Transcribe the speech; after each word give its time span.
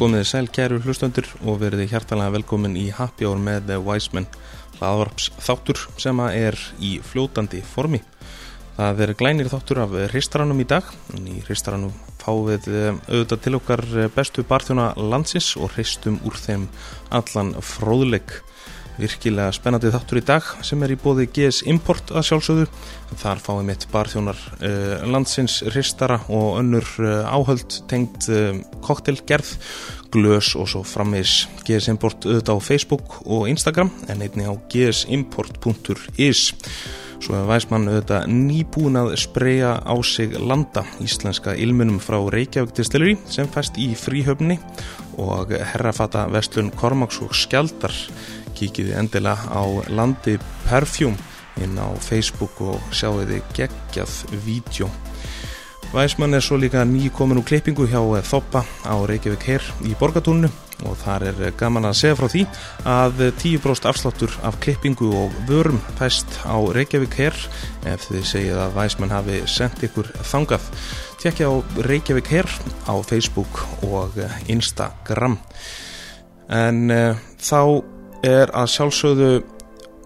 Komiði 0.00 0.24
sæl 0.24 0.46
kæru 0.48 0.78
hlustendur 0.80 1.26
og 1.44 1.58
veriði 1.60 1.90
hjartalega 1.90 2.32
velkomin 2.32 2.72
í 2.80 2.86
Happy 2.96 3.26
Hour 3.28 3.36
með 3.44 3.74
Wiseman 3.84 4.24
hlaðvarps 4.78 5.26
þáttur 5.44 5.82
sem 6.00 6.22
er 6.24 6.56
í 6.80 6.94
fljótandi 7.04 7.60
formi. 7.74 8.00
Það 8.78 9.02
er 9.04 9.12
glænir 9.20 9.50
þáttur 9.52 9.82
af 9.82 9.92
hristaranum 10.14 10.62
í 10.64 10.66
dag. 10.70 10.88
Í 11.20 11.42
hristaranum 11.44 11.92
fáum 12.22 12.48
við 12.48 12.70
eh, 12.72 12.96
auðvitað 13.10 13.42
til 13.44 13.54
okkar 13.58 13.84
bestu 14.16 14.46
barþjóna 14.48 14.94
landsins 14.96 15.50
og 15.60 15.74
hristum 15.74 16.16
úr 16.24 16.40
þeim 16.46 16.64
allan 17.20 17.52
fróðleik 17.60 18.38
virkilega 19.00 19.52
spennandi 19.56 19.90
þáttur 19.94 20.20
í 20.20 20.24
dag 20.28 20.46
sem 20.66 20.82
er 20.84 20.94
í 20.94 20.98
bóði 21.00 21.26
GS 21.32 21.62
Import 21.70 22.12
að 22.12 22.26
sjálfsögðu. 22.28 22.66
Þar 23.20 23.42
fáum 23.42 23.60
við 23.60 23.68
mitt 23.70 23.86
barþjónar 23.92 24.40
uh, 24.60 25.06
landsins 25.10 25.60
ristara 25.74 26.20
og 26.28 26.60
önnur 26.60 26.86
uh, 27.02 27.26
áhöld 27.32 27.80
tengt 27.90 28.28
uh, 28.30 28.54
koktelgerð, 28.84 29.52
glös 30.14 30.54
og 30.58 30.70
svo 30.70 30.84
frammeins 30.86 31.44
GS 31.66 31.90
Import 31.92 32.26
auðvitað 32.26 32.62
á 32.62 32.66
Facebook 32.68 33.20
og 33.26 33.46
Instagram 33.50 33.92
en 34.08 34.24
einni 34.26 34.48
á 34.48 34.54
gsimport.is 34.72 36.48
Svo 37.20 37.36
er 37.36 37.44
Væsmann 37.44 37.84
auðvitað 37.90 38.30
nýbúin 38.32 38.96
að 38.96 39.10
spreja 39.20 39.74
á 39.84 39.94
sig 40.06 40.32
landa 40.40 40.86
íslenska 41.04 41.52
ilmunum 41.52 41.98
frá 42.00 42.16
Reykjavík 42.32 42.72
Distillery 42.78 43.18
sem 43.28 43.48
fæst 43.52 43.76
í 43.76 43.90
fríhöfni 43.98 44.56
og 45.20 45.52
herrafata 45.52 46.24
vestlun 46.32 46.70
Kormáks 46.72 47.20
og 47.20 47.34
Skjaldar 47.36 47.92
kíkiði 48.60 48.96
endilega 49.00 49.48
á 49.48 49.62
landi 49.88 50.36
Perfjúm 50.68 51.16
inn 51.60 51.76
á 51.80 51.88
Facebook 52.00 52.60
og 52.62 52.80
sjáu 52.94 53.20
þið 53.24 53.54
geggjað 53.56 54.18
vídeo. 54.44 54.90
Væsmann 55.90 56.36
er 56.38 56.42
svo 56.44 56.54
líka 56.54 56.84
nýkomin 56.86 57.40
úr 57.40 57.46
klippingu 57.48 57.88
hjá 57.90 57.98
Þoppa 58.22 58.62
á 58.86 58.94
Reykjavík 59.10 59.42
Herr 59.48 59.64
í 59.82 59.96
Borgatúrnu 59.98 60.46
og 60.86 60.94
þar 61.02 61.24
er 61.32 61.40
gaman 61.58 61.88
að 61.88 61.96
segja 61.98 62.18
frá 62.20 62.28
því 62.30 62.44
að 62.88 63.24
10% 63.42 63.88
afsláttur 63.90 64.36
af 64.46 64.60
klippingu 64.62 65.10
og 65.18 65.34
vörum 65.48 65.80
fæst 65.98 66.38
á 66.46 66.54
Reykjavík 66.62 67.18
Herr 67.18 67.36
ef 67.90 68.06
þið 68.06 68.26
segið 68.30 68.62
að 68.62 68.76
Væsmann 68.78 69.14
hafi 69.16 69.40
sendt 69.50 69.82
ykkur 69.88 70.12
þangað. 70.30 70.70
Tjekkja 71.18 71.50
á 71.50 71.54
Reykjavík 71.90 72.30
Herr 72.36 72.54
á 72.86 72.94
Facebook 73.02 73.64
og 73.82 74.14
Instagram. 74.46 75.40
En 76.54 76.86
uh, 76.86 77.18
þá 77.42 77.82
er 78.26 78.52
að 78.56 78.70
sjálfsögðu 78.74 79.30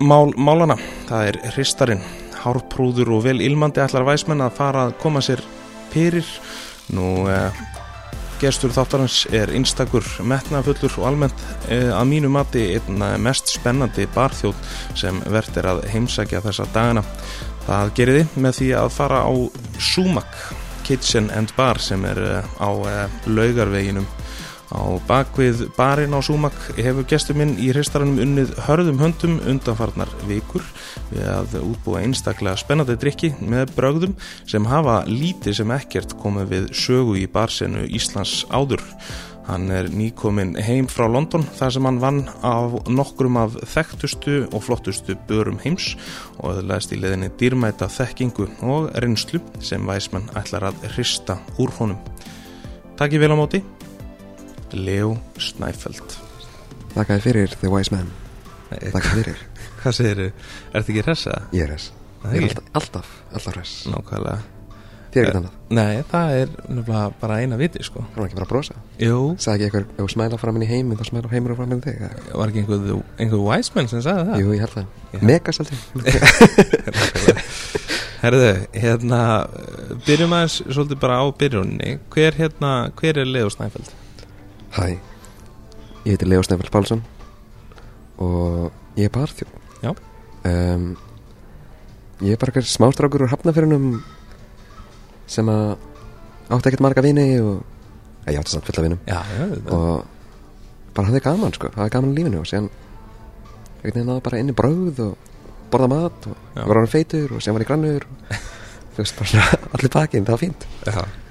mál, 0.05 0.33
málana, 0.37 0.77
það 1.09 1.29
er 1.31 1.39
hristarinn, 1.55 2.03
hárprúður 2.43 3.15
og 3.17 3.25
vel 3.27 3.39
ilmandi 3.45 3.83
allar 3.85 4.07
væsmenn 4.09 4.45
að 4.45 4.59
fara 4.59 4.89
að 4.89 4.99
koma 5.03 5.23
sér 5.25 5.43
pyrir 5.93 6.29
nú 6.95 7.25
eh, 7.31 7.63
gestur 8.43 8.75
þáttarins 8.75 9.23
er 9.33 9.53
einstakur 9.55 10.05
metnafullur 10.27 10.99
og 11.01 11.07
almennt 11.09 11.47
eh, 11.73 11.89
að 11.95 12.11
mínu 12.11 12.33
mati 12.35 12.67
einn 12.77 13.05
mest 13.23 13.53
spennandi 13.55 14.09
barþjóð 14.15 14.75
sem 14.99 15.23
verðt 15.25 15.63
er 15.63 15.71
að 15.71 15.87
heimsækja 15.95 16.43
þessa 16.45 16.69
dagana. 16.75 17.05
Það 17.65 17.95
geriði 17.97 18.27
með 18.45 18.59
því 18.59 18.69
að 18.83 18.93
fara 18.93 19.23
á 19.25 19.33
Sumac 19.81 20.45
Kitchen 20.85 21.31
and 21.33 21.55
Bar 21.57 21.81
sem 21.81 22.05
er 22.05 22.21
eh, 22.21 22.61
á 22.61 22.71
eh, 22.91 23.17
laugarveginum 23.27 24.07
Á 24.75 24.99
bakvið 25.07 25.69
barinn 25.77 26.17
á 26.17 26.21
Súmak 26.25 26.55
hefur 26.75 27.07
gestur 27.07 27.37
minn 27.39 27.53
í 27.63 27.69
hristaranum 27.71 28.19
unnið 28.25 28.55
hörðum 28.67 28.99
höndum 28.99 29.37
undanfarnar 29.47 30.11
vikur 30.27 30.65
við 31.13 31.29
að 31.31 31.55
útbúa 31.61 32.03
einstaklega 32.03 32.59
spennandi 32.59 32.97
drikki 32.99 33.31
með 33.39 33.71
brögðum 33.77 34.17
sem 34.51 34.67
hafa 34.67 35.05
lítið 35.07 35.61
sem 35.61 35.75
ekkert 35.77 36.17
komið 36.19 36.51
við 36.51 36.67
sögu 36.75 37.15
í 37.23 37.29
barsenu 37.31 37.85
Íslands 37.87 38.43
áður. 38.51 38.83
Hann 39.45 39.69
er 39.71 39.91
nýkomin 39.93 40.55
heim 40.65 40.89
frá 40.89 41.05
London 41.07 41.45
þar 41.55 41.75
sem 41.77 41.87
hann 41.87 42.01
vann 42.03 42.23
á 42.41 42.65
nokkrum 42.89 43.37
af 43.39 43.59
þekktustu 43.77 44.41
og 44.49 44.65
flottustu 44.65 45.15
börum 45.29 45.61
heims 45.63 45.93
og 46.41 46.57
öðulegast 46.57 46.97
í 46.97 46.99
leðinni 47.03 47.31
dýrmæta 47.39 47.91
þekkingu 47.93 48.49
og 48.65 48.91
reynslu 49.05 49.45
sem 49.63 49.85
væsmenn 49.87 50.33
ætlar 50.35 50.73
að 50.73 50.89
hrista 50.97 51.39
úr 51.61 51.77
honum. 51.79 52.01
Takk 52.99 53.15
ég 53.15 53.23
vel 53.23 53.35
á 53.37 53.39
móti. 53.39 53.63
Leo 54.79 55.17
Snæfeld. 55.41 56.17
Þakka 56.95 57.17
þér 57.19 57.25
fyrir 57.29 57.55
The 57.61 57.71
Wise 57.73 57.95
Man. 57.95 58.09
Þakka 58.71 59.13
fyrir. 59.19 59.45
Hvað 59.83 59.99
segir 60.01 60.19
þið? 60.23 60.33
Er 60.33 60.81
þetta 60.81 60.91
ekki 60.95 61.05
hressa? 61.07 61.39
Ég 61.55 61.63
er 61.67 61.73
hress. 61.75 61.93
Ég 62.25 62.41
er 62.41 62.45
alltaf, 62.49 62.67
alltaf, 62.81 63.15
alltaf 63.37 63.57
hress. 63.59 63.73
Nákvæmlega. 63.93 64.41
Þér 65.15 65.21
er 65.21 65.27
ekkert 65.29 65.39
annað. 65.39 65.59
Nei, 65.79 65.93
það 66.11 66.33
er 66.35 66.49
nefnilega 66.65 67.03
bara 67.21 67.35
eina 67.39 67.57
viti 67.61 67.83
sko. 67.87 68.01
Það 68.03 68.17
var 68.19 68.27
ekki 68.27 68.39
bara 68.41 68.47
að 68.49 68.51
brosa? 68.51 68.75
Jú. 68.99 69.19
Sagði 69.45 69.55
ekki 69.55 69.67
eitthvað, 69.69 69.85
ef 69.95 70.01
þú 70.01 70.07
smæla 70.15 70.39
fram 70.43 70.57
inn 70.59 70.65
í 70.65 70.71
heiminn 70.73 70.99
þá 70.99 71.05
smæla 71.07 71.31
heimur 71.31 71.55
fram 71.61 71.71
inn 71.77 71.79
í 71.79 71.85
þig? 71.85 71.97
Var 72.35 72.51
ekki 72.51 72.61
einhver, 72.65 72.81
einhver 73.23 73.43
wise 73.45 73.77
man 73.77 73.91
sem 73.93 74.03
sagði 74.03 74.25
það? 74.33 74.43
Jú, 74.43 74.49
ég 74.57 74.65
held 74.65 74.75
það. 74.75 74.87
Megas 75.31 75.61
aldrei 75.63 75.79
Herðu, 78.25 78.51
hérna 78.73 79.21
Byrjum 80.07 80.33
aðeins 80.35 80.57
svolítið 80.65 80.99
bara 81.03 81.21
á 81.21 81.25
byrjunni 81.39 81.91
Hver 82.15 82.39
hérna, 82.41 82.71
hver 82.99 83.21
er 83.21 83.29
Leo 83.29 83.51
Snæfeld? 83.53 83.91
Hæ 84.75 84.87
Ég 86.05 86.15
heiti 86.15 86.29
Leo 86.29 86.43
Steinfeld 86.45 86.73
Pálsson 86.75 87.03
Og 88.23 88.71
ég 88.99 89.09
er 89.09 89.13
barþjó 89.15 89.47
Já. 89.83 89.91
um, 89.93 90.89
Ég 92.23 92.35
er 92.35 92.41
bara 92.41 92.53
eitthvað 92.53 92.71
smástrákur 92.71 93.25
úr 93.27 93.33
hafnafyrunum 93.33 94.01
Sem 95.31 95.49
að 95.51 95.77
Átti 96.53 96.69
ekkert 96.71 96.85
marga 96.85 97.05
vini 97.05 97.29
og 97.41 97.63
Ég 98.29 98.39
átti 98.41 98.55
samt 98.55 98.69
fulla 98.69 98.85
vinum 98.87 99.01
Já, 99.09 99.21
já, 99.37 99.47
og 99.75 100.05
bara 100.95 101.09
hafði 101.11 101.21
gaman 101.25 101.53
sko, 101.57 101.69
hafði 101.75 101.91
gaman 101.91 102.13
í 102.13 102.19
lífinu 102.21 102.39
og 102.41 102.47
síðan 102.47 102.69
einhvern 102.71 103.97
veginn 103.97 104.07
náði 104.13 104.23
bara 104.29 104.39
inn 104.41 104.53
í 104.53 104.55
brauð 104.57 105.01
og 105.03 105.33
borða 105.73 105.89
mat 105.91 106.29
og 106.31 106.61
var 106.71 106.79
hann 106.79 106.93
feitur 106.93 107.35
og 107.35 107.43
síðan 107.43 107.57
var 107.59 107.65
ég 107.65 107.71
grannur 107.73 108.07
og 108.07 108.31
þú 108.95 109.01
veist 109.03 109.19
bara 109.19 109.43
allir 109.75 109.93
pakkin, 109.93 110.25
það 110.29 110.37
var 110.37 110.43
fínt. 110.45 110.67
Já 110.87 111.24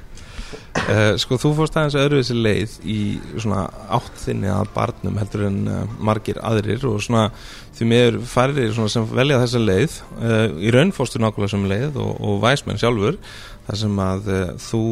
uh, 0.90 1.14
Sko, 1.22 1.38
þú 1.42 1.54
fórst 1.58 1.78
aðeins 1.78 1.98
öðruvísi 2.00 2.36
leið 2.38 2.78
í 2.90 2.98
svona 3.34 3.66
áttþinni 3.94 4.52
að 4.54 4.72
barnum 4.76 5.20
heldur 5.22 5.48
en 5.50 5.60
uh, 5.70 5.82
margir 6.04 6.40
aðrir 6.44 6.86
og 6.90 7.02
svona 7.06 7.30
því 7.74 7.88
miður 7.90 8.20
færri 8.30 8.68
svona 8.74 8.94
sem 8.94 9.08
velja 9.10 9.42
þessa 9.44 9.64
leið. 9.64 9.98
Uh, 10.20 10.46
í 10.62 10.74
raun 10.76 10.94
fórstu 10.96 11.22
nákvæmlega 11.24 11.54
sem 11.56 11.68
leið 11.72 12.00
og, 12.04 12.14
og 12.20 12.40
væsmenn 12.44 12.82
sjálfur 12.82 13.20
þar 13.64 13.80
sem 13.80 14.00
að 14.04 14.26
þú 14.60 14.86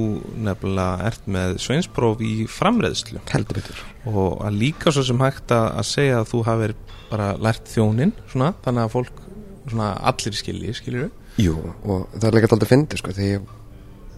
nefnilega 0.48 1.10
ert 1.10 1.26
með 1.36 1.58
sveinspróf 1.60 2.22
í 2.24 2.46
framreiðslu. 2.48 3.20
Heldur 3.34 3.60
betur. 3.60 3.82
Og 4.08 4.38
að 4.48 4.62
líka 4.62 4.94
svo 4.96 5.04
sem 5.04 5.20
hægt 5.20 5.52
að, 5.52 5.66
að 5.82 5.90
segja 5.90 6.22
að 6.22 6.30
þú 6.32 6.44
hafir 6.48 6.76
bara 7.12 7.34
lært 7.36 7.68
þjónin 7.68 8.14
svona, 8.32 8.54
þannig 8.64 8.88
að 8.88 8.94
fólk 8.94 9.26
svona 9.66 9.90
allir 10.12 10.38
skilji, 10.38 10.76
skiljur 10.78 11.12
Jú, 11.40 11.56
og 11.88 12.08
það 12.18 12.28
er 12.28 12.38
líka 12.38 12.50
alltaf 12.52 12.72
fyndi 12.72 13.00
sko, 13.00 13.14
þegar 13.16 13.36
ég 13.38 13.52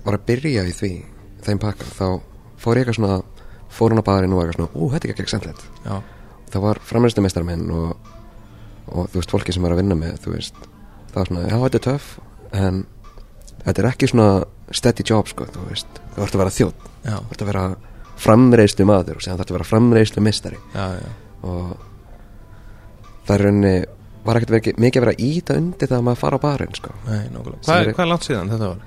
var 0.04 0.18
að 0.18 0.26
byrja 0.30 0.64
í 0.66 0.74
því 0.76 0.94
þeim 1.46 1.60
pakka, 1.64 1.86
þá 1.98 2.08
fór 2.64 2.80
ég 2.80 2.84
eitthvað 2.88 3.00
svona 3.00 3.22
fór 3.74 3.94
hún 3.96 4.02
á 4.04 4.08
baðarinn 4.08 4.34
og 4.36 4.42
eitthvað 4.44 4.60
svona 4.60 4.74
ú, 4.78 4.90
þetta 4.94 5.08
er 5.08 5.14
ekki 5.14 5.24
ekki 5.26 5.34
sendlegt 5.34 5.64
Já, 5.86 5.96
það 6.54 6.66
var 6.68 6.80
framræstu 6.86 7.24
meistar 7.26 7.46
minn 7.48 7.66
og, 7.74 8.12
og 8.94 9.08
þú 9.14 9.20
veist, 9.22 9.34
fólki 9.34 9.56
sem 9.56 9.64
var 9.66 9.74
að 9.76 9.82
vinna 9.84 9.98
með 10.00 10.20
þú 10.26 10.36
veist, 10.36 10.60
það 11.12 11.18
var 11.22 11.32
svona, 11.32 11.46
já, 11.50 11.58
þetta 11.66 11.80
er 11.82 11.86
töff 11.88 12.12
en 12.54 12.84
þetta 13.64 13.82
er 13.84 13.90
ekki 13.90 14.12
svona 14.12 14.28
steady 14.74 15.04
job, 15.08 15.28
sko, 15.30 15.46
þú 15.54 15.64
veist. 15.70 16.00
Þú 16.16 16.24
ert 16.26 16.36
að 16.38 16.42
vera 16.44 16.54
þjótt, 16.60 16.86
þú 17.04 17.34
ert 17.36 17.42
að 17.44 17.50
vera 17.52 17.64
framreistu 18.24 18.86
maður 18.88 19.18
og 19.20 19.26
séðan 19.26 19.40
þú 19.40 19.44
ert 19.44 19.52
að 19.52 19.58
vera 19.58 19.68
framreistu 19.72 20.22
meistari 20.24 20.60
já, 20.74 20.86
já. 21.02 21.10
og 21.50 21.74
það 23.28 23.36
er 23.36 23.44
rauninni 23.48 23.74
var 24.24 24.40
ekkert 24.40 24.78
mikið 24.80 25.02
að 25.02 25.06
vera 25.08 25.16
íta 25.20 25.56
undir 25.60 25.90
það 25.90 25.98
að 26.00 26.06
maður 26.08 26.20
fara 26.22 26.38
á 26.40 26.46
barinn, 26.46 26.76
sko. 26.78 26.94
Nei, 27.10 27.18
Hvað, 27.34 27.82
er- 27.82 27.98
er 28.00 28.08
langt 28.14 28.28
síðan 28.28 28.52
þetta 28.54 28.70
var? 28.70 28.86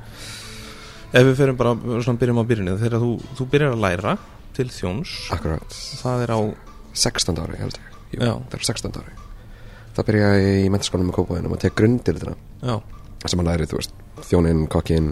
Ef 1.17 1.25
við 1.31 1.37
fyrir 1.41 1.57
bara, 1.57 1.75
svona 2.05 2.21
byrjum 2.21 2.41
á 2.43 2.45
byrjunni 2.51 2.75
þegar 2.83 3.03
þú, 3.03 3.11
þú 3.39 3.47
byrjar 3.53 3.77
að 3.77 3.85
læra 3.87 4.17
til 4.57 4.67
þjóns. 4.73 5.15
Akkurat, 5.37 5.77
það 6.03 6.25
er 6.27 6.33
á, 6.37 6.41
16 7.07 7.41
ári, 7.43 7.61
held 7.61 7.79
ég. 7.81 7.95
Jú, 8.17 8.21
Já. 8.21 8.33
það 8.51 8.59
er 8.59 8.67
16 8.71 8.99
ári. 9.01 9.15
Það 9.97 10.09
byrja 10.11 10.29
ég 10.37 10.59
í 10.67 10.69
mentaskólanum 10.75 11.09
með 11.11 11.17
kópaðinu 11.17 11.53
og 11.57 11.61
tek 11.63 11.75
grundir 11.79 12.19
þetta 12.21 12.35
já, 12.69 12.77
sem 13.25 13.41
maður 13.41 13.49
læri, 13.55 13.69
þú 13.71 13.79
veist, 13.81 13.95
þjónin, 14.29 14.67
kokkin 14.73 15.09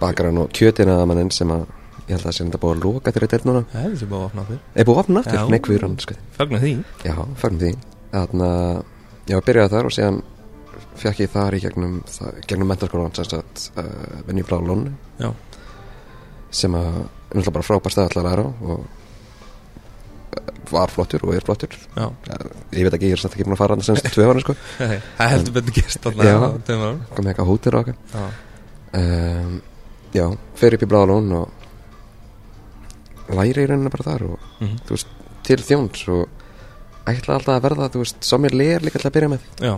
bakaran 0.00 0.42
og 0.42 0.50
kjötina 0.52 0.98
að 1.00 1.06
mannin 1.08 1.32
sem 1.32 1.48
að 1.54 1.64
ég 2.06 2.12
held 2.12 2.20
að 2.20 2.26
það 2.28 2.36
sé 2.36 2.44
þetta 2.44 2.60
búið 2.62 2.74
að 2.76 2.84
loka 2.84 3.12
þeirri 3.16 3.28
deilt 3.32 3.46
núna. 3.48 3.62
Það 3.72 3.86
er 3.86 3.94
þessi 3.94 4.08
búið 4.10 4.20
að 4.20 4.26
opna 4.28 4.44
þér 4.50 4.58
er 4.82 4.86
búið 4.88 4.96
að 4.96 5.02
opna 5.02 5.22
Já. 5.22 5.30
aftur, 5.32 5.50
nei 5.54 5.62
kvýran 5.66 5.96
sko. 6.04 6.16
Fagnar 6.36 6.62
því. 6.62 6.72
Já, 7.08 7.14
fagnum 7.40 7.62
því. 7.64 7.72
Þannig 8.12 8.46
að 8.50 9.30
ég 9.32 9.40
var 9.40 9.46
byrjað 9.48 9.72
þar 9.76 9.88
og 9.88 9.96
síðan 9.96 10.20
fekk 11.00 11.20
ég 11.24 11.30
þar 11.32 11.56
í 11.56 11.60
gegnum 11.62 11.96
gegnum 12.48 12.68
mentaskólan 12.72 13.14
sem 13.16 13.24
sagt 13.28 13.70
uh, 13.76 13.84
vinn 14.26 14.40
í 14.40 14.44
blá 14.46 14.58
lónu 14.60 14.92
Já, 15.20 15.30
sem 16.50 16.74
að 16.78 16.86
er 16.86 17.40
náttúrulega 17.40 17.56
bara 17.58 17.66
frábær 17.68 17.92
stað 17.94 18.06
alltaf 18.08 18.22
að 18.22 18.28
læra 18.30 18.44
á 18.46 18.48
og 18.62 18.78
uh, 18.78 20.52
var 20.70 20.90
flottur 20.90 21.22
og 21.26 21.34
er 21.36 21.44
flottur. 21.46 21.74
Já. 21.94 22.06
Ja, 22.26 22.36
ég 22.74 22.86
veit 22.88 22.94
ekki, 22.96 23.06
ég 23.12 23.16
er 23.16 23.20
samt 23.22 23.36
ekki 23.36 23.44
búin 23.46 23.54
að 23.54 23.60
fara 23.62 23.76
semst 23.86 24.08
tvö 24.14 24.24
ára 24.30 24.40
sko, 24.42 24.54
Það 25.18 25.30
heldur 25.32 25.54
betur 25.60 25.76
gerst 25.78 26.06
á 26.06 26.10
árum. 26.10 27.04
kom 27.14 27.22
með 27.24 27.30
eitthvað 27.32 27.50
hótir 27.52 27.76
og 27.78 27.84
okkar 27.84 27.96
Já, 28.16 28.24
um, 29.02 29.60
já, 30.16 30.26
fer 30.58 30.74
upp 30.78 30.82
í 30.86 30.88
Bláðalón 30.90 31.30
og 31.42 31.46
læri 33.36 33.62
í 33.64 33.68
rauninni 33.70 33.90
bara 33.92 34.06
þar 34.10 34.22
og 34.30 34.38
Mhm. 34.60 34.76
þú 34.86 34.94
veist, 34.96 35.08
til 35.46 35.58
þjóns 35.62 36.02
og 36.08 36.28
ætla 37.06 37.34
alltaf 37.36 37.54
að 37.56 37.62
verða, 37.68 37.88
þú 37.92 37.98
veist, 38.02 38.16
som 38.24 38.42
ég 38.46 38.54
ler 38.56 38.80
líka 38.86 38.98
til 38.98 39.10
að 39.10 39.14
byrja 39.16 39.28
með. 39.34 39.42
Já, 39.62 39.74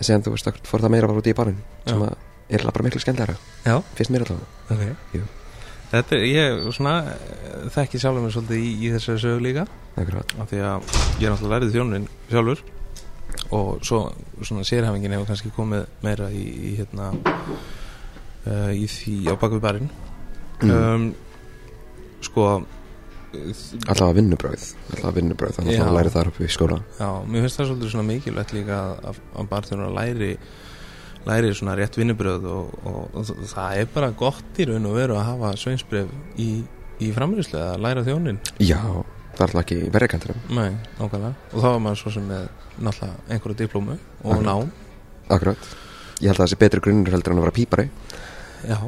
en 0.00 0.08
síðan, 0.08 0.24
þú 0.24 0.34
veist, 0.34 0.48
þá 0.48 0.70
fór 0.70 0.86
það 0.86 0.94
meira 0.96 1.10
bara 1.10 1.20
út 1.20 1.28
í 1.28 1.36
barinn 1.36 1.60
sem 1.84 2.06
að 2.06 2.16
er 2.50 2.62
alltaf 2.64 2.74
bara 2.74 2.86
miklu 2.88 3.02
skemmtilega 3.02 3.36
já, 3.68 3.76
finnst 3.98 4.10
mér 4.10 4.24
alltaf 4.24 4.72
ok. 4.74 4.82
Jú. 5.14 5.28
Þetta 5.90 6.14
er, 6.16 6.24
ég 6.30 6.66
svona 6.74 6.94
þekki 7.74 7.98
sjálfur 7.98 8.22
mig 8.22 8.34
svolítið 8.34 8.60
í, 8.62 8.68
í 8.78 8.90
þessari 8.94 9.22
sögu 9.24 9.40
líka. 9.42 9.64
Af 9.98 10.52
því 10.52 10.60
að 10.62 10.92
ég 11.18 11.24
er 11.24 11.32
náttúrulega 11.32 11.56
lærið 11.56 11.72
þjónin 11.74 12.04
sjálfur. 12.30 12.62
Og 13.56 13.80
svo 13.86 13.98
svona 14.46 14.66
sérhæfingin 14.66 15.16
hefur 15.16 15.26
kannski 15.32 15.50
komið 15.54 15.88
meira 16.06 16.28
í, 16.30 16.44
í 16.70 16.72
hérna 16.78 17.10
uh, 17.10 18.70
í 18.70 18.86
því 18.90 19.16
á 19.26 19.34
bakvið 19.34 19.64
barinn. 19.64 19.90
Mm. 20.60 20.70
um, 20.70 21.08
sko 22.22 22.46
alltaf 23.34 24.06
að 24.08 24.16
vinnubröð 24.20 24.64
alltaf 24.90 25.06
að 25.10 25.18
vinnubröð, 25.20 25.54
þannig 25.58 25.76
að 25.76 25.84
það 25.86 25.96
læri 25.98 26.12
þar 26.16 26.30
upp 26.32 26.40
í 26.40 26.48
skóla 26.50 26.80
já, 26.98 27.08
mér 27.30 27.44
finnst 27.46 27.60
það 27.60 27.68
svolítið 27.70 27.92
svona 27.94 28.08
mikilvægt 28.08 28.54
líka 28.56 28.80
að, 28.80 28.92
að, 29.10 29.20
að 29.38 29.48
barþjónar 29.52 29.94
læri 29.98 30.30
læri 31.28 31.52
svona 31.54 31.76
rétt 31.78 31.98
vinnubröð 32.00 32.46
og, 32.50 32.74
og, 32.88 33.00
og 33.20 33.30
það 33.52 33.80
er 33.82 33.90
bara 33.94 34.10
gott 34.16 34.60
í 34.60 34.66
raun 34.70 34.88
og 34.90 34.96
veru 34.96 35.18
að 35.20 35.26
hafa 35.28 35.52
sveinsbref 35.60 36.10
í, 36.40 36.50
í 37.00 37.10
framrýslu 37.16 37.60
að 37.60 37.82
læra 37.84 38.04
þjónin 38.06 38.40
já, 38.58 38.80
það 38.80 39.44
er 39.44 39.46
alltaf 39.46 39.60
ekki 39.62 39.78
verið 39.94 40.12
kantinum 40.14 40.40
Nei, 40.56 40.70
nákvæmlega. 40.98 41.34
Og 41.52 41.62
þá 41.62 41.68
er 41.74 41.84
maður 41.84 42.00
svo 42.02 42.14
sem 42.16 42.26
með 42.30 42.48
náttúrulega 42.80 43.36
einhverju 43.36 43.58
diplómu 43.60 43.94
og 43.98 44.32
Akkurat. 44.32 44.48
nám. 44.48 44.72
Akkurat, 45.30 45.70
ég 46.20 46.30
held 46.32 46.40
að 46.40 46.42
það 46.42 46.50
sé 46.54 46.58
betri 46.64 46.82
grunnur 46.84 47.14
heldur 47.14 47.34
en 47.34 47.40
að 47.40 47.46
vera 47.46 47.56
pípari. 47.60 47.86
Já, 48.66 48.78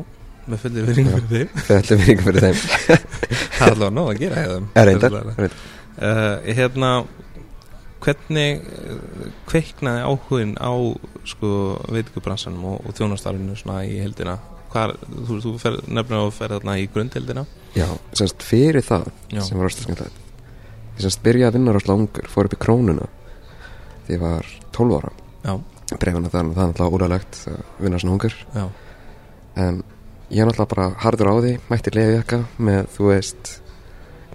með 0.51 0.63
fullir 0.65 0.87
virðingu 0.89 1.19
fyrir 1.19 1.29
þeim. 1.33 1.65
alltaf 1.77 1.99
vinningu 2.03 2.27
fyrir 2.29 2.47
þeim. 2.47 2.63
Það 2.63 3.67
er 3.67 3.75
allavega 3.75 3.95
nóg 3.99 4.09
að 4.13 4.23
gera 4.23 4.45
er 4.47 4.89
reyndar, 4.89 5.19
reyndar. 5.39 5.59
uh, 5.99 6.55
Hérna 6.59 6.93
hvernig 8.03 8.65
uh, 8.67 9.29
kveiknaði 9.47 10.03
áhugin 10.09 10.55
á 10.59 10.73
sko 11.31 11.53
veitingubransanum 11.95 12.65
og, 12.73 12.81
og 12.89 12.97
þjónastarfinu 12.99 13.55
svona 13.61 13.85
í 13.87 14.01
heldina 14.03 14.39
Hvar, 14.73 14.95
þú, 15.05 15.37
þú 15.45 15.51
fer, 15.61 15.75
nefnir 15.85 16.17
að 16.17 16.31
fer 16.33 16.53
þarna 16.57 16.75
í 16.81 16.87
grundheldina 16.89 17.43
já, 17.77 17.85
semst 18.17 18.41
fyrir 18.47 18.81
það 18.87 19.03
Já. 19.29 19.43
sem 19.45 19.59
var 19.61 19.69
ástu 19.69 19.85
skemmtilegt. 19.85 20.17
Ég 20.97 21.03
semst 21.05 21.21
byrjaði 21.27 21.51
að 21.51 21.57
vinna 21.59 21.75
rosslega 21.77 22.01
ungur 22.01 22.31
fór 22.33 22.49
upp 22.49 22.57
í 22.57 22.61
krónuna 22.65 23.05
því 24.07 24.17
ég 24.17 24.23
var 24.25 24.49
12 24.73 24.97
ára. 24.97 25.11
Já, 25.45 25.53
breyfana 25.93 26.33
þannig, 26.33 26.57
það 26.57 26.65
er 26.65 26.71
náttúrulega 26.73 26.97
úralegt 26.97 27.41
að 27.53 27.61
vinna 27.85 28.01
svona 28.01 28.15
ungur. 28.17 28.39
Já, 28.57 28.65
en 29.67 29.83
ég 30.33 30.41
er 30.41 30.49
náttúrulega 30.49 30.73
bara 30.73 30.89
harður 31.03 31.29
á 31.29 31.35
því 31.45 31.53
mætti 31.69 31.93
leiði 31.93 32.17
jakka 32.17 32.39
með, 32.57 32.87
þú 32.95 33.09
veist 33.11 33.51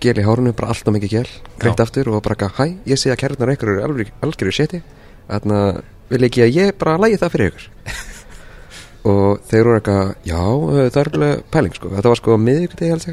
gel 0.04 0.18
í 0.22 0.26
hárunu, 0.26 0.54
bara 0.54 0.70
alltaf 0.74 0.94
mikið 0.94 1.14
gel 1.16 1.30
greitt 1.58 1.82
aftur 1.82 2.12
og 2.14 2.22
bara, 2.26 2.50
hæ, 2.54 2.66
ég 2.86 3.00
sé 3.02 3.10
að 3.10 3.22
kærnar 3.24 3.54
ykkur 3.56 3.74
eru 3.74 3.86
alveg, 3.88 4.12
algjöru 4.22 4.54
séti 4.54 4.84
þannig 5.28 5.58
að 5.58 5.80
vil 6.12 6.28
ekki 6.28 6.44
að 6.46 6.54
ég 6.56 6.76
bara 6.80 7.00
lægi 7.02 7.20
það 7.20 7.34
fyrir 7.34 7.50
ykkur. 7.52 7.66
Og 9.08 9.42
þeir 9.48 9.62
eru 9.62 9.74
eitthvað, 9.78 10.14
já, 10.28 10.40
það 10.76 11.00
er 11.02 11.10
alveg 11.14 11.42
pæling 11.54 11.76
sko, 11.78 11.92
þetta 11.96 12.12
var 12.12 12.20
sko 12.20 12.38
miðvikudegi 12.44 12.94
alls 12.96 13.10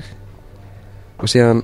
og 1.15 1.31
síðan 1.31 1.63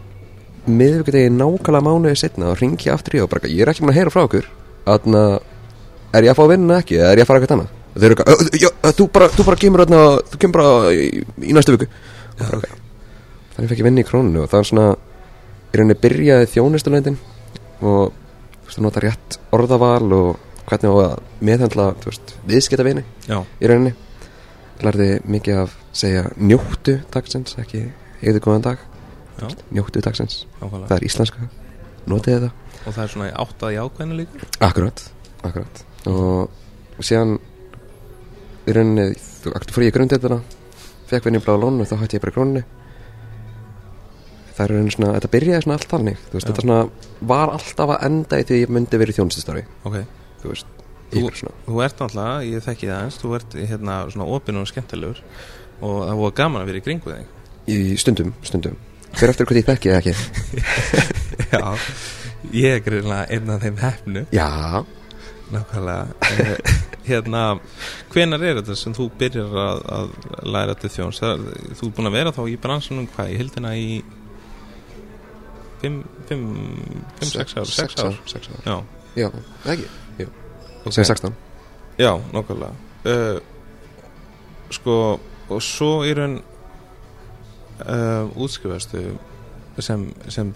miðvikudegi 0.71 1.33
nákvæmlega 1.35 1.83
mánuði 1.83 2.21
setna 2.21 2.53
og 2.53 2.61
ringi 2.61 2.93
aftur 2.93 3.19
í 3.19 3.23
og 3.25 3.31
bara, 3.33 3.51
ég 3.51 3.65
er 3.65 3.73
ekki 3.73 3.83
múin 3.83 3.95
að 3.95 3.99
heyra 3.99 4.15
frá 4.15 4.23
okkur 4.23 4.47
þannig 4.87 5.21
að 5.25 6.19
er 6.21 6.27
ég 6.29 6.33
að 6.33 6.39
fá 6.39 6.51
vinna 6.53 6.79
ekki? 6.79 7.01
Eða 7.01 7.11
er 7.11 7.21
ég 7.21 7.27
að 7.27 7.31
fara 7.31 7.41
eitthvað 7.41 7.57
annað 7.57 7.80
þeir 7.95 8.05
eru 8.11 8.15
eitthvað, 8.15 8.35
"Ö, 8.35 8.59
já, 8.61 8.69
þú 8.93 9.09
bara, 9.13 9.29
þú 9.29 9.45
bara 9.45 9.57
kemur 9.57 9.85
þarna, 9.85 10.01
þú 10.31 10.39
kemur 10.39 10.53
bara 10.53 10.93
í, 10.95 11.25
í 11.43 11.53
næstu 11.53 11.77
viku. 11.77 11.87
Bara, 12.39 12.59
"Ok." 12.59 12.69
þannig 13.61 13.69
fekk 13.71 13.81
ég 13.83 13.85
vinna 13.85 14.01
í 14.01 14.09
krónunu 14.09 14.43
og 14.43 14.49
það 14.49 14.61
var 14.61 14.69
svona 14.71 14.97
í 15.71 15.77
rauninni 15.79 15.97
byrjaði 16.01 16.47
þjónustulöndin 16.55 17.17
og 17.83 18.13
þú 18.13 18.67
veist, 18.67 18.79
þú 18.79 18.83
nota 18.87 19.01
rétt 19.01 19.39
orðaval 19.53 20.13
og 20.17 20.37
hvernig 20.71 20.89
á 20.89 20.97
að 21.05 21.19
meðhandla 21.43 21.89
þú 22.01 22.05
veist, 22.13 22.35
viðskiptavini 22.47 23.05
já, 23.27 23.45
í 23.61 23.67
rauninni. 23.67 23.95
Lærði 24.81 25.21
mikið 25.29 25.59
af 25.61 25.75
segja 25.93 26.23
njóttu 26.41 27.03
dagsins 27.13 27.57
ekki 27.61 27.91
eigðu 28.23 28.41
góðan 28.41 28.63
dag. 28.63 28.79
Já, 29.41 29.49
njóttu 29.73 30.01
dagsins, 30.01 30.47
nákvæmlega. 30.61 30.89
Það 30.89 30.97
er 30.97 31.05
íslenska. 31.05 31.49
Notið 32.09 32.37
þetta 32.39 32.51
Og 32.87 32.95
það 32.97 33.03
er 33.03 33.11
svona 33.13 33.29
í 33.29 33.33
áttað 33.37 33.75
í 33.75 33.79
ákveðinu 33.83 34.17
líka? 34.17 34.47
Akkurat, 34.65 35.03
akkurat. 35.45 35.83
Og 36.09 36.49
síðan 37.05 37.35
í 38.69 38.75
rauninni, 38.77 39.07
þú 39.45 39.55
fór 39.75 39.85
ég 39.87 39.93
í 39.93 39.97
grundeituna 39.97 40.41
fekk 41.11 41.27
vinni 41.27 41.41
í 41.41 41.45
blá 41.45 41.57
lónu 41.59 41.83
og 41.85 41.89
þá 41.91 41.97
hætti 42.03 42.19
ég 42.19 42.23
bara 42.25 42.33
í 42.33 42.37
krónunni. 42.37 42.65
Það 44.57 44.65
er 44.67 44.73
rauninni 44.75 44.93
svona, 44.95 45.15
þetta 45.17 45.31
byrjaði 45.33 45.65
svona 45.65 45.77
allt 45.79 45.89
þannig 45.95 46.19
þú 46.27 46.37
veist, 46.37 46.51
þetta 46.51 46.65
svona 46.67 46.81
var 47.33 47.55
alltaf 47.57 47.95
að 47.97 48.05
enda 48.11 48.41
í 48.43 48.45
því 48.51 48.59
ég 48.61 48.75
myndi 48.77 49.01
verið 49.01 49.15
í 49.15 49.19
þjónustustarfi. 49.21 49.65
Ok, 49.89 49.97
þú 50.43 50.53
veist, 50.53 50.77
Þú- 51.11 51.25
þú 51.67 51.81
ert 51.83 51.99
náttúrulega, 51.99 52.45
ég 52.47 52.63
þekki 52.63 52.87
það 52.87 53.01
eins 53.03 53.17
Þú 53.19 53.31
ert 53.35 53.55
hérna 53.67 53.95
svona 54.15 54.27
opinn 54.31 54.61
og 54.61 54.69
skemmtilegur 54.71 55.19
Og 55.83 55.97
það 56.07 56.21
var 56.21 56.35
gaman 56.39 56.63
að 56.63 56.69
vera 56.71 56.79
í 56.79 56.85
kringu 56.87 57.11
þig. 57.11 57.25
Í 57.67 57.97
stundum, 57.99 58.31
stundum. 58.47 58.77
Fyrir 59.17 59.33
eftir 59.33 59.49
hvað 59.49 59.59
ég 59.59 59.67
þekki 59.67 59.91
eða 59.91 60.01
ekki. 60.05 60.15
Já, 61.51 61.73
ég 62.55 62.77
er 62.77 62.85
greinlega 62.85 63.27
einn 63.35 63.51
af 63.51 63.65
þeim 63.65 63.81
hefnu 63.83 64.23
já, 64.31 64.47
Nákvæmlega. 65.51 66.07
Eh, 66.31 66.79
Hérna, 67.11 67.43
hvenar 68.13 68.43
er 68.45 68.59
þetta 68.61 68.77
sem 68.77 68.95
þú 68.95 69.07
byrjar 69.19 69.55
að, 69.65 69.81
að 69.97 70.11
læra 70.53 70.75
til 70.79 70.91
þjóns? 70.95 71.21
Það, 71.23 71.47
Þú 71.81 71.87
er 71.89 71.95
búin 71.97 72.11
að 72.11 72.17
vera 72.19 72.33
þá 72.37 72.41
í 72.53 72.57
bransunum 72.61 73.09
hvað, 73.15 73.33
í 73.33 73.39
hildina 73.41 73.73
í 73.79 73.87
5, 75.81 75.97
5, 76.29 76.45
5, 77.21 77.31
6 77.33 77.57
ár 77.57 77.71
6 77.73 78.05
ár, 78.05 78.19
sex 78.29 78.51
ár. 78.53 78.61
já. 78.69 78.77
Já, 79.17 79.27
ekki, 79.73 79.89
jú, 80.21 80.29
ok. 80.85 80.93
sem 80.93 81.05
16 81.09 81.35
Já, 81.99 82.13
nákvæmlega. 82.33 82.75
Uh, 83.05 83.41
Sko, 84.71 84.95
og 85.51 85.63
svo 85.67 86.05
í 86.07 86.13
raun 86.15 86.37
uh, 87.83 88.29
útskrifastu 88.39 89.03
sem, 89.83 90.05
sem 90.31 90.53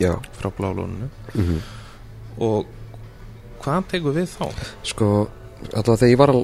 já, 0.00 0.14
frá 0.38 0.48
blálóninu 0.56 1.10
mm 1.34 1.60
og 2.40 2.66
hvað 3.64 3.88
tekur 3.92 4.16
við 4.16 4.28
þá? 4.32 4.44
sko, 4.92 5.08
alltaf 5.72 6.00
þegar 6.02 6.12
ég 6.12 6.20
var 6.22 6.32
að 6.34 6.42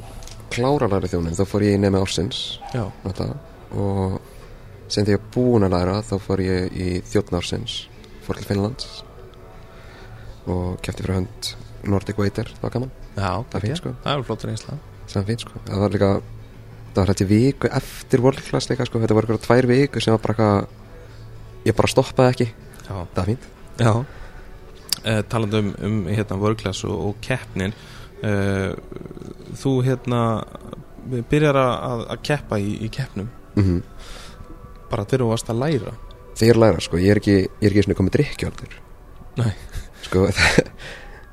klára 0.55 0.89
læri 0.95 1.11
þjónin 1.13 1.37
þá 1.37 1.45
fór 1.51 1.65
ég 1.67 1.77
í 1.77 1.81
nefni 1.83 2.01
ársins 2.01 2.39
náttúrulega 2.73 3.37
og 3.79 4.19
sem 4.89 5.05
þegar 5.05 5.19
ég 5.19 5.21
er 5.21 5.33
búin 5.35 5.67
að 5.69 5.75
læra 5.77 5.99
þá 6.09 6.15
fór 6.25 6.41
ég 6.47 6.73
í 6.73 6.89
þjóttnársins 7.11 7.75
fór 8.25 8.39
til 8.41 8.49
Finnlands 8.49 9.03
og 10.49 10.79
kefti 10.85 11.05
fyrir 11.05 11.19
hönd 11.21 11.51
Nordic 11.89 12.19
Waiter, 12.19 12.49
það 12.57 12.65
var 12.65 12.73
gaman, 12.75 12.91
já 13.15 13.29
það 13.53 13.63
fínt 13.65 13.79
sko. 13.79 13.91
Það 14.03 14.15
er 14.17 14.25
flottur 14.27 14.51
einsla 14.53 14.79
það 15.09 15.29
fínt 15.29 15.45
sko, 15.45 15.61
það 15.69 15.83
var 15.85 15.95
líka 15.95 16.09
það 16.89 16.99
var 17.03 17.13
hætti 17.13 17.27
viku 17.29 17.71
eftir 17.79 18.25
World 18.25 18.43
Class 18.49 18.71
líka 18.73 18.87
sko, 18.89 19.03
þetta 19.05 19.17
voru 19.19 19.29
eitthvað 19.29 19.45
tvær 19.47 19.69
viku 19.71 20.03
sem 20.03 20.17
var 20.17 20.25
bara 20.25 20.35
eitthvað 20.35 21.69
ég 21.69 21.77
bara 21.79 21.93
stoppaði 21.93 22.33
ekki, 22.35 22.49
Já, 22.89 22.95
það 23.13 23.19
er 23.21 23.29
fínt. 23.29 23.47
Já. 23.85 23.93
Uh, 24.99 25.21
talandi 25.31 25.63
um, 25.63 25.73
um 25.87 25.99
hérna 26.11 26.37
vörglas 26.41 26.81
og, 26.89 26.95
og 27.11 27.21
keppnin 27.23 27.75
uh, 28.27 28.73
þú 29.57 29.77
hérna 29.87 30.23
byrjar 31.31 31.57
að, 31.57 32.03
að, 32.11 32.23
keppa 32.27 32.59
í, 32.59 32.73
í 32.85 32.89
keppnum. 32.93 33.29
Mm 33.55 33.83
bara 34.89 35.05
þegar 35.05 35.25
þú 35.25 35.31
varst 35.33 35.53
að 35.53 35.63
læra. 35.63 35.95
Þegar 36.39 36.51
ég 36.51 36.61
læra 36.63 36.83
sko, 36.85 37.01
ég 37.03 37.13
er 37.13 37.21
ekki 37.21 37.37
ég 37.39 37.65
er 37.67 37.73
ekki 37.73 37.85
svona 37.87 37.99
komið 37.99 38.17
drikkjáldur 38.17 38.75
Nei. 39.41 39.53
sko, 40.07 40.25
það, 40.39 40.69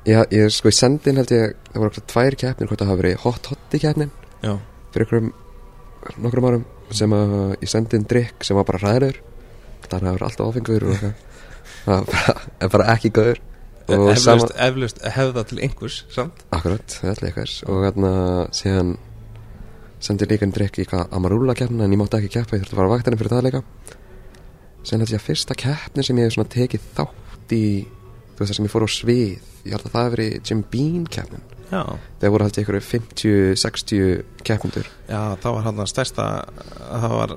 ég, 0.08 0.32
ég 0.34 0.54
sko 0.54 0.72
í 0.72 0.76
sendin 0.76 1.20
held 1.20 1.34
ég, 1.34 1.54
það 1.70 1.82
voru 1.82 1.92
eitthvað 1.92 2.08
tvær 2.12 2.38
keppnir 2.42 2.70
hvort 2.70 2.82
það 2.82 2.90
hafa 2.90 3.00
verið 3.02 3.20
hot 3.22 3.50
hot 3.52 3.76
í 3.76 3.82
keppnin 3.82 4.12
Já, 4.42 4.52
fyrir 4.94 5.06
einhverjum 5.06 5.30
nokkrum 6.24 6.48
árum 6.50 6.66
sem 6.94 7.14
að 7.16 7.36
ég 7.62 7.70
sendi 7.70 7.98
inn 7.98 8.08
drikk 8.10 8.46
sem 8.46 8.58
var 8.58 8.66
bara 8.66 8.82
ræður 8.82 9.20
þannig 9.86 9.94
að 9.94 10.06
það 10.06 10.18
var 10.18 10.26
alltaf 10.26 10.50
áfengur 10.50 10.88
og 10.90 11.00
það 11.00 11.14
var 11.86 12.10
bara, 12.10 12.70
bara 12.74 12.90
ekki 12.96 13.12
og 13.22 13.44
eflaust, 13.94 14.54
eflaust 14.68 15.02
hefða 15.16 15.44
til 15.46 15.60
einhvers 15.66 16.00
samt. 16.12 16.46
Akkurat, 16.54 16.98
það 17.00 17.12
er 17.12 17.28
eitthvað 17.30 17.54
og 17.70 17.84
hérna 17.86 18.12
síðan 18.56 18.96
sendi 20.02 20.28
líka 20.28 20.46
inn 20.46 20.54
drikk 20.54 20.80
í 20.82 20.86
Amarúla 21.14 21.54
keppnin 21.56 21.84
en 21.86 21.94
ég 21.94 22.00
mátti 22.00 22.20
ekki 22.20 22.34
keppa, 22.36 22.56
ég 22.58 22.64
þurfti 22.64 22.76
að 22.76 22.80
fara 22.80 22.90
á 22.90 22.94
vaktinni 22.94 23.20
fyrir 23.20 23.32
það 23.32 23.46
líka 23.48 23.62
síðan 24.86 25.06
ég 25.06 25.18
að 25.18 25.26
fyrsta 25.26 25.56
keppni 25.58 26.04
sem 26.06 26.18
ég 26.20 26.28
hef 26.28 26.36
svona 26.36 26.52
tekið 26.52 26.88
þátt 26.96 27.54
í 27.56 27.66
þú 28.36 28.38
veist 28.38 28.50
það 28.50 28.56
sem 28.58 28.68
ég 28.68 28.74
fór 28.74 28.86
á 28.86 28.90
svið 28.92 29.20
ég 29.66 29.74
held 29.74 29.86
að 29.86 29.94
það 29.94 30.04
hefur 30.04 30.16
verið 30.16 30.50
Jim 30.50 30.64
Beam 30.70 31.06
keppnin. 31.10 31.46
Já, 31.66 31.82
þegar 32.20 32.32
voru 32.34 32.46
held 32.46 32.58
ég 32.60 32.66
ykkur 32.66 32.76
50-60 32.86 34.42
keppndur 34.46 34.90
já 35.08 35.20
það 35.42 35.56
var 35.56 35.64
hann 35.66 35.82
að 35.82 35.90
stærsta 35.90 36.26
það 36.76 37.14
var 37.16 37.32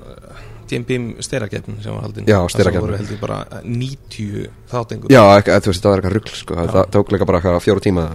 Jim 0.69 0.83
Beam 0.85 1.05
sterakeppn 1.25 1.79
sem 1.83 1.93
var 1.95 2.03
haldin 2.05 2.27
Já, 2.29 2.37
Það 2.43 2.51
sterakeppnin. 2.55 2.85
voru 2.85 2.97
held 2.99 3.13
ég 3.15 3.21
bara 3.23 3.39
90 3.63 4.49
þáttingur 4.71 5.13
Já, 5.13 5.21
ekki, 5.39 5.55
þú 5.65 5.71
veist, 5.73 5.83
það 5.85 5.93
var 5.95 6.01
eitthvað 6.03 6.15
rugl 6.19 6.35
sko. 6.41 6.57
Já. 6.59 6.69
það 6.75 6.91
tók 6.95 7.13
líka 7.15 7.27
bara 7.29 7.59
fjóru 7.63 7.83
tíma 7.85 8.05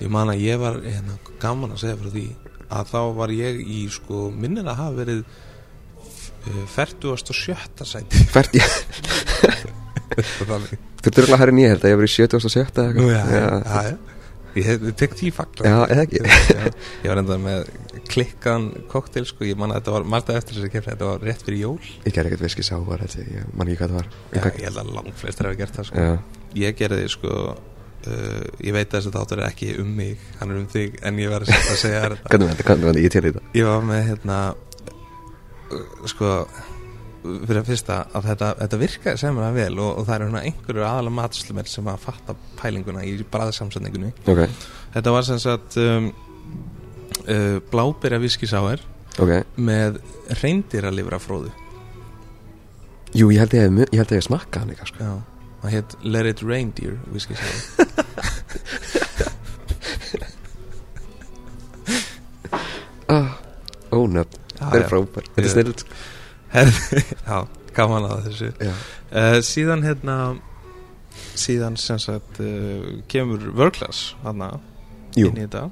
Ég 0.00 0.10
man 0.12 0.28
að 0.32 0.42
ég 0.44 0.60
var 0.60 0.78
hérna, 0.84 1.16
gaman 1.42 1.72
að 1.74 1.82
segja 1.82 1.96
fyrir 2.02 2.14
því 2.16 2.26
að 2.66 2.90
þá 2.92 2.98
var 3.16 3.32
ég 3.36 3.60
í 3.62 3.82
sko 3.94 4.26
minnir 4.34 4.66
að 4.68 4.80
hafa 4.82 4.96
verið 4.98 5.20
uh, 6.46 6.64
47. 6.74 7.86
sæti 7.86 8.26
hvert 8.34 8.58
ég 8.58 8.66
Þannig. 10.16 10.76
Þú 11.02 11.10
ert 11.10 11.18
örgulega 11.20 11.38
herri 11.42 11.54
nýja 11.56 11.72
þetta, 11.74 11.90
ég 11.92 11.98
var 12.00 12.06
í 12.06 12.12
77 12.12 12.82
eða 12.82 12.92
Nú, 12.96 13.08
eitthvað 13.10 13.10
já, 13.10 13.22
já, 13.26 13.48
já, 13.66 13.90
já. 13.90 14.15
Ég 14.56 14.64
hef 14.70 14.84
ég 14.88 14.94
tek 14.96 15.14
því 15.18 15.30
fagla. 15.36 15.68
Já, 15.68 15.76
eða 15.92 16.04
ekki. 16.06 16.20
Ég 17.04 17.10
var 17.10 17.20
enda 17.20 17.36
með 17.42 17.66
klikkan 18.08 18.68
koktel 18.92 19.26
sko, 19.28 19.44
ég 19.44 19.58
man 19.60 19.72
að 19.74 19.80
þetta 19.82 19.94
var 19.96 20.06
margða 20.14 20.36
eftir 20.40 20.56
þess 20.56 20.68
að 20.68 20.72
kemna, 20.76 20.92
þetta 20.94 21.08
var 21.10 21.24
rétt 21.26 21.44
fyrir 21.46 21.60
jól. 21.60 21.78
Ég 22.06 22.14
gerði 22.16 22.30
ekkert 22.32 22.44
viski 22.46 22.64
sávar, 22.66 23.02
ég, 23.04 23.30
ég 23.36 23.50
man 23.52 23.68
ekki 23.68 23.80
hvað 23.82 23.92
það 23.92 23.98
var. 24.00 24.10
Já, 24.12 24.36
Eitthvað- 24.38 24.60
ég 24.60 24.68
held 24.70 24.80
að 24.82 24.92
langt 24.96 25.18
flestir 25.20 25.48
hafa 25.50 25.60
gert 25.60 25.76
það 25.80 25.88
sko. 25.90 26.06
Ég 26.56 26.78
gerði 26.80 27.08
sko 27.12 27.32
uh, 27.36 28.44
ég 28.64 28.72
veit 28.76 28.86
að 28.88 28.96
þessi 29.00 29.12
þáttur 29.18 29.42
er 29.42 29.48
ekki 29.50 29.72
um 29.82 29.90
mig. 29.98 30.22
Hann 30.40 30.54
er 30.54 30.62
um 30.62 30.68
þig, 30.72 30.96
en 31.02 31.20
ég 31.20 31.32
verði 31.34 31.52
að 31.56 31.80
segja 31.82 32.04
þetta 32.06 32.16
þetta, 32.30 32.68
hvernig 32.70 32.88
var 32.88 32.96
þetta, 32.96 33.04
ég 33.04 33.12
til 33.16 33.24
í 33.24 33.28
þetta? 33.32 33.44
Ég 33.60 33.68
var 33.72 33.84
með 33.90 34.02
hérna 34.12 34.38
uh, 34.54 36.08
sko 36.08 36.32
fyrir 37.46 37.60
að 37.60 37.68
fyrsta 37.70 37.96
að 38.16 38.22
þetta, 38.30 38.48
þetta 38.62 38.78
virkaði 38.82 39.16
sem 39.22 39.34
það 39.42 39.56
vel 39.60 39.74
og, 39.82 39.90
og 40.00 40.04
það 40.08 40.16
eru 40.26 40.40
einhverju 40.40 40.84
aðalega 40.86 41.16
matslumir 41.18 41.66
sem 41.70 41.90
að 41.92 42.02
fatta 42.06 42.32
pælinguna 42.60 43.00
í 43.06 43.08
bræðsamsetningunni 43.32 44.10
Ok, 44.26 44.40
Þetta 44.96 45.10
var 45.16 45.24
sem 45.28 45.38
sagt 45.42 45.70
um, 45.82 46.04
uh, 47.28 47.56
blábyrja 47.72 48.18
viskisáir 48.22 48.80
ok. 49.20 49.32
með 49.60 49.90
reyndir 50.42 50.84
að 50.88 50.96
lifra 51.00 51.18
fróðu 51.22 51.50
Jú, 53.16 53.26
ég 53.32 53.38
held 53.44 53.52
ég 53.56 53.62
hef, 53.66 53.72
mu- 53.72 53.90
ég 53.92 53.98
held 54.02 54.12
ég 54.12 54.18
hef 54.20 54.26
smakkað 54.26 54.60
hann 54.64 54.70
eitthvað, 54.74 54.90
sko. 54.90 54.98
Já, 55.04 55.12
það 55.62 55.70
hétt 55.76 55.90
Let 56.04 56.26
It 56.32 56.40
Reindeer 56.44 56.94
viskisáir 57.14 57.58
ah, 63.08 63.30
Ónöfn, 63.94 64.38
það 64.58 64.76
er 64.78 64.82
já. 64.84 64.88
frábær 64.90 65.26
Þetta 65.28 65.40
er 65.40 65.46
Ég- 65.46 65.52
snill, 65.54 65.72
sko 65.80 65.90
já, 67.28 67.38
gaman 67.76 68.08
að 68.08 68.28
þessu. 68.28 68.50
Uh, 68.60 69.38
Síðan 69.44 69.84
hérna 69.86 70.18
síðan 71.36 71.76
sem 71.80 71.98
sagt 72.00 72.40
uh, 72.42 73.00
kemur 73.10 73.42
World-Class 73.56 74.14
hana 74.24 74.54
jú, 75.16 75.30
inn 75.30 75.40
í 75.40 75.46
þetta. 75.46 75.66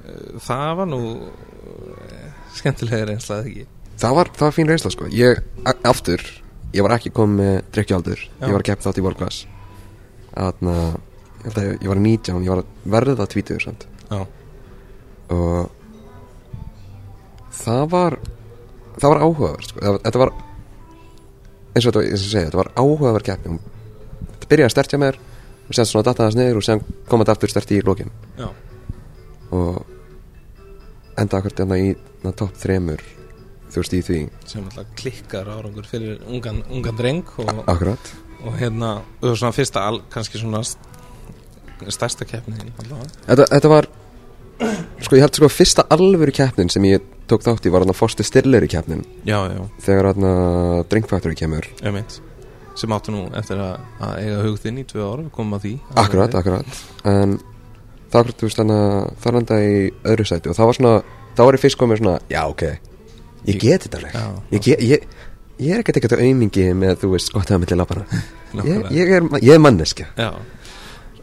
Uh, 0.00 0.40
Það 0.46 0.72
var 0.80 0.90
nú 0.90 1.02
uh, 1.18 2.26
skemmtilega 2.58 3.10
reynslað 3.10 3.50
ekki? 3.50 3.66
Það 4.00 4.16
var, 4.16 4.32
það 4.36 4.46
var 4.46 4.56
fín 4.56 4.70
reynsla, 4.70 4.90
sko. 4.94 5.08
Ég, 5.12 5.42
aftur, 5.84 6.24
ég 6.72 6.86
var 6.86 6.96
ekki 6.96 7.12
komið 7.14 7.40
með 7.42 7.56
drikkjaldur 7.76 8.20
Já. 8.24 8.46
Ég 8.46 8.54
var 8.54 8.62
að 8.62 8.68
keppa 8.70 8.86
þátt 8.86 9.00
í 9.00 9.04
Volkvass 9.04 9.40
Þarna, 10.30 10.76
ég 11.42 11.58
að 11.60 11.66
ég, 11.74 11.88
var 11.90 12.00
19 12.00 12.46
Ég 12.46 12.52
var 12.54 12.62
að 12.62 12.70
verða 12.94 13.26
samt. 13.60 13.86
Já, 14.10 14.20
og 15.30 15.70
það 17.60 17.84
var 17.92 18.16
það 18.98 19.12
var 19.14 19.22
áhugaverð 19.26 19.68
sko. 19.70 19.94
Þetta 20.04 20.22
var 20.22 20.32
eins 21.70 21.86
og 21.86 21.92
þetta, 21.92 22.02
eins 22.08 22.24
og 22.24 22.30
segi, 22.32 22.44
þetta 22.48 22.60
var 22.62 22.72
áhugaverð 22.80 23.28
keppni. 23.30 23.58
Þetta 24.32 24.50
byrjaði 24.50 24.68
að 24.70 24.74
stertja 24.74 25.00
mér 25.04 25.20
og 25.20 25.76
séðan 25.76 25.90
svona 25.92 26.06
datta 26.08 26.26
þess 26.26 26.38
niður 26.40 26.58
og 26.60 26.66
séðan 26.66 26.84
kom 27.10 27.22
þetta 27.22 27.36
aftur 27.36 27.52
sterti 27.54 27.78
í 27.78 27.84
lokin. 27.86 28.10
Já, 28.40 28.48
og 29.54 29.80
enda 31.20 31.38
akkur 31.40 31.54
þarna 31.60 31.78
í 31.78 31.92
na, 32.24 32.32
topp 32.32 32.56
þremur 32.58 33.02
þú 33.70 33.82
veist 33.84 33.94
í 33.94 34.00
því. 34.02 34.18
Sem 34.50 34.64
alltaf 34.66 34.88
klikkar 34.98 35.46
árangur 35.52 35.86
fyrir 35.86 36.18
ungan, 36.26 36.62
ungan 36.74 36.96
dreng 36.98 37.22
og, 37.38 37.50
akkurat. 37.70 38.12
og 38.42 38.56
hérna, 38.58 38.96
og 39.22 39.36
svona 39.38 39.54
fyrsta 39.54 39.84
al, 39.86 40.00
kannski 40.10 40.40
svona 40.42 40.64
st- 40.66 40.88
stærsta 41.88 42.26
keppni 42.28 42.58
þetta, 42.58 43.46
þetta 43.46 43.70
var 43.70 43.86
sko 45.00 45.16
ég 45.16 45.22
held 45.24 45.38
sko 45.38 45.48
fyrsta 45.48 45.86
alvöru 45.94 46.34
keppnin 46.34 46.68
sem 46.72 46.84
ég 46.90 47.04
tók 47.30 47.46
þátt 47.46 47.68
í 47.68 47.72
var 47.72 47.84
þarna 47.84 47.96
Foster 47.96 48.26
Stiller 48.26 48.66
í 48.66 48.70
keppnin 48.70 49.06
Já, 49.28 49.38
já, 49.50 49.62
þegar 49.86 50.10
þarna 50.10 50.34
Drink 50.90 51.08
Factory 51.10 51.38
kemur 51.38 51.70
sem 52.80 52.92
áttu 52.94 53.14
nú 53.14 53.24
eftir 53.36 53.60
að, 53.60 53.80
að 54.00 54.18
eiga 54.24 54.42
hugðinn 54.46 54.80
í 54.80 54.84
tvö 54.88 55.06
ára 55.06 55.24
að 55.56 55.64
því. 55.64 55.72
Akkurat, 56.00 56.36
akkurat. 56.38 56.82
En 57.08 57.34
það 58.12 58.20
var, 58.20 58.30
að 59.40 59.48
það 59.50 59.64
í 59.66 59.80
öðru 60.12 60.28
sæti 60.28 60.50
og 60.50 60.58
það 60.58 60.70
var 60.70 60.78
svona 60.78 60.94
þá 61.36 61.42
var 61.42 61.58
ég 61.58 61.64
fyrst 61.64 61.80
komið 61.80 62.00
svona, 62.02 62.14
já, 62.30 62.40
ok. 62.46 62.64
Ég 63.48 63.60
get 63.60 63.86
þetta 63.86 64.00
alveg. 64.00 64.16
Já. 64.16 64.24
ég, 64.54 64.64
get, 64.66 64.84
ég, 64.84 65.04
ég 65.60 65.74
er 65.74 65.82
ekkert 65.82 66.00
ekkert 66.00 66.16
aumingi 66.20 66.66
með, 66.76 66.96
þú 67.02 67.12
veist, 67.14 67.32
gott 67.34 67.52
að 67.52 67.62
milli 67.64 67.80
lappana. 67.80 68.06
Ég, 68.50 68.80
ég, 68.90 69.10
er, 69.14 69.26
ég 69.46 69.54
er 69.54 69.60
manneskja. 69.62 70.08
Já, 70.18 70.32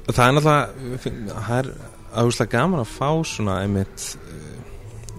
það 0.07 0.21
er 0.23 0.35
náttúrulega 0.37 1.33
það 1.43 1.57
er 1.57 1.65
áherslega 2.15 2.53
gaman 2.53 2.79
að 2.79 2.93
fá 2.93 3.09
svona 3.27 3.57
einmitt 3.65 4.05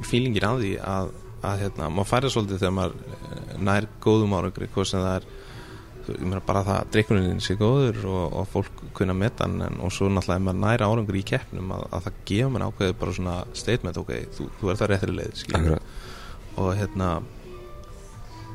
fílingir 0.07 0.47
á 0.47 0.52
því 0.59 0.73
að, 0.85 1.11
að 1.49 1.64
hérna, 1.64 1.90
maður 1.95 2.11
færi 2.12 2.33
svolítið 2.35 2.62
þegar 2.62 2.76
maður 2.78 2.97
uh, 2.99 3.52
nær 3.69 3.88
góðum 4.05 4.37
árangri 4.38 4.71
hvað 4.75 4.90
sem 4.93 5.05
það 5.05 5.14
er 5.19 5.28
meina 6.25 6.40
bara 6.45 6.62
það 6.64 6.78
að 6.78 6.93
drikkunin 6.95 7.40
sé 7.45 7.55
góður 7.59 7.99
og, 8.09 8.37
og 8.40 8.47
fólk 8.49 8.85
kunna 8.97 9.17
meta 9.17 9.45
hann 9.45 9.61
en, 9.67 9.81
og 9.85 9.93
svo 9.93 10.09
náttúrulega 10.09 10.40
ef 10.40 10.47
maður 10.47 10.62
nær 10.62 10.85
árangri 10.87 11.21
í 11.21 11.26
keppnum 11.28 11.75
að, 11.76 11.83
að 11.93 12.07
það 12.07 12.21
gefa 12.31 12.52
mann 12.55 12.64
ákveðið 12.69 12.95
bara 13.02 13.17
svona 13.19 13.35
statement 13.59 14.00
ok, 14.00 14.14
þú, 14.37 14.47
þú 14.61 14.71
er 14.73 14.81
það 14.81 14.93
réttri 14.95 15.19
leið 15.19 15.43
og 16.59 16.71
hérna 16.78 17.11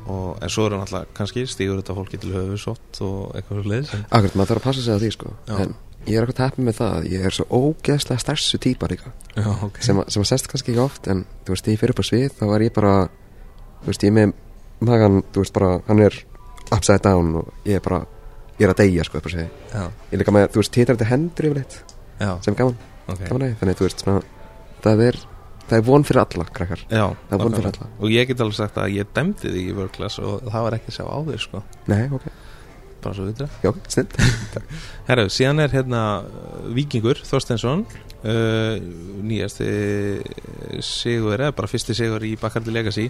og, 0.04 0.36
en 0.42 0.52
svo 0.52 0.66
er 0.66 0.76
náttúrulega 0.76 1.16
kannski 1.16 1.46
stígur 1.48 1.80
þetta 1.80 1.96
fólki 1.96 2.20
til 2.20 2.34
höfusótt 2.34 3.00
og 3.06 3.36
eitthvað 3.38 3.60
svo 3.60 3.72
leið 3.72 3.88
sem 3.90 4.04
akkurat, 4.08 4.38
maður 4.38 4.52
þarf 4.52 4.60
að 4.60 4.66
passa 4.68 4.84
sig 4.84 4.94
að 4.94 5.04
því, 5.04 5.12
sko. 5.14 5.34
En 5.54 5.74
ég 6.06 6.18
er 6.18 6.26
ekkert 6.26 6.42
heppið 6.44 6.66
með 6.68 6.78
það, 6.78 7.08
ég 7.12 7.26
er 7.28 7.34
svo 7.34 7.46
ógeðslega 7.48 8.22
stressu 8.22 8.60
típa 8.62 8.88
líka. 8.90 9.12
Já, 9.34 9.48
ok. 9.66 9.80
Sem, 9.84 10.00
sem 10.12 10.24
að 10.24 10.30
sest 10.30 10.48
kannski 10.50 10.72
ekki 10.72 10.82
oft 10.84 11.08
en, 11.10 11.24
þú 11.46 11.54
veist, 11.54 11.70
ég 11.72 11.80
fyrir 11.80 11.94
upp 11.94 12.02
á 12.02 12.06
svið, 12.10 12.30
þá 12.38 12.44
var 12.50 12.64
ég 12.64 12.74
bara 12.76 12.94
þú 13.82 13.90
veist, 13.90 14.06
ég 14.06 14.12
er 14.12 14.16
með 14.18 14.34
magan, 14.84 15.20
þú 15.34 15.44
veist, 15.44 15.54
bara, 15.56 15.70
hann 15.88 16.02
er 16.04 16.18
upside 16.70 17.02
down 17.04 17.34
og 17.42 17.68
ég 17.68 17.80
er 17.80 17.84
bara, 17.84 18.00
ég 18.58 18.66
er 18.66 18.74
að 18.74 18.82
deyja, 18.82 19.06
sko, 19.08 19.22
ég 19.34 19.44
er 19.84 20.22
líka 20.22 20.34
með, 20.34 20.48
þú 20.54 20.62
veist, 20.62 20.74
títar 20.74 20.98
þetta 20.98 21.10
hendur 21.12 21.50
yfirleitt 21.50 21.78
já, 22.20 22.32
sem 22.44 22.54
er 22.54 22.60
gaman, 22.62 22.82
ok. 23.06 23.22
Gaman 23.28 23.46
að 23.48 23.56
þannig, 23.62 23.80
þú 23.80 23.88
veist, 23.88 24.04
svona, 24.04 24.26
það 24.84 25.06
er 25.08 25.22
það 25.64 25.78
er 25.78 25.84
von 25.86 26.04
fyrir 26.04 26.22
alla, 26.24 26.46
krakkar. 26.54 26.82
Já, 26.90 27.04
Það 27.28 27.34
er 27.36 27.42
von 27.42 27.54
fyrir 27.56 27.68
nákvæmlega. 27.70 28.00
Og 28.00 28.12
ég 28.12 28.28
get 28.28 28.42
alveg 28.44 28.58
sagt 28.58 28.80
að 28.80 28.96
ég 28.98 29.12
dæmdi 29.16 29.52
þig 29.52 29.68
í 29.70 29.76
vörglas 29.76 30.18
og 30.20 30.42
það 30.50 30.66
var 30.66 30.76
ekki 30.78 30.92
að 30.92 30.98
sjá 30.98 31.06
á 31.08 31.18
þig 31.28 31.40
sko. 31.44 31.62
Nei, 31.90 32.02
ok, 32.12 32.26
bara 33.04 33.16
svo 33.16 33.28
vitra 33.28 33.48
já, 33.62 33.70
snill 33.92 34.08
Herru, 35.08 35.28
síðan 35.28 35.60
er 35.60 35.72
hérna 35.74 36.02
uh, 36.24 36.66
Víkingur 36.74 37.20
Þorsteinsson 37.28 37.84
uh, 38.24 38.76
nýjasti 39.24 39.68
sigur 40.84 41.36
eða 41.38 41.54
bara 41.56 41.70
fyrsti 41.70 41.96
sigur 41.96 42.24
í 42.24 42.34
Bakardi 42.40 42.72
Legacy. 42.72 43.08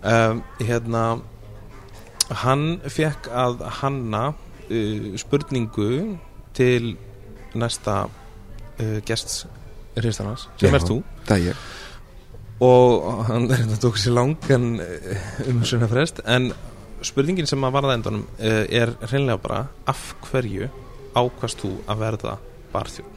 Um, 0.00 0.42
hérna 0.60 1.04
hann 2.42 2.66
fekk 2.92 3.28
að 3.32 3.64
hanna 3.82 4.22
uh, 4.32 5.10
spurningu 5.20 5.90
til 6.56 6.94
næsta 7.56 8.06
uh, 8.06 8.98
gest 9.06 9.44
hristarnas 9.96 10.48
sem 10.60 10.72
Já. 10.72 10.78
er 10.78 10.88
þú. 10.88 11.02
Það 11.28 11.50
er 11.52 11.66
og 12.64 13.26
hann 13.28 13.50
þetta 13.50 13.76
tók 13.82 13.98
sér 14.00 14.14
langan 14.16 14.78
umsuna 15.44 15.88
frest 15.90 16.22
en 16.24 16.54
spurningin 17.06 17.48
sem 17.48 17.64
að 17.66 17.76
varða 17.78 17.98
endunum 17.98 18.24
eh, 18.38 18.64
er 18.82 18.96
hreinlega 19.06 19.42
bara 19.42 19.60
af 19.88 20.08
hverju 20.28 20.70
ákvast 21.16 21.62
þú 21.62 21.76
að 21.86 22.02
verða 22.02 22.38
barþjóð 22.72 23.16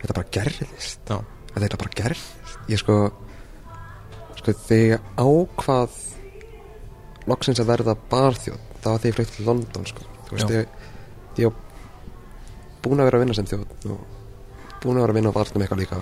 þetta 0.00 0.16
bara 0.16 0.30
gerðist. 0.34 1.10
Þetta 1.54 1.80
bara 1.80 1.96
gerðist. 1.96 2.54
Ég 2.70 2.80
sko 2.80 2.96
sko 4.40 4.54
þegar 4.56 5.02
ákvað 5.20 5.96
loksins 7.28 7.60
að 7.60 7.72
verða 7.74 7.96
barþjóð 8.10 8.62
það 8.80 8.94
var 8.94 9.02
þegar 9.02 9.10
ég 9.10 9.18
flutt 9.18 9.34
til 9.36 9.46
London 9.48 9.90
sko. 9.90 10.06
Þú 10.28 10.36
veist, 10.36 10.54
Já. 10.54 10.62
ég, 10.62 11.44
ég 11.44 11.58
búin 12.80 13.02
að 13.02 13.10
vera 13.10 13.20
að 13.20 13.24
vinna 13.26 13.36
sem 13.36 13.50
þjóð 13.50 13.92
og 13.92 14.80
búin 14.80 14.96
að 14.96 15.04
vera 15.04 15.12
að 15.12 15.18
vinna 15.18 15.34
á 15.34 15.36
barnum 15.36 15.64
eitthvað 15.66 15.82
líka 15.82 16.00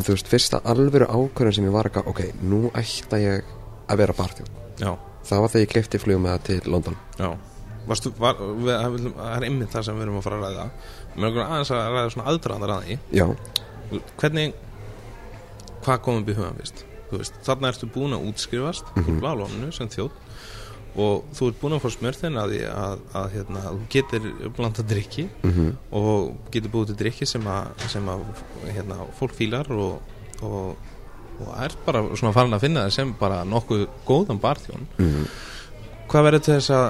en 0.00 0.06
þú 0.06 0.16
veist, 0.16 0.30
fyrsta 0.32 0.62
alvöru 0.72 1.06
ákvörðin 1.12 1.56
sem 1.58 1.68
ég 1.68 1.74
var 1.76 1.88
eitthvað, 1.90 2.08
ok, 2.14 2.22
nú 2.42 2.60
ætla 2.72 3.20
ég 3.20 3.52
að 3.90 4.00
vera 4.00 4.16
barþjóð 4.16 4.50
já, 4.80 4.90
það 5.28 5.44
var 5.44 5.52
þegar 5.52 5.64
ég 5.66 5.72
klifti 5.74 6.00
flugum 6.00 6.24
með 6.24 6.34
það 6.38 6.44
til 6.48 6.72
London. 6.72 6.96
Já. 7.20 7.30
Varstu, 7.90 8.10
var, 8.20 8.36
við, 8.60 9.06
það 9.16 9.34
er 9.36 9.44
einmitt 9.48 9.72
það 9.72 9.84
sem 9.86 9.96
við 9.98 10.04
erum 10.04 10.18
að 10.20 10.24
fara 10.26 10.36
að 10.38 10.42
ræða. 10.46 10.64
Mér 11.16 11.30
er 11.30 11.46
aðeins 11.46 11.70
að 11.74 11.86
ræða 11.94 12.10
svona 12.14 12.26
aðdraðandar 12.30 12.72
að 12.74 12.82
því. 12.86 12.96
Já, 13.16 13.26
hvernig 14.20 14.54
hvað 15.84 16.02
kom 16.04 16.20
upp 16.20 16.28
í 16.30 16.36
hugan 16.38 16.60
Þú 17.10 17.18
veist, 17.18 17.38
þarna 17.42 17.70
ertu 17.72 17.88
búin 17.90 18.12
að 18.14 18.26
útskrifast 18.30 18.90
úr 18.94 19.02
Mhm. 19.02 19.16
blálónu 19.18 19.72
sem 19.74 19.88
þjóð 19.90 20.10
og 20.96 21.28
þú 21.36 21.50
ert 21.50 21.60
búin 21.60 21.76
að 21.76 21.84
fá 21.84 21.90
smörþinn 21.94 22.38
að 22.40 22.54
að, 22.70 23.02
að 23.20 23.26
hérna, 23.36 23.64
þú 23.66 23.82
getur 23.94 24.30
blanda 24.56 24.86
drikki 24.90 25.28
mm 25.44 25.68
og 25.90 26.50
getur 26.54 26.72
búið 26.72 26.92
til 26.92 26.98
drikki 27.04 27.28
sem 27.28 27.46
að, 27.50 27.84
sem 27.90 28.08
að 28.10 28.24
hérna, 28.70 28.98
fólk 29.18 29.36
fílar 29.38 29.70
og, 29.74 30.16
og, 30.46 30.90
og 31.40 31.54
er 31.62 31.74
bara 31.86 32.02
svona 32.14 32.34
farin 32.34 32.56
að 32.56 32.66
finna 32.66 32.84
það 32.86 32.96
sem 32.98 33.14
bara 33.20 33.44
nokkuð 33.46 33.86
góðan 34.08 34.42
barþjón. 34.42 34.86
Mm 34.98 35.24
hvað 36.10 36.26
verður 36.26 36.42
til 36.42 36.54
þess 36.56 36.70
að 36.74 36.86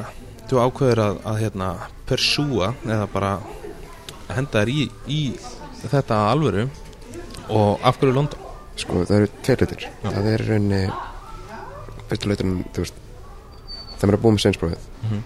þú 0.48 0.60
ákveður 0.64 1.00
að, 1.04 1.18
að 1.28 1.40
hérna, 1.42 1.66
persúa 2.08 2.70
eða 2.86 3.08
bara 3.12 3.32
henda 4.30 4.62
þér 4.62 4.70
í, 4.72 4.86
í 5.12 5.20
þetta 5.82 6.22
alvöru 6.30 6.64
og 7.52 7.84
af 7.84 7.98
hverju 8.00 8.16
London? 8.16 8.48
Sko, 8.80 9.02
það 9.04 9.16
eru 9.18 9.30
tveir 9.44 9.64
hlutir. 9.64 9.86
Það 10.06 10.28
er 10.30 10.44
í 10.44 10.48
rauninni 10.48 10.80
fyrstu 12.08 12.30
lautunum, 12.30 12.62
þú 12.72 12.84
veist 12.86 13.02
þegar 14.00 14.08
maður 14.10 14.18
er 14.18 14.22
búið 14.24 14.34
með 14.36 14.42
sveinsprófið 14.46 14.88
Mhm. 15.04 15.22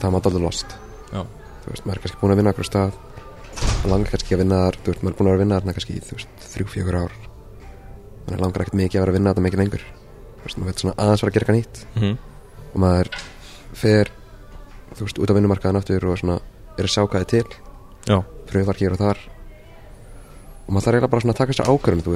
það 0.00 0.04
er 0.08 0.12
maður 0.14 0.24
dálítið 0.26 0.44
lost. 0.48 0.74
Já. 1.12 1.20
þú 1.60 1.68
veist, 1.70 1.84
maður 1.86 1.96
er 1.96 2.02
kannski 2.04 2.20
búin 2.20 2.32
að 2.32 2.38
vinna 2.40 2.52
okkur 2.54 2.64
stað 2.70 2.92
maður 3.60 3.90
langar 3.92 4.10
kannski 4.14 4.34
að 4.34 4.40
vinna 4.40 4.58
þar 4.64 4.76
veist, 4.84 5.02
maður 5.02 5.12
er 5.12 5.18
búin 5.18 5.26
að 5.26 5.30
vera 5.30 5.36
að 5.36 5.44
vinna 5.44 5.58
þarna 5.60 5.74
kannski 5.76 5.92
í, 5.96 6.00
þú 6.00 6.12
veist, 6.16 6.28
þrjú, 6.54 6.66
fjögur 6.74 6.96
ár. 7.04 7.12
Maður 8.26 8.40
langar 8.40 8.60
ekkert 8.64 8.78
mikið 8.80 8.96
að 8.96 9.02
vera 9.04 9.10
að 9.12 9.16
vinna 9.18 9.30
þetta 9.34 9.44
mikið 9.46 9.60
lengur. 9.60 9.84
Þú 10.40 10.44
veist, 10.46 10.58
maður 10.58 10.70
veit 10.70 10.80
svona 10.80 10.94
aðeins 10.96 11.20
vera 11.20 11.30
að 11.30 11.34
gera 11.36 11.44
eitthvað 11.44 11.58
nýtt. 11.60 11.84
Mhm. 12.00 12.18
og 12.70 12.78
maður 12.80 13.08
fer 13.74 14.06
þú 14.94 15.00
veist, 15.04 15.18
út 15.20 15.30
á 15.30 15.34
vinnumarkaðan 15.36 15.76
aftur 15.80 16.04
og 16.08 16.18
svona 16.18 16.40
er 16.78 16.84
að 16.84 16.92
sjá 16.94 17.02
hvað 17.08 17.20
er 17.20 17.24
til. 17.24 17.44
Pröfar 18.46 18.76
hér 18.80 18.92
og 18.92 18.98
þar. 18.98 19.18
Og 20.66 20.70
maður 20.74 20.84
þarf 20.86 20.94
eiginlega 20.94 21.10
bara 21.10 21.20
að 21.34 21.36
taka 21.40 21.52
sér 21.52 21.66
ákvörðum 21.70 22.02
þú 22.06 22.14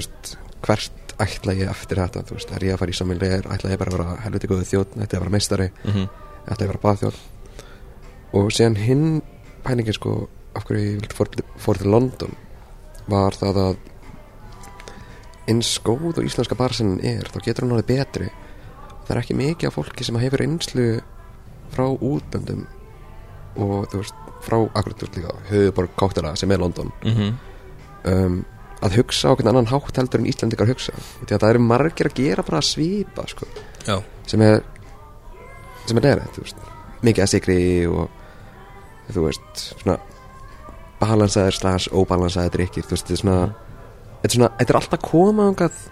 veist, 1.18 1.38
ætla 1.38 1.52
ég 1.54 1.70
eftir 1.70 1.96
þetta 1.98 2.22
þú 2.28 2.34
veist, 2.38 2.50
er 2.52 2.64
ég 2.64 2.74
að 2.74 2.78
fara 2.78 2.90
í 2.90 2.98
samvílir, 2.98 3.46
ætla 3.54 3.70
ég 3.70 3.78
bara 3.78 3.90
að 3.90 3.98
vera 3.98 4.16
helviti 4.24 4.46
góðu 4.50 4.64
þjóð, 4.70 4.86
ætla 4.94 5.04
ég 5.04 5.14
að 5.14 5.20
vera 5.24 5.30
meistari 5.30 5.70
Mhm. 5.84 6.08
ætla 6.48 6.60
ég 6.60 6.68
að 6.68 6.72
vera 6.72 6.84
baðþjóð 6.84 7.14
og 8.34 8.50
síðan 8.52 8.76
hinn 8.76 9.22
pælingin 9.64 9.94
sko 9.94 10.28
af 10.56 10.64
hverju 10.64 10.84
ég 10.84 11.00
vildi 11.00 11.14
fór, 11.14 11.28
fór 11.58 11.78
til 11.78 11.90
London 11.90 12.34
var 13.08 13.32
það 13.32 13.56
að 13.56 13.76
eins 15.48 15.78
góð 15.84 16.18
og 16.18 16.24
íslenska 16.24 16.56
barsinnin 16.56 17.00
er 17.04 17.28
þá 17.28 17.40
getur 17.44 17.66
hann 17.66 17.74
alveg 17.76 17.86
betri 17.90 18.28
það 19.04 19.10
er 19.16 19.20
ekki 19.20 19.36
mikið 19.36 19.68
af 19.68 19.74
fólki 19.76 20.04
sem 20.06 20.16
hefur 20.16 20.40
einslu 20.44 20.86
frá 21.74 21.84
útlöndum 21.92 22.62
og 23.60 23.90
þú 23.92 24.00
veist 24.00 24.14
frá 24.44 24.56
akkurat 24.74 24.96
þú 24.98 25.06
veist 25.06 25.18
líka 25.18 25.34
höfuborg 25.50 25.90
Kóttara 26.00 26.34
sem 26.36 26.50
er 26.50 26.58
London 26.58 26.92
Mhm. 27.04 27.34
um, 28.04 28.44
að 28.84 28.98
hugsa 29.00 29.32
hvern 29.32 29.50
annan 29.52 29.70
hátt 29.70 29.98
heldur 30.00 30.20
en 30.20 30.28
Íslandikar 30.28 30.68
hugsa. 30.68 30.94
Því 31.22 31.32
að 31.32 31.40
það 31.40 31.54
eru 31.54 31.64
margir 31.64 32.10
að 32.10 32.18
gera 32.20 32.44
bara 32.46 32.60
að 32.60 32.68
svipa 32.68 33.26
sko, 33.30 33.48
sem 34.28 34.44
er 34.44 34.60
sem 35.84 36.00
er 36.00 36.22
veist. 36.36 36.60
Mikið 37.04 37.24
að 37.24 37.32
sigri 37.32 37.58
og 37.88 38.08
þú 39.12 39.26
veist, 39.26 39.64
svona 39.82 39.98
balansaðir 41.00 41.58
slags 41.58 41.88
óbalansaðir 41.92 42.54
drikkir 42.54 42.86
þú 42.86 42.96
veist, 42.96 43.08
þetta 43.08 43.16
er 43.16 43.22
svona 43.22 43.40
þetta 44.22 44.30
er, 44.30 44.36
svona, 44.38 44.52
er 44.62 44.78
alltaf 44.80 45.02
koma 45.04 45.48
ángað 45.50 45.82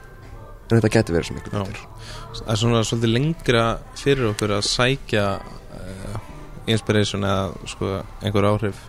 en 0.71 0.79
þetta 0.79 0.93
getur 0.95 1.19
verið 1.19 1.29
svo 1.29 1.37
miklu 1.37 1.53
betur 1.53 1.83
það 2.39 2.55
er 2.55 2.61
svona 2.63 2.85
svolítið 2.89 3.13
lengra 3.13 3.67
fyrir 4.01 4.31
okkur 4.31 4.55
að 4.57 4.65
sækja 4.71 5.27
uh, 5.43 6.17
inspiration 6.71 7.27
eða 7.27 7.69
sko 7.69 7.93
einhver 8.23 8.49
áhrif. 8.49 8.89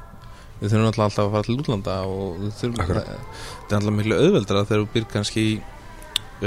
Við 0.62 0.72
þurfum 0.72 0.89
alltaf 0.91 1.25
að 1.25 1.33
fara 1.33 1.48
til 1.48 1.55
útlanda 1.57 1.95
og 2.07 2.43
þurfum, 2.60 2.93
það, 2.93 3.10
það 3.74 3.77
er 3.77 3.82
alltaf 3.82 3.98
miklu 4.00 4.20
auðveldra 4.22 4.65
þegar 4.70 4.84
þú 4.84 4.92
býr 4.94 5.08
kannski 5.13 5.44
í 5.44 5.53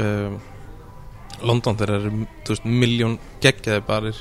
um, 0.02 0.36
London 1.46 1.76
þegar 1.80 1.94
það 1.96 2.06
eru 2.06 2.76
miljón 2.80 3.18
geggjaði 3.44 3.82
barir. 3.88 4.20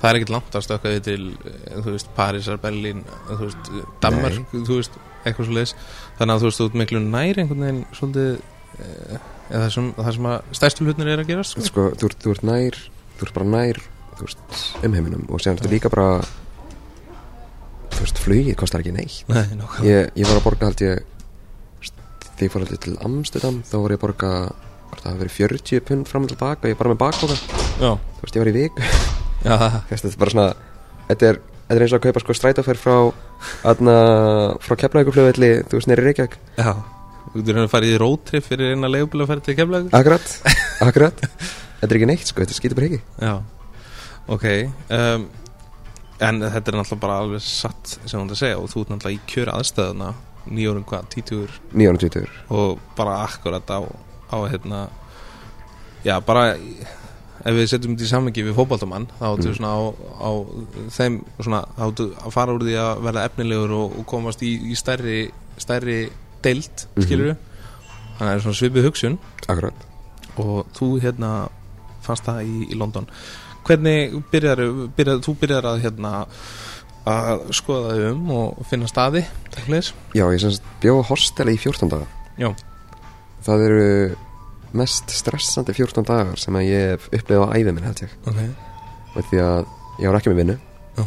Það 0.00 0.08
er 0.10 0.16
ekkert 0.18 0.32
langt 0.32 0.54
að 0.56 0.64
stökka 0.64 0.90
því 0.94 1.00
til 1.04 1.22
eh, 1.44 1.80
veist, 1.84 2.08
Parísar, 2.16 2.56
Berlín 2.62 3.02
eh, 3.04 3.40
veist, 3.40 3.70
Danmark, 4.00 4.54
veist 4.54 4.94
eitthvað 5.28 5.48
svo 5.50 5.56
leiðis, 5.58 5.74
þannig 6.16 6.32
að 6.32 6.40
þú 6.40 6.48
veist, 6.48 6.60
þú 6.62 6.66
ert 6.70 6.78
miklu 6.80 7.00
nær 7.04 7.40
einhvern 7.42 7.64
veginn 7.66 7.80
svolítið 7.98 8.30
eh, 8.80 9.18
eða 9.50 9.60
það 9.66 9.74
sem, 9.74 9.90
það 9.98 10.14
sem 10.16 10.28
að 10.30 10.54
stærstu 10.56 10.86
hlutnir 10.86 11.10
er 11.12 11.20
að 11.20 11.28
gerast 11.34 11.52
sko. 11.58 11.64
sko, 11.68 11.84
þú, 12.00 12.08
ert- 12.08 12.24
þú 12.24 12.32
ert 12.32 12.46
nær 12.48 12.78
þú 13.18 13.26
ert 13.28 13.34
bara 13.36 13.50
nær 13.52 13.82
þú 14.16 14.24
veist, 14.30 14.56
umheiminum 14.88 15.26
og 15.28 15.44
séðan 15.44 15.60
þetta 15.60 15.72
líka 15.74 15.92
bara 15.92 16.08
þú 17.92 18.00
veist, 18.06 18.22
flugið 18.24 18.56
kostar 18.62 18.80
ekki 18.84 18.94
neitt. 18.96 19.20
Nei, 19.28 19.44
ég, 19.84 20.08
ég 20.16 20.28
var 20.30 20.40
að 20.40 20.46
borga 20.46 20.70
held 20.70 20.84
ég 20.86 21.04
þegar 22.40 22.48
ég 22.48 22.54
fór 22.54 22.64
ég 22.64 22.82
til 22.86 22.96
Amsterdam 23.04 23.60
þá 23.68 23.76
var 23.76 23.92
ég 23.92 24.00
að 24.00 24.04
borga 24.06 24.32
hvort 24.90 25.02
það 25.04 25.10
hafi 25.10 25.20
verið 25.20 25.36
40 25.36 25.82
pund 25.90 26.08
fram 26.08 26.24
og 26.24 26.32
tilbaka 26.32 26.64
og 26.64 26.72
ég 26.72 26.78
bara 26.80 26.92
með 26.94 27.00
bakbóka 27.02 27.36
þú 27.76 28.24
veist 28.24 28.38
ég 28.38 28.44
var 28.44 28.50
í 28.50 28.54
vik 28.56 28.80
þetta 29.90 30.08
er 30.08 30.16
bara 30.22 30.34
svona 30.34 30.46
þetta 31.10 31.28
er, 31.28 31.40
þetta 31.66 31.76
er 31.76 31.84
eins 31.84 31.94
og 31.94 32.00
að 32.00 32.06
kaupa 32.06 32.22
sko 32.24 32.36
strætóferð 32.38 32.80
frá 32.80 32.96
aðna 33.70 33.96
frá 34.64 34.76
Keflavíkurflugvelli 34.80 35.50
þú 35.68 35.78
veist 35.78 35.88
neyri 35.90 36.06
Reykjavík. 36.08 36.36
Já. 36.56 36.72
Þú 37.30 37.42
getur 37.44 37.60
að 37.62 37.72
fara 37.72 37.88
í 37.88 37.98
roadtrip 38.00 38.46
fyrir 38.46 38.74
eina 38.74 38.90
fara 39.28 39.44
til 39.44 39.56
kemlaug 39.58 39.90
akkurat, 39.94 40.32
akkurat. 40.88 41.20
Þetta 41.80 41.94
er 41.94 41.98
ekki 42.00 42.08
neitt 42.08 42.28
sko, 42.28 42.42
þetta 42.42 42.56
skýtur 42.56 42.76
bara 42.76 42.88
ekki 42.90 43.00
Já, 43.24 43.34
ok 44.28 44.46
um, 44.96 45.28
En 46.20 46.40
þetta 46.42 46.72
er 46.72 46.76
náttúrulega 46.76 47.00
bara 47.00 47.20
alveg 47.22 47.44
satt 47.44 47.94
sem 48.04 48.18
hún 48.18 48.28
að 48.28 48.42
segja 48.42 48.58
og 48.60 48.68
þú 48.72 48.82
ert 48.82 48.92
náttúrulega 48.92 49.16
í 49.16 49.30
kjöra 49.30 49.54
aðstæðuna 49.56 50.10
nýjórum 50.48 50.84
hvað, 50.84 51.08
títugur? 51.14 51.50
920 51.72 52.28
og 52.50 52.78
bara 52.96 53.24
akkurat 53.26 53.66
á, 53.70 53.80
á 54.32 54.36
hérna 54.50 54.88
já, 56.04 56.20
bara 56.24 56.54
ef 57.40 57.54
við 57.56 57.66
setjum 57.72 57.94
þetta 57.96 58.04
í 58.04 58.10
samhengi 58.10 58.42
við 58.44 58.56
fótboltamann 58.56 59.06
þá 59.20 59.24
áttu 59.32 59.48
Mm. 59.48 59.56
svona 59.56 59.72
á, 59.72 59.80
á 60.20 60.30
þeim 60.96 61.20
svona, 61.40 61.60
þá 61.76 61.82
áttu 61.88 62.06
að 62.24 62.32
fara 62.32 62.52
úr 62.54 62.64
því 62.64 62.74
að 62.76 63.02
verða 63.06 63.24
efnilegur 63.28 63.70
og, 63.72 63.98
og 63.98 64.06
komast 64.06 64.42
í, 64.42 64.50
í 64.70 64.74
stærri 64.76 65.30
stærri 65.58 66.10
deild, 66.42 66.86
Mhm. 66.96 67.04
skilur 67.04 67.36
þannig 68.18 68.20
að 68.20 68.26
það 68.28 68.34
er 68.34 68.40
svona 68.40 68.60
svipið 68.60 68.84
hugsun. 68.84 69.18
Akkurat. 69.48 69.74
Og 70.36 70.66
þú 70.76 71.00
hérna 71.00 71.48
fannst 72.02 72.24
það 72.24 72.44
í, 72.44 72.72
í 72.72 72.76
London. 72.78 73.06
Hvernig 73.64 74.22
byrjar, 74.32 74.60
byrjar 74.96 75.18
þú 75.20 75.34
byrjar 75.40 75.64
að 75.64 75.80
hérna 75.84 76.26
að 77.08 77.46
skoða 77.56 77.94
þau 77.96 78.08
um 78.10 78.32
og 78.36 78.64
finna 78.68 78.88
staði 78.90 79.22
já, 80.14 80.24
ég 80.28 80.40
semst 80.42 80.66
bjóða 80.82 81.06
hosteli 81.08 81.54
í 81.56 81.60
14 81.60 81.92
daga. 81.92 82.08
Já. 82.40 82.50
það 83.44 83.64
eru 83.68 83.86
mest 84.76 85.10
stressandi 85.12 85.74
14 85.74 86.06
dagar 86.06 86.38
sem 86.38 86.56
að 86.56 86.68
ég 86.68 86.84
hef 86.94 87.08
upplifað 87.10 87.50
á 87.50 87.54
æfið 87.56 87.72
minn 87.74 87.88
held 87.88 88.02
ég. 88.04 88.12
Ok, 88.30 88.40
og 89.16 89.30
því 89.30 89.42
að 89.44 89.64
ég 90.00 90.06
var 90.10 90.20
ekki 90.20 90.32
með 90.32 90.40
vinnu. 90.42 90.56
Já. 90.98 91.04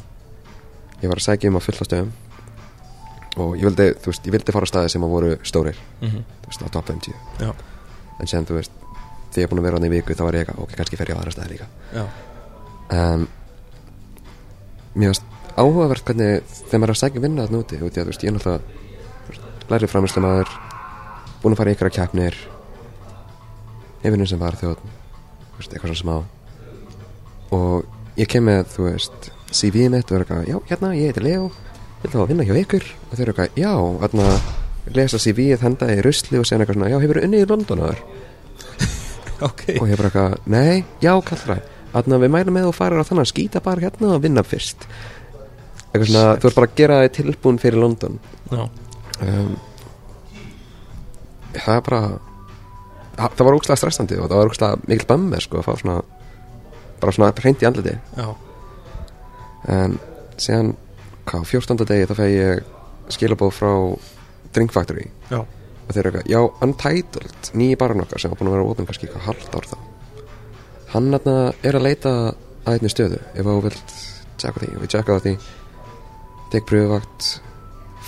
ég 1.03 1.13
var 1.13 1.21
að 1.21 1.27
sækja 1.27 1.51
um 1.51 1.60
að 1.60 1.67
fulla 1.69 1.89
stöðum. 1.89 2.13
Og 3.34 3.56
ég 3.58 3.65
vildi, 3.65 3.88
veist, 4.06 4.27
ég 4.27 4.34
vildi 4.36 4.53
fara 4.53 4.67
á 4.69 4.69
staði 4.69 4.91
sem 4.93 5.06
að 5.06 5.13
voru 5.15 5.36
stórir, 5.41 5.77
mm 6.03 6.19
þú 6.43 6.51
veist, 6.51 6.65
á 6.65 6.69
top 6.69 6.89
50 6.91 7.13
Já. 7.41 7.53
en 8.19 8.29
sem 8.29 8.45
þú 8.45 8.60
veist 8.60 8.73
þegar 9.34 9.41
ég 9.41 9.47
er 9.47 9.49
búin 9.49 9.62
að 9.63 9.65
vera 9.65 9.79
hann 9.79 9.88
í 9.88 9.93
viku 9.93 10.13
þá 10.13 10.23
var 10.27 10.36
ég 10.38 10.43
eitthvað, 10.43 10.60
ok, 10.62 10.75
kannski 10.77 10.99
fer 10.99 11.10
ég 11.10 11.17
á 11.17 11.21
aðra 11.23 11.34
staði 11.34 11.56
líka. 11.56 11.67
Já, 11.95 12.03
en 12.93 13.25
mér 14.93 15.10
finnst 15.13 15.33
áhugavert 15.60 16.08
hvernig 16.08 16.42
þegar 16.50 16.82
maður 16.82 16.92
er 16.92 16.96
að 16.96 17.02
sækja 17.02 17.20
um 17.20 17.26
vinna 17.28 17.46
þarna 17.46 17.62
úti 17.63 17.80
og 17.80 17.89
því 17.89 18.02
að 18.02 18.08
þú 18.08 18.12
veist, 18.12 18.24
ég 18.24 18.32
er 18.32 18.38
náttúrulega 18.38 19.70
lærið 19.70 19.92
framherslu 19.94 20.24
maður 20.24 20.54
búin 21.44 21.56
að 21.56 21.60
fara 21.62 21.74
í 21.74 21.78
ykkur 21.78 21.94
keppnir 21.94 22.39
yfirnum 24.04 24.30
sem 24.30 24.42
var 24.42 24.58
þjóð 24.60 24.82
eitthvað 25.63 25.94
svona 25.94 26.02
smá. 26.02 26.16
Og 27.56 28.18
ég 28.20 28.30
kem 28.30 28.44
með, 28.48 28.66
þú 28.74 28.88
veist 28.89 29.30
CV 29.54 29.88
mitt 29.94 30.10
og 30.10 30.18
er 30.18 30.26
eitthvað, 30.26 30.50
já, 30.50 30.58
hérna, 30.72 30.92
ég 30.98 31.13
heiti 31.13 31.24
Leo 31.24 31.52
vil 32.02 32.12
þá 32.12 32.18
að 32.24 32.32
vinna 32.34 32.48
hjá 32.48 32.56
ykkur. 32.60 32.88
Og 33.08 33.13
þau 33.13 33.24
eru 33.24 33.34
eitthvað, 33.34 33.62
já, 33.62 33.74
hérna 34.04 34.30
lesa 34.94 35.20
CV-ið 35.24 35.63
henda 35.63 35.88
í 35.94 36.02
rusli 36.04 36.42
og 36.42 36.48
segja 36.50 36.63
eitthvað 36.63 36.80
svona, 36.80 36.92
já, 36.92 36.98
hefur 37.00 37.22
unnið 37.24 37.46
í 37.46 37.52
London 37.54 37.86
áður? 37.86 38.04
Ok. 39.44 39.63
Og 39.76 39.89
ég 39.89 39.98
bara 40.00 40.10
eitthvað, 40.10 40.36
nei, 40.52 40.84
já, 41.04 41.13
kallra 41.26 41.62
þannig 41.94 42.16
að 42.16 42.24
við 42.24 42.32
mælum 42.34 42.56
með 42.58 42.68
og 42.70 42.76
farir 42.78 43.02
á 43.02 43.06
þannig 43.06 43.26
að 43.28 43.30
skýta 43.30 43.62
bara 43.63 43.84
hérna 43.86 44.13
og 44.16 44.24
vinna 44.24 44.44
fyrst 44.46 44.88
eitthvað 45.93 46.10
svona, 46.10 46.36
þú 46.41 46.49
ert 46.49 46.60
bara 46.60 46.69
að 46.69 46.77
gera 46.82 46.99
þig 47.03 47.15
tilbúin 47.19 47.62
fyrir 47.62 47.84
London. 47.84 48.19
Um, 48.53 49.56
það 51.53 51.75
er 51.75 51.84
bara 51.86 52.01
það 53.13 53.36
það 53.38 53.45
var 53.47 53.58
ógslag 53.60 53.79
stressandi 53.79 54.17
og 54.17 54.29
það 54.29 54.39
var 54.39 54.51
ógslag 54.51 54.88
mikil 54.89 55.10
bömmir 55.10 55.45
sko 55.45 55.60
að 55.62 55.67
fá 55.67 55.73
svona 55.77 55.99
bara 57.01 57.13
svona 57.13 57.34
hreint 57.38 57.62
í 57.62 57.67
andliti 57.67 57.93
já, 58.17 58.27
en 59.69 59.99
síðan, 60.41 60.71
hvað, 61.29 61.45
14. 61.51 61.86
degi 61.91 62.08
þá 62.10 62.15
fæði 62.17 62.39
ég 62.39 62.63
skilabóð 63.13 63.53
frá 63.53 63.73
Drink 64.53 64.73
Factory. 64.73 65.08
Já. 65.32 65.41
Og 65.43 65.89
þeir 65.91 65.99
eru 66.06 66.19
eitthvað, 66.19 66.29
já, 66.32 66.39
Untitled 66.65 67.49
nýji 67.60 67.77
barinn 67.79 68.03
okkar 68.03 68.21
sem 68.21 68.32
var 68.32 68.39
búin 68.39 68.51
að 68.51 68.56
vera 68.58 68.69
opinn 68.71 68.88
kannski 68.88 69.08
eitthvað 69.10 69.27
halvt 69.27 69.58
ár 69.58 69.69
þá. 69.71 69.77
Hann 70.93 71.17
er 71.17 71.77
að 71.77 71.86
leita 71.86 72.13
að 72.63 72.77
einni 72.77 72.91
stöðu 72.93 73.19
ef 73.34 73.47
þú 73.47 73.56
vilt 73.65 73.95
tjekka 74.39 74.63
því 74.63 74.69
og 74.73 74.86
ég 74.86 74.93
tjekka 74.93 75.19
því 75.25 75.34
tek 76.54 76.68
pröfuvakt 76.70 77.30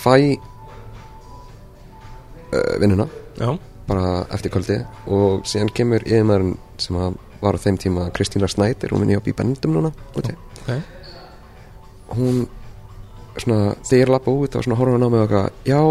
fæ 0.01 0.15
uh, 2.53 2.75
vinnuna 2.81 3.07
já, 3.39 3.49
bara 3.89 4.25
eftir 4.33 4.53
kvöldi 4.53 4.81
og 5.11 5.45
síðan 5.49 5.73
kemur 5.75 6.05
yfirmaðurinn 6.05 6.57
sem 6.81 6.97
var 7.41 7.57
á 7.57 7.59
þeim 7.61 7.77
tíma 7.81 8.09
Kristína 8.15 8.47
Snæder, 8.49 8.93
hún 8.93 9.03
vinn 9.03 9.15
í 9.15 9.19
á 9.19 9.25
Bíbendum 9.25 9.75
núna 9.75 9.91
úti. 10.17 10.35
ok. 10.63 10.69
Hún 12.15 12.45
svona, 13.37 13.75
þegar 13.83 14.01
ég 14.01 14.11
lappa 14.13 14.31
út 14.31 14.57
svona 14.57 14.77
horfa 14.79 14.95
hún 14.95 15.05
á 15.05 15.09
mig 15.09 15.19
og 15.19 15.25
eitthvað, 15.25 15.49
já 15.67 15.81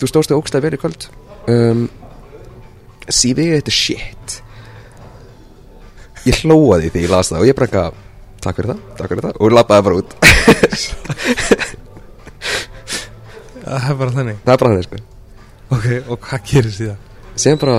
þú 0.00 0.08
stóðst 0.10 0.32
þig 0.32 0.40
ógstæði 0.40 0.72
í 0.72 0.80
kvöld. 0.82 1.08
Um, 1.52 1.84
CV-ið 3.08 3.56
þetta 3.58 3.72
er 3.72 3.76
shit. 3.76 4.38
Ég 6.26 6.42
hlóaði 6.42 6.92
því 6.94 7.04
ég 7.04 7.12
las 7.12 7.32
það 7.32 7.42
og 7.42 7.50
ég 7.50 7.58
bara 7.58 7.68
eitthvað 7.68 8.00
takk 8.42 8.58
fyrir 8.58 8.74
það, 8.74 8.80
takk 8.98 9.12
fyrir 9.14 9.24
það. 9.28 9.34
Og 9.40 9.56
lappaði 9.56 9.86
bara 9.88 10.00
út. 10.02 10.10
Það 13.62 13.88
er 13.88 13.96
bara 13.96 14.12
þannig. 14.12 14.38
Það 14.42 14.52
er 14.52 14.60
bara 14.60 14.70
hann 14.72 14.84
sko. 14.84 14.98
Ok, 15.72 15.86
og 16.10 16.16
hvað 16.26 16.48
gerir 16.50 16.74
síðan? 16.74 16.98
síðan 17.38 17.60
bara, 17.62 17.76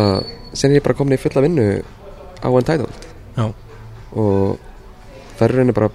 er 0.56 0.74
ég 0.74 0.86
bara 0.86 0.98
komin 0.98 1.18
í 1.18 1.22
fulla 1.22 1.44
vinnu 1.44 1.66
á 2.42 2.48
Untitled. 2.50 3.10
Já, 3.38 3.46
og 4.16 4.58
það 5.38 5.46
er 5.46 5.54
rauninni 5.58 5.76
bara 5.78 5.92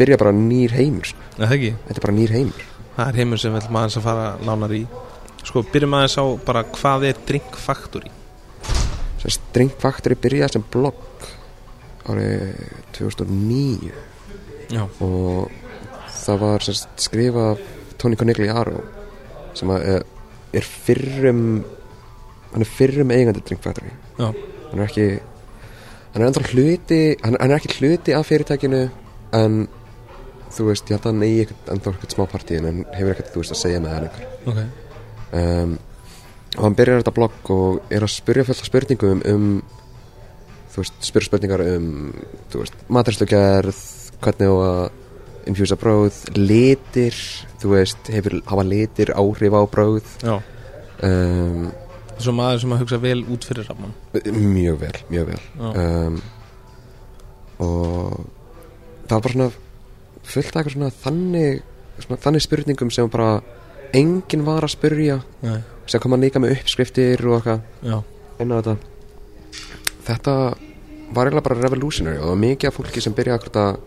byrja 0.00 0.18
bara 0.20 0.34
nýr 0.36 0.74
heimur 0.76 1.08
sko. 1.12 1.20
er 1.38 1.46
það 1.46 1.56
ekki? 1.56 1.72
Þetta 1.86 1.98
er 2.00 2.06
bara 2.06 2.16
nýr 2.18 2.34
heimur. 2.36 2.66
Það 2.96 3.08
er 3.08 3.20
heimur 3.22 3.40
sem 3.40 3.56
ætlum 3.56 3.78
aðeins 3.80 3.98
að 4.00 4.06
fara 4.08 4.26
nánar 4.44 4.76
í. 4.76 4.82
Sko, 5.42 5.64
byrjum 5.72 5.96
aðeins 5.98 6.18
á 6.20 6.24
bara 6.46 6.64
hvað 6.74 7.08
er 7.08 7.24
Drink 7.28 7.56
Factory? 7.56 8.12
Sérst, 9.22 9.48
Drink 9.54 9.78
Factory 9.80 10.18
byrjaði 10.18 10.58
sem 10.58 10.66
blogg 10.74 10.98
árið 12.10 12.56
2009 12.96 13.92
Já, 14.72 14.86
og 15.04 15.50
það 16.22 16.40
var 16.42 16.66
af 17.42 17.62
Tony 18.00 18.16
Conigliaro 18.16 18.80
sem 19.54 19.70
er, 19.74 20.02
er 20.52 20.64
fyrrum 20.86 21.42
hann 22.52 22.64
er 22.64 22.68
fyrrum 22.68 23.12
eigandi 23.12 23.42
Drink 23.44 23.62
Factory. 23.64 23.92
Já, 24.18 24.32
hann 24.70 24.80
er 24.80 24.88
ekki 24.88 25.06
hann 26.12 26.22
er 26.22 26.28
ennþá 26.28 26.48
hluti 26.52 27.02
hann, 27.22 27.36
hann 27.40 27.50
er 27.50 27.60
ekki 27.60 27.76
hluti 27.78 28.16
af 28.16 28.28
fyrirtækinu 28.28 28.82
en 29.36 29.62
þú 30.52 30.68
veist, 30.68 30.88
ég 30.90 30.98
held 30.98 31.06
að 31.06 31.12
hann 31.12 31.24
eigi 31.26 31.46
ennþá 31.72 31.92
eitthvað 31.94 32.14
smá 32.16 32.26
partíin 32.28 32.68
en 32.68 32.82
hefur 32.92 33.14
ekkert, 33.14 33.30
þú 33.32 33.42
veist, 33.42 33.54
að 33.54 33.60
segja 33.62 33.80
með 33.80 33.94
hann 33.96 34.08
einhver. 34.08 34.26
Ok. 34.52 34.58
Um, 35.32 35.76
og 36.58 36.66
hann 36.66 36.76
byrjar 36.76 37.00
þetta 37.00 37.14
blogg 37.16 37.52
og 37.54 37.94
er 37.94 38.04
að 38.04 38.12
spyrja 38.12 38.44
fullt 38.48 38.60
af 38.60 38.68
spurningum 38.68 39.22
um 39.30 39.46
þú 40.72 40.82
veist, 40.82 40.98
spyrja 41.04 41.28
spurningar 41.28 41.64
um 41.74 41.88
þú 42.52 42.62
veist, 42.62 42.82
matarslugerð 42.92 43.80
hvernig 44.22 44.52
á 44.52 44.56
að 44.56 45.48
infjúsa 45.50 45.78
bróð 45.78 46.18
litir, 46.38 47.16
þú 47.62 47.72
veist 47.74 48.10
hefur, 48.14 48.38
hafa 48.46 48.64
litir 48.66 49.10
áhrif 49.18 49.56
á 49.58 49.62
bróð 49.72 50.12
Já, 50.22 50.36
um, 51.08 51.66
svo 52.22 52.34
maður 52.36 52.62
sem 52.62 52.76
að 52.76 52.84
hugsa 52.84 53.00
vel 53.02 53.18
út 53.34 53.48
fyrir 53.48 53.66
ramman 53.68 53.96
mjög 54.12 54.78
vel, 54.84 54.94
mjög 55.10 55.32
vel. 55.32 55.42
Um, 55.72 56.20
og 57.62 58.22
það 59.08 59.16
var 59.16 59.24
bara 59.26 59.34
svona 59.34 59.50
fullt 60.22 60.54
af 60.54 60.60
eitthvað 60.60 60.76
svona 60.76 60.92
þannig 61.02 61.60
svona, 61.98 62.20
þannig 62.22 62.46
spurningum 62.46 62.94
sem 62.94 63.10
bara 63.12 63.32
enginn 63.92 64.46
var 64.46 64.64
að 64.64 64.76
spyrja. 64.76 65.18
Nei, 65.42 65.58
sem 65.90 66.00
kom 66.00 66.14
hann 66.14 66.24
líka 66.24 66.40
með 66.42 66.56
uppskriftir 66.60 67.26
og 67.26 67.40
eitthvað. 67.40 67.66
Inn 68.40 68.54
á 68.54 68.56
þetta 68.62 68.91
þetta 70.06 70.36
var 71.12 71.28
eiginlega 71.28 71.46
bara 71.48 71.60
revolutionary 71.60 72.18
og 72.18 72.24
það 72.24 72.32
var 72.32 72.40
mikið 72.42 72.70
af 72.70 72.78
fólki 72.78 73.02
sem 73.04 73.16
byrjaði 73.16 73.40
akkurat 73.40 73.58
að 73.62 73.80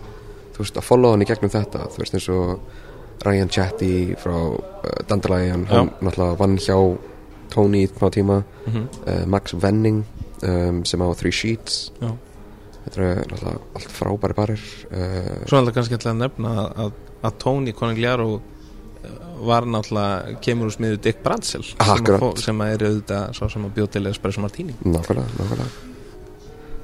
þú 0.55 0.63
veist, 0.63 0.77
að 0.79 0.87
follow 0.87 1.13
hann 1.13 1.25
í 1.25 1.29
gegnum 1.29 1.51
þetta. 1.51 1.87
Þú 1.91 2.01
veist 2.03 2.17
eins 2.17 2.27
og 2.33 3.25
Ryan 3.25 3.51
Chatty 3.51 3.91
frá 4.21 4.35
uh, 4.35 4.91
Dandelion, 5.09 5.65
hann 5.71 5.91
náttúrulega 5.99 6.39
vann 6.39 6.57
hjá 6.61 6.77
Tony 7.53 7.85
í 7.85 7.89
smá 7.91 8.09
tíma. 8.13 8.41
Mhm, 8.65 8.85
uh, 9.05 9.23
Max 9.31 9.55
Venning 9.59 10.03
um, 10.43 10.83
sem 10.87 11.03
á 11.03 11.07
Three 11.19 11.35
Sheets. 11.35 11.91
Já. 12.01 12.11
Þetta 12.85 13.07
er 13.09 13.23
náttúrulega 13.31 13.79
allt 13.79 13.95
frábæri 13.99 14.37
barir. 14.37 14.67
Uh, 14.91 15.47
Svo 15.49 15.59
er 15.59 15.69
það 15.69 15.77
kannski 15.79 15.99
að 16.01 16.19
nefna 16.21 16.53
að, 16.85 16.99
að 17.25 17.39
Tony 17.41 17.73
Conigliaro 17.75 18.29
eh, 18.37 19.17
var 19.49 19.65
náttúrulega 19.65 20.37
kemur 20.45 20.69
úr 20.69 20.75
smiðu 20.77 21.01
Dick 21.01 21.23
Bradsell 21.25 21.65
sem, 21.65 22.29
sem 22.43 22.63
að 22.63 22.75
er 22.75 22.87
auðvitað 22.91 23.35
svo 23.39 23.49
sem 23.51 23.65
að 23.65 23.75
bjóð 23.79 23.91
til 23.97 24.05
Espresso 24.13 24.45
Martini. 24.45 24.77
Nákvæmlega, 24.85 25.39
nákvæmlega 25.41 25.94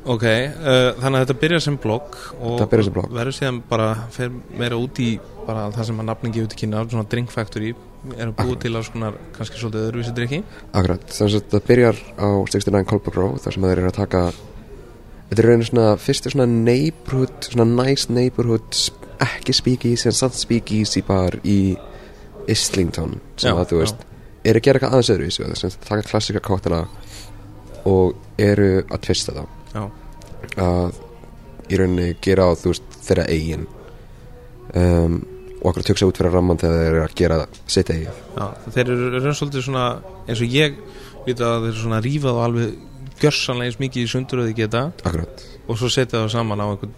Ok, 0.02 0.24
uh, 0.26 0.96
þannig 0.98 1.20
að 1.20 1.24
þetta 1.24 1.38
byrjar 1.44 1.62
sem 1.62 1.76
blogg 1.78 2.16
og 2.42 2.58
sem 2.58 2.94
blogg. 2.96 3.12
verður 3.14 3.36
síðan 3.38 3.60
bara 3.70 3.90
fer 4.10 4.32
meira 4.58 4.80
út 4.82 4.98
í 4.98 5.12
bara 5.46 5.68
það 5.76 5.92
sem 5.92 6.02
að 6.02 6.08
nafnin 6.08 6.34
gefur 6.34 6.50
til 6.50 6.60
kynna 6.64 6.82
svona 6.90 7.10
Drink 7.12 7.34
Factory 7.34 7.74
er 8.16 8.32
að 8.32 8.40
búið 8.40 8.56
til 8.64 8.72
á 8.74 8.82
svona 8.82 9.12
kannski 9.36 9.62
svolítið 9.62 9.86
öðruvísi 9.90 10.16
drikki 10.18 10.40
Akkurat, 10.72 11.06
þannig 11.06 11.36
að 11.36 11.38
þetta 11.38 11.62
byrjar 11.68 12.02
á 12.18 12.30
69 12.50 12.90
Colbert 12.90 13.20
Row 13.20 13.38
þar 13.44 13.56
sem 13.56 13.68
þeir 13.68 13.84
eru 13.84 13.92
að 13.92 14.00
taka 14.00 14.24
þetta 15.30 15.38
er 15.38 15.50
raunin 15.52 15.70
svona 15.70 15.88
fyrstu 16.02 16.34
svona 16.34 16.50
neighborhood, 16.50 17.52
svona 17.52 17.70
nice 17.70 18.10
neighborhood 18.10 18.82
ekki 19.22 19.54
speakeasy 19.54 20.10
en 20.10 20.18
samt 20.18 20.40
speakeasy 20.40 21.06
bar 21.06 21.38
í 21.46 21.76
Islington 22.50 23.20
sem 23.38 23.54
Já, 23.54 23.60
að 23.62 23.76
þú 23.76 23.84
veist 23.84 24.06
eru 24.42 24.58
að 24.58 24.66
gera 24.66 24.82
eitthvað 24.82 24.98
aðeins 24.98 25.14
öðru 25.14 25.30
í 25.30 25.32
þessu 25.32 25.50
þess 25.54 25.70
að 25.70 25.90
taka 25.94 26.10
klassika 26.10 26.46
kóttela 26.50 26.86
og 27.86 28.42
eru 28.42 28.72
að 28.82 29.04
tvista 29.06 29.38
þá 29.38 29.61
Já, 29.72 29.84
að 30.62 31.00
í 31.72 31.80
rauninni 31.80 32.16
gera 32.24 32.50
á 32.50 32.52
þú 32.60 32.74
veist 32.74 32.98
þeirra 33.06 33.28
eigin. 33.32 33.68
Um, 34.76 35.22
og 35.62 35.70
okkur 35.70 35.84
að 35.84 35.90
töksa 35.92 36.08
út 36.10 36.18
fyrir 36.18 36.34
ramman 36.34 36.60
þegar 36.62 36.80
þeir 36.80 36.92
eru 36.92 37.02
að 37.04 37.16
gera 37.20 37.38
sitt 37.70 37.90
eigin 37.92 38.08
já, 38.10 38.46
þeir 38.74 38.92
eru 38.96 39.10
raun 39.18 39.36
svolítið 39.38 39.66
svona 39.68 39.84
eins 40.26 40.42
og 40.42 40.56
ég 40.56 40.80
vita 41.28 41.50
að 41.52 41.66
þeir 41.66 41.72
eru 41.72 41.82
svona 41.84 42.00
rífað 42.02 42.40
og 42.40 42.46
alveg 42.48 43.20
gjörsanlega 43.22 43.70
eins 43.70 43.80
mikið 43.82 44.02
í 44.08 44.10
sundur 44.10 44.42
að 44.42 44.50
þið 44.50 44.58
geta. 44.58 44.84
Akkurat, 45.06 45.44
og 45.68 45.78
svo 45.78 45.90
setja 45.94 46.24
það 46.24 46.32
saman 46.34 46.64
á 46.64 46.68
einhvern 46.72 46.96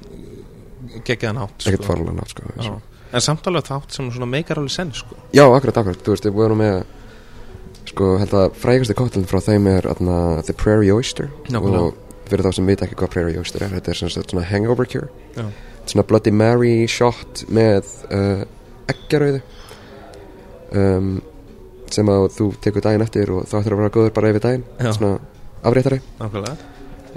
geggjaðan 1.03 1.41
hátt 1.41 1.65
ekkert 1.65 1.83
sko. 1.83 1.89
farlega 1.89 2.15
nátt 2.19 2.31
sko, 2.31 2.75
en 3.13 3.23
samt 3.25 3.49
alveg 3.49 3.67
þátt 3.67 3.97
sem 3.97 4.11
svona 4.13 4.29
meikar 4.31 4.61
alveg 4.61 4.75
senn 4.75 4.93
sko. 4.95 5.17
Já, 5.35 5.43
akkurat, 5.43 5.81
akkurat, 5.81 5.99
þú 6.05 6.15
veist, 6.15 6.29
við 6.29 6.37
vorum 6.37 6.63
með 6.63 6.77
sko, 7.91 8.13
held 8.21 8.37
að 8.39 8.55
frægasti 8.63 8.95
kóttelin 8.97 9.27
frá 9.29 9.41
þeim 9.43 9.67
er 9.73 9.89
atna, 9.91 10.17
The 10.47 10.55
Prairie 10.55 10.95
Oyster. 10.95 11.27
Nákvæmlega. 11.49 11.91
og 11.91 12.02
fyrir 12.29 12.45
þá 12.45 12.55
sem 12.57 12.69
veit 12.71 12.83
ekki 12.85 12.97
hvað 12.99 13.13
Prairie 13.15 13.41
Oyster 13.41 13.65
er 13.65 13.75
þetta 13.75 13.93
er 13.93 13.99
svona, 13.99 14.25
svona 14.29 14.45
hangover 14.47 14.89
cure 14.89 15.09
Já. 15.35 15.45
svona 15.85 16.07
Bloody 16.07 16.33
Mary 16.35 16.87
shot 16.91 17.43
með 17.53 17.89
uh, 18.09 18.43
eggjarauðu 18.91 19.41
um, 20.79 21.13
sem 21.93 22.09
að 22.09 22.27
þú 22.37 22.49
tekur 22.63 22.85
daginn 22.85 23.05
eftir 23.05 23.31
og 23.33 23.47
þá 23.49 23.57
ættir 23.59 23.75
að 23.75 23.81
vera 23.83 23.93
góður 23.97 24.15
bara 24.15 24.33
yfir 24.33 24.45
daginn 24.47 24.65
Já. 24.79 24.91
svona 24.97 25.17
afréttari 25.63 26.01
nákvæmlega 26.19 26.55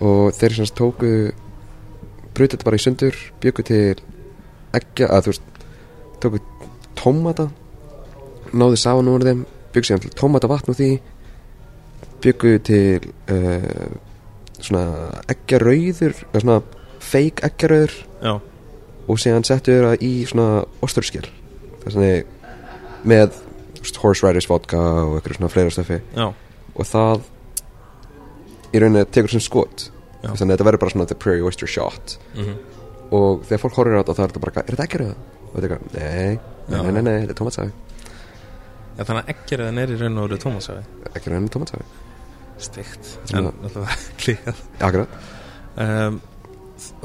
og 0.07 0.37
þeir 0.37 0.57
sagt 0.59 0.77
tóku 0.77 1.12
brutu 2.37 2.57
þetta 2.57 2.69
bara 2.69 2.79
í 2.79 2.85
sundur 2.85 3.21
byggu 3.40 3.64
til 3.66 4.03
eggja, 4.77 5.09
að 5.09 5.29
þú 5.29 5.33
veist 5.33 5.47
tóku 6.23 6.42
tómata 6.99 7.49
náðu 8.53 8.81
sáan 8.81 9.09
úr 9.12 9.25
þeim 9.25 9.45
byggu 9.75 10.01
til 10.05 10.16
tómata 10.19 10.51
vatn 10.51 10.75
úr 10.75 10.79
því 10.79 10.90
byggu 12.25 12.53
til 12.66 13.09
uh, 13.33 13.88
svona 14.61 14.83
eggjarauður 15.33 16.21
eða 16.31 16.42
svona 16.45 16.59
fake 17.07 17.45
eggjarauður. 17.51 17.97
Og 19.07 19.21
síðan 19.23 19.47
settu 19.47 19.75
þeir 19.75 19.88
það 19.90 20.07
í 20.07 20.12
svona 20.27 20.49
að 20.83 22.07
með 23.07 23.37
þú 23.77 23.83
veist, 23.85 24.01
horseriders 24.03 24.49
vodka 24.51 24.81
og 24.81 25.19
eitthvað 25.19 25.37
svona 25.38 25.53
fleira 25.53 25.75
stöfi 25.75 26.01
og 26.75 26.88
það 26.88 27.29
í 28.75 28.81
rauninni 28.83 29.05
tekur 29.14 29.37
sem 29.37 29.45
skot. 29.45 29.90
Þannig 30.27 30.40
að 30.42 30.57
þetta 30.57 30.66
verður 30.66 30.83
bara 30.83 30.95
svona 30.97 31.07
the 31.07 31.14
prairie 31.14 31.47
oyster 31.47 31.71
shot. 31.71 32.16
Mm 32.35 32.57
og 33.14 33.45
þegar 33.47 33.62
fólk 33.62 33.77
horfir 33.79 33.99
á 33.99 34.01
þetta 34.03 34.14
þá 34.16 34.23
er 34.23 34.31
þetta 34.33 34.42
bara, 34.42 34.62
er 34.62 34.75
þetta 34.75 34.87
ekki 34.87 35.01
rauða? 35.03 35.16
og 35.47 35.53
þetta 35.55 35.66
er 35.66 35.73
eitthvað, 35.73 35.92
nei, 35.95 36.38
nei, 36.66 36.92
nei, 36.97 37.03
nei, 37.07 37.21
þetta 37.23 37.35
er 37.35 37.40
tómatsafi 37.40 37.71
já 38.97 39.03
þannig 39.05 39.21
að 39.21 39.31
ekkert 39.35 39.64
er 39.85 39.92
í 39.92 39.99
raun 40.01 40.19
og 40.19 40.27
veru 40.27 40.38
tómasafi 40.42 40.83
ekki 41.12 41.33
rauninni 41.33 41.53
tómatsafi, 41.55 41.87
steikt 42.59 43.11
en 43.35 43.51
náttúrulega 43.51 43.97
klíkað 44.23 44.61
akkurat. 44.81 45.16
Um, 45.77 46.21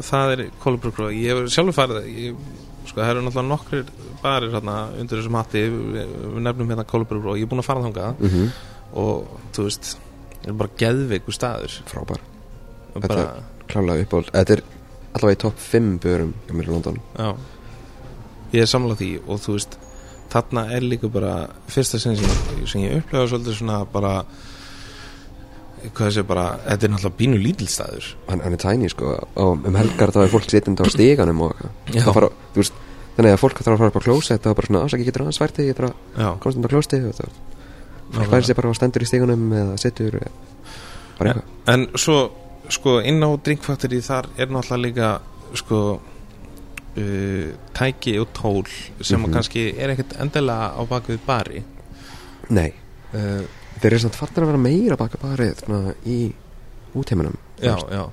það 0.02 0.34
er 0.36 0.44
Kolbruggró 0.64 1.10
ég 1.16 1.32
hef 1.32 1.52
sjálfur 1.54 1.76
farið 1.76 2.08
ég, 2.12 2.42
sko 2.90 3.00
það 3.02 3.10
eru 3.14 3.24
náttúrulega 3.26 3.50
nokkrir 3.52 3.90
barir 4.22 4.54
hérna, 4.54 4.76
undir 5.02 5.20
þessum 5.22 5.38
hatti. 5.40 5.64
Við, 5.68 6.12
við 6.36 6.44
nefnum 6.48 6.72
hérna 6.74 6.86
Kolbruggró 6.88 7.36
ég 7.40 7.48
er 7.48 7.52
búin 7.52 7.64
að 7.64 7.70
fara 7.72 7.86
þangað. 7.88 8.22
Mm 8.28 8.52
og 8.92 9.28
þú 9.56 9.64
veist 9.70 9.86
það 10.42 10.50
er 10.52 10.56
bara 10.60 10.74
geðveiku 10.82 11.32
staður. 11.32 11.76
Frábær, 11.88 12.18
og 12.92 12.98
Þetta 12.98 13.08
bara, 13.08 13.44
klálega 13.72 14.04
uppáld 14.04 14.32
þetta 14.36 14.56
er 14.58 14.64
allavega 15.16 15.38
í 15.38 15.40
topp 15.46 15.62
5 15.64 15.86
börum 16.04 16.34
hjá 16.44 16.52
mér 16.58 16.68
í 16.68 16.74
London. 16.74 16.98
Já. 17.16 17.30
Ég 18.52 18.66
er 18.66 18.68
samlað 18.68 19.00
því. 19.00 19.08
Og 19.32 19.40
þú 19.46 19.56
veist 19.56 19.78
þarna 20.34 20.66
er 20.76 20.84
líka 20.84 21.08
bara 21.12 21.32
fyrsta 21.72 22.02
sinni 22.04 22.20
sem, 22.20 22.36
ég- 22.60 22.68
sem 22.74 22.84
ég 22.84 22.98
upplega 23.00 23.30
svolítið 23.32 23.58
svona 23.62 23.78
bara 23.96 24.12
þessi 25.98 26.24
bara, 26.28 26.46
þetta 26.68 26.86
er 26.88 26.92
náttúrulega 26.94 27.18
bínu 27.18 27.38
lítilstaður 27.42 28.08
hann, 28.30 28.42
hann 28.46 28.54
er 28.54 28.62
tæni 28.62 28.90
sko. 28.94 29.14
Og 29.36 29.66
um 29.68 29.76
helgar 29.80 30.12
þá 30.14 30.20
er 30.26 30.32
fólk 30.34 30.50
sittandi 30.50 30.84
á 30.84 30.88
stíganum 30.94 31.42
og 31.48 31.56
fara, 32.14 32.30
veist, 32.56 32.74
þannig 33.18 33.34
að 33.36 33.42
fólk 33.42 33.62
þarf 33.62 33.74
að 33.76 33.82
fara 33.82 33.92
upp 33.94 34.00
á 34.02 34.06
klósett 34.08 34.46
og 34.48 34.56
bara 34.60 34.68
svona 34.70 34.84
ásaki 34.86 35.08
getur 35.08 35.26
aðeins 35.26 35.42
fært 35.42 35.56
þig? 35.58 35.72
Ég 35.72 35.80
þarf 35.80 35.94
að 36.18 36.40
komast 36.44 36.58
um 36.62 36.68
á 36.68 36.74
klósti 36.74 37.02
og 37.08 37.18
það 38.12 38.30
færi 38.32 38.46
sig 38.50 38.56
bara 38.60 38.72
á 38.72 38.78
stendur 38.78 39.04
í 39.06 39.10
stíganum 39.10 39.44
eða 39.56 39.76
sittur 39.80 40.16
eða 40.20 40.32
bara 41.18 41.30
en, 41.32 41.42
eitthvað. 41.42 41.74
en 41.74 41.88
svo 42.06 42.18
sko 42.72 43.00
inn 43.08 43.24
á 43.24 43.30
drinkfaktori 43.44 44.02
þar 44.04 44.28
er 44.38 44.48
náttúrulega 44.52 44.86
líka 44.86 45.10
sko 45.60 45.80
uh, 46.98 47.48
tæki 47.74 48.18
og 48.20 48.28
tól 48.34 48.66
sem 49.02 49.20
Mhm. 49.20 49.30
að 49.30 49.34
kannski 49.34 49.64
er 49.80 49.90
ekkert 49.96 50.16
endilega 50.20 50.72
á 50.76 50.82
bakvið 50.88 51.20
bari 51.26 51.64
nei, 52.50 52.74
uh, 53.14 53.44
þeir 53.82 53.92
eru 53.92 54.04
samt 54.06 54.20
fattar 54.20 54.46
að 54.46 54.54
vera 54.54 54.62
meira 54.62 55.00
baka 55.00 55.20
barið 55.22 55.66
svona, 55.66 55.96
í 56.06 56.20
útheiminum 56.98 57.36
já, 57.62 57.76
já, 57.90 58.04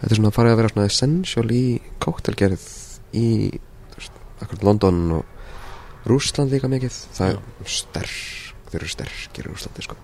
þetta 0.00 0.10
er 0.10 0.20
svona 0.20 0.34
farið 0.34 0.54
að 0.54 0.60
vera 0.62 0.72
svona 0.72 0.88
essential 0.90 1.46
í 1.52 1.64
kóktelgerð 2.02 2.66
í 3.14 3.28
veist, 3.94 4.18
London 4.64 5.00
og 5.18 5.30
Rússland 6.08 6.52
líka 6.52 6.68
mikið. 6.68 6.96
Það 7.16 7.34
er 7.34 7.70
sterk, 7.72 8.56
þeir 8.68 8.80
eru 8.82 8.90
sterkir 8.92 9.46
í 9.46 9.52
Rússlandi 9.52 9.84
sko. 9.86 9.96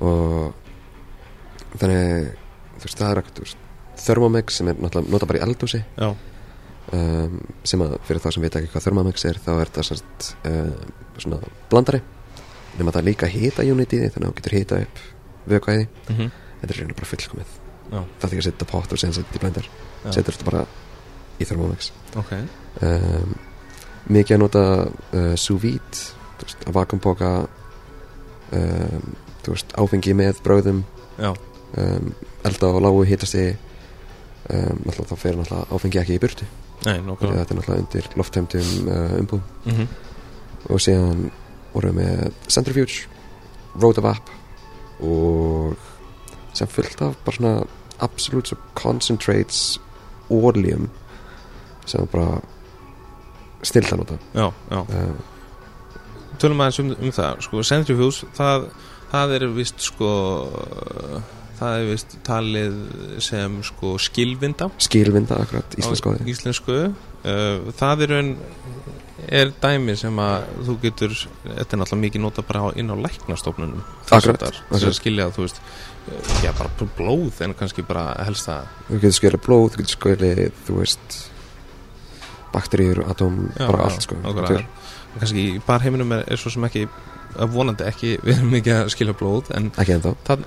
Og 0.00 1.74
þannig 1.76 2.30
þú 2.80 2.86
veist, 2.86 3.00
það 3.02 3.10
er 3.10 3.22
ekkert 3.22 3.66
Thermomix 4.00 4.56
sem 4.56 4.70
er 4.70 4.78
náttúrulega 4.80 5.12
nota 5.12 5.28
bara 5.28 5.40
í 5.40 5.44
eldhúsi. 5.44 5.82
Já, 6.00 6.14
um, 6.96 7.34
sem 7.68 7.84
að 7.84 7.98
fyrir 8.08 8.24
það 8.24 8.36
sem 8.36 8.46
veit 8.46 8.56
ekki 8.56 8.72
hvað 8.72 8.86
Thermomix 8.86 9.26
er 9.28 9.40
þá 9.44 9.50
er 9.58 9.72
það 9.74 9.92
um, 10.48 10.94
svona 11.20 11.40
blandari 11.68 12.00
nema 12.78 12.92
það 12.92 13.00
er 13.00 13.08
líka 13.08 13.26
hita 13.26 13.66
unit 13.66 13.92
í 13.92 13.98
því 14.00 14.12
þannig 14.14 14.28
að 14.28 14.30
þú 14.30 14.38
getur 14.40 14.56
hita 14.58 14.80
upp 14.84 15.02
vökvæði. 15.50 15.88
Mm 16.08 16.30
þetta 16.60 16.74
er 16.74 16.80
reyna 16.80 16.94
bara 16.94 17.10
fullkomið. 17.10 17.52
Já. 17.90 18.00
það 18.20 18.24
er 18.24 18.28
ekki 18.28 18.38
að 18.38 18.46
setja 18.46 18.66
pott 18.70 18.92
og 18.92 18.98
sen 18.98 19.12
setja 19.12 19.36
í 19.36 19.40
blender. 19.42 19.68
Já. 20.04 20.12
setur 20.12 20.36
þetta 20.36 20.50
bara 20.50 20.66
í 21.40 21.44
Thermomix. 21.48 21.92
Ok. 22.20 22.32
Um, 22.86 23.34
mikið 24.08 24.36
að 24.36 24.42
nota 24.42 24.64
uh, 24.86 25.34
sous 25.36 25.62
vide 25.62 26.04
að 26.66 26.76
vakumpoka 26.76 27.30
um, 28.52 29.16
veist, 29.46 29.74
áfengi 29.76 30.14
með 30.16 30.40
bröðum 30.44 30.84
um, 31.18 32.14
elda 32.44 32.70
á 32.70 32.78
lágu 32.80 33.04
um, 34.50 34.78
náttúrulega 34.84 35.10
þá 35.10 35.16
fer 35.16 35.36
náttúrulega 35.38 35.66
áfengi 35.74 36.00
ekki 36.00 36.16
í 36.16 36.22
burtu. 36.22 36.46
Nei, 36.86 36.96
þetta 36.96 37.42
er 37.44 37.58
náttúrulega 37.58 37.82
undir 37.82 38.08
loftheimtum 38.16 38.70
uh, 38.86 39.18
umbúðum. 39.20 39.44
Mm 39.64 39.76
-hmm. 39.76 39.86
og 40.70 40.80
síðan 40.80 41.30
vorum 41.74 41.98
við 42.00 42.10
með 42.10 42.50
Centrifuge 42.50 43.08
Rotavap 43.80 44.30
og 45.00 45.76
sem 46.56 46.68
fullt 46.68 47.02
af 47.06 47.18
bara 47.24 47.36
svona 47.36 47.54
absolute 48.00 48.56
concentrates 48.74 49.78
oleum 50.30 50.88
sem 51.86 52.06
bara 52.12 52.40
stilt 53.66 53.92
að 53.92 54.02
nota. 54.02 54.16
Já, 54.34 54.46
já. 54.70 54.80
Uh, 54.80 56.38
Tölum 56.40 56.62
aðeins 56.64 56.80
um, 56.80 56.94
um 56.96 57.12
það, 57.12 57.42
sko, 57.44 57.62
Centrifuge 57.66 58.30
það, 58.36 58.70
það 59.10 59.34
er 59.36 59.46
vist 59.52 59.84
sko 59.84 60.10
það 61.60 61.74
er 61.76 61.88
vist 61.90 62.16
talið 62.24 62.78
sem 63.24 63.58
sko 63.66 63.94
skilvinda. 64.00 64.70
Skilvinda 64.80 65.40
akkurat 65.44 65.76
íslensku 65.80 66.14
íslensku. 66.30 66.78
Uh, 67.20 67.68
það 67.76 68.06
er 68.06 68.14
raun 68.14 68.32
er 69.28 69.52
dæmi 69.62 69.96
sem 69.98 70.20
að 70.22 70.48
þú 70.66 70.76
getur 70.84 71.14
þetta 71.14 71.76
er 71.76 71.80
náttúrulega 71.80 72.02
mikið 72.04 72.24
nota 72.24 72.44
bara 72.46 72.70
inn 72.80 72.92
á 72.92 72.96
læknastofnunum 72.96 73.82
þess 74.08 74.86
að 74.86 74.96
skilja 74.96 75.28
að 75.28 75.36
þú 75.36 75.46
veist 75.46 75.60
uh, 75.60 76.32
já 76.44 76.50
bara 76.58 76.88
blóð 76.98 77.42
en 77.44 77.56
kannski 77.58 77.84
bara 77.86 78.06
helst 78.26 78.50
að 78.52 78.70
þú 78.88 79.02
getur 79.04 79.18
skilið 79.18 79.44
blóð, 79.46 79.66
þú 79.68 79.82
getur 79.82 79.96
skilið 79.96 80.42
þú 80.66 80.78
veist 80.80 81.20
bakteríur, 82.50 83.04
atóm, 83.06 83.44
Já, 83.54 83.66
bara 83.68 83.86
allt 83.86 84.02
sko 84.06 84.18
kannski 85.18 85.46
í 85.56 85.62
bar 85.66 85.82
heiminum 85.84 86.12
er, 86.16 86.24
er 86.30 86.38
svo 86.40 86.52
sem 86.54 86.66
ekki 86.66 86.86
að 87.30 87.54
vonandi 87.54 87.86
ekki, 87.86 88.16
við 88.24 88.40
erum 88.40 88.56
ekki 88.58 88.74
að 88.74 88.90
skilja 88.94 89.14
blóð 89.18 89.52
en, 89.54 89.70
þann, 89.74 90.44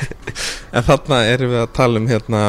en 0.74 0.86
þarna 0.86 1.22
erum 1.30 1.54
við 1.54 1.62
að 1.62 1.72
tala 1.78 2.02
um 2.02 2.08
hérna 2.10 2.42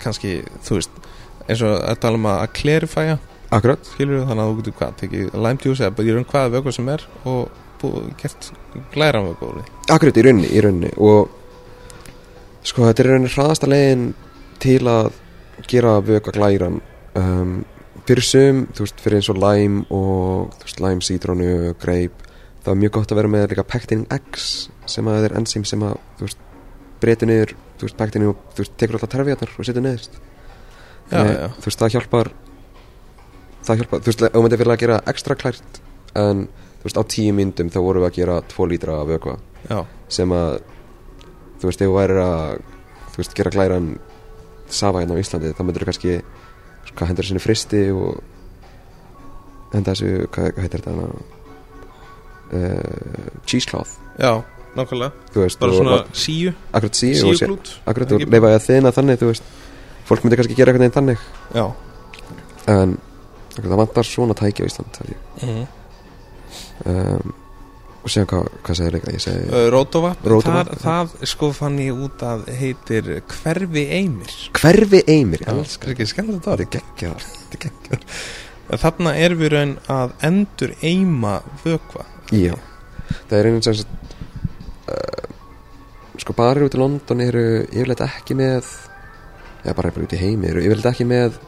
kannski, 0.00 0.38
þú 0.64 0.80
veist 0.80 1.00
eins 1.48 1.62
og 1.64 1.76
að 1.76 2.00
tala 2.00 2.20
um 2.20 2.28
að 2.32 2.44
clarifya 2.56 3.18
akkurat, 3.58 3.90
skilur 3.94 4.18
við 4.18 4.26
þannig 4.30 4.44
að 4.44 4.50
þú 4.50 4.56
getur 4.60 4.76
hvað 4.80 4.96
tekið 5.02 5.36
lime 5.46 5.64
juice 5.64 5.84
eða 5.84 5.96
bara 5.98 6.08
í 6.08 6.16
raun 6.16 6.28
hvaða 6.32 6.52
vöku 6.56 6.74
sem 6.74 6.90
er 6.94 7.06
og 7.30 7.60
búið, 7.82 8.08
gert 8.22 8.50
glæra 8.94 9.22
vöku 9.24 9.52
akkurat 9.94 10.18
í 10.20 10.24
rauninni, 10.26 10.50
í 10.50 10.64
rauninni. 10.64 10.92
Og 10.96 12.64
sko 12.64 12.88
þetta 12.88 13.04
er 13.04 13.10
rauninni 13.12 13.32
hraðasta 13.34 13.70
leiðin 13.70 14.08
til 14.64 14.80
að 14.90 15.12
gera 15.70 15.98
vöka 16.04 16.34
glæran. 16.34 16.80
Um, 17.14 17.62
fyrir 18.04 18.26
sum, 18.26 18.64
þú 18.74 18.84
veist, 18.84 19.00
fyrir 19.00 19.20
eins 19.20 19.30
og 19.32 19.40
lime 19.40 19.84
og 19.94 20.54
þú 20.58 20.68
veist, 20.68 20.84
lime, 20.84 21.08
citrónu, 21.08 21.50
grape 21.80 22.24
það 22.64 22.72
er 22.72 22.80
mjög 22.80 22.94
gott 22.96 23.12
að 23.12 23.20
vera 23.20 23.30
með 23.32 23.50
líka 23.52 23.66
pectin 23.68 24.06
X 24.14 24.52
sem 24.88 25.08
að 25.08 25.18
það 25.18 25.26
er 25.28 25.36
enzím 25.40 25.66
sem 25.68 25.82
að 25.84 25.98
þú 26.18 26.28
veist, 26.28 26.44
breytir 27.02 27.28
niður, 27.28 27.52
þú 27.76 27.86
veist, 27.86 27.98
pectinu 27.98 28.30
og 28.30 28.40
þú 28.54 28.64
veist, 28.64 28.74
tekur 28.80 28.98
alltaf 28.98 29.12
terfjarnar 29.12 29.52
og 29.52 29.68
setur 29.68 29.84
niður 29.84 30.06
þú 31.10 31.66
veist, 31.66 31.82
það 31.82 31.94
hjálpar 31.96 32.30
það 33.64 33.80
hjálpar, 33.80 34.00
þú 34.04 34.10
veist, 34.12 34.22
ef 34.28 34.34
maður 34.44 34.60
vilja 34.62 34.76
gera 34.84 35.00
ekstra 35.12 35.34
klært 35.40 35.80
en 36.20 36.44
þú 36.80 36.84
veist, 36.88 36.98
á 37.00 37.02
tíu 37.14 37.32
myndum 37.34 37.70
þá 37.72 37.78
vorum 37.80 38.02
við 38.04 38.10
að 38.10 38.16
gera 38.20 38.38
tvo 38.52 38.66
lítra 38.68 38.98
af 39.00 39.08
vökva. 39.08 39.36
Já, 39.70 39.78
sem 40.08 40.32
að 40.36 40.58
þú 41.60 41.70
veist, 41.70 41.80
ef 41.80 41.88
þú 41.88 41.94
værir 41.96 42.20
að 42.24 42.58
þú 43.14 43.22
veist, 43.22 43.34
gera 43.38 43.50
glæran 43.54 43.88
safa 44.68 45.00
hérna 45.00 45.16
á 45.16 45.22
Íslandi 45.22 45.52
þá 45.56 45.62
myndir 45.64 45.84
þú 45.84 45.88
kannski 45.90 46.14
hvað 46.94 47.08
hendur 47.10 47.26
sinni 47.28 47.40
fristi 47.42 47.80
og 47.94 48.20
henda 49.74 49.94
þessu, 49.94 50.26
hvað, 50.34 50.50
hvað 50.54 50.66
heitir 50.66 50.82
þetta 50.84 51.08
uh, 52.52 53.40
cheesecloth. 53.46 53.96
Já, 54.20 54.32
nákvæmlega. 54.76 55.12
Veist, 55.34 55.58
bara 55.60 55.72
svona 55.74 55.96
lá- 56.02 56.06
síu, 56.14 56.52
akkurat 56.72 56.94
sí 57.00 57.10
og 57.22 57.34
sé- 57.34 57.46
síuglút 57.46 57.72
akkurat 57.86 58.12
og 58.12 58.20
Ekki- 58.20 58.30
leifa 58.30 58.52
að 58.54 58.66
þina 58.68 58.92
þannig, 58.92 59.18
þú 59.22 59.26
veist. 59.32 59.42
Fólk 60.04 60.22
myndir 60.24 60.36
kannski 60.38 60.54
gera 60.54 60.72
eitthvað 60.72 60.84
neginn 60.84 60.98
þannig. 60.98 61.18
Já. 61.54 61.66
En 62.68 62.98
það 63.60 63.80
vantar 63.80 64.08
svona 64.08 64.36
tæki 64.38 64.64
á 64.64 64.68
Ísland 64.68 65.00
ég. 65.08 65.24
mm 65.42 65.64
um, 66.90 67.34
og 68.04 68.12
séðan 68.12 68.28
hvað, 68.28 68.48
hvað 68.66 68.78
segir 68.78 68.94
líka 68.98 69.12
ég 69.14 69.22
segi, 69.24 69.44
Uh, 69.48 69.66
Rótovap, 69.72 70.24
Rótovap, 70.28 70.72
það, 70.76 71.12
það 71.16 71.28
sko 71.32 71.50
fann 71.56 71.78
ég 71.80 72.00
út 72.06 72.24
að 72.26 72.42
heitir 72.58 73.10
Hverfi 73.32 73.84
Eimir. 73.96 74.34
Hverfi 74.58 75.00
eimir 75.08 75.44
ég 75.44 75.48
Það 75.48 75.62
er 75.62 75.94
ekki 75.94 76.08
skemmtilegt 76.10 76.44
þetta 76.44 76.50
það 76.50 76.64
er 76.64 76.72
geggjað 76.74 77.28
þetta 77.30 77.56
er 77.56 77.62
geggjað. 77.64 78.18
Þarna 78.84 79.14
er 79.20 79.36
við 79.40 79.52
raun 79.54 79.74
að 79.92 80.12
endur 80.28 80.74
eima 80.84 81.34
vökva. 81.64 82.04
Já, 82.32 82.54
það 83.28 83.38
er 83.38 83.48
einhvern 83.50 83.78
sem 83.80 83.96
uh, 84.92 85.24
sko 86.20 86.36
barir 86.36 86.66
út 86.68 86.76
í 86.76 86.80
London 86.80 87.24
eru 87.24 87.46
yfirleitt 87.64 88.04
ekki 88.04 88.36
með 88.36 88.68
eða 89.64 89.76
bara 89.80 89.94
bara 89.96 90.04
út 90.04 90.16
í 90.16 90.20
heimi 90.20 90.52
eru 90.52 90.64
yfirleitt 90.64 90.92
ekki 90.92 91.08
með 91.08 91.40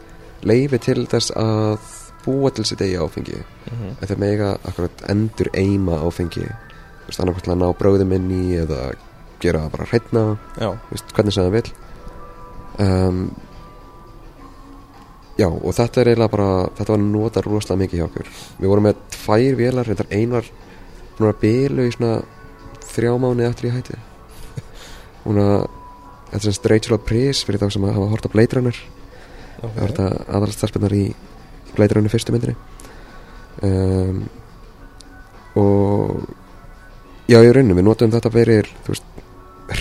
leifi 0.46 0.80
til 0.88 1.02
þess 1.10 1.36
að 1.36 1.95
búa 2.26 2.50
til 2.50 2.66
sitt 2.68 2.82
eigi 2.82 2.98
áfengi. 2.98 3.38
Mm 3.38 3.76
-hmm. 3.78 3.96
en 4.00 4.08
þeir 4.08 4.18
mega 4.18 4.58
akkurat 4.64 5.02
endur 5.08 5.48
eima 5.54 5.98
áfengi. 6.02 6.46
Annarkvæmt 7.18 7.44
til 7.44 7.52
að 7.52 7.62
ná 7.62 7.68
bróðum 7.78 8.12
inn 8.12 8.30
í 8.30 8.56
eða 8.58 8.92
gera 9.40 9.66
það 9.66 9.74
bara 9.74 9.88
hreitna 9.90 10.22
hvernig 11.14 11.34
sem 11.34 11.44
það 11.44 11.56
vil 11.56 11.72
um, 12.78 13.20
Já, 15.36 15.50
og 15.52 15.74
þetta 15.76 16.00
er 16.00 16.10
eiginlega 16.10 16.32
bara 16.32 16.50
þetta 16.78 16.92
var 16.94 17.02
notað 17.02 17.44
rosalega 17.44 17.80
mikið 17.82 17.98
hjá 18.00 18.04
okkur. 18.06 18.28
Við 18.56 18.70
vorum 18.72 18.86
með 18.88 19.00
tvær 19.12 19.58
vélar, 19.58 19.84
reyndar 19.84 20.08
ein 20.16 20.32
var 20.32 20.46
hún 21.18 21.26
var 21.26 21.34
að 21.34 21.42
bilu 21.42 21.84
í 21.84 21.92
svona 21.92 22.14
þrjá 22.88 23.12
mánu 23.20 23.44
eftir 23.44 23.68
ég 23.68 23.76
hætti 23.76 23.98
hún 25.26 25.40
að 25.42 25.66
þetta 26.30 26.40
er 26.40 26.44
semst 26.46 26.68
Rachel 26.72 26.96
og 26.96 27.04
Pris 27.04 27.42
fyrir 27.44 27.60
þá 27.60 27.68
sem 27.74 27.84
að 27.84 27.98
hafa 27.98 28.08
hort 28.14 28.28
á 28.28 28.32
Blade 28.32 28.56
Runner. 28.56 28.80
Það 29.60 29.76
var 29.76 29.92
þetta 29.92 30.08
aðalast 30.24 30.62
stelpunar 30.62 30.96
í 31.76 31.78
Blade 31.78 31.96
Runner 31.98 32.12
fyrstu 32.12 32.34
myndinni. 32.34 32.56
Um, 33.66 34.24
og 35.56 36.26
já, 37.30 37.38
í 37.40 37.52
rauninu, 37.52 37.76
við 37.78 37.86
notum 37.86 38.12
þetta 38.12 38.32
fyrir 38.34 38.68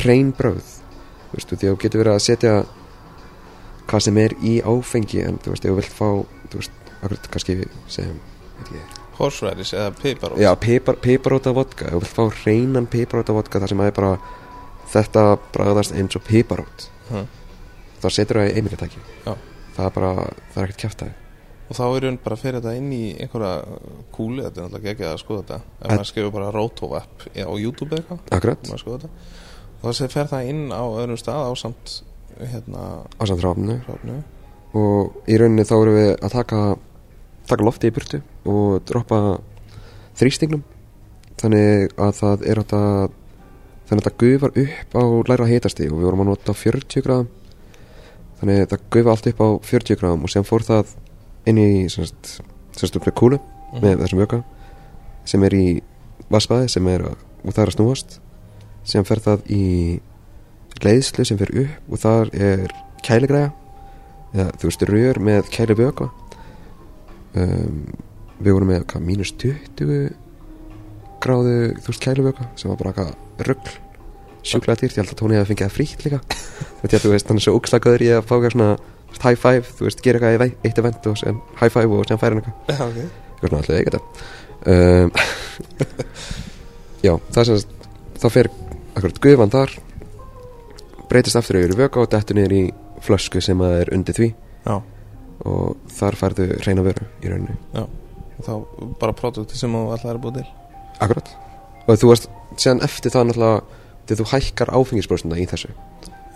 hrein 0.02 0.32
bröð 0.38 0.62
þú 0.64 1.36
veist, 1.40 1.52
þú 1.60 1.74
getur 1.82 2.02
verið 2.02 2.14
að 2.16 2.24
setja 2.24 2.54
hvað 3.90 4.06
sem 4.08 4.18
er 4.24 4.36
í 4.42 4.54
áfengi 4.66 5.20
en 5.28 5.42
þú 5.44 5.52
veist, 5.54 5.66
ef 5.68 5.74
þú 5.74 5.76
vilt 5.82 5.98
fá 5.98 6.08
þú 6.54 6.62
veist, 6.62 6.78
akkurat 7.02 7.28
kannski 7.36 7.58
sem 7.92 8.16
veit 8.62 8.72
ég, 8.80 8.96
Horsræris 9.20 9.74
eða 9.76 9.92
piparót 10.00 10.40
já, 10.42 10.50
pipar, 10.60 10.98
piparóta 11.04 11.54
vodka. 11.56 11.86
Ef 11.88 11.94
þú 11.94 12.02
vilt 12.02 12.16
fá 12.16 12.24
hreinan 12.46 12.88
piparóta 12.92 13.36
vodka 13.36 13.62
þar 13.64 13.72
sem 13.72 13.84
að 13.84 13.92
er 13.92 13.98
bara 14.00 14.16
þetta 14.96 15.26
bragðast 15.56 15.96
eins 16.00 16.16
og 16.20 16.24
piparót 16.28 16.90
Hm. 17.06 17.28
þá 18.02 18.08
setur 18.10 18.40
það 18.40 18.48
í 18.50 18.54
einmynditæki 18.58 19.02
Já. 19.28 19.36
það 19.76 19.86
er 19.86 19.92
bara, 19.94 20.12
það 20.56 20.64
er 20.64 20.72
ekkert 20.72 20.80
kjæftæði 20.82 21.12
Og 21.66 21.74
þá 21.80 21.84
er 21.96 22.04
raun 22.06 22.18
bara 22.22 22.36
að 22.38 22.42
fyrir 22.44 22.60
þetta 22.62 22.74
inn 22.78 22.92
í 22.94 23.04
einhverja 23.18 23.54
kúli 24.14 24.44
Þetta 24.46 24.60
er 24.62 24.66
náttúrulega 24.68 24.92
ekki 24.94 25.06
að 25.10 25.16
skoða 25.24 25.42
þetta. 25.44 25.58
Ef 25.82 25.86
En- 25.90 25.98
maður 25.98 26.10
skrifur 26.12 26.34
bara 26.36 26.52
Rótovap 26.54 27.26
á 27.26 27.54
YouTube 27.58 27.96
eitthvað 27.98 28.20
þetta. 28.20 29.10
Þá 29.82 29.90
sé- 29.94 30.10
fer 30.14 30.26
það 30.30 30.50
inn 30.50 30.64
á 30.72 30.84
öðrum 30.86 31.18
stað 31.18 31.42
á 31.50 31.52
samt 31.58 31.96
hérna 32.40 32.84
á 33.18 33.24
samt 33.26 33.42
ráfnu 33.42 33.80
og 34.76 35.14
í 35.28 35.38
rauninni 35.40 35.64
þá 35.66 35.76
erum 35.82 35.96
við 35.96 36.12
að 36.20 36.32
taka 36.32 36.62
taka 37.48 37.64
lofti 37.64 37.88
í 37.88 37.94
burtu 37.96 38.22
og 38.46 38.84
droppa 38.86 39.20
þrýstingnum. 40.18 40.64
Þannig 41.38 41.94
að 41.98 42.12
það 42.20 42.46
er 42.50 42.62
að 42.62 43.12
þannig 43.86 44.02
að 44.02 44.08
það 44.08 44.18
gufar 44.24 44.52
upp 44.64 44.96
á 44.98 45.04
læra 45.30 45.48
hitasti 45.50 45.90
og 45.92 45.98
við 46.00 46.06
vorum 46.10 46.22
að 46.26 46.30
nota 46.32 46.54
40 46.54 47.02
gráðum. 47.06 47.28
Þannig 48.40 48.62
að 48.64 48.70
það 48.74 48.86
gufa 48.96 49.12
allt 49.16 49.28
upp 49.32 49.42
á 49.46 49.50
40 49.70 49.96
gráðum 50.02 50.24
og 50.26 50.30
sem 50.34 50.44
fór 50.44 50.66
það 50.66 50.96
inn 51.50 51.62
í 51.62 51.70
semst, 51.92 52.40
semst 52.78 52.98
upp 52.98 53.08
með 53.08 53.18
kúlu 53.20 53.40
með 53.82 54.04
þessum 54.04 54.22
vöka 54.24 54.42
sem 55.28 55.44
er 55.46 55.56
í 55.58 55.66
vassbaði 56.32 56.70
sem 56.72 56.88
er 56.90 57.06
að, 57.10 57.22
og 57.44 57.54
það 57.54 57.64
er 57.64 57.72
að 57.72 57.76
snúast. 57.78 58.18
Sem 58.86 59.06
fer 59.08 59.22
það 59.26 59.48
í 59.54 59.64
leiðslu 60.84 61.26
sem 61.26 61.40
fer 61.40 61.54
upp 61.64 61.94
og 61.96 62.02
þar 62.04 62.34
er 62.34 62.74
kæligræja 63.06 63.54
eða 64.36 64.52
þú 64.60 64.70
veist 64.70 64.86
rör 64.90 65.22
með 65.24 65.50
kæli 65.54 65.78
vöka 65.80 66.10
um, 67.40 67.82
við 68.42 68.52
vorum 68.52 68.72
með 68.74 68.86
hvað, 68.92 69.06
mínus 69.08 69.32
20 69.40 70.12
gráðu 71.24 71.56
þú 71.80 71.90
veist 71.90 72.04
kæli 72.04 72.26
vöka 72.26 72.50
sem 72.60 72.72
var 72.72 72.82
bara 72.82 72.92
eitthvað 72.92 73.48
rugl 73.50 73.78
sjúklega 74.46 74.82
dýrt, 74.82 74.98
ég 74.98 75.02
held 75.02 75.14
að 75.14 75.20
Tóni 75.22 75.38
hefði 75.40 75.50
fengið 75.52 75.66
það 75.66 75.76
frítt 75.76 76.04
líka. 76.06 76.20
Þú 76.80 76.84
veit, 76.84 76.96
þú 77.02 77.12
veist, 77.16 77.30
hann 77.32 77.40
er 77.40 77.46
svo 77.46 77.54
ógslagaður 77.58 78.04
í 78.06 78.10
að 78.14 78.28
fá 78.28 78.34
eitthvað 78.36 78.54
svona 78.54 78.68
veist, 78.76 78.95
high 79.24 79.38
five, 79.40 79.64
þú 79.78 79.88
veist, 79.88 80.02
gera 80.04 80.20
eitthvað 80.20 80.50
í 80.50 80.68
eitt 80.68 80.82
event 80.82 81.10
og 81.12 81.18
sem 81.20 81.38
high 81.60 81.72
five 81.74 82.00
og 82.00 82.08
sem 82.10 82.20
færi 82.22 82.36
hann 82.36 82.44
eitthvað. 82.44 82.56
Já, 82.72 82.84
ok. 82.86 83.00
Eitthvað 83.42 83.78
ekki 83.80 83.94
þetta. 83.96 84.02
Um, 84.66 85.10
Já, 87.06 87.14
það 87.30 87.42
er 87.42 87.50
sem 87.52 87.60
þá 88.22 88.28
fer 88.34 88.50
akkurat 88.96 89.22
gufan 89.22 89.54
þar 89.54 89.76
breytist 91.12 91.38
aftur 91.38 91.60
yfir 91.60 91.76
í 91.76 91.80
vöka 91.84 92.02
og 92.02 92.10
dettur 92.10 92.38
niður 92.40 92.56
í 92.58 92.64
flösku 93.06 93.44
sem 93.44 93.60
að 93.62 93.78
er 93.84 93.94
undir 93.94 94.18
því. 94.18 94.30
Já, 94.66 94.76
og 95.46 95.92
þar 95.94 96.18
færðu 96.20 96.48
reyna 96.66 96.86
vöru 96.86 97.08
í 97.22 97.30
rauninni. 97.30 97.58
Já. 97.76 97.86
Og 98.36 98.46
þá 98.48 98.54
bara 99.00 99.16
produkti 99.16 99.60
sem 99.60 99.72
þú 99.72 99.84
alltaf 99.94 100.12
er 100.12 100.22
búið 100.24 100.42
til. 100.42 100.48
Akkurat 101.04 101.36
Og 101.86 102.00
þú 102.02 102.10
varst, 102.10 102.30
síðan 102.58 102.82
eftir 102.86 103.14
það 103.14 103.28
náttúrulega 103.30 103.82
þegar 104.06 104.20
þú 104.20 104.28
hækkar 104.32 104.72
áfengisbróstina 104.80 105.38
í 105.38 105.46
þessu 105.50 105.74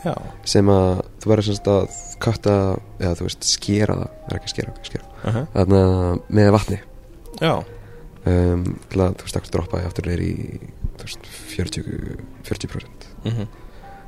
Já, 0.05 0.13
sem 0.47 0.69
að 0.71 1.01
þú 1.19 1.31
verður 1.31 1.47
semst 1.49 1.67
að 1.67 1.97
katta 2.23 2.53
eða 2.99 3.15
þú 3.19 3.27
veist 3.27 3.43
skera 3.43 3.95
það. 3.95 4.09
Það 4.23 4.31
er 4.31 4.39
ekki 4.39 4.53
skera, 4.53 4.73
skera. 4.83 5.05
Uh 5.23 5.35
-huh. 5.35 5.45
þarna 5.53 5.81
með 6.29 6.51
vatni. 6.51 6.79
Um, 8.29 8.63
til 8.89 8.99
að 8.99 9.13
þú 9.15 9.23
veist 9.23 9.38
ekki 9.39 9.51
droppa 9.51 9.79
aftur 9.88 10.05
neyri 10.05 10.25
í 10.27 10.59
veist 11.09 11.25
40 11.55 11.83
40% 12.43 12.88
mm 13.23 13.31
-hmm. 13.31 13.47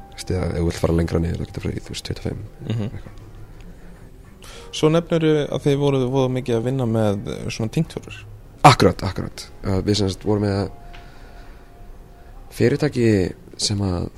þú 0.10 0.15
veist 0.15 0.32
eða 0.32 0.45
ef 0.45 0.58
þú 0.58 0.65
vilt 0.65 0.82
fara 0.82 0.93
lengra 0.93 1.19
niður 1.19 1.38
þá 1.38 1.45
getur 1.45 1.62
það 1.62 1.63
farið 1.63 1.77
í 1.77 1.82
þú 1.86 1.89
veist 1.89 2.06
25 2.06 2.36
Mhm. 2.69 2.89
Svo 4.71 4.89
nefnir 4.89 5.23
að 5.51 5.62
þið 5.63 5.77
voruð 5.77 6.10
voða 6.10 6.30
mikið 6.30 6.56
að 6.56 6.63
vinna 6.63 6.86
með 6.86 7.49
svona 7.49 7.71
tinktúrur 7.71 8.25
Akkurat, 8.63 9.04
akkurat. 9.04 9.51
Uh, 9.65 9.82
Við 9.82 9.95
semst 9.95 10.23
vorum 10.23 10.43
með 10.43 10.69
fyrirtæki 12.49 13.34
sem 13.58 13.80
að 13.82 14.10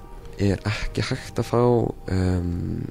er 0.42 0.62
ekki 0.70 1.06
hægt 1.10 1.40
að 1.42 1.50
fá 1.50 1.62
um, 1.64 2.88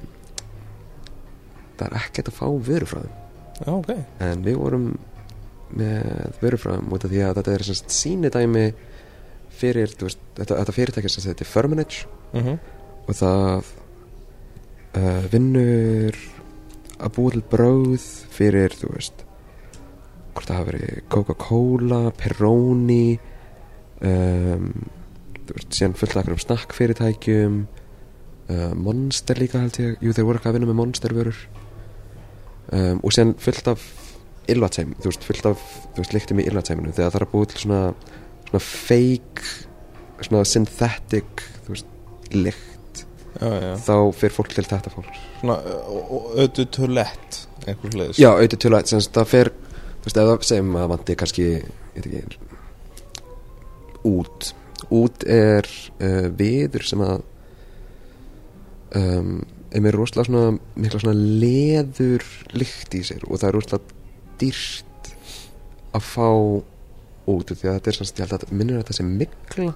það 1.78 1.86
er 1.86 1.96
ekki 2.00 2.20
hægt 2.20 2.30
að 2.30 2.38
fá 2.38 2.46
vörufræðum. 2.68 3.18
Já, 3.62 3.72
ok. 3.72 3.92
En 4.26 4.44
við 4.46 4.58
vorum 4.60 4.86
með 5.72 6.38
vörufræðum 6.42 6.92
út 6.92 7.06
af 7.06 7.12
því 7.12 7.22
að 7.26 7.38
þetta 7.40 7.54
er 7.54 7.66
semst 7.68 7.96
sýnidæmi 7.96 8.66
fyrir, 9.62 9.96
veist, 10.00 10.22
þetta, 10.36 10.58
þetta 10.60 10.76
fyrirtæki 10.76 11.12
sem 11.12 11.26
þetta 11.26 11.44
er 11.46 11.52
Firmenage. 11.52 12.06
Mm 12.32 12.46
-hmm. 12.46 12.58
og 13.08 13.14
það 13.18 13.72
uh, 14.96 15.24
vinnur 15.32 16.16
að 17.02 17.12
búa 17.16 17.34
til 17.34 17.42
bráð 17.50 18.08
fyrir, 18.32 18.72
þú 18.78 18.94
veist 18.94 19.26
hvort 20.32 20.48
það 20.48 20.56
hafi 20.56 20.70
verið 20.70 21.02
Coca-Cola, 21.12 22.00
Peroni 22.16 23.18
um, 24.00 24.68
þú 25.48 25.56
veist, 25.58 25.72
síðan 25.78 25.96
fullt 25.98 26.14
af 26.14 26.22
einhverjum 26.22 26.44
snakkfyrirtækjum 26.46 27.58
uh, 27.62 28.72
Monster 28.78 29.40
líka 29.40 29.62
held 29.62 29.80
ég. 29.82 29.98
Jú, 30.00 30.14
þeir 30.14 30.28
voru 30.28 30.40
eitthvað 30.40 30.52
að 30.52 30.58
vinna 30.58 30.70
með 30.70 30.80
Monster 30.80 31.16
vörur 31.16 31.42
um, 32.72 33.02
og 33.02 33.14
síðan 33.14 33.36
fullt 33.42 33.72
af 33.74 33.86
illatæm, 34.52 34.96
þú 34.98 35.10
veist, 35.10 35.26
fullt 35.28 35.48
af 35.52 35.62
þú 35.92 36.02
veist, 36.02 36.16
líktum 36.16 36.42
í 36.42 36.48
illatæminu 36.50 36.94
þegar 36.94 37.14
það 37.14 37.20
er 37.20 37.26
að 37.26 37.32
búa 37.34 37.50
til 37.50 37.62
svona 37.62 37.82
svona 38.48 38.62
fake 38.66 39.50
svona 40.22 40.44
synthetic, 40.46 41.44
þú 41.66 41.76
veist, 41.76 41.92
já 42.32 42.60
þá 43.42 43.94
fyrir 44.14 44.34
fólk 44.34 44.52
til 44.54 44.64
þetta 44.68 44.92
fólk. 44.92 45.12
Svona 45.40 45.56
öðu 46.44 46.66
tulett 46.74 47.38
einhver 47.66 47.94
hlutis 47.94 48.20
Já, 48.20 48.30
að 48.34 48.90
semst, 48.90 49.12
það 49.14 49.30
fer 49.30 49.50
þú 49.52 50.06
veist, 50.06 50.16
ef 50.16 50.26
það 50.28 50.48
segjum 50.48 50.76
að 50.78 50.90
vandi 50.92 51.16
kannski 51.18 51.46
ég 51.48 51.68
veit 51.94 52.06
ekki 52.06 52.22
út 54.12 54.52
út 54.90 55.26
er 55.28 55.68
uh, 56.02 56.28
viður 56.38 56.86
sem 56.88 57.04
að 57.04 57.22
um, 58.98 59.36
er 59.72 59.84
með 59.84 59.96
rosalega 59.96 60.28
svona 60.28 60.58
mikla 60.76 61.00
svona 61.02 61.30
leður 61.42 62.26
lykt 62.56 62.98
í 62.98 63.04
sér 63.06 63.24
og 63.28 63.40
það 63.40 63.48
er 63.48 63.58
rosalega 63.58 64.00
dýrt 64.42 65.12
að 65.92 66.04
fá 66.08 66.28
út 67.32 67.52
því 67.52 67.68
að 67.68 67.76
þetta 67.78 67.90
er 67.90 67.98
svona, 67.98 68.26
held 68.26 68.36
að 68.38 68.52
minnur 68.52 68.78
að 68.78 68.84
þetta 68.84 68.98
sé 68.98 69.06
mikla 69.08 69.72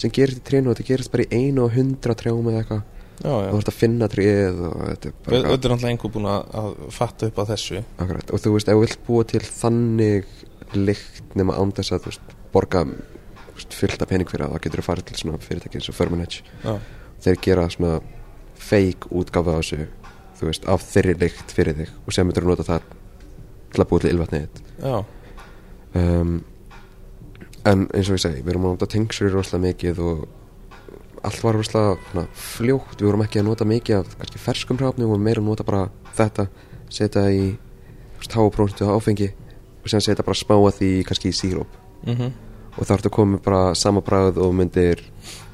sem 0.00 0.14
gerist 0.14 0.40
í 0.40 0.46
trénu 0.48 0.70
og 0.70 0.76
þetta 0.76 0.88
gerist 0.88 1.12
bara 1.12 1.26
í 1.26 1.40
einu 1.44 1.66
og 1.66 1.76
hundra 1.76 2.16
trjám 2.16 2.48
eða 2.48 2.62
eitthvað. 2.62 2.82
Já, 3.20 3.32
og 3.36 3.50
þú 3.50 3.58
ert 3.58 3.70
að 3.70 3.76
finna 3.76 4.06
tréð 4.08 4.60
og 4.64 4.76
þetta 4.80 5.10
er 5.10 5.16
bara 5.26 5.36
Öðu 5.36 5.42
er 5.44 5.50
náttúrulega 5.52 5.90
einhver 5.90 6.12
búin 6.14 6.28
að, 6.30 6.54
að 6.56 6.70
fatta 6.96 7.28
upp 7.28 7.40
á 7.40 7.44
þessu. 7.50 7.82
Akkurat, 8.00 8.32
og 8.32 8.40
þú 8.40 8.52
veist, 8.54 8.70
ef 8.70 8.78
þú 8.78 8.84
vilt 8.86 9.02
búa 9.08 9.26
til 9.28 9.42
þannig 9.44 10.30
lykt 10.78 11.34
nema 11.36 11.58
án 11.60 11.74
þess 11.76 11.92
að 11.92 12.06
þú 12.06 12.12
veist, 12.14 12.32
borga 12.54 12.84
fullt 13.76 14.02
af 14.02 14.08
pening 14.10 14.30
fyrir 14.30 14.46
það, 14.46 14.54
þá 14.54 14.64
getur 14.64 14.80
þú 14.80 14.86
farið 14.86 15.06
til 15.10 15.18
svona 15.20 15.40
fyrirtæki 15.44 15.78
eins 15.80 15.90
og 15.90 15.96
Firmenage 15.96 16.42
Já, 16.64 16.74
þeir 17.24 17.40
gera 17.44 17.68
svona 17.72 18.00
fake 18.60 19.10
útgáfa 19.10 19.56
á 19.56 19.60
þessu 19.60 19.86
þú 20.40 20.48
veist, 20.48 20.66
af 20.72 20.84
þeirri 20.88 21.16
lykt 21.20 21.54
fyrir 21.54 21.76
þig 21.76 21.94
og 22.04 22.16
sem 22.16 22.28
myndur 22.28 22.46
að 22.46 22.52
nota 22.54 22.66
það 22.68 22.90
til 23.70 23.82
að 23.82 23.88
búa 23.90 24.02
til 24.02 24.12
ylvatnið 24.14 24.60
já, 24.80 24.96
um, 26.00 26.36
en 27.70 27.86
eins 27.92 28.10
og 28.10 28.16
ég 28.16 28.22
segi, 28.24 28.44
við 28.44 28.54
erum 28.54 28.68
að 28.68 28.76
nota 28.76 28.90
tengsur 28.90 29.32
rosalega 29.34 29.66
mikið 29.66 30.04
og 30.04 30.28
allt 31.28 31.42
var 31.44 31.58
rosalega 31.58 32.26
fljótt, 32.32 32.96
við 32.96 33.10
vorum 33.10 33.24
ekki 33.26 33.42
að 33.42 33.50
nota 33.50 33.68
mikið 33.68 33.98
af 34.00 34.14
kannski 34.22 34.40
ferskum 34.40 34.80
hráfni, 34.80 35.04
við 35.04 35.12
vorum 35.12 35.26
meira 35.28 35.42
að 35.42 35.50
nota 35.50 35.66
bara 35.68 35.82
þetta, 36.16 36.48
setja 36.88 37.26
í 37.28 37.50
hápróntu 38.30 38.88
áfengi 38.88 39.28
og 39.80 39.88
sem 39.92 40.00
setja 40.04 40.24
bara 40.24 40.38
smá 40.38 40.56
að 40.56 40.78
því 40.78 40.88
kannski 41.08 41.32
í 41.32 41.36
síróp. 41.36 41.76
Mhm 42.06 42.49
og 42.80 42.88
þá 42.88 42.94
ertu 42.96 43.12
komið 43.12 43.42
bara 43.44 43.74
sama 43.78 44.02
bræð 44.04 44.40
og 44.40 44.54
myndir 44.56 45.02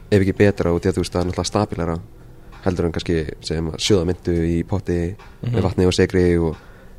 ef 0.07 0.21
ekki 0.21 0.37
betra 0.39 0.73
og 0.73 0.81
því 0.81 0.93
að 0.93 0.99
þú 0.99 1.05
veist 1.05 1.17
það 1.17 1.23
er 1.23 1.29
náttúrulega 1.31 1.51
stabilara 1.51 1.97
heldur 2.67 2.87
en 2.87 2.95
kannski 2.95 3.19
segjum 3.47 3.73
að 3.73 3.83
sjóða 3.83 4.07
myndu 4.11 4.37
í 4.47 4.57
potti 4.67 5.01
með 5.43 5.67
vatni 5.67 5.87
og 5.87 5.95
segri 5.95 6.27
og 6.39 6.57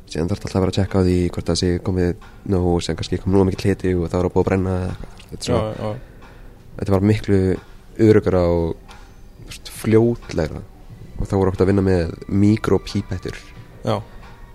síðan 0.08 0.30
þarf 0.30 0.44
alltaf 0.44 0.56
að 0.56 0.64
vera 0.64 0.72
að 0.72 0.78
tjekka 0.78 1.00
á 1.00 1.06
því 1.06 1.16
hvort 1.34 1.50
það 1.50 1.60
sé 1.60 1.70
komið 1.84 2.28
nóg 2.52 2.68
og 2.72 2.84
sem 2.84 2.98
kannski 2.98 3.20
komið 3.22 3.36
nóg 3.36 3.48
mikið 3.50 3.66
hliti 3.66 3.94
og 3.94 4.06
það 4.08 4.18
er 4.20 4.28
að 4.28 4.34
búið 4.34 4.44
að 4.44 4.48
brenna 4.48 4.76
þetta, 5.30 5.58
er 5.58 5.98
þetta 6.78 6.94
var 6.94 7.08
miklu 7.10 7.40
örugara 8.08 8.42
og 8.54 8.94
fljótlegra. 9.78 10.62
Og 11.18 11.26
þá 11.26 11.34
voru 11.34 11.50
okkur 11.50 11.64
að 11.64 11.70
vinna 11.72 11.84
með 11.84 12.12
mikropípettur 12.30 13.38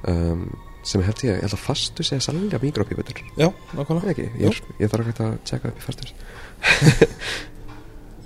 um, 0.07 0.45
sem 0.84 1.00
held 1.06 1.19
ég, 1.24 1.38
ég 1.38 1.43
held 1.46 1.56
að 1.56 1.63
fastu 1.63 2.02
segja 2.06 2.26
salja 2.28 2.60
mikropípettur 2.62 3.17
já, 3.39 3.48
nákvæmlega. 3.74 4.10
Ekki, 4.13 4.26
ég, 4.41 4.48
er, 4.52 4.56
ég 4.84 4.88
þarf 4.91 5.06
ekki 5.12 5.24
að 5.26 5.32
tjekka 5.50 5.65
upp 5.72 5.80
í 5.80 5.86
fastur. 5.88 6.10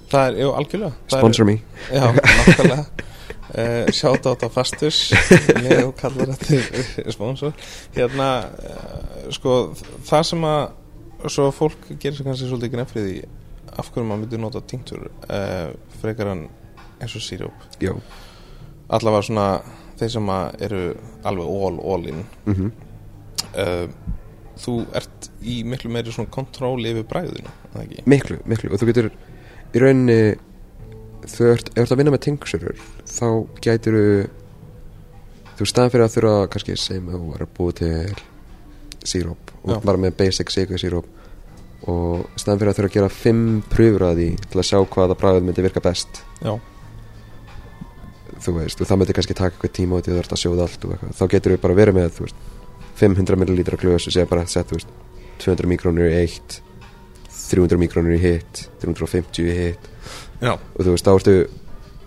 Það 0.08 0.24
er, 0.30 0.34
jú, 0.40 0.48
algjörlega. 0.56 0.94
Það 1.12 1.22
sponsor 1.22 1.46
me. 1.48 1.56
Er, 1.92 2.00
Já, 2.00 2.06
nákvæmlega. 2.16 2.84
Uh, 3.48 3.88
Sjátt 3.96 4.26
átt 4.28 4.44
á 4.44 4.50
fastus 4.52 4.98
og 5.88 5.94
kallar 6.00 6.28
þetta 6.36 7.12
sponsor. 7.16 7.52
Hérna, 7.96 8.28
uh, 8.60 9.32
sko 9.36 9.52
Það 10.08 10.24
sem 10.32 10.42
að 10.48 10.62
Svo 11.32 11.46
fólk 11.56 11.82
gerir 11.98 12.18
sér 12.18 12.28
kannski 12.28 12.48
svolítið 12.50 12.74
grefrið 12.76 13.06
í 13.10 13.12
Af 13.78 13.88
hverju 13.94 14.06
maður 14.06 14.22
myndi 14.24 14.38
nota 14.42 14.60
tinktur 14.68 15.02
uh, 15.08 15.70
Frekar 16.02 16.28
en 16.34 16.42
eins 17.02 17.16
og 17.18 17.24
síróp 17.24 17.58
já, 17.82 17.94
Allavega 18.90 19.26
svona 19.26 19.48
Þeir 19.98 20.12
sem 20.14 20.30
eru 20.68 20.82
alveg 21.26 21.56
all, 21.70 21.80
all 21.94 22.12
in. 22.12 22.26
Mhm. 22.46 22.72
Uh, 23.58 23.88
Þú 24.58 24.74
ert 24.98 25.28
í 25.46 25.60
miklu 25.70 25.92
meiri 25.94 26.10
svona 26.10 26.32
kontról 26.34 26.82
yfir 26.82 27.04
bræðinu, 27.06 27.52
miklu, 28.10 28.40
miklu. 28.50 28.72
Og 28.74 28.80
þú 28.82 28.88
getur 28.90 29.10
í 29.76 29.82
rauninni 29.84 30.16
þú 31.28 31.52
ert, 31.54 31.70
ert 31.76 31.92
að 31.92 32.00
vinna 32.02 32.14
með 32.14 32.24
tingsurur 32.28 32.80
þá 33.10 33.28
gætir 33.64 33.98
þú 35.58 35.68
staðan 35.68 35.94
fyrir 35.94 36.06
að 36.08 36.16
þurfa 36.16 36.50
kannski 36.54 36.78
sem 36.80 37.12
þú 37.12 37.22
er 37.36 37.46
að 37.46 37.54
búa 37.58 37.76
til 37.78 38.18
síróp 39.08 39.54
og 39.64 39.86
bara 39.86 40.02
með 40.02 40.18
basic 40.20 40.52
sigur 40.54 40.82
síróp 40.82 41.08
og 41.88 42.26
staðan 42.40 42.62
fyrir 42.62 42.72
að 42.72 42.80
þurfa 42.80 42.92
að 42.92 42.98
gera 42.98 43.14
fimm 43.14 43.46
pröfur 43.72 44.08
að 44.08 44.22
því 44.22 44.30
til 44.48 44.62
að 44.62 44.68
sjá 44.70 44.80
hvaða 44.96 45.18
bræðið 45.20 45.48
myndi 45.48 45.66
virka 45.68 45.84
best. 45.84 46.22
Já, 46.42 46.54
þú 48.44 48.54
veist, 48.60 48.82
og 48.82 48.90
það 48.90 49.02
myndi 49.02 49.18
kannski 49.18 49.38
taka 49.38 49.56
eitthvað 49.56 49.76
tíma 49.78 49.98
og 49.98 50.06
þú 50.08 50.20
ert 50.22 50.36
að 50.36 50.42
sjóða 50.44 50.68
allt 50.68 50.86
og 50.86 50.96
eitthvað, 50.96 51.18
þá 51.18 51.26
getur 51.34 51.54
við 51.56 51.62
bara 51.66 51.78
verið 51.78 51.98
með 51.98 52.10
þú 52.18 52.28
veist, 52.28 52.48
500 52.98 53.42
millilítra 53.42 53.80
glös 53.82 54.08
og 54.08 54.16
segja 54.16 54.30
bara 54.30 54.46
að 54.46 54.54
setja, 54.54 54.70
þú 54.72 54.80
veist, 54.80 54.96
200 55.44 55.70
mikrónur 55.70 56.10
í 56.10 56.18
eitt 56.24 56.62
300 57.48 57.80
mikrónur 57.80 58.18
í 58.18 58.22
hitt 58.22 58.66
350 58.82 59.48
í 59.48 59.56
hitt. 59.56 59.90
Og 60.44 60.82
þú 60.82 60.94
veist, 60.94 61.08
þá 61.08 61.14
ertu 61.14 61.36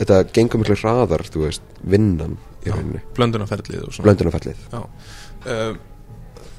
þetta 0.01 0.19
gengur 0.37 0.63
miklu 0.63 0.77
hraðar, 0.81 1.25
þú 1.29 1.45
veist, 1.47 1.71
vinnan 1.81 2.37
í 2.65 2.73
rauninni, 2.73 3.01
blöndunarferðlið 3.17 3.87
og 3.87 3.95
svona. 3.95 4.09
Blöndunarfellið 4.09 4.67
Já. 4.73 4.83
Uh, 5.47 5.79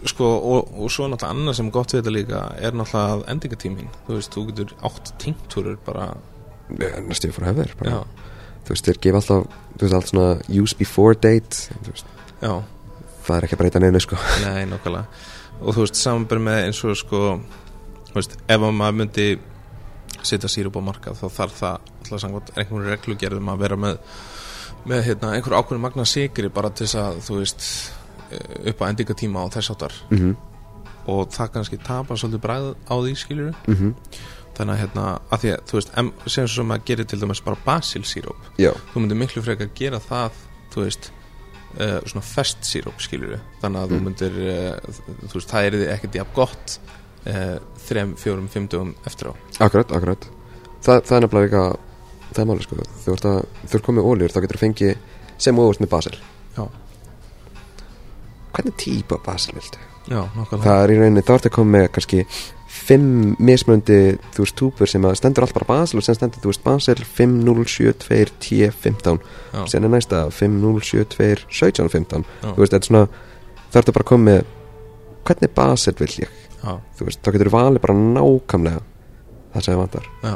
Sko 0.10 0.26
og, 0.26 0.72
og 0.82 0.90
svo 0.90 1.06
náttúrulega 1.12 1.36
annað 1.36 1.58
sem 1.60 1.68
er 1.70 1.74
gott 1.76 1.92
við 1.94 2.00
þetta 2.00 2.14
líka 2.16 2.40
er 2.58 2.74
náttúrulega 2.74 3.28
endingatímin 3.30 3.92
Þú 4.08 4.16
veist, 4.16 4.34
þú 4.34 4.46
getur 4.48 4.72
átt 4.90 5.12
tinktúrur 5.22 5.76
bara 5.86 6.08
næstu 6.72 7.30
við 7.30 7.36
fór 7.36 7.46
hefðir, 7.52 7.76
bara, 7.78 8.00
þú 8.66 8.74
veist, 8.74 8.88
þeir 8.88 9.00
gefa 9.06 9.22
alltaf 9.22 9.46
þú 9.78 9.84
veist, 9.86 9.96
allt 9.98 10.12
svona 10.12 10.62
use 10.62 10.78
before 10.80 11.18
date 11.18 11.78
veist, 11.88 12.10
já, 12.42 12.52
það 13.26 13.38
er 13.38 13.48
ekki 13.48 13.58
að 13.58 13.64
breyta 13.64 13.84
neinu, 13.84 14.02
sko. 14.04 14.20
Nei, 14.46 14.66
nákvæmlega. 14.70 15.24
Og 15.62 15.76
þú 15.76 15.86
veist, 15.86 16.02
samanbæri 16.02 16.46
með 16.48 16.66
eins 16.68 16.84
og 16.88 17.00
sko 17.00 17.24
Þú 18.12 18.18
veist, 18.18 18.34
ef 18.44 18.60
að 18.68 18.74
maður 18.76 18.96
myndi 19.00 19.26
setja 20.28 20.50
sírup 20.52 20.76
á 20.76 20.82
markað 20.84 21.22
þá 21.22 21.28
þarf 21.38 21.54
það 21.62 21.76
alltaf 22.02 22.22
samkvæmt 22.22 22.50
einhvern 22.60 22.90
reglugerðum 22.90 23.52
að 23.54 23.62
vera 23.64 23.78
með, 23.80 24.18
með 24.92 25.04
hérna, 25.06 25.30
einhver 25.38 25.56
ákveðin 25.56 25.84
magna 25.86 26.06
sigri 26.10 26.50
bara 26.52 26.74
til 26.76 26.90
þess 26.90 27.00
að 27.00 27.22
þú 27.24 27.38
veist 27.40 27.68
eh, 28.36 28.72
upp 28.74 28.84
á 28.84 28.90
endingatíma 28.90 29.46
og 29.46 29.54
þess 29.56 29.72
áttar 29.72 29.96
mm 30.12 30.34
og 31.10 31.32
það 31.34 31.54
kannski 31.56 31.80
tapar 31.82 32.20
svolítið 32.20 32.44
bræð 32.44 32.68
á 32.86 32.94
því 32.94 33.14
skiljur 33.18 33.54
-hmm. 33.66 33.94
Þannig 34.58 34.74
að 34.76 34.82
hérna 34.84 35.06
að 35.32 35.42
því 35.44 35.52
að 35.56 35.62
þú 35.72 35.78
veist 35.80 35.92
em, 36.02 36.12
sem 36.36 36.48
svo 36.52 36.64
maður 36.68 36.86
gerir 36.92 37.08
til 37.12 37.20
dæmis 37.22 37.42
bara 37.46 37.58
basilsíróp 37.66 38.50
þú 38.58 39.02
myndir 39.04 39.20
miklu 39.22 39.44
frekar 39.46 39.70
gera 39.78 40.00
það 40.04 40.40
þú 40.74 40.86
veist 40.86 41.12
uh, 41.12 42.00
svona 42.08 42.26
fest 42.26 42.66
síróp 42.68 43.00
skiljur 43.04 43.40
þannig 43.62 43.82
að 43.84 43.94
þú 43.94 44.00
Mm. 44.02 44.04
myndir 44.10 44.42
uh, 44.42 45.00
þú 45.28 45.34
veist 45.40 45.54
það 45.54 45.70
er 45.70 45.80
ekkert 45.96 46.20
jafn 46.22 46.36
gott 46.36 46.76
uh, 47.28 47.58
þrem, 47.88 48.16
fjórum, 48.20 48.48
fimm 48.52 48.68
dögum 48.72 48.94
eftir 49.06 49.32
á. 49.32 49.34
Akkurat, 49.60 49.92
akkurat. 49.92 50.28
Þa, 50.82 51.00
Það 51.06 51.16
er 51.18 51.26
nefnilega 51.26 51.48
líka 51.48 51.64
það 52.32 52.40
er 52.44 52.48
máli 52.52 52.64
sko. 52.66 52.76
Þú 53.06 53.16
ert 53.16 53.26
að, 53.32 53.40
þú 53.68 53.76
ert 53.78 53.86
komið 53.88 54.08
óljur, 54.12 54.32
þá 54.34 54.40
getur 54.46 54.58
þú 54.58 54.62
fengið 54.66 54.94
sem 55.42 55.60
óvart 55.60 55.82
með 55.84 55.90
basil. 55.92 56.16
Já, 56.58 56.64
Hvernig 58.52 58.76
típa 58.78 59.18
basil 59.26 59.54
viltu? 59.56 59.80
já, 60.12 60.22
nokkuð 60.36 60.64
Það 60.66 60.82
er 60.84 60.92
í 60.92 60.96
rauninni, 61.00 61.22
þá 61.24 61.34
ertu 61.38 61.50
að 61.52 61.56
koma 61.56 61.72
með 61.78 61.86
kannski 61.96 62.24
fimm 62.72 63.36
mismöndi, 63.44 63.98
þú 64.32 64.46
veist, 64.46 64.56
túpur 64.60 64.90
sem 64.90 65.04
að 65.06 65.18
stendur 65.20 65.44
allt 65.46 65.56
bara 65.58 65.68
basil 65.70 66.00
og 66.00 66.06
sem 66.06 66.16
stendur, 66.16 66.42
þú 66.44 66.52
veist, 66.54 66.64
basil 66.64 67.02
5072 67.04 68.32
T15 68.46 69.20
já, 69.52 69.62
sen 69.74 69.88
er 69.88 69.92
næsta 69.92 70.24
5072 70.32 71.46
1715 71.52 72.24
Já. 72.24 72.54
þú 72.54 72.56
veist, 72.62 72.72
þetta 72.72 72.80
er 72.80 72.90
svona 72.90 73.04
þá 73.72 73.80
ertu 73.82 73.96
bara 73.96 74.06
að 74.06 74.12
koma 74.12 74.28
með 74.30 74.54
hvernig 75.28 75.54
basil 75.58 75.96
vil 76.00 76.12
ég, 76.24 76.38
já, 76.62 76.72
þú 76.98 77.10
veist, 77.10 77.22
þá 77.22 77.32
getur 77.36 77.52
þú 77.52 77.56
valið 77.58 77.84
bara 77.86 77.98
nákvæmlega 78.00 78.84
það 79.52 79.66
sem 79.66 79.74
það 79.74 79.82
vantar. 79.82 80.08
Já, 80.24 80.36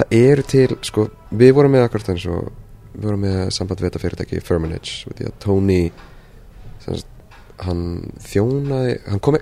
það 0.00 0.16
eru 0.18 0.46
til, 0.54 0.68
sko, 0.90 1.06
við 1.30 1.54
vorum 1.58 1.76
með 1.76 1.86
akkurat 1.86 2.10
eins 2.14 2.26
og 2.26 2.48
við 2.96 3.06
vorum 3.06 3.22
með 3.22 3.38
samband 3.54 3.82
við 3.82 3.90
þetta 3.90 4.02
fyrirtæki 4.02 4.42
Firmenage, 4.42 4.96
við 5.06 5.20
því 5.20 5.30
að 5.30 5.38
Tony 5.44 5.80
sem 6.82 6.98
hann 7.68 7.86
þjónaði, 8.22 8.98
hann 9.08 9.22
kom 9.22 9.38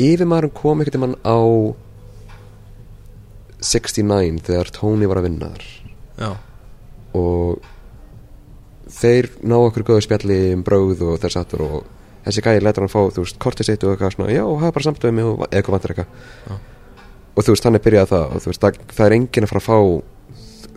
yfirmaðurinn 0.00 0.54
kom 0.56 0.82
ekkert 0.82 0.98
um 0.98 1.06
hann 1.06 1.18
á 1.26 1.38
69 3.62 4.42
þegar 4.46 4.72
Tony 4.74 5.08
var 5.10 5.20
að 5.20 5.28
vinna 5.28 5.50
þar. 5.52 5.66
Já, 6.22 6.30
og 7.16 7.60
þeir 8.92 9.28
ná 9.46 9.56
okkur 9.58 9.86
góðu 9.88 10.04
spjalli 10.06 10.38
um 10.56 10.62
bröð 10.66 11.04
og 11.06 11.20
þess 11.22 11.38
aftur 11.40 11.64
og 11.66 11.76
þessi 12.26 12.44
gæði 12.44 12.62
letur 12.62 12.84
hann 12.84 12.92
fá, 12.92 13.00
þú 13.14 13.24
veist, 13.24 13.38
kortið 13.42 13.68
sitt 13.68 13.84
og 13.86 13.94
eitthvað 13.94 14.14
svona, 14.16 14.30
já, 14.34 14.42
hafa 14.44 14.74
bara 14.76 14.86
samtöðu 14.86 15.16
mig 15.16 15.28
og 15.28 15.44
eitthvað 15.48 15.76
vantar 15.76 15.94
eitthvað. 15.94 16.60
Og 17.32 17.46
þú 17.46 17.54
veist, 17.54 17.66
hann 17.66 17.78
er 17.78 17.84
byrjað 17.86 18.10
það 18.12 18.24
og 18.36 18.44
þú 18.44 18.52
veist, 18.52 18.62
það, 18.62 18.80
það 18.92 19.06
er 19.06 19.16
enginn 19.16 19.46
að 19.46 19.52
fara 19.52 19.62
að 19.62 19.68
fá 19.68 19.78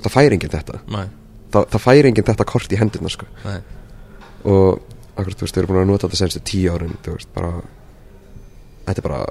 það 0.06 0.16
fær 0.16 0.36
enginn 0.38 0.54
þetta. 0.56 0.82
Næ, 0.96 1.02
það, 1.54 1.68
það 1.74 1.86
fær 1.86 2.10
enginn 2.10 2.30
þetta 2.30 2.50
kort 2.52 2.76
í 2.76 2.80
hendurna 2.80 3.12
sko. 3.14 3.30
og 4.46 4.70
akkurat, 5.16 5.38
þú 5.40 5.46
veist, 5.48 5.56
þau 5.56 5.62
eru 5.62 5.72
búin 5.72 5.82
að 5.84 5.92
nota 5.92 6.08
þetta 6.08 6.22
senstu 6.22 6.44
tíu 6.46 6.74
árin, 6.74 6.98
þú 7.06 7.18
veist, 7.18 7.32
bara 7.36 7.52
þetta 8.86 9.02
er 9.02 9.08
bara 9.08 9.22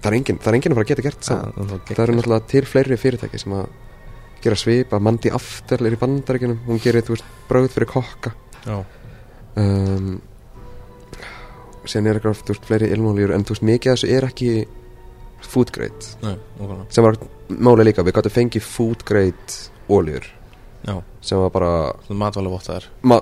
það 0.00 0.10
er 0.10 0.16
enginn, 0.18 0.40
það 0.40 0.58
enginn 0.58 0.74
að 0.74 0.78
fara 0.78 0.86
að 0.86 0.90
geta 0.92 1.06
gert 1.06 1.28
saman. 1.28 1.70
Það 1.90 2.02
eru 2.04 2.16
náttúrulega 2.16 2.48
til 2.50 2.64
fleiri 2.68 2.98
fyrirtæki 3.00 3.40
sem 3.42 3.54
að 3.58 3.70
gera 4.40 4.56
svipa, 4.56 5.00
Mandy 5.02 5.32
After 5.36 5.84
er 5.84 5.96
í 5.96 6.00
bandaríkjunum, 6.00 6.60
hún 6.66 6.80
gerir, 6.80 7.04
þú 7.04 7.16
veist, 7.16 7.32
bröð 7.50 7.68
fyrir 7.74 7.90
kokka. 7.90 8.32
Um, 9.60 10.12
síðan 11.84 12.10
er 12.10 12.20
eitthvað, 12.20 12.40
þú 12.40 12.54
veist, 12.54 12.68
fleiri 12.68 12.90
ilmóljur 12.94 13.34
en 13.36 13.44
þú 13.44 13.56
veist, 13.56 13.66
mikið 13.68 13.92
af 13.92 13.98
þessu 13.98 14.12
er 14.16 14.28
ekki 14.30 14.52
food 15.50 15.72
grade, 15.74 16.10
okkur 16.60 16.82
sem 16.92 17.04
var 17.04 17.16
málið 17.48 17.90
líka, 17.90 18.04
við 18.06 18.16
gáttum 18.16 18.34
fengið 18.34 18.66
food 18.66 19.04
grade 19.08 19.56
óljur, 19.90 20.26
já, 20.86 20.94
sem 21.24 21.40
var 21.40 21.52
bara 21.54 21.70
vottaðar 22.52 22.88
ma 23.02 23.20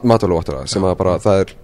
sem 0.68 0.84
var 0.84 0.98
bara 0.98 1.14
það 1.22 1.44
er, 1.44 1.54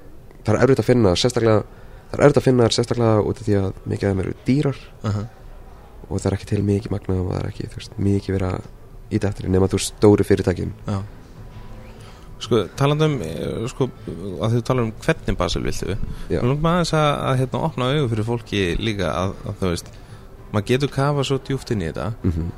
það 0.47 0.55
er 0.55 0.61
erfitt 0.63 0.83
að 0.85 0.89
finna, 0.89 1.15
sérstaklega 1.19 1.84
það 2.15 2.23
er 2.23 2.25
erfitt 2.29 2.41
að 2.41 2.47
finna 2.47 2.69
þær 2.69 2.77
sérstaklega 2.77 3.25
út 3.25 3.41
af 3.41 3.49
því 3.49 3.57
að 3.61 3.83
mikið 3.91 4.07
af 4.07 4.15
þeim 4.15 4.23
eru 4.25 4.37
dýrar. 4.47 4.79
Uh 5.03 5.17
-huh. 5.17 5.27
og 6.05 6.21
það 6.21 6.27
er 6.31 6.37
ekki 6.37 6.47
til 6.47 6.63
mikið 6.63 6.91
magna 6.91 7.15
og 7.21 7.29
það 7.33 7.39
er 7.41 7.47
ekki, 7.49 7.69
þú 7.73 7.77
veist, 7.81 7.99
mikið 7.99 8.35
vera 8.35 8.51
ít 9.11 9.25
eftir 9.25 9.49
nema 9.49 9.69
þú 9.69 9.79
stóri 9.81 10.25
fyrirtækin. 10.25 10.73
Já. 10.87 11.03
Sko, 12.45 12.65
talandi 12.77 13.05
um 13.05 13.23
eh, 13.23 13.67
sko, 13.71 13.89
að 14.43 14.53
þið 14.53 14.63
talar 14.69 14.85
um 14.85 14.93
hvernig 15.01 15.37
basil 15.39 15.63
viltu. 15.65 15.97
Nú 16.29 16.41
langar 16.43 16.63
maður 16.63 16.75
aðeins 16.75 16.95
að, 16.99 17.11
að 17.25 17.39
hérna, 17.41 17.61
opna 17.69 17.91
augu 17.93 18.09
fyrir 18.09 18.25
fólki 18.25 18.63
líka 18.79 19.13
að, 19.13 19.35
að 19.49 19.61
þú 19.61 19.71
veist 19.73 19.91
maður 20.53 20.67
getur 20.67 20.93
kafa 20.93 21.25
svo 21.25 21.39
djúpt 21.39 21.73
inn 21.75 21.83
í 21.83 21.91
þetta 21.91 22.13
mm 22.23 22.53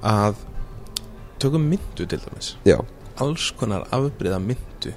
að 0.00 0.38
tökum 1.40 1.66
myndu 1.68 2.06
til 2.08 2.20
dæmis. 2.20 2.54
Já, 2.64 2.78
alls 3.20 3.50
konar 3.60 3.86
afbriða 3.92 4.38
myndu 4.40 4.94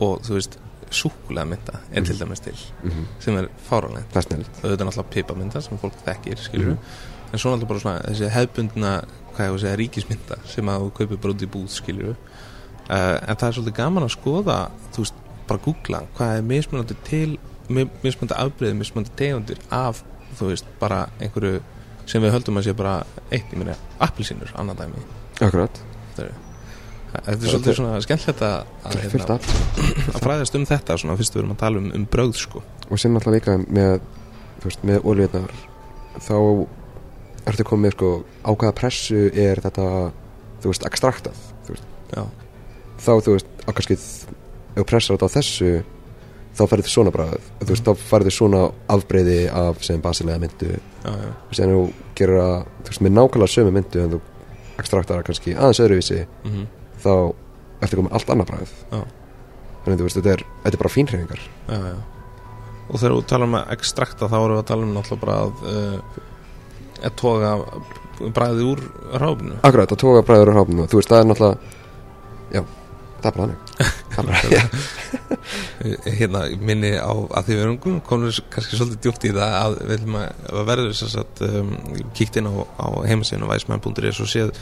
og 0.00 0.22
þú 0.24 0.36
veist 0.38 0.58
súkulega 0.90 1.44
mynda 1.44 1.80
er 1.92 2.04
til 2.04 2.18
dæmis 2.20 2.40
til 2.40 2.56
mm 2.82 2.90
-hmm. 2.90 3.06
sem 3.20 3.36
er 3.36 3.48
fáralegt 3.70 4.12
Það 4.12 4.16
er 4.16 4.20
snellt 4.20 4.50
auðvitað 4.62 4.86
náttúrulega 4.86 5.10
pipamynda 5.10 5.60
sem 5.60 5.78
fólk 5.78 5.94
þekkir 6.06 6.38
skilur 6.38 6.76
en 7.32 7.38
svo 7.38 7.50
náttúrulega 7.50 7.68
bara 7.68 7.80
svona 7.80 8.00
þessi 8.00 8.28
hefbundna 8.28 9.02
segja 9.36 9.76
ríkismynda 9.76 10.36
sem 10.46 10.68
að 10.68 10.80
þú 10.80 10.90
kaupir 10.90 11.16
bara 11.16 11.32
út 11.32 11.42
í 11.42 11.46
búð 11.46 11.70
uh, 12.90 13.18
en 13.28 13.36
það 13.36 13.48
er 13.48 13.52
svolítið 13.52 13.74
gaman 13.76 14.02
að 14.02 14.16
skoða 14.16 14.70
þú 14.92 14.98
veist, 14.98 15.14
bara 15.48 15.60
googla 15.64 16.02
hvað 16.16 16.36
er 16.36 16.42
mismunandi 16.42 16.94
til 17.04 17.38
mi- 17.68 17.90
mismunandi 18.02 18.34
afbreyði, 18.34 18.74
mismunandi 18.74 19.10
tegundir 19.16 19.58
af 19.70 20.02
þú 20.38 20.50
veist, 20.52 20.64
bara 20.80 21.08
einhverju 21.20 21.60
sem 22.08 22.22
við 22.22 22.32
höldum 22.32 22.58
að 22.60 22.68
sé 22.68 22.74
bara 22.76 22.98
eitt, 23.30 23.48
ég 23.52 23.60
meina 23.60 23.76
appelsínur, 24.00 24.52
annað 24.56 24.84
dæmi. 24.84 25.02
Akkurat, 25.44 25.80
þetta 26.16 26.28
er, 26.28 26.36
þetta 27.12 27.34
er 27.34 27.50
svolítið 27.52 27.76
svona 27.78 28.00
skemmtilegt 28.04 28.44
að, 28.44 28.98
hérna, 29.02 29.38
að 30.14 30.22
fræðast 30.24 30.58
um 30.58 30.66
þetta 30.68 30.98
svona 31.00 31.18
fyrst 31.18 31.36
við 31.36 31.42
erum 31.42 31.54
að 31.56 31.62
tala 31.64 31.82
um, 31.82 31.90
um 31.96 32.06
bröð 32.12 32.34
sko. 32.40 32.62
Og 32.88 33.00
sem 33.00 33.14
náttúrulega 33.14 33.56
líka 33.56 33.74
með 33.78 34.00
veist, 34.64 34.84
með 34.86 35.06
olíunar 35.08 35.54
þá 36.24 36.36
ertu 37.48 37.66
komið 37.66 37.94
sko 37.96 38.10
á 38.44 38.50
hvaða 38.52 38.74
pressu 38.76 39.28
er 39.32 39.62
þetta 39.64 39.86
þú 40.62 40.72
veist, 40.72 40.88
ekstraktað 40.88 41.44
þú 41.66 41.76
veist, 41.76 41.86
þá 42.98 43.12
þú 43.12 43.36
veist, 43.36 43.54
kannski 43.68 43.98
ef 43.98 44.88
pressar 44.88 45.16
þetta 45.16 45.30
á 45.30 45.36
þessu 45.38 45.72
þá 46.58 46.64
færðu 46.64 46.86
þið 46.86 46.94
svona 46.94 47.12
bræð 47.14 47.36
þú 47.60 47.68
veist, 47.70 47.86
þá 47.86 48.08
færðu 48.10 48.30
þið 48.30 48.36
svona 48.38 48.64
afbreyði 48.94 49.38
af 49.60 49.84
sem 49.86 50.02
basilega 50.02 50.42
myndu 50.42 50.72
já, 50.74 50.80
já, 51.12 51.30
og 51.30 51.54
ef 51.54 51.60
þú 51.60 51.84
gerir 52.18 52.42
að 52.42 52.56
þú 52.82 52.90
veist, 52.90 53.04
með 53.06 53.16
nákvæmlega 53.20 53.54
sömu 53.54 53.76
myndu 53.76 54.02
en 54.02 54.16
þú 54.16 54.24
ekstraktar 54.78 55.24
kannski 55.26 55.54
aðeins 55.54 55.82
öðruvísi 55.84 56.24
mm 56.24 56.66
þá 57.04 57.12
ertu 57.84 58.00
komið 58.00 58.16
allt 58.18 58.32
annað 58.34 58.50
bræð 58.52 58.72
þannig 58.92 60.00
þú 60.00 60.08
veist, 60.08 60.18
þetta 60.18 60.32
er, 60.34 60.46
þetta 60.64 60.74
er 60.76 60.82
bara 60.82 60.94
já. 61.68 61.94
og 62.88 62.96
þegar 62.96 63.14
við 63.14 63.28
talum 63.32 63.54
um 63.54 63.60
að 63.60 63.76
ekstrakta 63.76 64.28
þá 64.28 64.38
erum 64.40 64.56
við 64.56 64.62
að 64.62 64.68
tala 64.72 64.88
um 64.88 64.96
náttúrulega 64.96 65.24
bara 65.24 65.38
að 65.44 65.52
uh, 65.72 66.26
að 66.98 67.16
toga 67.18 67.54
bræði 68.34 68.66
úr 68.66 68.82
ráfinu 69.14 69.60
Akkurat, 69.62 69.92
að 69.92 70.02
tóka 70.02 70.24
bræður 70.26 70.52
á 70.52 70.56
hráfnum 70.56 70.90
þú 70.90 71.00
veist, 71.00 71.12
það 71.12 71.20
er 71.20 71.28
náttúrulega 71.30 71.58
já, 72.48 72.62
það 73.22 73.30
er 73.30 73.36
bara 73.38 73.48
þannig. 74.18 74.46
Hérna 76.18 76.42
minni 76.58 76.92
á 76.98 77.12
að 77.12 77.48
því 77.48 77.54
við 77.54 77.64
erum 77.64 77.78
komin 77.78 78.32
kannski 78.50 78.78
svolítið 78.78 79.00
djúpt 79.04 79.26
í 79.28 79.32
það 79.36 79.56
að 79.60 79.76
við 79.78 79.92
viljum 79.94 80.18
að, 80.18 80.44
að 80.50 80.68
verður 80.72 80.96
þess 80.98 81.18
að 81.22 81.42
um, 81.48 81.72
kíkt 82.18 82.38
inn 82.40 82.50
á, 82.50 82.54
á 82.58 82.86
heimasíðinu 83.06 83.50
væsmenn.is 83.52 84.22
og 84.24 84.30
séð 84.32 84.54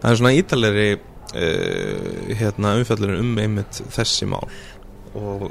það 0.00 0.08
er 0.10 0.20
svona 0.22 0.36
ítalegri 0.38 0.88
uh, 1.32 2.32
hérna 2.38 2.76
umfjallurinn 2.80 3.24
um 3.24 3.42
einmitt 3.42 3.82
þessi 3.94 4.28
mál 4.30 4.48
og 5.18 5.48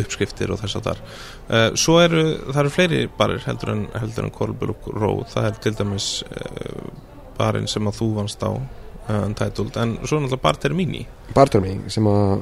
uppskriftir 0.00 0.52
og 0.54 0.60
þess 0.60 0.78
að 0.78 0.90
þar 0.90 1.00
uh, 1.02 1.70
svo 1.78 1.96
eru, 2.02 2.24
það 2.50 2.60
eru 2.64 2.74
fleiri 2.74 3.00
barir 3.18 3.46
heldur 3.46 3.74
en, 3.74 3.86
heldur 4.00 4.28
en 4.28 4.34
Kolbjörg 4.34 4.90
Róð 4.96 5.24
það 5.32 5.48
er 5.50 5.62
til 5.64 5.74
dæmis 5.80 6.10
uh, 6.28 6.92
barinn 7.40 7.68
sem 7.70 7.88
að 7.88 7.98
þú 8.02 8.12
vannst 8.20 8.44
á 8.46 8.52
uh, 8.52 9.24
Untitled, 9.24 9.74
en 9.80 9.98
svo 10.04 10.20
er 10.20 10.26
náttúrulega 10.26 10.44
barter 10.44 10.76
mini 10.76 11.06
barterming 11.34 11.88
sem 11.90 12.06
að 12.06 12.40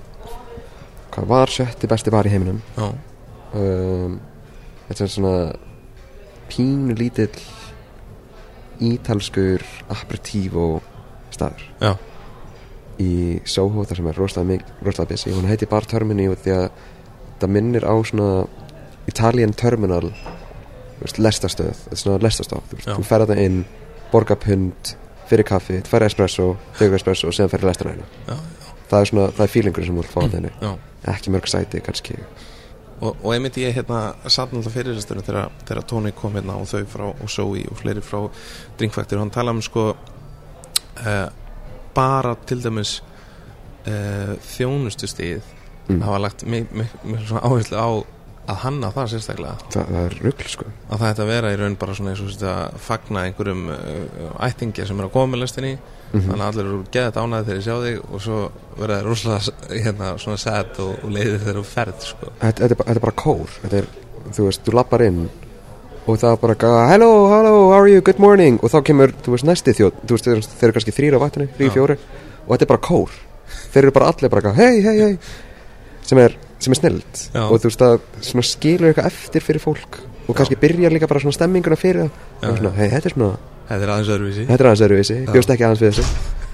hvað 1.18 1.30
var 1.30 1.52
sjötti 1.52 1.88
besti 1.90 2.12
bar 2.14 2.26
í 2.28 2.32
heiminum. 2.32 2.60
Já, 2.76 2.88
um, 3.58 4.18
þetta 4.88 5.04
er 5.04 5.12
svona 5.12 5.34
pínu 6.48 6.96
lítill 6.98 7.32
ítalskur 8.88 9.64
aperitivo 9.90 10.68
staður. 11.34 11.64
Já, 11.82 11.92
í 12.98 13.12
Soho 13.46 13.84
þar 13.86 14.00
sem 14.00 14.08
er 14.10 14.18
rosalega 14.18 15.08
busy. 15.08 15.32
Hún 15.34 15.48
heiti 15.48 15.68
Bar 15.70 15.86
Termini 15.86 16.28
því 16.34 16.54
að 16.56 16.68
það 17.38 17.54
minnir 17.54 17.86
á 17.86 17.94
svona 18.02 18.30
Italian 19.08 19.54
Terminal 19.56 20.10
þú 20.98 21.22
lestastöð, 21.22 21.84
svona 21.94 22.18
lestastöð 22.22 22.72
þú, 22.72 22.80
þú 22.88 23.04
ferða 23.06 23.32
það 23.32 23.42
inn, 23.44 23.58
borga 24.12 24.36
pund 24.40 24.94
fyrir 25.28 25.46
kaffi, 25.46 25.80
tvær 25.86 26.06
espresso, 26.08 26.52
þauður 26.78 26.98
espresso 26.98 27.30
og 27.30 27.64
lestina 27.68 27.94
hérna 27.94 28.06
já, 28.26 28.36
það 28.90 29.00
er 29.00 29.10
svona, 29.10 29.26
það 29.36 29.42
er 29.44 29.52
fílingur 29.52 29.86
sem 29.86 29.98
þú 29.98 30.04
vilt 30.04 30.14
fá 30.14 30.20
að 30.24 30.48
já. 30.48 30.70
ekki 31.12 31.34
mörg 31.34 31.50
sæti 31.50 31.82
kannski. 31.84 32.16
Og, 32.98 33.12
og 33.22 33.28
einmitt 33.34 33.58
ég 33.60 33.76
hérna 33.76 33.98
satt 34.26 34.50
náttúrulega 34.50 34.74
fyrir 34.74 34.96
þessastöru 34.96 35.22
þegar, 35.26 35.52
þegar 35.68 35.84
Tony 35.92 36.12
kom 36.18 36.34
hérna 36.34 36.56
og 36.58 36.66
þau 36.66 36.86
frá 36.90 37.04
og 37.12 37.28
Zoe 37.30 37.66
og 37.70 37.78
fleiri 37.78 38.02
frá 38.02 38.24
Drinkfactory 38.80 39.22
hann 39.22 39.30
tala 39.30 39.54
um 39.54 39.60
sko 39.62 39.92
uh, 39.92 41.28
bara 41.98 42.34
til 42.48 42.62
dæmis 42.64 42.98
uh, 43.86 44.34
þjónustustíð 44.54 45.54
Mm. 45.88 46.02
hafa 46.04 46.18
lagt 46.20 46.42
mi 46.44 46.58
svona 47.24 47.40
áherslu 47.48 47.76
á 47.80 47.88
að 48.52 48.58
hanna 48.60 48.90
það 48.92 49.06
sérstaklega. 49.14 49.54
Það, 49.72 49.86
það 49.94 50.02
er 50.02 50.16
rugl 50.26 50.48
sko. 50.52 50.64
Að 50.92 50.98
það 51.00 51.08
ætti 51.14 51.22
að 51.24 51.30
vera 51.30 51.52
í 51.54 51.56
raun 51.62 51.76
bara 51.80 51.94
svona 51.96 52.10
eins 52.12 52.20
og 52.20 52.28
þetta 52.34 52.50
að 52.52 52.74
fagna 52.84 53.22
einhverjum 53.24 53.62
uh, 53.72 54.44
ættingi 54.44 54.84
sem 54.90 55.00
er 55.00 55.08
með 55.32 55.40
lestinni. 55.46 55.70
Mm 56.12 56.26
þannig 56.28 56.44
að 56.44 56.50
allir 56.50 56.68
eru 56.68 56.82
geðað 56.92 57.08
ánæði 57.24 57.46
þegar 57.48 57.58
ég 57.58 57.64
sjá 57.70 57.76
þig 57.86 58.12
og 58.18 58.22
svo 58.26 58.36
verða 58.82 58.98
þeir 59.00 59.08
rosalega 59.08 59.80
hérna, 59.86 60.12
svona 60.26 60.38
sad 60.44 60.78
og, 60.84 60.92
og 61.04 61.10
leiðir 61.16 61.42
þeir 61.46 61.60
á 61.60 61.64
ferð 61.72 62.06
sko. 62.12 62.30
þetta, 62.44 62.52
þetta, 62.60 62.68
er 62.68 62.76
bara- 62.82 62.88
þetta 62.92 63.00
er 63.00 63.04
bara 63.08 63.18
kór. 63.24 63.56
Þetta 63.64 63.80
er, 63.80 63.88
þú 64.36 64.46
veist, 64.50 64.64
þú 64.68 64.76
lappar 64.76 65.04
inn 65.08 65.22
og 66.08 66.16
það 66.16 66.36
bara 66.40 66.54
eitthvað, 66.56 66.78
hello, 66.92 67.10
hello, 67.28 67.54
how 67.68 67.80
are 67.82 67.90
you, 67.92 68.02
good 68.04 68.20
morning. 68.22 68.56
Og 68.64 68.72
þá 68.72 68.78
kemur, 68.88 69.12
þú 69.24 69.34
veist, 69.34 69.46
næsti 69.48 69.74
þjóð 69.76 69.98
þú 70.00 70.16
veist, 70.16 70.28
þeir, 70.28 70.42
þeir 70.48 70.68
eru 70.68 70.76
kannski 70.78 70.94
þrýra 70.96 71.20
á 71.20 71.24
vatninu, 71.24 71.48
þrý, 71.58 71.68
fjóri 71.74 71.96
og 71.98 72.52
þetta 72.54 72.64
er 72.64 72.70
bara 72.72 72.84
kór. 72.88 73.16
Þeir 73.74 73.82
eru 73.82 73.94
bara 73.98 74.10
allir 74.12 74.32
bara 74.32 74.54
hei, 74.56 74.72
hei, 74.84 74.96
hei 75.04 75.12
sem 76.08 76.20
er, 76.22 76.36
sem 76.64 76.72
er 76.72 76.80
snild 76.80 77.22
og 77.44 77.54
þú 77.60 77.68
veist, 77.70 77.84
það 77.84 78.46
skilur 78.48 78.90
eitthvað 78.90 79.10
eftir 79.12 79.44
fyrir 79.44 79.64
fólk. 79.64 80.00
Og 80.28 80.36
kannski 80.36 80.58
byrjar 80.60 80.92
líka 80.92 81.08
bara 81.08 81.20
svona 81.24 81.36
stemminguna 81.36 81.76
fyrir 81.80 82.06
það. 82.06 82.50
Og 82.50 82.60
svona, 82.60 82.74
hei, 82.76 82.90
þetta 82.92 83.08
er 83.10 83.16
svona, 83.16 83.32
þetta 83.68 83.84
er 83.84 83.92
aðeins 83.94 84.12
öðruvísi. 84.16 84.44
Þetta 84.48 84.64
er 84.64 84.70
aðeins 84.70 84.84
öðruvísi. 84.88 85.18
Já. 85.22 85.32
bjóst 85.36 85.52
ekki 85.54 85.66
aðeins 85.68 85.84
við 85.84 85.96
þessu. 85.96 86.06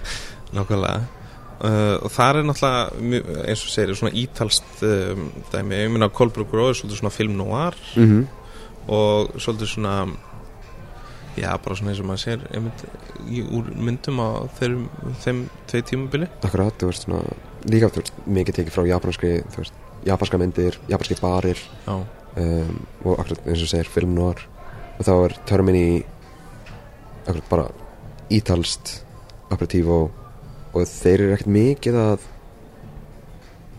Nákvæmlega. 0.58 1.22
Uh, 1.64 1.96
og 2.04 2.12
það 2.12 2.38
er 2.38 2.46
náttúrulega 2.48 3.42
eins 3.48 3.60
og 3.64 3.72
segir 3.72 3.98
svona 3.98 4.14
ítalst 4.20 4.82
um, 4.84 5.28
dæmi, 5.50 5.78
ég 5.80 5.92
minna 5.94 6.10
er 6.10 6.14
svolítið 6.14 6.98
svona 6.98 7.14
film 7.14 7.38
noir. 7.38 7.78
Mm 7.94 8.26
og 8.88 9.34
svolítið 9.40 9.70
svona 9.74 9.94
já, 11.36 11.50
bara 11.58 11.76
svona 11.76 11.92
eins 11.92 12.02
og 12.02 12.08
maður 12.08 12.24
sér 12.24 12.44
í, 13.26 13.42
úr 13.42 13.70
myndum 13.74 14.20
á 14.22 14.46
þeim, 14.58 14.88
þeim 15.24 15.44
tvei 15.70 15.82
tímabili. 15.90 16.28
Akkurat, 16.46 16.76
þú 16.78 16.90
veist 16.90 17.06
svona 17.06 17.22
líka 17.70 17.90
þú 17.92 18.02
veist, 18.02 18.20
mikið 18.26 18.60
tekið 18.60 18.76
frá 18.76 18.86
japanski 18.90 19.32
þú 19.48 19.62
veist, 19.62 19.80
japanska 20.04 20.40
myndir, 20.40 20.78
japanski 20.90 21.18
barir. 21.20 21.62
Já, 21.86 21.96
um, 22.36 22.82
og 23.04 23.22
akkurat 23.22 23.48
eins 23.48 23.64
og 23.64 23.70
segir 23.70 23.90
film 23.90 24.14
noir. 24.18 24.44
Og 24.98 25.06
þá 25.06 25.14
er 25.16 25.36
törmin 25.48 25.78
í 25.78 25.88
akkurat 27.24 27.50
bara 27.50 27.66
ítalst 28.32 29.00
operatívo 29.52 29.98
og 30.74 30.88
þeir 30.90 31.26
eru 31.26 31.34
ekkert 31.36 31.54
mikið 31.54 32.00
að 32.00 32.28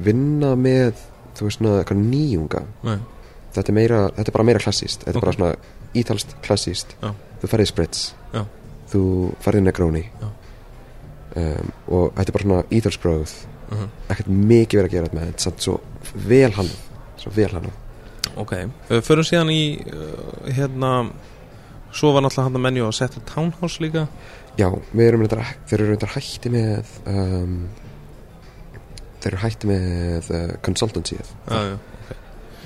vinna 0.06 0.54
með 0.60 1.02
þú 1.36 1.48
veist 1.48 1.60
svona 1.60 1.80
eitthvað 1.82 2.04
nýjunga. 2.04 2.64
Nei, 2.88 2.98
þetta 3.56 3.72
er, 3.72 3.78
meira, 3.80 4.02
þetta 4.16 4.32
er 4.32 4.38
bara 4.38 4.48
meira 4.50 4.64
klassíst 4.64 5.06
þetta 5.06 5.18
er 5.18 5.26
bara 5.26 5.36
svona 5.38 5.54
ítalst 5.96 6.36
klassíst 6.46 6.96
þú 7.02 7.52
ferðið 7.52 7.72
spritz. 7.72 8.06
Þú 8.92 9.02
ferðið 9.44 9.66
negróni 9.66 10.04
um, 10.22 11.72
og 11.88 12.12
þetta 12.16 12.30
er 12.30 12.38
bara 12.38 12.48
svona 12.48 12.66
ítalsk 12.80 13.02
bróð 13.02 13.34
uh 13.72 13.80
-huh. 13.80 13.88
ekkert 14.10 14.28
mikið 14.28 14.80
verið 14.80 14.90
að 14.90 14.94
gera 14.94 15.08
þetta 15.08 15.20
með 15.20 15.26
þetta 15.28 15.50
er 15.56 15.62
svo 15.62 15.80
vel 16.14 16.52
hann 16.52 16.70
svo 17.18 17.32
vel 17.36 17.52
hann 17.52 17.72
ok, 18.36 18.54
förum 19.02 19.24
síðan 19.24 19.50
í 19.50 19.80
uh, 19.80 20.52
hérna 20.52 20.92
svo 21.96 22.12
var 22.14 22.26
náttúrulega 22.26 22.50
hann 22.50 22.60
að 22.60 22.66
menju 22.68 22.88
á 22.88 22.92
Settle 22.92 23.24
Townhouse 23.24 23.84
líka. 23.84 24.08
Já, 24.60 24.70
við 24.92 25.08
erum 25.08 25.24
reyndar, 25.24 25.56
þeir 25.68 25.80
eru 25.80 25.90
reyndar 25.90 26.14
hætti 26.16 26.52
með 26.52 26.92
um, 27.12 27.58
þeir 29.20 29.34
eru 29.34 29.42
hætti 29.42 29.68
með 29.68 30.30
uh, 30.32 30.54
consultancy 30.64 31.18
já, 31.18 31.60
já. 31.72 31.78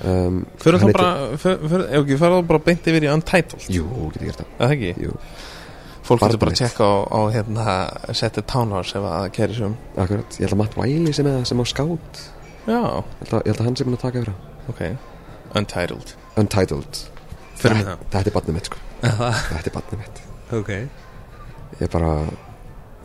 Um, 0.04 0.40
hann 0.64 0.80
þá 0.80 0.92
bara 0.92 1.38
förum 1.40 2.10
þá 2.20 2.46
bara 2.48 2.62
beint 2.66 2.86
yfir 2.90 3.06
í 3.06 3.10
Untitled. 3.12 3.66
Jú, 3.72 3.86
getur 4.14 4.26
gert 4.30 4.40
það. 4.42 4.50
Er 4.58 4.66
það 4.66 4.74
ekki, 4.76 4.92
jú, 5.06 5.14
fólk 6.08 6.24
getur 6.24 6.40
bara 6.42 6.54
að 6.54 6.60
tjekka 6.62 6.88
á, 6.90 6.94
á 7.10 7.20
hérna, 7.34 7.66
Settle 8.16 8.44
Townhouse 8.50 8.96
ef 8.98 9.06
að 9.10 9.28
kæri 9.36 9.58
sem 9.60 9.76
akkurat, 9.96 10.38
ég 10.40 10.46
held 10.46 10.56
að 10.56 10.60
Matt 10.62 10.76
Wiley 10.80 11.12
sem, 11.16 11.26
er, 11.30 11.44
sem 11.48 11.60
á 11.60 11.64
skátt 11.70 12.22
já, 12.66 12.80
ég 12.80 13.22
held 13.22 13.34
að, 13.34 13.44
ég 13.44 13.50
held 13.52 13.60
að 13.60 13.68
hann 13.68 13.76
sem 13.80 13.88
er 13.92 13.98
að 13.98 14.04
taka 14.06 14.22
yfir 14.22 14.32
það. 14.32 14.48
Ok, 14.70 14.82
Untitled. 15.60 16.14
Untitled. 16.40 17.00
Í 17.00 17.60
Þetta- 17.60 17.84
það. 17.84 18.02
þetta 18.14 18.30
er 18.30 18.34
barnið 18.38 18.54
mitt 18.56 18.68
sko. 18.70 18.78
Það? 19.00 19.38
Þetta 19.50 19.68
er 19.70 19.74
barnið 19.76 19.98
mitt. 20.00 20.20
Ok, 20.60 20.70
ég 21.80 21.90
bara 21.92 22.12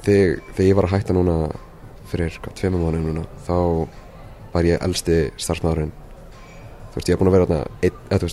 þegar, 0.06 0.36
þegar 0.56 0.68
ég 0.70 0.76
var 0.78 0.88
að 0.88 0.94
hætta 0.96 1.16
núna 1.18 1.36
fyrir 2.10 2.36
hvað, 2.40 2.54
tveimum 2.60 2.84
mánu 2.86 3.02
núna 3.02 3.24
þá 3.48 3.56
var 4.54 4.68
ég 4.70 4.84
elsti 4.86 5.16
starfsmaðurinn 5.42 5.92
þú 6.96 7.02
veist, 7.02 7.10
ég 7.12 7.16
er 7.16 7.20
búin 7.22 7.32
að 7.32 7.38
vera 7.38 7.62
þarna 8.10 8.32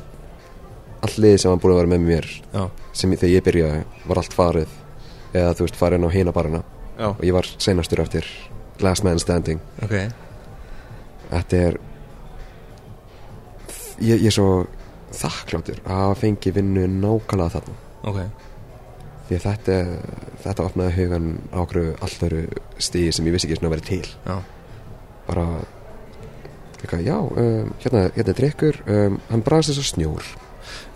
allir 1.02 1.40
sem 1.42 1.50
var 1.50 1.58
búin 1.58 1.74
að 1.74 1.80
vera 1.80 1.90
með 1.90 2.06
mér 2.06 2.30
já, 2.30 2.62
sem 2.94 3.12
þegar 3.16 3.34
ég 3.34 3.46
byrjaði 3.48 3.82
var 4.06 4.22
allt 4.22 4.36
farið 4.38 4.78
eða 5.32 5.54
þú 5.58 5.66
veist, 5.66 5.78
farin 5.80 6.06
á 6.06 6.10
hina 6.14 6.34
barina 6.36 6.62
já, 6.94 7.08
og 7.10 7.24
ég 7.26 7.34
var 7.34 7.48
seinastur 7.58 8.04
eftir 8.04 8.28
last 8.82 9.04
man 9.04 9.18
standing. 9.18 9.60
Ok. 9.82 9.96
Þetta 11.32 11.56
er 11.56 11.76
ég, 14.02 14.16
ég 14.18 14.28
er 14.30 14.34
svo 14.34 14.48
þakkláttur 15.12 15.82
að 15.84 16.00
hafa 16.02 16.20
fengið 16.22 16.58
vinnu 16.58 16.86
nákvæmlega 16.90 17.56
þarna. 17.56 17.76
Ok, 18.08 18.18
því 19.28 19.38
að 19.38 19.44
þetta, 19.46 19.76
þetta 20.44 20.66
opnaði 20.66 20.96
hugan 20.98 21.28
á 21.54 21.58
okkur 21.62 21.92
allt 22.04 22.26
öru 22.28 22.42
stíði 22.82 23.12
sem 23.14 23.28
ég 23.28 23.36
vissi 23.36 23.48
ekki 23.48 23.60
svona 23.60 23.70
að 23.72 23.76
vera 23.76 23.88
til. 23.90 24.02
Já, 24.26 24.36
bara 25.28 25.46
eitthvað, 26.83 27.05
já, 27.07 27.18
um, 27.18 27.70
hérna, 27.85 28.09
hérna 28.16 28.35
er 28.35 28.39
drikkur 28.39 28.80
um, 28.87 29.20
hann 29.30 29.47
bræðast 29.47 29.72
þess 29.72 29.83
að 29.83 29.91
snjór. 29.93 30.33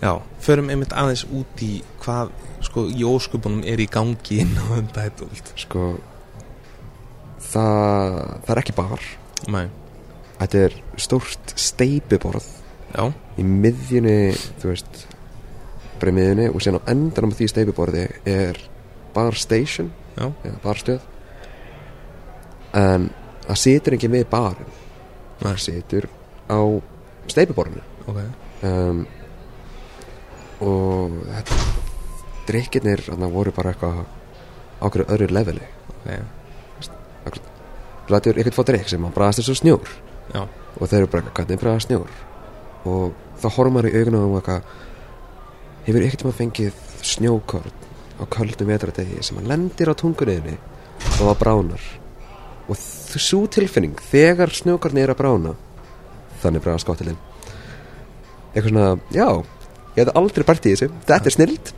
Já 0.01 0.11
förum 0.43 0.69
einmitt 0.71 0.93
aðeins 0.95 1.25
út 1.33 1.63
í 1.63 1.71
hvað, 2.03 2.31
sko, 2.65 2.85
í 2.91 3.03
óskupunum 3.07 3.65
er 3.67 3.81
í 3.81 3.87
gangi 3.91 4.39
inn 4.43 4.53
á 4.55 4.65
Untitled 4.77 5.51
sko 5.59 5.89
það, 7.47 8.15
það 8.45 8.53
er 8.53 8.61
ekki 8.63 8.77
bar. 8.77 9.03
Nei, 9.53 9.65
þetta 10.39 10.63
er 10.67 10.77
stórt 11.01 11.53
steipiborð 11.59 12.47
já, 12.93 13.03
í 13.37 13.45
miðjunni, 13.45 14.17
þú 14.61 14.71
veist 14.71 15.03
bara 15.97 16.13
í 16.13 16.17
miðjunni 16.17 16.49
og 16.51 16.63
síðan 16.63 16.81
á 16.81 16.89
endanum 16.93 17.33
á 17.33 17.37
því 17.37 17.51
steipiborði 17.51 18.07
er 18.29 18.59
bar 19.15 19.37
station 19.37 19.91
já, 20.17 20.27
eða 20.29 20.57
barstöð. 20.63 21.13
En 22.77 23.09
það 23.47 23.63
situr 23.63 23.97
ekki 23.97 24.11
við 24.11 24.27
barinn. 24.31 24.76
Það 25.41 25.61
situr 25.63 26.09
á 26.47 26.59
steipiborðinu 27.27 27.83
ok. 28.07 28.19
Um, 28.65 29.03
og 30.63 31.17
þetta 31.27 31.57
drikkirnir 32.47 33.03
þarna 33.05 33.29
voru 33.31 33.53
bara 33.55 33.73
eitthvað 33.73 34.01
á 34.01 34.83
okkur 34.87 35.05
öðru 35.07 35.29
leveli. 35.33 35.67
Ok, 35.97 37.39
Lætur 38.07 38.37
eitthvað 38.39 38.55
fá 38.55 38.63
drikk 38.69 38.87
sem 38.87 39.07
bræðast 39.11 39.41
þessu 39.41 39.57
snjór. 39.59 39.89
Já, 40.31 40.45
og 40.47 40.83
þeir 40.87 41.01
eru 41.01 41.09
bara 41.11 41.23
eitthvað, 41.25 41.35
hvernig 41.41 41.61
bræðast 41.63 41.89
snjór? 41.89 42.13
Og 42.87 43.17
þá 43.41 43.47
horfum 43.49 43.75
maður 43.75 43.89
í 43.89 43.99
augunum 43.99 44.27
um 44.29 44.37
eitthvað 44.39 44.69
hefur 45.87 46.07
ekkert 46.07 46.25
maður 46.27 46.39
fengið 46.39 46.81
snjókorn 47.11 47.75
á 48.17 48.23
köldum 48.33 48.71
vetradegi 48.71 49.23
sem 49.23 49.39
að 49.41 49.51
lendir 49.51 49.91
á 49.91 49.99
tungunniðinni 49.99 50.55
og 50.57 51.19
það 51.19 51.39
bránar 51.43 51.83
og 52.67 52.79
þessu 52.79 53.43
tilfinning 53.57 53.99
þegar 54.11 54.53
snjókorni 54.55 55.03
er 55.03 55.13
að 55.13 55.21
brána 55.21 55.53
þannig 56.41 56.63
bræðast 56.65 56.87
skottilinn 56.87 57.19
eitthvað 58.53 58.71
svona, 58.71 58.89
já 59.13 59.27
ég 59.97 60.03
hefði 60.03 60.17
aldrei 60.21 60.45
bært 60.47 60.67
í 60.67 60.73
þessu, 60.75 60.91
þetta 61.07 61.31
er 61.31 61.35
snild 61.35 61.71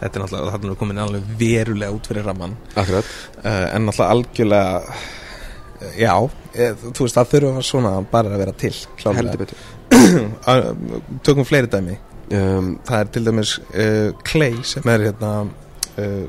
þetta 0.00 0.12
er 0.12 0.22
náttúrulega 0.22 0.54
þarna 0.54 0.72
er 0.72 0.80
komin 0.80 1.02
alveg 1.02 1.28
verulega 1.40 1.96
út 1.96 2.08
fyrir 2.10 2.28
akkurat, 2.30 3.12
uh, 3.42 3.66
en 3.74 3.86
náttúrulega 3.88 4.10
algjörlega 4.14 4.80
uh, 4.80 5.04
já, 5.96 6.12
e, 6.54 6.70
þú 6.86 7.06
veist 7.06 7.18
það 7.18 7.30
þurfa 7.34 7.64
svona 7.70 7.94
bara 8.10 8.32
að 8.32 8.42
vera 8.44 8.56
til 8.56 8.72
klárlega. 8.96 9.22
heldur 9.22 9.46
betur. 9.46 9.64
Uh, 10.46 11.00
tökum 11.26 11.46
fleiri 11.46 11.68
dæmi. 11.70 11.96
Um, 12.34 12.76
það 12.86 13.00
er 13.00 13.08
til 13.14 13.22
dæmis 13.26 13.52
uh, 13.58 14.10
Clay 14.26 14.60
sem 14.66 14.86
er 14.92 15.08
hérna 15.08 15.30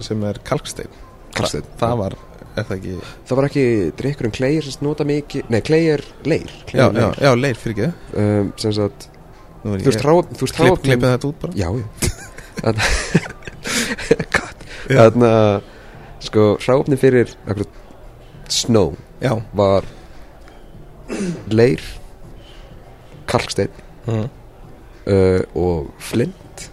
sem 0.02 0.22
er 0.24 0.38
kalkstein. 0.48 0.94
Þa, 1.36 1.60
það 1.82 1.96
var, 2.00 2.14
er 2.58 2.64
það 2.70 2.78
ekki 2.78 2.94
það 3.30 3.36
var 3.40 3.46
ekki 3.50 3.66
drikkurinn 4.02 4.36
klei 4.36 4.54
sem 4.66 4.84
nota 4.86 5.04
mikið, 5.08 5.42
nei 5.54 5.62
klei 5.66 5.84
er 5.94 6.02
leir, 6.28 6.52
já, 6.72 6.86
já, 6.92 7.08
já, 7.22 7.32
leir 7.38 7.58
fyrir 7.62 7.76
ekki 7.78 7.88
Um, 8.18 8.46
sem 8.60 8.72
sagt 8.74 9.02
þú 9.64 9.70
veist, 9.76 9.88
ég- 9.88 10.06
rá, 10.06 10.14
þú 10.32 10.42
veist 10.46 10.56
klipp, 10.58 10.82
klippið 10.86 11.10
þetta 11.14 11.28
út 11.28 11.38
bara. 11.42 11.54
Já, 11.58 11.70
já. 11.78 11.86
Þannig 14.88 15.28
að 15.28 15.62
sko 16.28 16.44
hráfni 16.64 16.98
fyrir 17.00 17.28
snow 18.50 18.96
já, 19.22 19.34
var 19.54 19.84
leir 21.52 21.82
kalksteinn 23.28 23.72
mm. 24.08 24.30
uh, 25.12 25.42
og 25.56 25.88
flint 26.00 26.70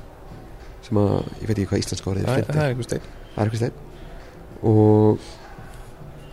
sem 0.85 0.97
að, 1.01 1.24
ég 1.41 1.47
veit 1.49 1.59
ekki 1.59 1.68
hvað 1.70 1.82
íslenska 1.85 2.11
orðið 2.12 2.24
er 2.24 2.28
flint 2.35 2.49
það 2.55 2.64
er. 2.64 2.70
stein 2.89 3.05
eitthvað 3.35 3.61
steinn. 3.61 3.78
Og 4.64 5.18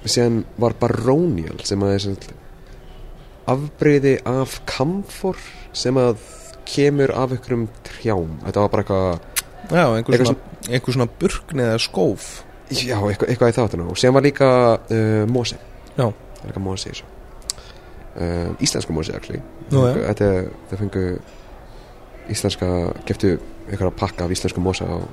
síðan 0.06 0.44
var 0.62 0.76
barónial 0.82 1.60
sem 1.68 1.84
að 1.86 1.96
er 1.96 2.06
sem 2.06 2.20
afbreyði 3.52 4.16
af 4.30 4.60
kamfor 4.70 5.40
sem 5.76 5.98
að 6.00 6.22
kemur 6.72 7.12
af 7.18 7.34
einhverjum 7.36 7.68
trjám. 7.86 8.38
Þetta 8.46 8.64
var 8.64 8.72
bara 8.74 8.86
eitthvað 8.86 9.32
Já, 9.72 9.86
einhver 9.96 10.26
svona, 10.26 10.52
einhver 10.68 10.96
svona 10.96 11.08
burkni 11.20 11.64
eða 11.64 11.80
skóf. 11.82 12.30
Já, 12.72 12.98
eitthvað, 12.98 13.30
eitthvað 13.30 13.52
í 13.52 13.56
þáttinu 13.58 13.88
og 13.92 14.00
sem 14.00 14.16
var 14.16 14.24
líka 14.24 14.50
uh, 14.80 15.24
Mósi 15.28 15.58
Já. 15.98 16.08
Líka 16.46 16.64
Mósi 16.64 16.94
uh, 16.96 18.64
Íslensku 18.64 18.96
Mósi, 18.96 19.16
actually. 19.16 19.42
Nú. 19.72 19.84
Þetta 19.96 20.30
það 20.72 20.84
fengu 20.84 21.06
íslenska, 22.32 22.70
geftu 23.08 23.36
eitthvað 23.68 23.94
pakka 24.00 24.26
af 24.28 24.34
íslensku 24.36 24.64
Mósa 24.64 24.88
og 24.88 25.08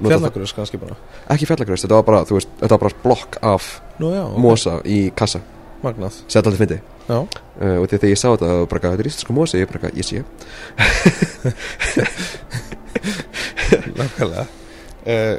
Fjallagröðs 0.00 0.52
kannski 0.56 0.78
bara. 0.80 0.94
Ekki 1.32 1.46
fjallagröst, 1.48 1.82
þetta 1.86 1.96
var 2.00 2.06
bara, 2.08 2.20
þú 2.28 2.34
veist, 2.36 2.50
þetta 2.60 2.74
var 2.74 2.82
bara 2.84 2.98
blokk 3.04 3.32
af 3.42 3.62
Nú 4.02 4.06
já, 4.12 4.22
ok. 4.26 4.38
Mósa 4.44 4.74
í 4.84 4.98
kassa. 5.16 5.40
Magnað. 5.84 6.12
Sett 6.26 6.46
alltaf 6.46 6.58
fyndi 6.60 6.78
Já, 7.06 7.18
uh, 7.20 7.26
og 7.80 7.86
þegar 7.92 8.10
ég 8.10 8.18
sá 8.18 8.28
þetta, 8.32 8.46
það 8.48 8.58
var 8.60 8.68
bara, 8.72 8.80
þetta 8.90 9.02
er 9.04 9.08
íslensku 9.10 9.32
Mósi 9.36 9.60
Ég 9.60 9.68
bara, 9.70 9.90
ég 9.94 10.04
sé. 10.04 10.16
Nákvæmlega. 13.96 14.46
Uh, 15.06 15.36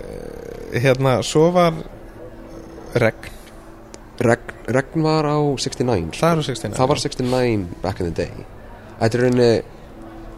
Hérna, 0.77 1.21
svo 1.23 1.51
var 1.55 1.73
regn. 2.97 3.29
Regn, 4.19 4.41
regn 4.73 5.03
var 5.05 5.25
á 5.29 5.37
69 5.61 6.09
Það 6.17 6.31
eru 6.33 6.41
69 6.47 6.73
það 6.79 6.87
var 6.89 6.97
69 7.03 7.67
back 7.83 7.99
in 8.01 8.05
the 8.09 8.15
day. 8.17 8.31
Þetta 8.97 9.17
er 9.17 9.21
rauninni 9.23 9.51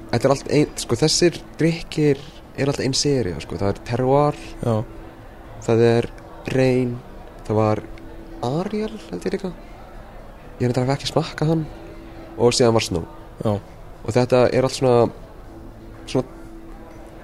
þetta 0.10 0.24
er 0.28 0.32
allt 0.34 0.48
ein, 0.58 0.70
sko 0.84 0.94
þessir 1.00 1.34
drikkir 1.60 2.18
er 2.60 2.72
alltaf 2.72 2.86
einn 2.86 2.98
seria, 2.98 3.40
sko, 3.44 3.58
það 3.60 3.72
er 3.74 3.80
terroir 3.88 4.40
Já, 4.64 4.76
það 5.66 5.86
er 5.90 6.10
rain 6.54 6.98
það 7.48 7.58
var 7.60 7.82
Ariel, 8.46 8.94
held 9.10 9.26
ég 9.28 9.36
líka. 9.36 9.50
Ég 10.60 10.68
er 10.68 10.72
þetta 10.72 10.84
að 10.86 10.94
ekki 10.96 11.10
smakka 11.10 11.48
hann. 11.50 11.66
Og 12.40 12.54
síðan 12.56 12.76
var 12.78 12.86
snow. 12.86 13.08
Já, 13.44 13.52
og 13.60 14.16
þetta 14.16 14.46
er 14.56 14.68
allt 14.68 14.78
svona 14.78 15.10
svona 16.10 16.38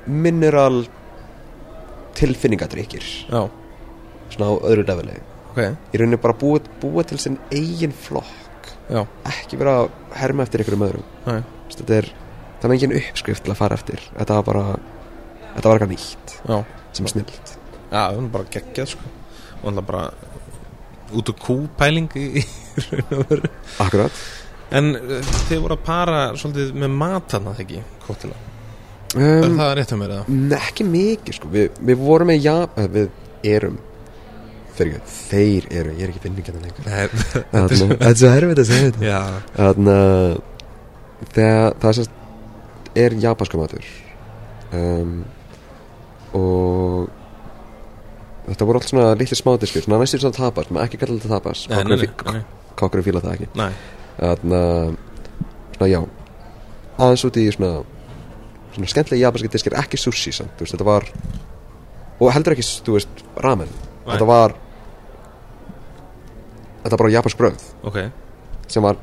mineral 0.06 0.84
tilfinningadrykkir 2.16 3.06
já, 3.32 3.40
svona 4.32 4.50
á 4.52 4.54
öðru 4.70 4.86
leveli. 4.88 5.16
Ok. 5.52 5.62
Í 5.96 6.00
rauninni 6.00 6.20
bara 6.22 6.36
búa, 6.38 6.60
búa 6.82 7.06
til 7.08 7.20
sinn 7.22 7.40
eigin 7.52 7.96
flokk. 7.96 8.72
Já, 8.92 9.02
ekki 9.32 9.60
vera 9.60 9.80
að 9.84 9.94
herma 10.20 10.46
eftir 10.46 10.64
öðrum. 10.66 11.06
Næ, 11.26 11.42
Þú 11.42 11.70
veist, 11.70 11.80
þetta 11.82 11.98
er 11.98 12.12
það 12.60 12.68
er 12.68 12.76
engin 12.76 12.98
uppskrift 13.00 13.46
til 13.46 13.54
að 13.56 13.62
fara 13.62 13.80
eftir. 13.80 14.04
Þetta 14.18 14.38
var 14.40 14.46
bara 14.52 14.66
þetta 15.56 15.68
var 15.72 15.78
eitthvað 15.80 15.94
nýtt 15.96 16.36
já. 16.46 16.58
sem 16.96 17.06
er 17.10 17.14
snilt 17.16 17.54
Já, 17.86 18.00
það 18.12 18.18
er 18.20 18.32
bara 18.34 18.50
geggjað 18.52 18.88
sko. 18.92 19.10
Og 19.62 19.76
það 19.78 19.86
bara 19.88 20.06
út 21.16 21.30
úr 21.32 21.36
kúpæling 21.40 22.10
í, 22.20 22.42
raun 22.90 23.14
og 23.16 23.30
veru. 23.30 23.52
Akkurat. 23.86 24.18
En 24.76 24.90
uh, 24.98 25.20
þið 25.48 25.62
voru 25.64 25.78
að 25.78 25.84
para 25.86 26.20
svolítið 26.42 26.74
með 26.82 26.96
matana 27.00 27.54
þegar 27.56 27.66
ekki, 27.68 27.84
kóttila 28.08 28.40
Er 29.16 29.46
um, 29.46 29.54
það 29.62 29.74
rétt 29.80 29.94
um 29.96 30.02
mér 30.02 30.14
eða? 30.18 30.24
ne, 30.34 30.58
ekki 30.58 30.88
mikið 30.90 31.38
sko. 31.38 31.52
Við, 31.54 31.78
við 31.88 32.02
vorum 32.02 32.28
með 32.34 32.42
ja 32.44 32.56
eh, 32.74 32.90
við 32.92 33.54
erum 33.54 33.78
fyrir 34.76 34.98
ekki, 34.98 35.14
þeir 35.30 35.68
eru, 35.72 35.94
ég 35.96 36.02
er 36.04 36.12
ekki 36.12 36.24
finningina 36.26 36.64
lengur. 36.66 36.90
Nei, 36.90 37.06
Þarna- 37.54 37.70
þetta 37.94 38.10
er 38.10 38.20
svo 38.20 38.32
erfitt 38.34 38.64
að 38.66 38.68
segja 38.74 38.90
þetta. 38.98 39.22
Þarna, 39.56 39.96
þegar 41.38 41.80
það 41.86 42.02
er 43.06 43.16
japansku 43.24 43.62
matur. 43.62 43.88
Um, 44.76 45.16
og 46.36 47.10
þetta 48.50 48.68
voru 48.68 48.80
allt 48.82 48.90
svona 48.92 49.14
litli 49.18 49.38
smádiskir 49.40 49.86
svona 49.86 50.02
næstur 50.04 50.22
svona 50.22 50.36
tapas, 50.38 50.68
maður 50.70 50.90
ekki 50.90 51.00
kalla 51.02 51.18
þetta 51.18 51.32
tapas 51.38 51.66
kokkurinn 52.76 53.06
fíla 53.08 53.22
það 53.24 53.34
ekki. 53.38 53.48
Nei. 53.56 53.72
Þarna, 54.20 54.60
svona 55.78 55.88
já. 55.92 56.00
Aðeins 57.00 57.24
út 57.28 57.38
í 57.40 57.46
svona 57.56 57.72
svona 58.76 58.92
skemmtilega 58.92 59.22
japanski 59.30 59.50
diskir, 59.54 59.76
ekki 59.80 59.98
sushi 60.00 60.34
samt, 60.36 60.52
þú 60.60 60.66
veist, 60.66 60.76
þetta 60.76 60.88
var 60.88 61.08
og 62.20 62.32
heldur 62.36 62.56
ekki, 62.56 62.66
þú 62.86 62.98
veist, 62.98 63.24
ramen. 63.44 63.72
Nei. 63.72 64.12
þetta 64.14 64.28
var 64.30 64.54
þetta 66.84 66.92
var 66.94 67.02
bara 67.02 67.14
japansk 67.16 67.40
bröð 67.40 67.64
Ok, 67.90 67.98
sem 68.70 68.84
var 68.86 69.00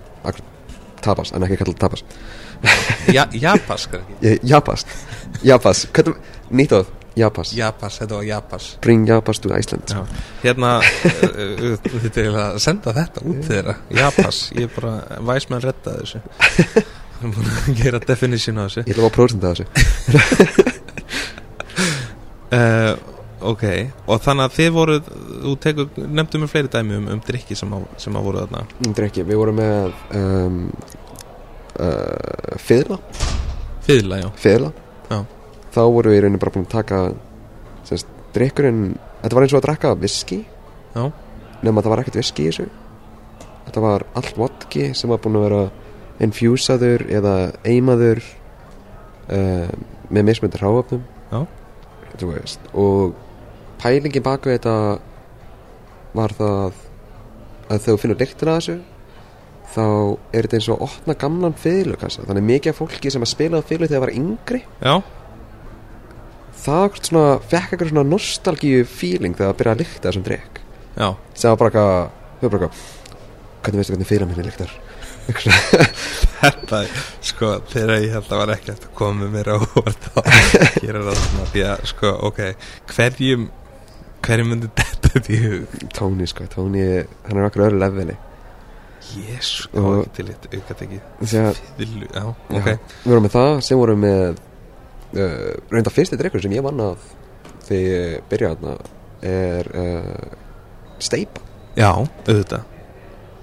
tapas, 1.03 1.33
en 1.35 1.43
ekki 1.43 1.57
kallað 1.59 1.80
tapas. 1.83 2.05
Ja, 3.11 3.24
Japas 3.35 3.89
skal 3.89 4.05
ekki? 4.05 4.18
Ég- 4.28 4.45
Japas, 4.53 4.85
Japas, 5.43 5.80
hvernig, 5.97 6.20
nýtt 6.55 6.76
áð 6.78 6.93
Japas, 7.19 7.53
Japas, 7.57 7.99
þetta 8.01 8.19
var 8.19 8.25
Japas. 8.25 8.69
Bring 8.85 9.07
Japas 9.09 9.41
to 9.43 9.53
Iceland. 9.53 9.93
Já, 9.93 10.01
hérna 10.43 10.73
uh, 10.81 11.23
uh, 11.29 11.77
Þetta 12.07 12.25
er 12.25 12.41
að 12.47 12.59
senda 12.65 12.97
þetta 12.97 13.25
út 13.29 13.45
þeirra. 13.49 13.77
Japas, 13.99 14.43
ég 14.57 14.69
er 14.69 14.75
bara 14.79 15.21
Væsmenn 15.29 15.65
redda 15.65 15.97
þessu. 16.01 16.23
Við 16.33 17.23
erum 17.23 17.35
búin 17.37 17.51
að 17.53 17.83
gera 17.83 18.03
definition 18.03 18.59
á 18.59 18.65
þessu. 18.67 18.87
Ég 18.87 18.93
ætla 18.97 19.09
að 19.09 19.17
af 19.39 19.57
þessu. 19.61 19.67
Uh, 22.53 22.95
Ok, 23.43 23.65
og 24.07 24.21
þannig 24.23 24.45
að 24.47 24.53
þið 24.57 24.69
voruð 24.77 25.09
Þú 25.43 25.53
tekur, 25.63 25.97
nefndu 26.15 26.39
mér 26.39 26.51
fleiri 26.53 26.71
dæmi 26.71 26.99
um, 27.01 27.09
um 27.17 27.23
drikki 27.27 27.57
sem, 27.59 27.73
á, 27.75 27.79
sem 27.99 28.15
að 28.19 28.27
voru 28.29 28.45
þarna. 28.45 28.61
Er 28.93 29.07
ekki, 29.09 29.25
við 29.27 29.41
vorum 29.41 29.59
með 29.59 29.89
um, 30.19 30.61
uh, 31.83 32.55
Fiðla. 32.63 33.01
Fyðla, 33.83 34.21
já. 34.23 34.29
Fiðla. 34.45 34.71
Þá 35.73 35.83
vorum 35.89 36.12
við 36.12 36.18
í 36.18 36.23
rauninni 36.25 36.43
bara 36.43 36.55
búin 36.55 36.66
að 36.68 36.75
taka 36.77 37.03
semst, 37.89 38.11
drikkurinn 38.37 38.85
Þetta 39.23 39.37
var 39.37 39.45
eins 39.47 39.55
og 39.55 39.61
að 39.61 39.66
drakka 39.68 39.95
viski 40.03 40.41
Já, 40.93 41.05
nema 41.62 41.83
það 41.83 41.93
var 41.93 42.03
ekkert 42.03 42.18
viski 42.18 42.45
í 42.45 42.51
þessu. 42.51 42.68
Þetta 43.68 43.83
var 43.85 44.05
allt 44.18 44.37
vodki 44.37 44.91
sem 44.99 45.12
var 45.12 45.20
búin 45.23 45.39
að 45.39 45.47
vera 45.47 45.62
infusaður 46.23 47.07
eða 47.11 47.35
eimaður 47.64 48.20
uh, 49.33 49.68
með 50.12 50.29
mismöndir 50.29 50.62
hráöfnum 50.62 51.05
og 52.77 53.14
pælingin 53.81 54.25
baka 54.25 54.53
þetta 54.53 54.75
var 56.12 56.35
það 56.37 56.81
að 57.73 57.79
þegar 57.79 57.87
þú 57.87 58.01
finnur 58.03 58.20
lyktina 58.20 58.57
þessu 58.59 58.77
þá 59.73 59.87
er 60.37 60.45
þetta 60.45 60.59
eins 60.59 60.68
og 60.68 60.77
að 60.77 60.87
opna 60.89 61.16
gamlan 61.23 61.57
fiðlukassa 61.57 62.27
þannig 62.29 62.49
mikið 62.51 62.75
af 62.75 62.81
fólki 62.83 63.12
sem 63.12 63.25
að 63.25 63.33
spila 63.33 63.62
á 63.64 63.68
fiðlu 63.68 63.89
þegar 63.89 63.97
það 63.97 64.05
var 64.05 64.16
yngri 64.20 64.61
já, 64.61 64.95
það 66.67 66.99
svona, 67.09 67.25
fekk 67.53 67.73
eitthvað 67.75 67.91
svona 67.93 68.05
nostalgíu 68.13 68.85
feeling 68.89 69.37
þegar 69.39 69.53
það 69.53 69.59
byrjaði 69.61 69.77
að 69.77 69.83
lykta 69.85 70.09
þessum 70.09 70.27
drikk 70.29 70.61
já. 70.97 71.09
Sem 71.35 71.51
var 71.53 71.61
bara 71.63 71.71
eitthvað 71.73 72.51
bara 72.53 72.69
eitthvað 72.69 72.89
hvernig 73.63 73.79
veistu 73.83 73.95
hvernig 73.95 74.11
fiðla 74.11 74.27
minni 74.31 74.47
lyktar? 74.49 74.73
Eitthvað 75.23 75.45
svona. 75.47 75.87
Þetta, 76.43 76.79
sko, 77.23 77.49
þegar 77.71 78.01
ég 78.03 78.15
held 78.17 78.33
að 78.35 78.41
var 78.43 78.51
ekki 78.57 78.73
að 78.75 78.87
koma 78.99 79.21
með 79.23 79.35
mér 79.37 79.51
á 79.55 79.57
óvart 79.63 80.09
að 80.19 80.31
gera 80.83 81.03
það 81.07 81.21
svona 81.23 81.45
því 81.53 81.63
að, 81.71 81.85
sko, 81.93 82.11
ok 82.27 82.41
hverjum 82.91 83.45
hverjum 84.27 84.51
myndi 84.51 84.71
þetta 84.79 85.13
þetta 85.13 85.33
í 85.35 85.39
hug? 85.45 85.77
Tony 85.95 86.27
sko, 86.31 86.47
Tony 86.51 86.83
hann 87.29 87.39
er 87.39 87.47
okkur 87.47 87.65
öðru 87.69 87.79
leveli. 87.83 88.17
Jésu, 89.13 89.67
Og- 89.73 89.77
það 89.77 89.87
var 89.87 90.03
ekki 90.03 90.13
til 90.17 90.27
eitt 90.33 90.45
auka 90.57 90.75
tekið 90.79 91.07
þegar 91.33 91.57
Fiðlu, 91.79 92.07
já, 92.07 92.23
Já. 92.23 92.59
ok. 92.59 92.69
við 93.03 93.11
vorum 93.13 93.25
með 93.27 93.35
það 93.37 93.55
sem 93.67 93.81
vorum 93.83 94.03
með 94.07 94.43
uh, 95.17 95.53
reynda 95.73 95.93
fyrsti 95.93 96.19
drikkur 96.21 96.43
sem 96.45 96.55
ég 96.57 96.65
vann 96.65 96.81
að 96.83 97.09
þegar 97.67 97.89
ég 97.93 98.29
byrjaði 98.31 98.77
er 99.23 99.69
uh, 99.79 100.39
steipa 101.03 101.43
Já, 101.79 101.89
auðvitað. 101.97 102.65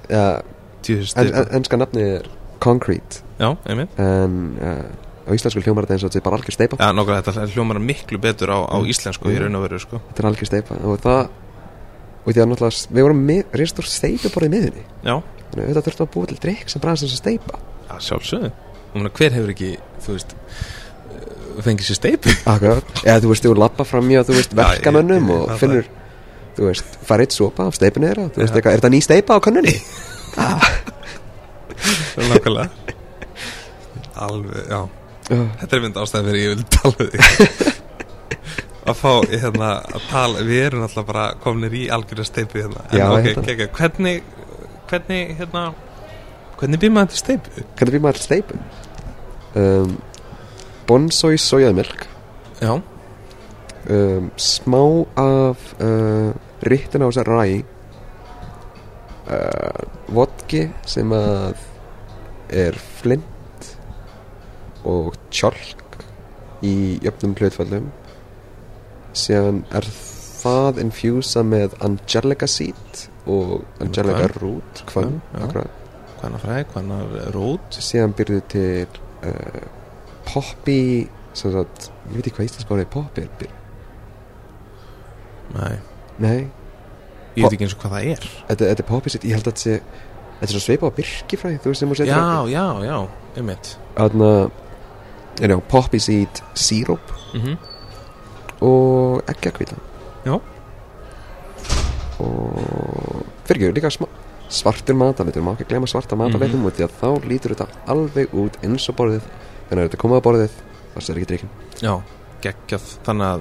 Uh, 0.09 0.41
en, 0.89 1.29
en, 1.33 1.45
enska 1.57 1.79
nafni 1.79 2.03
er 2.19 2.27
concrete. 2.61 3.23
Já, 3.39 3.55
einmitt. 3.65 3.95
En 3.97 4.35
uh, 4.61 4.83
á 5.25 5.31
íslensku 5.33 5.63
hljómar 5.63 5.85
þetta 5.87 5.95
eins 5.97 6.05
og 6.05 6.11
þetta 6.11 6.19
er 6.19 6.25
bara 6.27 6.39
algjör 6.39 6.55
steipa 6.55 6.79
Já, 6.79 6.89
nokkuð 6.95 7.19
þetta 7.19 7.45
hljómar 7.55 7.79
miklu 7.83 8.19
betur 8.21 8.53
á, 8.53 8.59
á 8.69 8.77
íslensku 8.85 9.29
í 9.31 9.35
Mm. 9.37 9.45
raun 9.45 9.59
og 9.59 9.65
veru, 9.65 9.79
sko. 9.81 10.01
Þetta 10.09 10.23
er 10.23 10.29
algjör 10.29 10.49
steipa 10.51 10.79
og 10.83 11.01
það 11.03 11.21
og 12.19 12.33
því 12.35 12.41
að 12.43 12.49
náttúrulega 12.51 12.93
við 12.93 13.05
vorum 13.07 13.21
með 13.25 13.59
reystur 13.61 13.87
steipu 13.89 14.31
bara 14.33 14.49
í 14.49 14.51
miðunni 14.53 14.83
Já, 15.05 15.15
þannig 15.49 15.63
að 15.63 15.69
þetta 15.69 15.83
þurftum 15.87 16.05
að 16.05 16.11
búa 16.13 16.29
til 16.29 16.39
drikk 16.43 16.69
sem 16.69 16.83
bræðast 16.83 17.05
þess 17.05 17.15
að 17.15 17.21
steipa 17.23 17.61
já 17.89 17.95
sjálfsögðu. 18.09 18.51
Hver 19.15 19.35
hefur 19.37 19.53
ekki, 19.53 19.71
þú 20.03 20.15
veist 20.17 20.35
fengið 21.65 21.89
sér 21.89 22.17
Akkurat, 22.45 22.91
eða 23.03 23.19
þú 23.23 23.31
veist, 23.33 23.45
þú 23.45 23.55
lappa 23.57 23.83
fram 23.87 24.09
Já, 24.09 24.23
verkamönnum 24.27 25.23
ég- 25.27 25.29
ég- 25.29 25.41
og 25.41 25.49
það- 25.49 25.59
finnur 25.63 25.85
þú 26.57 26.65
veist, 26.69 26.85
fara 27.05 27.21
eitt 27.23 27.31
sopa 27.35 27.67
af 27.67 27.75
steipinu 27.75 28.07
þeirra 28.09 28.29
þú 28.29 28.41
veist, 28.43 28.53
eitthvað, 28.55 28.73
er 28.73 28.79
þetta 28.79 28.93
ný 28.93 29.01
steipa 29.03 29.35
á 29.35 29.39
kannunni? 29.39 29.75
Nákvæmlega. 32.19 32.69
Alveg, 34.19 34.63
já. 34.69 34.81
Já, 35.29 35.43
Þetta 35.61 35.75
er 35.77 35.83
mynd 35.83 35.99
ástæðan 36.01 36.25
fyrir 36.27 36.41
ég 36.41 36.49
vil 36.55 36.65
tala 36.73 36.95
þig. 36.99 37.75
Að 38.89 38.95
fá 38.97 39.11
hérna 39.29 39.69
að 39.93 40.05
tala, 40.09 40.41
við 40.47 40.63
erum 40.65 40.83
alltaf 40.87 41.05
bara 41.05 41.25
komnir 41.43 41.75
í 41.77 41.83
algjörða 41.93 42.25
steipu 42.25 42.57
hérna. 42.63 42.81
En 42.89 42.97
Já, 42.99 43.05
ok, 43.13 43.27
hérna. 43.27 43.43
kekja, 43.45 43.67
hvernig 43.77 44.23
hvernig 44.89 45.35
hérna 45.37 45.63
hvernig 46.59 46.81
býr 46.81 46.91
maður 46.95 47.13
til 47.13 47.21
steipu? 47.21 47.63
hvernig 47.77 47.93
býr 47.95 48.03
maður 48.07 48.17
til 48.19 48.25
steipu? 48.25 48.57
Um, 49.59 49.93
bonsoi 50.89 51.37
sojaðmjölk 51.37 52.07
Já, 52.59 52.73
um, 53.89 54.31
smá 54.35 54.81
af 55.21 55.73
uh, 55.79 56.33
rittin 56.65 57.05
á 57.05 57.07
þessar 57.07 57.29
ræ 57.29 57.43
uh, 59.29 59.83
vodki 60.11 60.65
sem 60.89 61.13
að 61.15 61.61
er 62.49 62.77
flint 62.99 63.69
og 64.89 65.13
tjálk 65.29 66.01
í 66.65 66.97
jöfnum 67.05 67.37
hlutfallum 67.37 67.91
síðan 69.13 69.63
er 69.75 69.85
það 70.39 70.81
infusa 70.83 71.43
með 71.45 71.75
Angelica 71.85 72.47
Seed 72.49 73.05
og 73.29 73.61
Angelica 73.83 74.29
Hvönn. 74.33 74.41
Root 74.41 74.83
hvaðna 76.19 76.39
fræ, 76.41 76.63
hvaðna 76.73 76.99
rót 77.35 77.77
síðan 77.79 78.15
byrjuðu 78.17 78.45
til 78.51 78.99
uh, 79.27 79.78
Poppy 80.29 81.07
sem 81.37 81.53
sagt, 81.53 81.89
ég 82.09 82.15
veit 82.17 82.27
ekki 82.27 82.37
hvað 82.37 82.49
íslensk 82.49 82.73
orðið 82.75 82.91
Poppy 82.93 83.25
er 83.25 83.49
nei, 85.55 85.75
nei, 86.21 86.39
ég 87.35 87.43
veit 87.43 87.55
ekki 87.55 87.65
eins 87.65 87.75
og 87.75 87.81
hvað 87.83 87.95
það 87.95 88.11
er. 88.13 88.29
Þetta, 88.49 88.69
þetta 88.71 88.83
er 88.83 88.89
Seed 89.13 89.25
ég 89.25 89.37
held 89.37 89.47
að 89.47 89.51
þetta 89.51 89.63
sé 89.65 89.79
þetta 90.39 90.47
er 90.47 90.53
svo 90.55 90.63
sveipa 90.63 90.89
á 90.89 90.97
Birkifræ 90.99 91.55
þú 91.59 91.71
veist 91.71 91.83
sem 91.83 91.89
hún 91.89 91.99
setur 91.99 92.13
já, 92.13 92.27
já, 92.53 92.65
já, 92.85 92.97
einmitt. 93.35 93.73
Þarna, 93.97 94.29
já, 95.41 95.57
Poppy 95.73 95.99
Seed 95.99 96.43
Syrup 96.53 97.15
mm 97.33 97.57
og 98.61 99.23
eggjagvíta 99.29 99.77
Já. 100.25 100.35
og 102.19 103.23
fyrir 103.47 103.69
ekki, 103.69 103.75
líka 103.77 103.91
sma, 103.93 104.09
svartur 104.51 104.97
matalitur 104.99 105.43
má 105.45 105.53
ekki 105.53 105.67
glemma 105.69 105.87
svarta 105.87 106.15
matalitum 106.19 106.59
mm 106.59 106.65
-hmm. 106.67 106.75
því 106.75 106.83
að 106.83 106.97
þá 107.01 107.27
lítur 107.27 107.55
þetta 107.55 107.67
alveg 107.87 108.33
út 108.33 108.57
eins 108.63 108.89
og 108.89 108.95
borðið 108.95 109.21
þannig 109.69 109.81
að 109.81 109.87
þetta 109.87 110.01
komið 110.03 110.21
á 110.21 110.25
borðið? 110.27 110.53
Það 110.93 111.05
sér 111.05 111.19
ekki 111.21 111.29
drikkin 111.29 111.51
já, 111.79 111.93
geggjað. 112.43 112.85
Þannig 113.05 113.27
að 113.29 113.39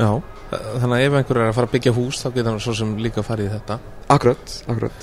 já, 0.00 0.10
þannig 0.50 0.96
að 0.96 1.04
ef 1.06 1.12
einhver 1.20 1.40
er 1.40 1.48
að 1.48 1.56
fara 1.56 1.68
að 1.70 1.74
byggja 1.76 1.96
hús 1.96 2.16
þá 2.20 2.28
getur 2.28 2.50
hann 2.50 2.64
svo 2.64 2.74
sem 2.76 2.90
líka 3.00 3.26
farið 3.26 3.48
í 3.48 3.54
þetta. 3.56 3.74
Akkurat, 4.10 4.44
akkurat. 4.66 4.96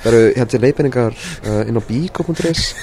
Það 0.00 0.10
eru 0.12 0.22
hérna 0.28 0.50
til 0.52 0.64
leifinningar 0.64 1.14
uh, 1.20 1.62
inn 1.68 1.76
á 1.76 1.82
bíko.is 1.84 2.62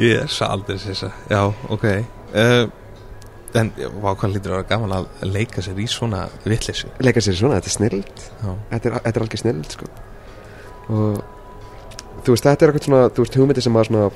ég 0.00 0.14
er 0.24 0.30
svo 0.30 0.46
aldrei 0.50 0.78
þess 0.82 1.04
já, 1.30 1.42
ok. 1.70 1.84
Uh, 2.34 2.66
en 3.58 3.70
hvað 3.74 4.34
lítur 4.34 4.54
að 4.54 4.60
vera 4.60 4.68
gaman 4.70 4.94
að 4.94 5.08
leika 5.26 5.62
sér 5.64 5.78
í 5.82 5.86
svona 5.90 6.20
vitleysu? 6.44 6.90
Leika 7.02 7.22
sér 7.22 7.36
svona, 7.38 7.58
þetta 7.58 7.70
er 7.70 7.76
snild 7.76 8.24
þetta 8.70 8.80
er, 8.80 8.96
þetta 8.96 9.12
er 9.12 9.24
alveg 9.24 9.42
snild 9.42 9.74
sko. 9.74 9.86
og 10.90 11.39
þú 12.24 12.34
veist, 12.34 12.46
þetta 12.46 12.66
er 12.66 12.72
eitthvað 12.72 12.86
svona 12.88 13.08
þú 13.08 13.24
veist, 13.24 13.38
hugmyndi 13.40 13.64
sem 13.64 13.74
maður 13.74 13.90
svona 13.90 14.10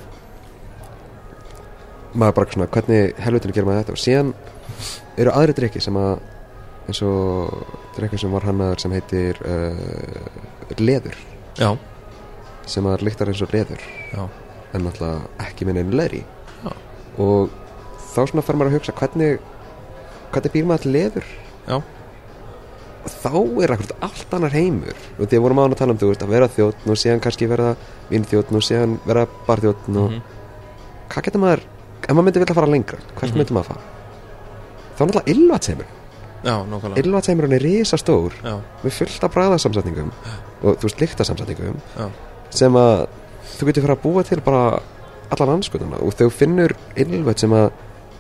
maður 2.15 2.37
bara 2.39 2.55
svona, 2.55 2.69
hvernig 2.77 3.17
helvutinu 3.25 3.57
gerir 3.57 3.69
maður 3.69 3.83
þetta? 3.83 3.97
Og 3.97 4.03
síðan 4.05 4.35
eru 5.21 5.35
aðri 5.35 5.57
drikki 5.59 5.83
sem 5.83 5.99
að 5.99 6.15
eins 6.85 7.01
og 7.07 7.65
drikki 7.97 8.21
sem 8.21 8.33
var 8.35 8.45
hannaður 8.49 8.83
sem 8.85 8.95
heitir 8.95 9.41
uh, 9.49 10.79
leður 10.81 11.17
já, 11.57 11.71
sem 12.69 12.87
að 12.91 13.07
líktar 13.09 13.31
eins 13.33 13.43
og 13.45 13.55
leður 13.55 13.83
já, 14.13 14.23
en 14.75 14.85
náttúrulega 14.85 15.47
ekki 15.47 15.69
með 15.69 15.81
neinu 15.81 15.99
leðri. 16.01 16.23
Já. 16.65 16.71
og 17.23 17.53
þá 18.13 18.21
svona 18.21 18.45
fer 18.45 18.59
maður 18.59 18.73
að 18.73 18.79
hugsa 18.79 18.97
hvernig 18.99 19.41
hvernig 20.35 20.55
býr 20.55 20.69
maður 20.69 20.93
leður? 20.93 21.31
Já, 21.65 21.77
þá 23.11 23.35
er 23.65 23.73
akkurat 23.75 23.97
allt 24.07 24.35
annar 24.37 24.55
heimur. 24.55 24.95
Og 25.19 25.27
því 25.29 25.39
að 25.39 25.43
vorum 25.45 25.59
án 25.65 25.73
að 25.75 25.81
tala 25.81 25.93
um 25.95 25.99
þú 26.01 26.09
veist 26.13 26.23
að 26.25 26.33
vera 26.35 26.49
þjótt 26.49 26.87
og 26.89 26.99
síðan 27.01 27.21
kannski 27.25 27.49
vera 27.51 27.75
vinþjótt 28.11 28.53
og 28.55 28.65
síðan 28.65 28.99
vera 29.07 29.27
barþjótt 29.49 29.89
og 29.89 30.11
mhm, 30.11 30.23
hvað 31.13 31.27
getur 31.29 31.41
maður 31.45 31.65
ef 32.05 32.11
maður 32.13 32.25
myndi 32.29 32.43
vilja 32.45 32.55
fara 32.61 32.67
lengra, 32.71 32.99
hvert 33.17 33.31
Mhm. 33.31 33.39
myndi 33.39 33.55
maður 33.57 33.69
fara? 33.73 33.81
Þá 34.95 35.01
er 35.01 35.07
náttúrulega 35.07 35.35
ylvatsheimur 35.35 35.87
já, 36.45 36.55
nákvæmlega. 36.71 37.03
Ylvatsheimurinn 37.05 37.53
er 37.57 37.63
risa 37.65 37.97
stór 37.97 38.33
já, 38.45 38.55
með 38.85 38.93
fullt 38.99 39.25
af 39.25 39.33
bræðasamsetningum 39.35 40.11
og 40.63 40.77
þú 40.79 40.83
veist 40.89 41.01
lyktasamsetningum 41.01 41.79
já, 41.99 42.09
sem 42.51 42.73
að 42.77 43.07
þú 43.59 43.67
getur 43.71 43.83
fyrir 43.87 43.97
að 43.97 44.03
búa 44.03 44.25
til 44.25 44.41
bara 44.41 44.81
alla 45.31 45.47
landskotuna 45.53 46.01
og 46.05 46.13
þú 46.15 46.31
finnur 46.31 46.75
ylvat 46.97 47.39
sem 47.41 47.51
að 47.51 47.71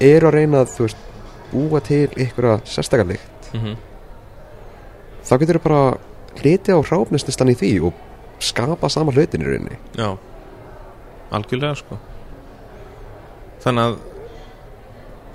eru 0.00 0.26
að 0.28 0.34
reyna 0.34 0.64
að 0.64 0.94
búa 1.52 1.80
til 1.84 2.08
ykkur 2.16 2.60
sérstakalikt 2.64 3.52
mhm 3.54 3.76
þá 5.24 5.34
getur 5.42 5.58
þú 5.60 5.64
bara 5.68 5.82
hliti 6.40 6.74
á 6.74 6.78
hráfnislistan 6.82 7.52
í 7.52 7.56
því 7.58 7.72
og 7.88 8.02
skapa 8.44 8.90
sama 8.92 9.12
hlutin 9.14 9.44
í 9.44 9.48
rauninni. 9.48 9.78
Já, 9.96 10.10
algjörlega 11.34 11.78
sko. 11.80 11.98
Þannig 13.64 13.84
að 13.88 13.96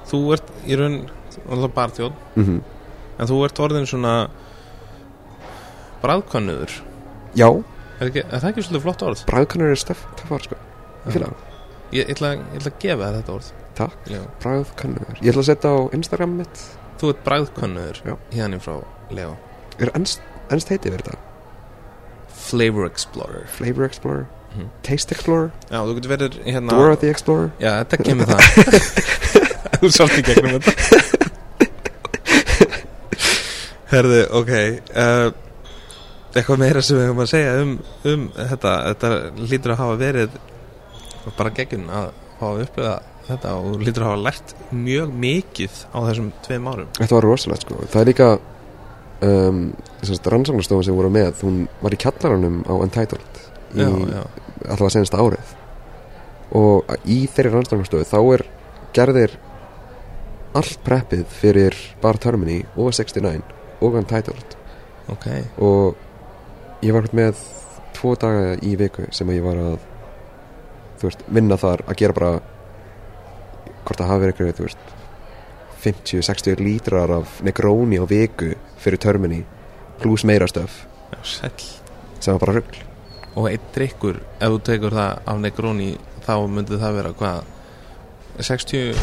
þú 0.09 0.19
ert 0.35 0.51
í 0.69 0.77
raun 0.79 0.99
alltaf 1.49 1.73
barþjóð 1.77 2.13
mm 2.35 2.59
en 3.19 3.27
þú 3.27 3.37
ert 3.45 3.59
orðin 3.59 3.87
svona 3.89 4.13
bræðkönnuður 6.03 6.71
Já, 7.37 7.49
er, 7.99 8.07
ekki, 8.07 8.23
er 8.23 8.39
það 8.41 8.47
ekki 8.49 8.63
svolítið 8.65 8.85
flott 8.85 9.03
orð? 9.05 9.23
bræðkannur 9.29 9.73
er 9.73 9.81
töffar 10.21 10.45
sko. 10.45 10.59
Ég 11.09 11.17
það, 11.19 11.35
Ég, 11.91 12.09
ætla, 12.13 12.31
að 12.71 12.79
gefa 12.79 13.09
þér 13.09 13.17
þetta 13.19 13.33
orð. 13.35 13.49
Takk, 13.79 13.99
Já. 14.09 14.21
bræðkannur 14.43 15.19
Ég 15.19 15.31
ætla 15.33 15.43
að 15.43 15.49
setja 15.49 15.73
á 15.73 15.77
Instagram 15.97 16.33
mitt. 16.39 16.63
Þú 17.01 17.11
ert 17.13 17.21
bræðkönnuður 17.27 18.01
Já. 18.07 18.15
hérna 18.33 18.59
frá 18.63 18.73
Leo 19.11 19.35
Er 19.79 19.91
ennst, 19.95 20.21
heiti 20.73 20.91
verið 20.91 21.11
þetta? 21.11 21.19
Flavor 22.49 22.85
Explorer. 22.89 23.45
Flavor 23.57 23.85
Explorer, 23.87 24.25
Mhm. 24.49 24.69
Taste 24.81 25.13
Explorer, 25.13 25.51
Já, 25.69 25.77
þú 25.85 25.93
getur 25.99 26.09
verið 26.17 26.37
hérna 26.45 26.73
Dora 26.73 26.95
the 26.97 27.09
Explorer? 27.13 27.51
Já, 27.61 27.83
þetta 27.83 27.97
kemur 28.03 28.25
það 28.25 28.41
Þú 29.79 29.91
í 30.17 30.23
gegnum 30.25 30.55
þetta. 30.57 30.71
Herði, 33.89 34.17
ok 34.37 34.49
uh, 34.97 35.29
Eitthvað 36.33 36.59
meira 36.61 36.81
sem 36.85 36.97
við 36.97 37.07
höfum 37.09 37.21
að 37.23 37.29
segja 37.31 37.53
um, 37.63 37.71
um 38.05 38.25
þetta. 38.37 38.73
Þetta 38.91 39.09
lítur 39.49 39.71
að 39.73 39.79
hafa 39.81 39.95
verið 40.01 40.35
bara 41.37 41.53
geggjun 41.57 41.87
að 41.89 42.09
hafa 42.39 42.65
upplöða 42.65 42.97
þetta 43.29 43.53
og 43.61 43.79
lítur 43.85 44.05
að 44.05 44.11
hafa 44.11 44.21
lært 44.27 44.53
mjög 44.73 45.15
mikið 45.25 45.79
á 45.89 45.97
þessum 46.09 46.29
tveim 46.45 46.69
árum. 46.69 46.91
Þetta 46.99 47.17
var 47.17 47.27
rosalegt 47.29 47.65
sko. 47.65 47.79
Það 47.89 48.01
er 48.03 48.09
líka 48.11 48.29
um, 49.25 49.61
rannsóknarstofan 50.03 50.85
sem 50.87 50.97
voru 50.97 51.11
með 51.13 51.43
hún 51.43 51.63
var 51.83 51.95
í 51.95 51.99
kjallaranum 51.99 52.61
á 52.67 52.73
Untitled 52.77 53.41
í 53.75 53.83
Já, 53.83 53.89
já, 53.89 54.23
allavega 54.65 54.93
senast 54.95 55.17
árið. 55.17 55.53
Og 56.57 56.95
í 57.05 57.19
þeirri 57.29 57.53
rannsóknarstofu 57.53 58.07
þá 58.09 58.19
er 58.33 58.45
gerðir 58.97 59.35
allt 60.57 60.79
preppið 60.85 61.25
fyrir 61.29 61.77
Bar 62.01 62.17
Termini 62.21 62.63
og 62.75 62.93
69 62.97 63.43
og 63.85 63.99
Untitled. 64.01 64.55
Ok. 65.13 65.27
Og 65.61 66.85
ég 66.85 66.95
var 66.95 67.09
með 67.13 67.41
tvo 67.97 68.15
daga 68.19 68.55
í 68.65 68.75
viku 68.79 69.09
sem 69.15 69.29
ég 69.33 69.43
var 69.45 69.59
að 69.59 69.77
veist, 71.03 71.21
vinna 71.27 71.57
þar 71.59 71.83
að 71.87 71.99
gera 72.01 72.15
bara 72.15 72.31
hvort 73.83 73.99
það 73.99 74.09
hafi 74.11 74.23
verið 74.23 74.33
einhverju, 74.33 74.57
þú 74.57 74.67
veist 74.67 74.95
50-60 75.79 76.63
lítrar 76.63 77.13
af 77.19 77.39
Negroni 77.45 77.99
á 78.01 78.05
viku 78.07 78.51
fyrir 78.79 79.01
Termini 79.01 79.43
pluss 79.99 80.25
meira 80.27 80.47
stöf 80.49 80.85
sem 82.19 82.35
var 82.35 82.39
bara 82.43 82.59
rugl. 82.59 82.83
Og 83.39 83.47
einn 83.49 83.71
drikkur, 83.75 84.19
ef 84.39 84.53
þú 84.53 84.59
tekur 84.67 84.95
það 84.95 85.19
af 85.31 85.41
Negroni 85.43 85.89
þá 86.25 86.33
myndi 86.51 86.79
það 86.79 86.95
vera 86.99 87.11
hvað? 87.19 87.55
60 88.39 88.95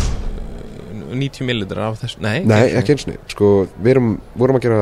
90 1.07 1.47
millilitrar 1.47 1.91
af 1.91 2.01
þessu? 2.01 2.23
Nei, 2.25 2.41
Nei, 2.49 2.73
ekki 2.79 2.95
eins 2.95 3.07
og 3.11 3.31
sko, 3.33 3.51
við 3.77 3.97
erum, 3.97 4.11
vorum 4.39 4.59
að 4.59 4.67
gera 4.67 4.81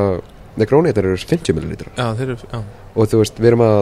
Negroni 0.55 0.91
þetta 0.91 1.03
eru 1.03 1.17
50 1.19 1.57
millilítrar 1.57 1.91
Já, 1.97 2.05
þeir 2.17 2.33
eru, 2.33 2.49
já, 2.51 2.61
og 2.95 3.09
þú 3.11 3.21
veist, 3.21 3.41
við 3.41 3.51
erum 3.51 3.65
að 3.65 3.79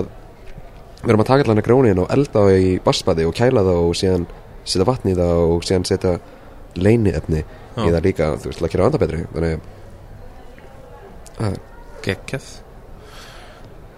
við 1.03 1.11
erum 1.13 1.23
að 1.23 1.29
taka 1.29 1.45
allan 1.45 1.59
Negroni 1.61 1.93
og 1.93 2.15
elda 2.15 2.45
það 2.47 2.57
í 2.57 2.71
bassbaði 2.83 3.27
og 3.29 3.37
kæla 3.37 3.65
það 3.67 3.81
og 3.83 3.93
síðan 3.99 4.25
setja 4.63 4.87
vatni 4.89 5.13
í 5.13 5.19
það 5.19 5.43
og 5.43 5.67
síðan 5.67 5.87
setja 5.89 6.13
leini 6.79 7.13
efni 7.13 7.43
í 7.43 7.87
það 7.89 8.03
líka, 8.07 8.29
þú 8.41 8.49
veist, 8.49 8.63
að 8.63 8.73
gera 8.73 8.89
anda 8.89 9.01
betri 9.01 9.23
þannig 9.33 9.57
að 9.57 9.71
geggjað. 12.03 12.49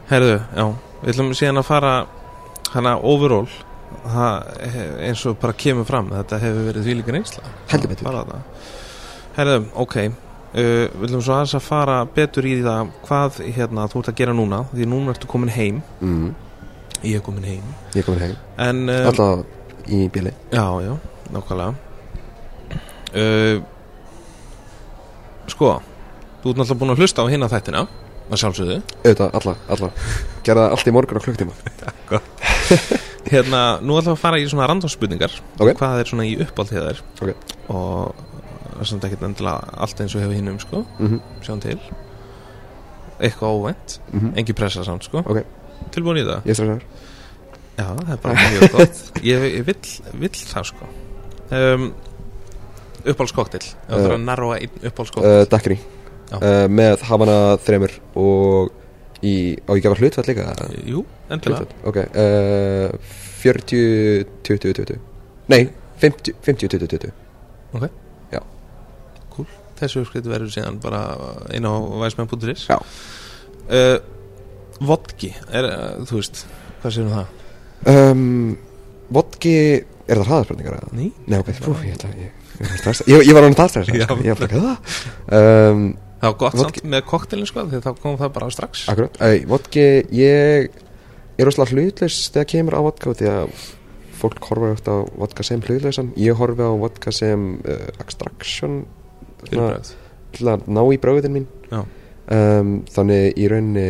Herðu, 0.09 0.35
já, 0.37 0.65
við 1.01 1.13
ætlum 1.13 1.31
síðan 1.37 1.61
að 1.61 1.69
fara 1.69 1.95
hana 2.75 2.97
overall. 3.01 3.49
Það, 4.05 4.51
eins 5.07 5.23
og 5.29 5.39
bara 5.41 5.55
kemur 5.57 5.87
fram 5.87 6.11
þetta 6.11 6.37
hefur 6.41 6.69
verið 6.69 6.85
því 6.85 6.95
líka 6.99 7.13
reynsla. 7.15 7.55
Heldur 7.71 7.91
betur. 7.93 8.17
Það. 8.29 8.69
Herðu, 9.37 9.59
ok 9.81 9.97
uh, 10.55 10.87
við 10.87 11.05
ætlum 11.07 11.23
svo 11.23 11.35
aðeins 11.35 11.55
að 11.57 11.65
fara 11.65 11.99
betur 12.15 12.47
í 12.47 12.55
það 12.63 12.91
hvað 13.05 13.39
hérna 13.57 13.87
þú 13.91 14.01
ert 14.01 14.11
að 14.11 14.19
gera 14.21 14.35
núna 14.37 14.61
því 14.71 14.89
núna 14.91 15.15
ertu 15.15 15.29
komin 15.31 15.53
heim. 15.53 15.81
Mm, 16.01 16.29
ég 17.03 17.19
er 17.19 17.25
komin 17.25 17.47
heim. 17.47 17.73
Ég 17.93 18.01
er 18.01 18.07
komin 18.07 18.23
heim, 18.27 18.37
en 18.67 18.83
uh, 18.89 19.01
alltaf 19.09 19.89
í 19.91 20.05
bíli. 20.11 20.33
Já, 20.53 20.65
já, 20.85 20.93
nákvæmlega. 21.35 21.73
Uh, 23.15 23.63
Sko 25.45 25.75
Þú 26.45 26.51
ert 26.51 26.59
náttúrulega 26.59 26.77
búin 26.77 26.93
að 26.93 26.99
hlusta 27.01 27.23
á 27.25 27.31
hinna 27.31 27.47
þættina 27.49 27.79
að 28.29 28.37
sjálfsögðu. 28.37 28.75
Auðvitað, 29.01 29.31
alla, 29.39 29.53
alla. 29.73 29.87
Gera 30.45 30.65
það 30.65 30.75
allt 30.75 30.89
í 30.89 30.91
morgun 30.93 31.17
á 31.17 31.25
klukktíma 31.25 31.55
Hérna, 33.31 33.61
nú 33.81 33.95
ætlum 33.97 34.11
við 34.11 34.13
að 34.13 34.19
fara 34.21 34.37
í 34.37 34.45
svona 34.51 34.67
random-spurningar 34.69 35.33
Ok. 35.57 35.71
Hvað 35.79 36.01
er 36.03 36.11
svona 36.11 36.27
í 36.29 36.35
uppáld 36.45 36.69
hjá 36.69 36.83
þér? 36.83 37.01
Ok. 37.25 37.55
Og 37.73 38.19
það 38.19 38.83
er 38.83 38.89
svona 38.91 39.09
ekkert 39.09 39.25
endilega 39.25 39.79
allt 39.87 40.03
eins 40.05 40.13
og 40.13 40.21
hefur 40.21 40.37
hinnum, 40.37 40.61
sko. 40.61 40.83
Mm 40.99 41.17
Sjáum 41.47 41.63
til. 41.65 41.79
Eitthvað 43.17 43.57
óvænt, 43.57 43.97
-hmm. 44.11 44.37
engi 44.37 44.53
pressa 44.53 44.85
samt, 44.85 45.09
sko. 45.09 45.25
Ok. 45.25 45.41
Tilbúin 45.97 46.21
í 46.21 46.27
það? 46.29 46.45
ég 46.45 46.53
stressar 46.53 46.85
Já, 47.75 47.89
það 47.89 48.13
er 48.13 48.21
bara 48.21 48.35
mjög 48.35 48.71
gott. 48.71 49.03
Ég, 49.23 49.49
ég 49.57 49.65
vill, 49.65 49.89
vill 50.13 50.29
það, 50.29 50.63
sko. 50.63 50.85
Um, 51.49 51.93
uppáhaldskoktel 53.01 53.61
þú 53.65 53.89
Uh, 53.89 54.01
þarf 54.01 54.13
að 54.13 54.23
narroa 54.29 54.57
einn 54.59 54.69
uh, 54.81 54.87
uppáhaldskoktel 54.87 55.49
Dakri 55.49 55.79
Já. 55.81 55.94
Uh, 56.33 56.65
með 56.71 57.03
Havana 57.09 57.37
þremur 57.65 57.93
og 58.17 58.71
í, 59.25 59.35
á 59.65 59.71
ég 59.77 59.83
gefa 59.85 59.99
hlutfall 59.99 60.25
líka 60.29 60.45
eða? 60.51 60.69
Jú, 60.85 61.03
endilega 61.33 61.63
hlutfall, 61.63 61.85
ok 61.89 61.97
uh, 62.05 63.13
40, 63.45 64.25
20, 64.47 64.73
20 64.81 64.99
nei, 65.53 65.61
50, 66.01 66.33
50 66.45 66.71
20, 66.75 66.87
20 66.97 67.13
Ok 67.75 67.85
Já. 68.33 68.41
Cool 69.35 69.47
Þessu 69.79 70.01
uppskrift 70.03 70.27
verður 70.31 70.51
síðan 70.53 70.79
bara 70.83 71.01
inn 71.53 71.67
á 71.67 71.73
væsmenn.is 72.03 72.65
Já. 72.71 72.77
uh, 72.79 73.97
Vodki 74.85 75.29
er, 75.55 75.67
uh, 75.69 76.05
Þú 76.07 76.17
veist, 76.21 76.45
hvað 76.81 76.95
séum 76.97 77.11
það? 77.13 77.27
um, 77.91 78.55
vodki 79.13 79.53
er 80.09 80.17
það 80.19 80.25
hraðarspurningar? 80.29 80.87
Ný? 80.95 81.11
Nei, 81.29 81.37
ok, 81.39 81.51
fú, 81.61 81.75
ég, 81.85 81.95
ætla- 81.95 82.09
ég, 82.17 82.33
ég, 82.59 83.03
ég, 83.13 83.27
ég 83.29 83.37
var 83.37 83.45
hann 83.45 83.55
það 83.57 83.69
stressa 83.73 83.95
Já. 83.95 84.07
sko. 84.07 84.17
ég 84.25 84.33
var 84.33 84.41
bara, 84.41 84.51
hvað 84.55 85.71
um, 85.75 85.85
Það 86.25 86.31
var 86.31 86.37
gott 86.41 86.57
Vodki- 86.57 86.81
samt 86.81 86.91
með 86.91 87.03
koktelin 87.11 87.49
sko 87.49 87.63
Þegar 87.69 87.83
þá 87.85 88.01
kom 88.01 88.17
það 88.17 88.31
bara 88.33 88.51
strax. 88.53 88.85
Akkurat, 88.89 89.17
ei, 89.21 89.41
vodki, 89.49 89.85
ég 90.15 90.69
er 91.37 91.45
rosalega 91.45 91.75
hlutlaus 91.75 92.17
þegar 92.33 92.47
kemur 92.53 92.77
á 92.79 92.81
vodka 92.87 93.13
því 93.19 93.27
að 93.29 93.59
fólk 94.15 94.47
horfa 94.49 94.71
eftir 94.73 94.95
á 94.95 94.99
vodka 95.21 95.45
sem 95.45 95.61
hlutlausan. 95.61 96.13
Ég 96.17 96.39
horfi 96.39 96.65
á 96.65 96.73
vodka 96.81 97.13
sem 97.13 97.43
uh, 97.61 97.75
extraction 98.01 98.85
til 99.45 100.49
að 100.49 100.65
ná 100.65 100.81
í 100.89 100.97
bröðin 101.01 101.35
mín. 101.35 101.47
Um, 102.25 102.79
þannig 102.89 103.35
í 103.37 103.45
rauninni 103.51 103.89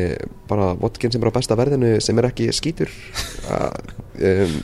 bara 0.50 0.74
vodkin 0.76 1.14
sem 1.14 1.24
er 1.24 1.32
á 1.32 1.38
besta 1.38 1.56
verðinu 1.56 1.94
sem 2.04 2.20
er 2.20 2.28
ekki 2.34 2.50
skítur. 2.52 2.92
Uh, 3.48 3.70
um, 4.28 4.58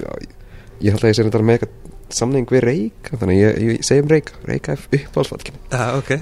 ég 0.81 0.91
held 0.91 1.05
að 1.05 1.13
ég 1.13 1.15
sé 1.15 1.23
þetta 1.23 1.45
með 1.45 1.61
eitthvað 1.61 1.77
samning 2.15 2.47
við 2.51 2.61
Reika 2.67 3.17
þannig 3.21 3.37
ég, 3.41 3.51
ég 3.67 3.73
segi 3.87 4.03
um 4.03 4.09
Reika 4.11 4.33
Reika 4.47 4.69
er 4.75 4.81
uppáhaldsvodkin 4.99 5.57
Já, 5.71 5.83
ok. 5.97 6.11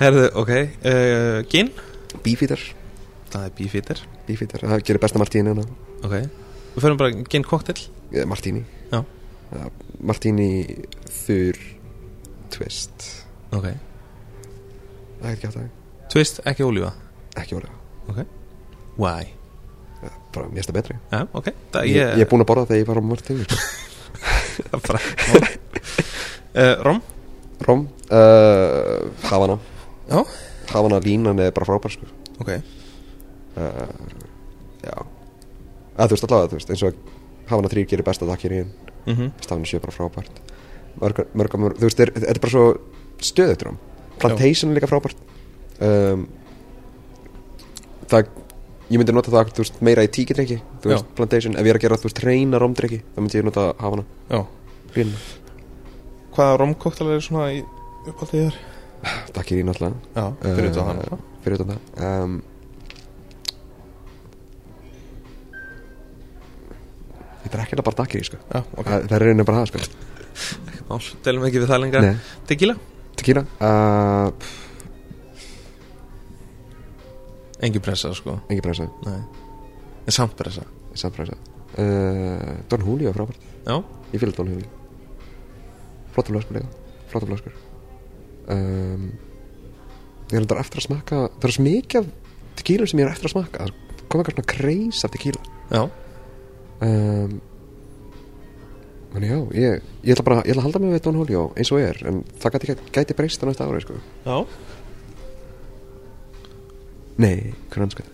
Herðu, 0.00 0.24
ok 0.42 0.52
uh, 0.54 1.38
Gin? 1.50 1.68
Beefeater, 2.24 2.60
Það 3.34 3.46
er 3.48 3.54
beefeater. 3.58 4.00
Beefeater, 4.28 4.62
það 4.70 4.82
gerir 4.86 5.00
besta 5.02 5.18
martíni. 5.18 5.52
Ok. 6.06 6.12
Við 6.74 6.84
fyrir 6.84 6.98
bara 7.00 7.24
gin 7.30 7.46
koktel 7.46 7.80
Martini 8.30 8.62
Já. 8.92 9.00
Ja, 9.50 9.64
Martini 10.02 10.48
þur 11.24 11.58
twist. 12.54 13.08
Ok. 13.50 13.66
Það 15.18 15.30
er 15.30 15.34
ekki 15.34 15.50
átt 15.50 15.58
að 15.58 15.66
Twist, 16.14 16.38
ekki 16.46 16.66
ólífa. 16.66 16.92
Ekki 17.40 17.58
orða 17.58 18.26
Why? 18.94 19.32
Bara 20.34 20.50
mér 20.52 20.66
það 20.68 20.78
betri. 20.78 20.98
Já, 21.12 21.20
ok. 21.32 21.50
Það 21.74 21.90
ég, 21.90 22.12
ég 22.18 22.24
er 22.24 22.30
búin 22.30 22.44
að 22.44 22.50
borða 22.50 22.68
þegar 22.70 22.82
ég 22.82 22.88
var 22.90 23.00
á 23.00 23.04
ég 23.04 24.72
bara 24.86 25.00
uh, 26.54 26.76
Rom 26.86 27.00
Róm? 27.64 27.88
Uh, 28.10 29.10
Havana. 29.30 29.58
Já. 30.08 30.24
Havana 30.72 31.00
línan 31.00 31.40
er 31.40 31.52
bara 31.54 31.68
frábær 31.68 31.92
sko. 31.94 32.08
Ok. 32.42 32.50
Uh, 33.56 33.88
já. 34.84 34.96
Að 35.94 36.10
þú 36.10 36.16
veist 36.16 36.26
allavega 36.26 36.50
þú 36.50 36.58
veist 36.58 36.72
eins 36.74 36.84
og 36.88 36.98
Havana 37.48 37.70
3 37.72 37.86
gerir 37.88 38.06
besta 38.06 38.28
takkir 38.28 38.52
í 38.52 38.60
mm 38.64 39.14
-hmm. 39.14 39.30
stafni 39.40 39.66
7 39.66 39.76
er 39.76 39.80
bara 39.80 39.96
frábært. 39.96 40.40
Mörg, 41.00 41.26
mörg, 41.34 41.58
mörg, 41.58 41.76
þú 41.78 41.86
veist 41.88 41.98
þetta 41.98 42.20
er, 42.20 42.30
er 42.30 42.40
bara 42.40 42.50
svo 42.50 42.76
stöðutur 43.18 43.76
Plantation 44.18 44.70
er 44.70 44.74
líka 44.74 44.86
frábært. 44.86 45.16
Um, 45.80 46.28
það 48.06 48.28
ég 48.94 49.00
myndi 49.00 49.14
nota 49.16 49.32
það 49.34 49.54
veist, 49.58 49.80
meira 49.84 50.04
í 50.06 50.10
tíkidrykki 50.14 50.60
þú 50.82 50.90
Já. 50.90 50.94
veist, 50.94 51.08
Plantation, 51.18 51.56
ef 51.58 51.66
ég 51.66 51.74
er 51.74 51.80
að 51.80 51.86
gera 51.86 51.98
þú 52.00 52.08
veist 52.08 52.22
reyna 52.24 52.60
romdrykki 52.62 53.00
þá 53.14 53.18
myndi 53.22 53.40
ég 53.40 53.48
nota 53.48 53.66
Havana 53.82 54.06
Já. 54.30 54.44
Lína 54.94 55.24
Hvaða 56.34 56.54
romkoktel 56.58 57.12
er 57.14 57.20
svona 57.22 57.50
í 57.54 57.60
uppáldið 58.10 58.48
þér? 58.48 58.62
takkir 59.34 59.60
í 59.60 59.66
náttúrulega. 59.66 60.00
Já, 60.14 60.24
fyrir 60.42 60.70
þetta 60.70 60.86
hann 60.88 61.02
Uh, 61.04 61.22
fyrir 61.44 61.60
utan 61.60 61.70
það. 61.74 61.80
Um, 62.08 62.36
þetta 67.44 67.58
er 67.58 67.62
ekki 67.66 67.84
bara 67.84 67.98
takkir 68.00 68.22
í 68.22 68.26
sko. 68.30 68.40
Já, 68.48 68.60
ok. 68.64 68.88
Það, 68.88 69.06
það 69.10 69.16
er 69.18 69.26
reyna 69.28 69.46
bara 69.50 69.62
það 69.62 69.70
sko. 69.72 69.78
Mál, 70.88 71.00
delum 71.26 71.46
ekki 71.48 71.62
við 71.62 71.70
það 71.70 71.82
lengra. 71.84 72.04
Nei. 72.04 72.14
Tequila? 72.48 72.76
tequila? 73.14 73.44
Uh, 73.60 74.28
Engin 77.64 77.80
pressa, 77.84 78.12
sko. 78.16 78.38
Engin 78.50 78.64
pressa. 78.64 78.86
Nei. 79.06 79.20
En 80.04 80.12
samt 80.12 80.36
pressa. 80.36 80.64
Samt 80.94 81.16
pressa. 81.16 81.36
Uh, 81.74 82.58
Don 82.70 82.84
Julio 82.84 83.10
er 83.10 83.16
frábært. 83.16 83.46
Já. 83.64 83.78
Ég 84.12 84.20
fylg 84.22 84.36
Don 84.36 84.50
Julio. 84.52 84.68
Flotta 86.14 86.30
flöskur 86.30 86.58
líka 86.58 86.68
Flotta 87.10 87.26
flöskur. 87.26 87.54
Um, 88.52 89.08
Ég 90.32 90.40
er 90.40 90.60
eftir 90.60 90.80
að 90.80 90.86
smakka 90.88 91.18
Það 91.40 91.48
er 91.48 91.54
svo 91.54 91.64
mikið 91.64 91.98
af 92.00 92.06
tequilum 92.60 92.88
sem 92.90 93.00
ég 93.00 93.06
er 93.08 93.12
eftir 93.12 93.28
að 93.28 93.34
smakka 93.34 93.66
Það 93.66 94.06
kom 94.12 94.20
eitthvað 94.22 94.36
svona 94.36 94.52
kreis 94.52 95.00
af 95.04 95.12
tequila. 95.14 95.42
Já. 95.72 95.82
Um, 96.84 97.34
Þannig 99.14 99.30
já 99.30 99.38
ég, 99.56 99.90
ég 100.04 100.14
ætla 100.14 100.26
bara 100.26 100.38
Ég 100.42 100.52
ætla 100.52 100.62
að 100.62 100.68
halda 100.68 100.84
mig 100.84 100.94
við 100.94 101.04
Don 101.08 101.20
Julio 101.22 101.44
eins 101.56 101.72
og 101.74 101.82
er 101.82 102.00
En 102.10 102.22
það 102.42 102.56
gæti, 102.58 102.78
gæti 102.94 103.18
breyst 103.18 103.42
á 103.42 103.48
næsta 103.48 103.68
ári 103.68 103.82
sko. 103.84 103.98
Já 104.26 104.36
Nei, 107.22 107.52
anskuð 107.86 108.10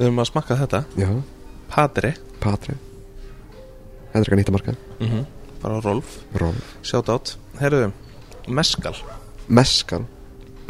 Við 0.00 0.06
höfum 0.06 0.22
að 0.22 0.28
smakka 0.30 0.56
þetta. 0.56 0.78
Já, 0.98 1.08
Padre. 1.70 2.14
Patri 2.40 2.74
Þetta 4.10 4.16
er 4.16 4.22
eitthvað 4.24 4.38
nýtt 4.40 4.50
að 4.50 4.56
marka 4.56 4.74
mm 5.04 5.24
Bara 5.60 5.80
Rolf. 5.84 6.14
Rolf. 6.40 6.70
Shout 6.88 7.10
out 7.12 7.34
Herðu 7.60 7.90
Meskal 8.48 8.94
Meskan 9.52 10.06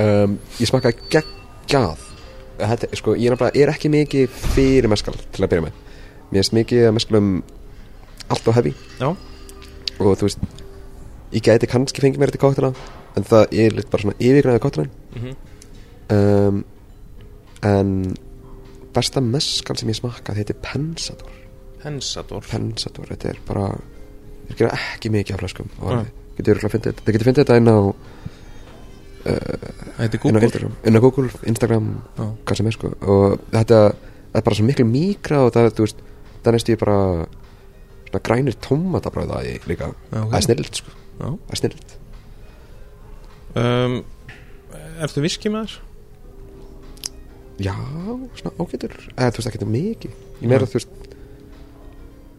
um, 0.02 0.34
Ég 0.58 0.66
smakka 0.68 0.90
geggjað. 1.12 2.02
Þetta, 2.60 2.90
sko, 2.98 3.14
Ég 3.14 3.30
er, 3.30 3.36
nefnilega- 3.36 3.62
er 3.62 3.70
ekki 3.72 3.92
mikið 3.94 4.34
fyrir 4.56 4.90
meskal 4.90 5.14
Til 5.30 5.44
að 5.46 5.52
byrja 5.52 5.66
með. 5.68 5.78
Mér 6.30 6.40
finnst 6.42 6.56
mikið 6.58 6.88
að 6.88 6.96
meskalum 6.98 7.30
Allt 8.30 8.46
og 8.50 8.54
heavy. 8.58 8.72
Já. 9.00 9.08
Og 10.00 10.10
þú 10.18 10.26
veist 10.26 10.42
Ég 11.30 11.44
gæti 11.46 11.70
kannski 11.70 12.02
fengið 12.02 12.18
mér 12.18 12.32
þetta 12.34 12.42
kóttuna 12.42 12.72
En 13.16 13.26
það 13.26 13.54
er 13.64 13.76
litt 13.76 13.90
bara 13.90 14.04
svona 14.04 14.18
yfirgræða 14.20 14.62
kóttuna 14.62 14.88
mm 14.88 15.22
-hmm. 15.22 15.34
um, 16.16 16.64
En 17.62 18.16
Besta 18.94 19.20
meskal 19.20 19.76
sem 19.76 19.88
ég 19.88 19.96
smakka 19.98 20.34
Þetta 20.34 20.54
er 20.54 20.60
Pensador. 20.62 21.32
Pensador. 21.82 22.44
Pensador, 22.50 23.06
þetta 23.06 23.28
er 23.28 23.38
bara 23.46 23.74
Þeir 24.48 24.56
gera 24.58 24.78
ekki 24.94 25.10
mikið 25.10 25.34
af 25.34 25.40
flöskum. 25.40 25.68
Og 25.80 25.92
Nei. 25.94 26.06
getur 26.36 26.58
þetta- 26.58 27.12
getur 27.12 27.24
fundið 27.24 27.44
þetta 27.44 27.56
inn 27.56 27.68
á 27.68 27.94
heitir 30.00 30.18
á 30.18 30.22
Google. 30.22 30.70
Inn 30.84 30.96
á 30.96 31.00
Google, 31.00 31.30
Instagram 31.46 32.02
Já. 32.16 32.36
hvað 32.44 32.56
sem 32.56 32.66
er 32.66 32.72
sko. 32.72 32.92
Og 33.00 33.40
þetta 33.52 33.94
er 34.34 34.42
bara 34.42 34.54
svo 34.54 34.64
miklu 34.64 34.86
mikra 34.86 35.44
og 35.44 35.52
það, 35.52 35.72
veist, 35.78 35.96
það 36.42 36.52
næstu 36.56 36.78
bara 36.78 37.26
svona 38.10 38.22
grænir 38.22 38.56
tómatabræða 38.58 39.42
líka, 39.68 39.94
það 40.10 40.34
er 40.34 40.40
snilt 40.40 40.74
sko. 40.74 40.90
Það 41.18 41.52
er 41.52 41.56
snilt 41.56 41.99
um, 43.58 44.00
Ertu 45.00 45.22
viski 45.24 45.50
með 45.52 45.70
þér? 45.70 45.78
já, 47.60 47.74
svona 48.40 48.52
ágætur. 48.56 48.94
Eða 49.16 49.32
þú 49.34 49.40
veist 49.40 49.50
ekki 49.50 49.58
þetta 49.60 49.70
mikið 49.74 50.12
ég 50.40 50.48
meira 50.48 50.68
þú 50.68 50.78
veist 50.78 51.16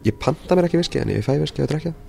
ég 0.08 0.18
panta 0.22 0.58
mér 0.58 0.68
ekki 0.68 0.82
viski 0.82 1.02
en 1.02 1.14
ég 1.14 1.26
fæ 1.26 1.36
viski 1.42 1.66
að 1.66 1.74
drekja 1.76 1.94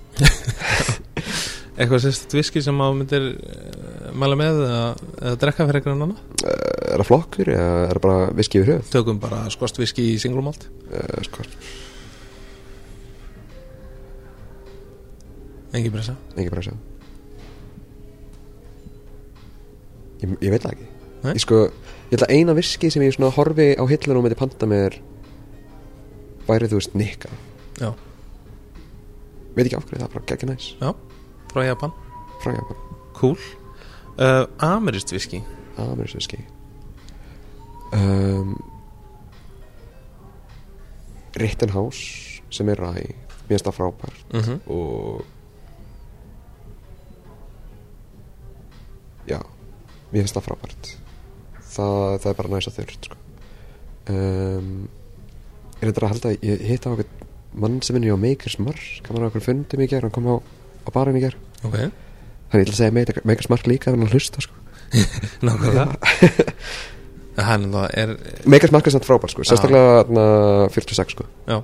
Eitthvað 1.73 2.03
sérst 2.03 2.33
viski 2.37 2.61
sem 2.61 2.77
á 2.77 2.87
myndir 2.93 3.31
uh, 3.33 4.09
mæla 4.17 4.37
með 4.37 4.59
eða, 4.61 4.81
eða 5.23 5.39
drekka 5.41 5.65
fyrir 5.65 5.79
einhvern 5.81 6.05
annan? 6.05 6.19
Uh, 6.43 6.51
er 6.93 7.01
það 7.01 7.09
flokkur 7.09 7.49
eða 7.55 7.71
er 7.87 7.97
það 7.97 8.03
bara 8.05 8.27
viski 8.37 8.61
yfir 8.61 8.75
höf 8.75 8.93
Tökum 8.93 9.21
bara 9.21 9.41
skost 9.53 9.81
viski 9.81 10.11
í 10.13 10.19
singlumalt 10.21 10.67
uh, 10.93 11.17
sko, 11.25 11.45
Engin 15.73 15.89
pressa. 15.89 16.13
Ekki 16.37 16.51
bara 16.53 16.92
ég, 20.23 20.35
ég 20.41 20.53
veit 20.53 20.65
það 20.65 20.75
ekki. 20.75 20.89
Nei? 21.23 21.33
ég 21.33 21.43
sko, 21.43 21.59
ég 22.11 22.17
ætla 22.17 22.27
að 22.29 22.35
eina 22.37 22.55
viski 22.57 22.91
sem 22.91 23.05
ég 23.05 23.15
svona 23.15 23.31
horfi 23.35 23.69
á 23.79 23.83
hillunum 23.87 24.23
og 24.23 24.27
myndi 24.27 24.39
panta 24.39 24.67
mér 24.69 24.99
væri 26.47 26.71
þú 26.71 26.79
veist 26.79 26.97
nikka. 26.99 27.31
Já. 27.79 27.91
Veit 29.53 29.67
ekki 29.67 29.77
af 29.77 29.85
hverju 29.87 30.01
það 30.01 30.07
er 30.09 30.15
bara 30.17 30.29
geggja 30.31 30.49
næs. 30.49 30.69
Já. 30.81 30.93
Frá 31.53 31.67
Japan. 31.67 31.93
Frá 32.43 32.55
Japan, 32.55 32.79
Cool. 33.13 33.37
Uh, 34.17 34.45
Amerist 34.61 35.13
viski 35.13 35.39
amerísk 35.77 36.15
viski 36.15 36.37
um, 37.93 38.57
Rittenhouse 41.39 42.41
sem 42.53 42.69
er 42.69 42.77
ræ 42.77 42.93
mér 42.93 43.57
finnst 43.57 43.65
það 43.65 43.77
frábært. 43.77 44.25
-hmm. 44.31 44.71
og 44.71 45.25
já 49.27 49.39
mér 50.13 50.23
finnst 50.23 50.37
það 50.37 50.45
frábært. 50.47 50.91
Það, 51.73 52.17
það 52.21 52.29
er 52.31 52.37
bara 52.39 52.51
næst 52.53 52.69
að 52.71 52.77
þurrt 52.79 53.09
sko. 53.09 53.19
um, 54.13 54.71
er 55.81 55.89
þetta 55.89 56.03
að 56.05 56.11
halda 56.13 56.33
ég 56.45 56.63
hitta 56.69 56.91
á 56.91 56.93
okkur 56.93 57.29
mann 57.63 57.79
sem 57.85 57.97
er 57.99 58.07
á 58.13 58.17
Makers 58.17 58.57
Mark. 58.61 58.83
Hann 59.07 59.17
var 59.17 59.25
á 59.25 59.29
okkur 59.31 59.45
fundum 59.45 59.83
í 59.83 59.89
ger, 59.91 60.05
hann 60.05 60.13
kom 60.13 60.29
á, 60.29 60.35
á 60.39 60.89
barinn 60.95 61.17
í 61.19 61.23
ger 61.25 61.35
ok, 61.63 61.75
þannig 61.77 62.61
ég 62.61 62.65
ætla 62.67 62.73
að 62.73 62.79
segja 62.81 62.95
Make- 62.97 63.25
Makers 63.25 63.49
Mark 63.51 63.67
líka 63.69 63.91
ef 63.91 63.97
hann 63.97 64.09
hlusta 64.13 64.41
sko. 64.45 64.55
nákvæmlega. 65.45 65.87
Er 67.33 68.11
Makers 68.45 68.71
Mark 68.71 68.85
er 68.85 68.93
samt 68.93 69.07
frábær 69.07 69.31
sko, 69.33 69.41
sérstaklega 69.41 70.03
þarna 70.03 70.25
46 70.69 71.15
sko, 71.15 71.23
já, 71.49 71.55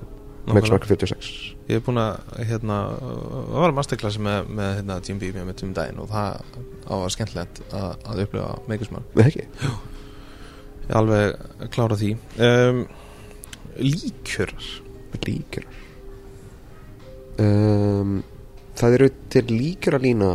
Nákvæmlega. 0.48 0.72
Mark 0.74 0.88
46 0.90 1.50
ég 1.70 1.78
er 1.78 1.84
búin 1.86 2.00
að 2.02 2.40
hérna, 2.50 2.78
það 2.98 3.64
var 3.64 3.74
masterclassi 3.78 4.22
með, 4.26 4.48
með 4.58 4.72
hérna, 4.80 4.96
Jim 5.06 5.20
Beam 5.22 5.36
með 5.46 5.64
um 5.68 5.74
daginn 5.78 6.02
og 6.02 6.10
það 6.10 6.40
á 6.90 6.96
að 6.98 7.10
skemmtilegt 7.14 7.62
að, 7.70 7.92
að 8.10 8.22
upplifa 8.24 8.54
Megasman 8.72 9.06
ég 9.20 10.96
alveg 10.98 11.36
klára 11.70 11.98
því. 12.00 12.16
Um, 12.42 12.80
líkjörar. 13.78 14.70
Líkjur 15.20 15.66
um, 17.44 18.20
það 18.78 18.96
eru 18.98 19.10
til 19.34 19.44
líkjur 19.50 19.98
að 19.98 20.06
lína 20.06 20.30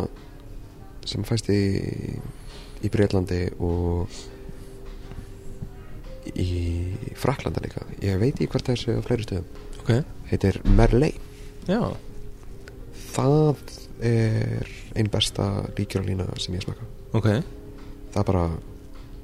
sem 1.08 1.24
fæst 1.26 1.50
í 1.50 1.62
í 2.84 2.90
Breitlandi 2.92 3.40
og 3.64 4.12
í 6.34 7.14
Fraklanda 7.16 7.62
líka. 7.64 7.84
Ég 8.04 8.20
veit 8.20 8.42
hvort 8.44 8.66
það 8.68 8.80
sé 8.80 8.96
á 8.98 9.02
fleiri 9.06 9.26
stöðum 9.26 9.63
ok, 9.84 9.92
heitir 10.32 10.58
Merley 10.64 11.14
já, 11.68 11.80
það 13.14 13.62
er 14.04 14.70
einn 14.98 15.10
besta 15.12 15.46
líkjur 15.78 16.02
að 16.02 16.08
lína 16.10 16.26
sem 16.42 16.56
ég 16.58 16.64
smaka 16.66 16.86
ok. 17.14 17.28
Það 18.14 18.20
er 18.20 18.26
bara, 18.28 18.42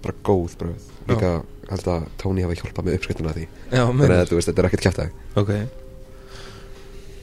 bara 0.02 0.14
góð 0.26 0.54
bröð. 0.60 0.86
Líka 1.10 1.28
held 1.70 1.88
að 1.90 2.06
Tony 2.18 2.42
hafi 2.42 2.56
hjálpað 2.60 2.86
með 2.88 2.96
uppskriftuna 2.98 3.32
því. 3.36 3.44
Já, 3.70 3.82
þannig 3.86 4.14
að 4.16 4.30
þú 4.30 4.38
veist, 4.38 4.48
þetta 4.50 4.62
er 4.62 4.68
ekkert 4.68 4.84
kjæftæði 4.86 5.10
ok. 5.42 5.52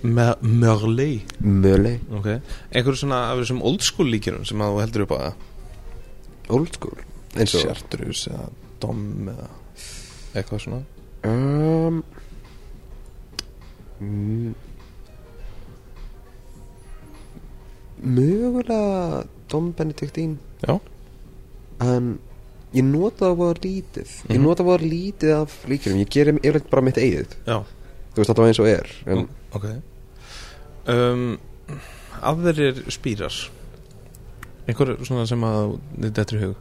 Me- 0.07 0.37
Merley 0.41 1.15
Merley, 1.41 1.97
ok, 2.13 2.27
einhverju 2.71 2.99
svona 3.01 3.21
af 3.31 3.39
þessum 3.41 3.63
old 3.65 3.81
school 3.83 4.11
líkjörum 4.13 4.45
sem 4.47 4.61
að 4.61 4.75
þú 4.75 4.81
heldur 4.83 5.05
upp 5.07 5.15
á 5.15 5.19
það? 5.23 5.45
Old 6.57 6.77
school? 6.77 6.99
Eins 7.37 7.55
og 7.57 7.65
Chartreuse 7.65 8.31
eða 8.31 8.45
Dom 8.83 9.01
eða 9.33 9.47
eitthvað 10.37 10.61
svona? 10.67 10.83
Um, 11.27 12.03
mögulega 18.03 19.23
Dom 19.49 19.71
Benedictín 19.73 20.37
já, 20.61 20.79
en 21.81 22.17
ég 22.75 22.83
nota 22.83 23.25
það 23.29 23.35
voru 23.39 23.61
lítið. 23.63 24.09
Ég 24.27 24.35
Mhm. 24.37 24.43
nota 24.43 24.63
það 24.63 24.67
voru 24.67 24.89
lítið 24.91 25.31
af 25.41 25.65
líkjum 25.67 25.97
ég 26.03 26.09
gerir 26.09 26.33
yfirleitt 26.39 26.69
bara 26.69 26.81
mitt 26.81 26.95
eigið. 26.97 27.27
Já, 27.47 27.63
þú 28.13 28.15
veist 28.17 28.29
þetta 28.29 28.41
var 28.41 28.47
eins 28.47 28.59
og 28.59 28.67
er 28.67 28.87
en, 29.05 29.29
ok. 29.53 29.65
Um, 30.87 31.37
aðrir 32.21 32.83
spýrar 32.91 33.49
einhver 34.67 34.97
svona 35.05 35.25
sem 35.27 35.41
að 35.41 35.79
þið 35.99 36.11
dettur 36.11 36.37
í 36.39 36.43
hug? 36.43 36.55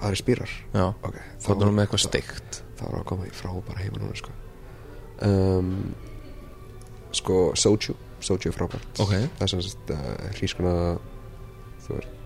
Það 0.00 0.08
eru 0.08 0.16
spýrar 0.16 0.50
já, 0.74 0.94
ok, 1.04 1.14
þá 1.40 1.50
er 1.50 1.54
það 1.56 1.72
með 1.74 1.86
eitthvað 1.86 2.08
steikt. 2.08 2.62
það 2.76 2.90
var 2.90 3.00
að 3.00 3.04
koma 3.06 3.26
í 3.26 3.30
frábæra 3.30 3.78
heima 3.78 3.98
núna 3.98 4.16
sko. 4.16 4.30
Um, 5.22 5.94
sko 7.16 7.38
soju 7.58 7.96
soju 8.22 8.50
er 8.50 8.56
frábært. 8.56 9.00
Ok, 9.02 9.12
það 9.38 9.46
er 9.46 9.52
svona 9.52 9.96
uh, 9.96 10.26
hrískuna 10.38 10.74
þú 11.86 11.96
veist 11.98 12.18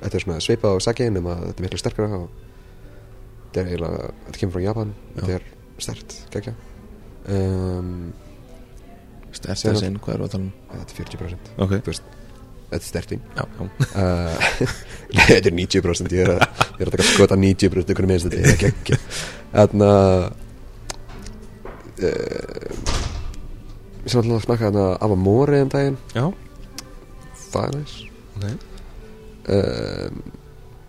þetta 0.00 0.16
er 0.16 0.24
svona 0.24 0.40
svipað 0.44 0.76
á 0.76 0.78
sake 0.84 1.08
nema 1.12 1.36
þetta 1.44 1.58
er 1.60 1.66
miklu 1.66 1.80
sterkara 1.80 2.18
og 2.22 2.28
þetta 3.50 3.62
er 3.62 3.70
eiginlega 3.72 4.10
þetta 4.26 4.42
kemur 4.42 4.54
frá 4.56 4.62
Japan. 4.64 4.94
Þetta 5.16 5.32
er 5.38 5.48
stert, 5.80 6.16
geggja 6.34 6.54
um, 7.32 8.12
stert 9.32 9.60
Síðan- 9.60 9.76
að 9.76 9.82
sinn, 9.84 9.98
hvað 10.00 10.14
er 10.14 10.18
það 10.20 10.26
að 10.26 10.32
tala 10.34 10.44
um? 10.44 10.52
Þetta 10.72 10.90
er 10.90 10.96
40% 11.00 11.52
ok, 11.56 11.72
þú 11.76 11.92
veist, 11.92 12.04
þetta 12.70 12.80
er 12.80 12.88
sterting 12.88 13.22
já, 13.36 13.44
já, 13.44 13.62
uh, 13.64 14.36
nei, 15.16 15.26
þetta 15.30 15.50
er 15.50 15.56
90% 15.60 16.16
ég 16.16 16.24
er 16.24 16.32
að, 16.36 16.40
ég 16.76 16.84
er 16.84 16.90
að 16.90 16.96
taka 16.96 17.08
skota 17.10 17.40
90% 17.40 17.94
ykkur 17.94 18.10
minnst 18.10 18.28
þetta 18.28 18.38
er 18.40 18.60
geggja 18.64 19.00
þannig 19.50 19.88
að 19.90 20.18
uh, 22.08 23.09
ég 24.04 24.10
sem 24.12 24.20
alltaf 24.20 24.36
að 24.40 24.44
smaka 24.46 24.68
þarna 24.70 24.86
af 24.96 25.10
að 25.14 25.22
móri 25.24 25.60
um 25.64 25.68
daginn. 25.72 25.96
Já, 26.16 26.26
það 27.50 27.64
er 27.68 27.78
næs. 27.80 27.96
Ok 28.36 28.46
um, 29.50 30.20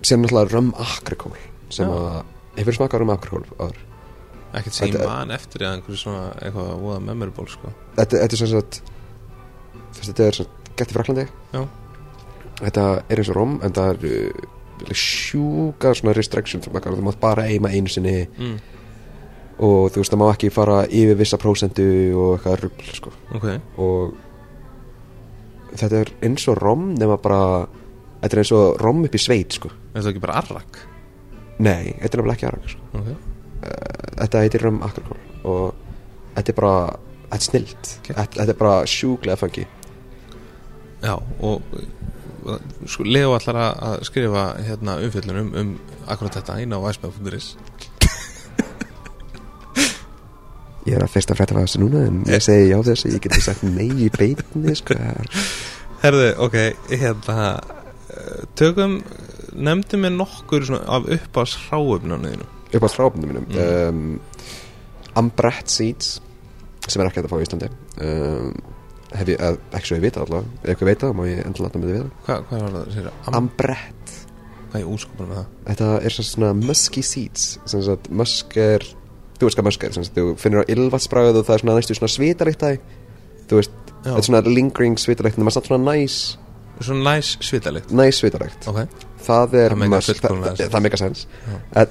sem 0.01 0.21
náttúrulega 0.21 0.51
rum 0.55 0.69
akrikól 0.81 1.33
sem 1.71 1.87
Já. 1.87 1.93
að 1.93 2.59
hefur 2.59 2.75
smakað 2.77 3.01
rum 3.03 3.11
akrikól 3.13 3.43
áður? 3.59 3.77
Ekkert 4.57 4.73
sem 4.75 4.87
ég 4.89 4.95
Þetta- 4.97 5.07
man 5.11 5.31
eftir 5.31 5.61
eða 5.63 5.75
einhverju 5.77 5.97
svona 6.01 6.23
eitthvað 6.41 6.71
voða 6.81 6.99
memorable 7.05 7.47
sko. 7.47 7.71
Þetta, 7.95 8.17
þetta 8.23 8.33
er 8.33 8.41
sem 8.41 8.47
sagt 8.51 8.81
þú 8.81 9.99
veist, 9.99 10.09
þetta 10.09 10.25
er 10.27 10.31
sem 10.39 10.45
sagt 10.49 10.73
gett 10.81 10.91
í 10.91 10.97
Fraklandi 10.97 11.27
Já. 11.53 11.61
þetta 12.61 12.85
er 13.09 13.21
eins 13.21 13.29
og 13.31 13.35
rom 13.39 13.53
en 13.63 13.71
það 13.77 13.93
er 13.93 14.09
uh, 14.11 14.93
sjúka 14.97 15.93
svona 15.95 16.15
restrictions 16.17 16.65
þú 16.67 16.73
mátt- 16.75 16.89
þú 16.91 17.05
mátt 17.05 17.19
bara 17.21 17.45
eima 17.47 17.69
einu 17.71 17.87
sinni 17.87 18.27
mm. 18.27 18.57
Og 19.61 19.91
þú 19.93 20.01
veist 20.01 20.13
það 20.13 20.21
má 20.23 20.27
ekki 20.33 20.49
fara 20.53 20.77
yfir 20.89 21.17
vissa 21.19 21.37
prósentu 21.37 21.85
og 22.17 22.31
eitthvað 22.39 22.61
rugl 22.63 22.93
sko. 22.97 23.11
ok, 23.37 23.47
og 23.77 24.15
þetta 25.79 26.01
er 26.03 26.11
eins 26.27 26.47
og 26.51 26.57
rom 26.59 26.87
nema 26.97 27.17
bara 27.21 27.41
þetta 28.21 28.33
er 28.35 28.41
eins 28.43 28.51
og 28.57 28.81
rom 28.81 29.03
upp 29.07 29.15
í 29.15 29.21
sveit 29.21 29.55
sko. 29.59 29.69
er 29.93 30.01
það 30.01 30.11
ekki 30.13 30.23
bara 30.25 30.39
arrak 30.41 30.81
nei, 31.61 31.93
þetta 32.01 32.17
er 32.17 32.23
nefnilega 32.23 32.37
ekki 32.37 32.49
aðra 32.49 32.73
sko. 32.73 32.81
ok, 32.99 33.09
þetta 34.21 34.41
heitir 34.45 34.65
rum 34.65 34.81
akrikól 34.87 35.21
og 35.43 35.73
þetta 36.35 36.51
er 36.55 36.59
bara 36.61 36.75
þetta 37.31 37.37
er 37.37 37.45
snilt, 37.47 37.91
Ok. 38.01 38.07
þetta, 38.17 38.33
þetta 38.41 38.51
er 38.55 38.59
bara 38.59 38.85
sjúklega 38.91 39.39
fangi 39.39 39.67
já 41.01 41.13
og 41.15 41.61
uh, 41.77 42.57
sko, 42.85 43.05
Leo 43.07 43.35
ætlar 43.37 43.57
að- 43.61 44.03
skrifa 44.09 44.43
hérna 44.65 44.97
umfjöllun 45.05 45.53
um, 45.61 45.71
akkurat 46.07 46.35
þetta 46.41 46.59
inn 46.61 46.73
á 46.75 46.79
væsmæð.is 46.83 47.53
ég 50.87 50.95
er 50.97 51.03
að 51.05 51.11
fyrsta 51.13 51.35
frétta 51.37 51.55
af 51.57 51.65
þessu 51.67 51.81
núna 51.83 52.05
en 52.07 52.23
ég 52.29 52.41
segi 52.45 52.69
já 52.71 52.77
þessu, 52.87 53.11
ég 53.13 53.21
geti 53.27 53.41
sagt 53.45 53.63
nei 53.67 53.89
í 53.89 54.09
beinni 54.13 54.75
sko, 54.79 54.95
það 54.97 55.21
er- 55.21 55.45
Herðu, 56.01 56.29
ok, 56.41 56.55
hérna 56.89 57.43
tökum, 58.57 58.97
nefndu 59.53 59.99
mér 60.01 60.15
nokkur 60.17 60.65
svona 60.65 60.81
af 60.97 61.05
upp 61.13 61.37
á 61.37 61.43
sráöfnunniðinu 61.45 62.47
upp 62.71 62.85
á 62.87 62.89
stráfnum 62.89 63.27
mínum 63.29 63.45
Mm. 63.51 63.57
um, 63.59 64.19
Ambrett 65.19 65.67
Seeds 65.69 66.21
sem 66.87 67.01
er 67.01 67.09
ekki 67.09 67.19
hægt 67.21 67.27
að 67.27 67.33
fá 67.33 67.39
í 67.41 67.45
Íslandi. 67.45 67.67
Um, 68.01 68.53
hef 69.13 69.27
ég, 69.27 69.41
ekki 69.75 69.85
svo 69.89 69.97
ég 69.99 70.01
vita 70.05 70.21
allavega 70.23 70.71
ef 70.71 70.79
veit 70.87 70.99
það, 71.03 71.13
má 71.19 71.25
ég 71.27 71.41
endur 71.45 71.65
láta 71.67 71.79
mig 71.81 71.89
þið 71.89 71.97
við 71.97 72.11
Hva, 72.25 72.37
Hvað 72.47 72.61
var 72.63 72.71
það, 72.77 72.93
sér 72.95 73.09
Am 73.27 73.35
Ambrett, 73.41 74.13
Hvað 74.71 74.79
er 74.81 74.87
útskopur 74.87 75.27
með 75.27 75.35
það? 75.41 75.49
þetta 75.67 75.89
er 76.07 76.15
svona, 76.15 76.53
musky 76.55 77.03
seeds 77.03 77.59
musk 78.09 78.57
er 78.57 78.87
er, 79.47 79.95
sem 79.95 80.05
sagt, 80.05 80.17
þú 80.17 80.35
finnur 80.39 80.65
á 80.65 80.71
ylvatsbræð 80.71 81.41
og 81.41 81.47
það 81.47 81.55
er 81.55 81.63
svona 81.63 81.77
næstu 81.77 81.97
svona 81.97 82.13
svitalikt 82.15 82.63
það 82.65 82.77
veist, 83.51 83.75
þetta 84.03 84.17
er 84.17 84.27
svona 84.29 84.43
lingering 84.47 85.01
svitalikt 85.01 85.37
en 85.39 85.45
maður 85.47 85.57
samt 85.59 85.71
svona 85.71 85.91
næs, 85.91 86.21
Svona 86.81 87.15
næs 87.15 87.35
svitalikt 87.45 87.91
næs 87.93 88.21
svitalikt 88.21 88.69
Ok, 88.71 88.79
það 89.25 89.57
er 89.59 89.75
Það 89.75 89.91
musk, 89.93 90.23
það, 90.23 90.39
það, 90.47 90.63
það 90.73 90.85
meika 90.87 91.01
sens 91.01 91.27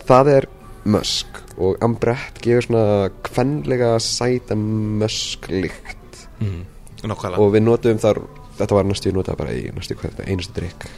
það 0.08 0.32
er 0.34 0.48
musk 0.90 1.40
og 1.60 1.84
Ambrett 1.84 2.40
gefur 2.42 2.66
svona 2.66 2.84
kvenlega 3.26 3.92
sæta 4.02 4.56
musklykt 4.56 6.24
mm. 6.40 6.60
Og 7.36 7.54
við 7.54 7.62
notum 7.64 8.00
þar 8.00 8.18
þetta 8.58 8.76
var 8.76 8.88
næstu, 8.88 9.08
ég 9.10 9.16
notaði 9.16 9.40
bara 9.40 9.54
í 9.56 9.68
næstu 9.76 9.96
þetta 10.00 10.26
einustu 10.28 10.56
drikk 10.58 10.88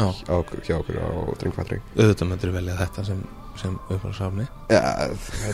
á, 0.00 0.36
hjá 0.66 0.74
okkur 0.78 0.98
á 1.00 1.08
drinkfatring 1.40 1.82
auðvitað 1.96 2.30
myndir 2.30 2.54
velja 2.56 2.76
þetta 2.80 3.04
sem, 3.10 3.24
sem 3.60 3.78
upp 3.90 4.04
á 4.06 4.10
sráfni 4.16 4.46
ja, 4.72 4.82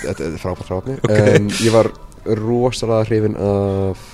þetta, 0.04 0.28
er 0.30 0.38
frábært 0.42 0.68
frábært 0.70 1.06
Ok. 1.06 1.16
um, 1.16 1.48
ég 1.64 1.74
var 1.74 1.90
rosalega 2.26 3.06
hrifin 3.08 3.36
af 3.38 4.04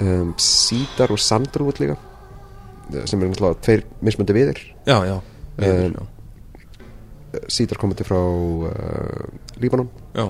um, 0.00 0.32
sítar 0.40 1.12
og 1.12 1.20
sandalwood 1.20 1.80
líka 1.82 1.96
sem 3.06 3.20
er 3.22 3.30
náttúrulega 3.30 3.60
tveir 3.62 3.84
mismöndi 4.02 4.34
viðir. 4.34 4.60
Já, 4.88 4.96
já, 5.06 5.20
viður, 5.60 6.00
Um, 7.30 7.44
sítar 7.46 7.78
komandi 7.78 8.02
frá 8.02 8.18
uh, 8.18 8.70
Líbanon. 9.62 9.86
Já. 10.16 10.24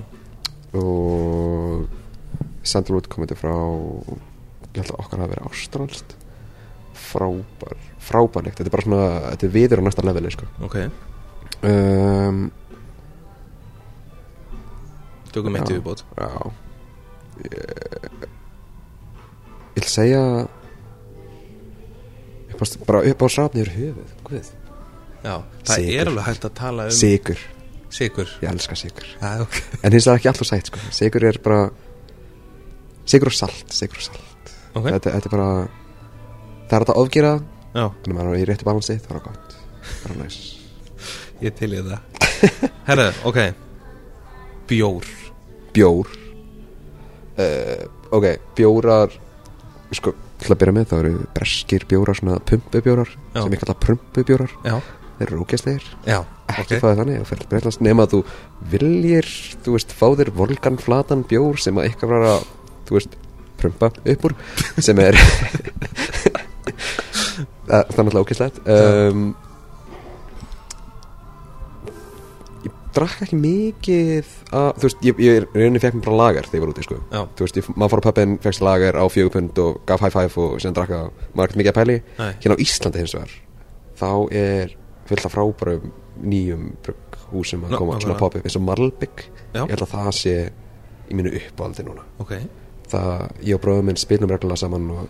og 0.77 1.87
Sandalwood 2.63 3.09
komandi 3.09 3.39
frá 3.41 3.55
ég 4.75 4.83
held 4.83 4.93
að 4.93 5.01
okkar 5.01 5.23
hafi 5.25 5.33
verið 5.33 5.49
ástralst 5.49 6.13
frábær 7.09 7.81
frábærlegt, 8.01 8.59
þetta 8.59 8.69
er 8.71 8.75
bara 8.75 8.87
svona 8.87 9.09
þetta 9.33 9.47
er 9.47 9.55
viður 9.55 9.81
á 9.81 9.87
næsta 9.87 10.05
leveli 10.07 10.33
sko. 10.35 10.49
ok. 10.67 10.77
Um, 11.61 12.41
Tökum 15.31 15.55
eitt 15.57 15.71
yfirbót. 15.71 16.01
Já. 16.19 16.31
Ég, 17.41 17.53
ég 19.71 19.77
vil 19.77 19.87
segja 19.89 20.23
bara 22.85 23.01
upp 23.09 23.23
á 23.25 23.27
srafni 23.33 23.63
er 23.65 23.71
höfuð 23.73 24.11
Guð. 24.27 24.51
Já, 25.25 25.37
það 25.65 25.77
Sykur. 25.77 25.95
er 26.01 26.11
alveg 26.11 26.27
hægt 26.27 26.45
að 26.49 26.55
tala 26.59 26.89
um 26.89 26.97
sigur, 26.97 27.41
Sigur 27.91 28.29
ég 28.43 28.51
elska 28.51 28.77
sigur 28.77 29.07
Já, 29.21 29.31
ok. 29.45 29.57
En 29.83 29.93
hins 29.95 30.07
vegar 30.09 30.19
ekki 30.21 30.31
alltaf 30.33 30.49
sætt 30.51 30.67
sko. 30.71 30.83
sigur 30.91 31.25
er 31.29 31.39
bara 31.45 31.71
sigur 33.09 33.31
og 33.33 33.37
salt, 33.37 33.65
sigur 33.75 33.97
og 34.01 34.07
salt. 34.09 34.53
Ok, 34.75 34.87
þetta, 34.87 35.15
þetta 35.17 35.31
er 35.31 35.35
bara 35.35 35.49
það 36.71 36.77
er 36.79 36.85
að 36.85 37.01
ofgera 37.03 37.33
já, 37.39 37.47
þannig 37.75 38.13
að 38.13 38.19
maður 38.19 38.33
er 38.35 38.43
í 38.43 38.47
réttu 38.51 38.67
balansi, 38.69 38.97
það 39.05 39.17
er 39.17 39.25
gott. 39.29 39.59
Það 39.91 40.11
er 40.11 40.21
næs. 40.21 40.39
Ég 41.45 41.57
til 41.57 41.71
ég 41.73 41.87
það. 41.87 42.01
Herðu, 42.89 43.11
ok. 43.31 43.41
Bjór. 44.71 45.11
Bjór. 45.75 46.11
Uh, 47.41 47.85
ok, 48.13 48.27
bjórar 48.59 49.15
sko, 49.97 50.13
til 50.41 50.53
að 50.53 50.59
byrja 50.61 50.75
með 50.77 50.89
þá 50.91 50.97
eru 50.99 51.13
breskir 51.37 51.87
bjórar, 51.89 52.19
svona 52.19 52.41
pumpubjórar 52.47 53.13
sem 53.33 53.55
ég 53.55 53.63
kalla 53.63 53.77
prumpubjórar. 53.81 54.53
Já, 54.67 54.77
þeir 55.19 55.27
eru 55.27 55.41
ógæslegir, 55.45 55.87
já, 56.09 56.19
ekki 56.51 56.77
ok. 56.77 56.83
fáið 56.85 57.01
þannig 57.03 57.23
og 57.23 57.29
fyrir 57.31 57.49
breytast 57.51 57.83
nema 57.85 58.07
að 58.07 58.15
þú 58.15 58.21
viljir 58.75 59.31
þú 59.65 59.77
veist, 59.77 59.97
fá 59.97 60.07
þér 60.21 60.33
volganflatan 60.37 61.25
bjór 61.31 61.61
sem 61.61 61.81
að 61.81 61.91
eitthvað 61.91 62.15
var 62.15 62.29
að 62.35 62.47
þú 62.89 62.99
veist, 62.99 63.19
prumpa 63.61 63.91
upp 63.93 64.29
úr 64.29 64.37
sem 64.81 65.03
er 65.05 65.19
það 67.71 67.87
það 67.95 68.01
er 68.03 68.09
náttúrulega 68.09 68.27
ógæslegt 68.27 68.61
um, 68.75 69.23
ég 72.67 72.75
drakk 72.97 73.23
ekki 73.25 73.39
mikið 73.41 74.31
að, 74.51 74.69
þú 74.81 74.87
veist, 74.89 75.05
ég, 75.07 75.21
ég 75.25 75.47
reyni 75.57 75.81
fekk 75.83 75.97
mér 75.99 76.07
bara 76.09 76.19
lagar 76.21 76.49
þegar 76.49 76.59
ég 76.59 76.65
var 76.65 76.73
úti, 76.75 76.85
sko. 76.87 76.99
Já, 77.15 77.21
þú 77.39 77.47
veist, 77.47 77.61
ég, 77.61 77.69
maður 77.79 77.93
fór 77.95 78.03
á 78.03 78.07
pöppin, 78.11 78.35
fegst 78.45 78.65
lagar 78.67 78.99
á 78.99 79.05
fjögupund 79.15 79.61
og 79.63 79.79
gaf 79.89 80.03
high 80.05 80.15
five 80.17 80.43
og 80.45 80.57
síðan 80.61 80.77
drakka 80.81 81.01
maður 81.33 81.47
ekkert 81.47 81.61
mikið 81.63 81.73
að 81.73 81.79
pæli 81.81 81.97
nei, 82.19 82.31
hérna 82.43 82.59
á 82.59 82.63
Íslandi 82.67 83.03
hins 83.05 83.15
vegar 83.17 83.37
þá 84.01 84.11
er 84.43 84.75
fullt 85.11 85.27
af 85.29 85.35
frábærum 85.37 85.93
nýjum 86.21 86.67
brugghúsum 86.85 87.63
að 87.67 87.73
Ná, 87.75 87.79
koma 87.81 87.97
svona 88.01 88.15
nákvæmlega. 88.15 88.21
pop-up 88.21 88.45
eins 88.51 88.59
og 88.59 88.65
Marlbygg 88.67 89.23
Já. 89.55 89.63
ég 89.63 89.71
held 89.73 89.85
að 89.87 89.95
það 89.95 90.11
sé 90.19 90.35
í 91.11 91.17
mínu 91.19 91.31
uppáldi 91.41 91.83
núna. 91.87 92.05
Ok. 92.23 92.35
Það, 92.91 93.23
ég 93.47 93.57
og 93.57 93.63
bróðum 93.65 93.89
minn 93.91 93.99
spilum 93.99 94.31
reglulega 94.31 94.61
saman 94.61 94.85
og 94.95 95.09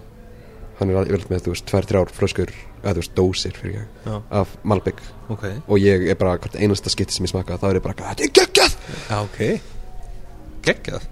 hann 0.80 0.90
er 0.92 1.06
yfirleitt 1.06 1.30
með, 1.32 1.42
þú 1.46 1.52
veist, 1.54 1.66
tvær, 1.70 1.86
þrjár 1.90 2.12
flöskur 2.16 2.52
eða 2.80 2.94
þú 2.96 3.02
veist, 3.02 3.14
dósir 3.18 3.56
fyrir 3.60 3.76
ég. 3.82 4.14
Af 4.40 4.54
Malbygg 4.66 5.00
ok. 5.30 5.44
Og 5.68 5.78
ég 5.82 6.06
er 6.10 6.18
bara 6.20 6.38
hvert 6.40 6.56
einasta 6.58 6.90
skipti 6.92 7.14
sem 7.16 7.26
ég 7.28 7.32
smaka 7.32 7.58
þá 7.60 7.68
er 7.70 7.78
ég 7.80 7.84
bara, 7.86 7.96
þetta 8.10 8.26
er 8.26 8.34
geggjað! 8.40 8.76
Já, 9.10 9.16
ok. 9.20 9.40
Geggjað. 10.66 11.06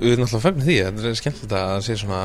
Við 0.00 0.12
erum 0.16 0.26
alltaf 0.26 0.42
fagnir 0.48 0.66
því, 0.66 0.78
þetta 0.88 1.08
er 1.12 1.20
skemmtilegt 1.20 1.54
að 1.54 1.70
það 1.70 1.84
sé 1.86 1.96
svona 2.02 2.22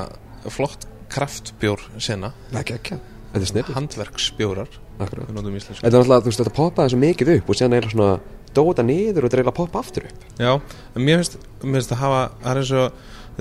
flott 0.56 0.88
kraftbjór 1.14 1.84
sena. 2.02 2.32
Það 2.50 2.60
er 2.64 2.68
geggjað, 2.74 3.04
þetta 3.34 3.44
er 3.46 3.52
snið 3.54 3.72
handverksbjórar, 3.78 4.74
Akkurat. 5.00 5.30
þetta 5.30 5.30
er 5.30 5.94
náttúrulega, 5.94 6.24
þú 6.26 6.32
veist, 6.32 6.42
þetta 6.42 6.56
poppaði 6.58 6.94
svo 6.94 7.00
mikið 7.04 7.32
upp 7.38 7.50
og 7.54 7.60
síðan 7.60 7.78
er 7.78 7.88
svona 7.94 8.10
dóta 8.58 8.82
niður 8.86 9.28
og 9.28 9.34
dreila 9.36 9.54
poppa 9.54 9.84
aftur 9.84 10.08
upp. 10.10 10.26
Já, 10.42 10.52
mér 10.98 11.22
finnst, 11.22 11.38
mér 11.62 11.78
finnst 11.78 11.94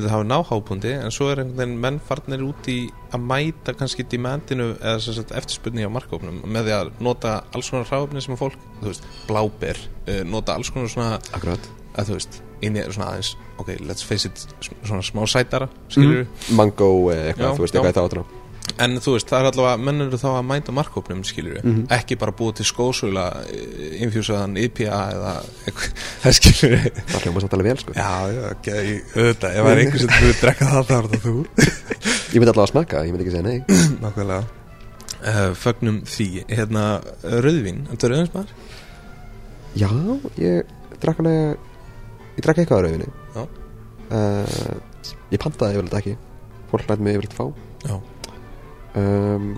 að 0.07 0.13
hafa 0.13 0.23
er 0.23 0.29
þetta 0.29 0.33
náhápundi 0.33 0.93
en 0.95 1.15
svo 1.15 1.29
er 1.33 1.43
einhvern 1.43 1.59
veginn 1.59 1.81
menn 1.83 2.01
farnir 2.09 2.45
út 2.47 2.71
í 2.71 2.77
að 3.15 3.25
mæta 3.31 3.75
kannski 3.79 4.07
demandinu 4.11 4.71
eða 4.79 5.25
eftirspurni 5.41 5.87
á 5.87 5.91
markofnum 5.91 6.43
með 6.47 6.69
því 6.69 6.77
að 6.77 6.91
nota 7.05 7.35
alls 7.57 7.71
konar 7.73 7.91
ráfni 7.91 8.23
sem 8.25 8.39
fólk 8.39 8.59
þú 8.81 8.93
veist, 8.93 9.09
bláber, 9.29 9.81
uh, 10.07 10.23
nota 10.29 10.59
alls 10.59 10.71
konar 10.75 10.93
svona 10.93 11.19
akkurat, 11.33 11.71
að 11.99 12.13
þú 12.13 12.19
veist, 12.19 12.41
inn 12.63 12.79
í 12.79 12.85
svona 12.89 13.13
aðeins 13.13 13.35
ok, 13.59 13.73
let's 13.89 14.07
face 14.07 14.29
it, 14.29 14.45
svona 14.63 15.03
smá 15.07 15.25
sætara 15.31 15.71
skilur 15.91 16.27
mango 16.55 16.91
eða 17.15 17.33
eitthvað, 17.33 17.49
Já, 17.49 17.57
þú 17.57 17.67
veist, 17.67 17.79
eitthvað 17.79 17.99
það 17.99 18.11
átuna 18.11 18.27
en 18.79 18.99
þú 19.03 19.15
veist, 19.17 19.29
það 19.31 19.41
er 19.41 19.47
allavega, 19.51 19.79
menn 19.89 20.05
eru 20.05 20.19
þá 20.21 20.27
að 20.39 20.45
mæta 20.49 20.73
markopnum 20.77 21.23
skilur 21.27 21.59
Mhm. 21.65 21.87
ekki 21.97 22.19
bara 22.21 22.33
búið 22.37 22.55
til 22.61 22.67
skósula 22.69 23.25
infjúsaðan 24.05 24.57
IPA 24.61 25.01
eða 25.15 25.33
eitthvað, 25.67 26.05
það 26.23 26.37
skilur 26.39 26.77
það 27.09 27.25
hljóma 27.25 27.41
samt 27.45 27.57
alveg 27.59 27.69
vel, 27.71 27.79
sko. 27.83 27.97
Já, 27.97 28.13
já, 28.35 28.43
ok, 28.53 28.69
ég- 28.69 29.17
auðvitað, 29.17 29.57
ef 29.57 29.65
það 29.65 29.73
er 29.73 29.83
einhver 29.85 30.05
sem 30.05 30.15
þú 30.19 30.33
drekka 30.43 30.71
það, 30.73 30.87
þá 30.89 30.95
er 30.99 31.09
það 31.15 31.27
þú. 31.27 31.37
Ég 32.33 32.43
myndi 32.43 32.53
allavega 32.53 32.67
að 32.69 32.73
smaka, 32.75 33.03
ég 33.09 33.13
myndi 33.15 33.25
ekki 33.25 33.35
segja 33.35 33.47
nei. 33.49 33.59
Nákvæmlega. 34.05 34.45
Uh, 35.19 35.55
Fögnum 35.59 35.97
því, 36.07 36.27
hérna, 36.47 36.83
rauðvín 37.25 37.81
Þetta 37.89 38.07
er 38.07 38.13
rauðvinsmaður? 38.13 38.53
já, 39.79 39.89
ég 40.39 40.69
drakk 41.03 41.19
alveg 41.25 41.57
ég 42.39 42.45
drakk 42.47 42.61
eitthvað 42.63 42.79
Já. 43.35 43.43
uh, 44.13 45.09
ég 45.33 45.41
pantaði 45.43 45.75
yfirleitt 45.81 45.99
ekki. 46.03 46.15
Fólk 46.71 46.87
læt 46.93 47.01
mig 47.03 47.17
yfirleitt 47.19 47.35
fá. 47.35 47.49
Já 47.89 47.97
um, 48.99 49.51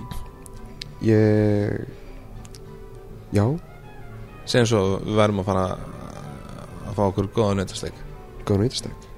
ég 1.04 1.80
já, 3.34 3.44
Segjum 4.50 4.66
svo, 4.66 4.82
við 5.04 5.20
verðum 5.20 5.42
að 5.42 5.50
fara 5.50 5.64
að 6.90 6.96
fá 6.96 7.02
okkur 7.06 7.30
góða 7.36 7.60
nöttastek 7.60 7.98
góðan 8.48 8.66
veitistek 8.66 9.08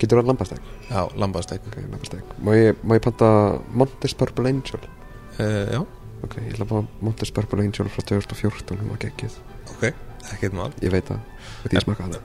getur 0.00 0.20
það 0.20 0.30
lambastek, 0.30 0.68
Já, 0.88 1.00
lambastek 1.20 1.66
má 2.40 2.52
ég, 2.56 2.78
má 2.82 2.96
ég 2.96 3.04
panta 3.04 3.30
Montes 3.76 4.16
Purple 4.16 4.52
Angel? 4.52 4.80
Uh, 5.36 5.66
Já, 5.74 5.80
ok, 6.24 6.38
ég 6.40 6.54
ætla 6.54 6.66
að 6.66 6.72
fá 6.72 7.04
Montes 7.04 7.34
Purple 7.36 7.66
Angel 7.66 7.90
frá 7.92 8.06
2014 8.14 8.80
hún 8.80 8.94
var 8.94 9.02
geggið, 9.04 9.36
ok, 9.74 9.84
ekkert 10.32 10.56
mál. 10.56 10.70
Ég 10.80 10.92
veit 10.94 11.08
það. 11.08 11.20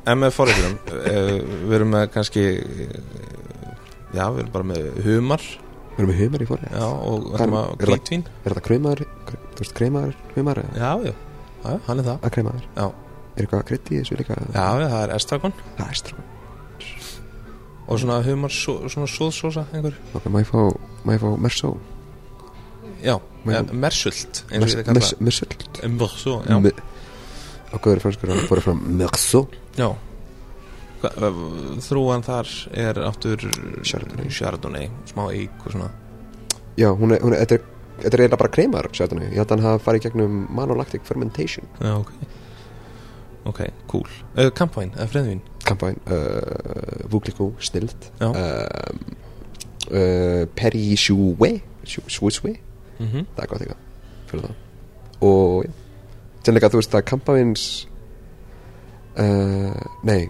En 0.07 0.21
með 0.21 0.33
forriðurum, 0.37 0.79
uh, 0.95 1.35
við 1.67 1.77
erum 1.79 1.93
með 1.95 2.07
kannski 2.15 2.45
uh, 2.87 3.35
Já, 4.15 4.29
við 4.31 4.45
erum 4.45 4.53
bara 4.53 4.69
með 4.69 4.89
humar 5.03 5.43
við 5.95 6.03
erum 6.03 6.09
með 6.11 6.19
humar 6.21 6.41
í 6.41 6.47
Já, 6.75 6.85
og 6.85 7.25
við 7.25 7.39
erum 7.39 7.53
er- 7.55 7.59
að 7.59 7.77
það- 7.77 7.95
hvítvín? 7.95 8.23
er 8.45 8.51
þetta 8.53 8.63
kremaður, 8.67 9.05
kre- 9.25 9.41
þú 9.55 9.59
veist, 9.63 9.73
kremaður 9.79 10.15
humar 10.35 10.57
Já, 10.75 10.91
já, 11.05 11.13
já, 11.65 11.79
hann 11.87 11.99
er 11.99 12.03
það. 12.03 12.19
Að 12.21 12.33
kremaður 12.35 12.65
Já, 12.75 12.85
er 13.35 13.45
eitthvað 13.45 13.63
krydd 13.69 13.91
í 13.91 13.99
þessu 14.01 14.17
líka? 14.19 14.35
Já, 14.53 14.67
já 14.81 14.87
það 14.91 15.03
er 15.03 15.15
estragon. 15.15 15.53
Það 15.77 15.89
er 15.89 15.99
strafn 16.01 16.23
Og 17.87 17.99
svona 18.01 18.15
humar, 18.25 18.49
svo, 18.49 18.89
svona 18.89 19.05
sóðsósa 19.07 19.65
einhver 19.71 19.93
ok, 20.17 20.23
má 20.33 20.39
ég 20.41 20.47
fá, 20.49 20.57
má 21.05 21.13
ég 21.13 21.21
fá 21.21 21.29
Merceau 21.37 21.75
Já, 23.05 23.15
eh, 23.19 23.61
mersult 23.77 24.41
það. 24.49 25.19
Mersult, 25.21 25.65
já. 26.49 26.57
Me- 26.59 26.71
á 27.69 27.75
góður 27.77 28.01
franskur 28.01 28.31
að 28.33 28.47
fram 28.65 28.81
Merceau 28.97 29.47
Já 29.77 29.93
Þrúan 31.85 32.25
þar 32.25 32.51
er 32.71 32.99
áttur 33.05 33.45
Chardonnay. 33.83 34.29
Chardonnay 34.29 34.89
Smá 35.11 35.27
eik 35.31 35.65
og 35.65 35.75
svona. 35.75 35.89
Já, 36.75 36.89
hún 36.91 37.15
er, 37.15 37.21
hún 37.23 37.33
er, 37.33 37.45
þetta 37.45 37.59
er 37.59 37.71
þetta 37.95 38.11
er 38.11 38.21
eiginlega 38.25 38.39
bara 38.41 38.51
kremar, 38.51 38.89
sérðan 38.91 39.21
ég 39.23 39.37
held 39.39 39.47
að 39.47 39.53
hann 39.55 39.67
hafa 39.69 39.83
farið 39.85 40.01
í 40.01 40.05
gegnum 40.09 40.39
manolactic 40.51 41.05
fermentation. 41.07 41.69
Já, 41.79 41.93
ok. 41.95 42.11
Ok, 43.45 43.61
cool. 43.87 44.09
Uh, 44.33 44.49
Kampvæn, 44.57 44.91
eða 44.97 45.07
uh, 45.65 47.05
vúklikú, 47.09 47.53
snild 47.61 48.09
Já. 48.19 48.27
um, 48.27 49.15
uh, 49.91 50.45
Perry 50.55 50.95
Chouet 50.95 51.61
Chouet, 51.85 52.59
mm 52.99 53.07
-hmm. 53.07 53.25
það 53.35 53.43
er 53.43 53.47
gott 53.47 53.61
eitthvað 53.61 53.77
fyrir 54.27 54.41
það 54.41 54.55
og 55.21 55.65
já, 55.65 55.71
sennleika 56.43 56.69
þú 56.69 56.75
veist 56.75 56.91
það 56.91 57.05
kampæns 57.05 57.87
uh, 59.17 59.81
nei 60.03 60.29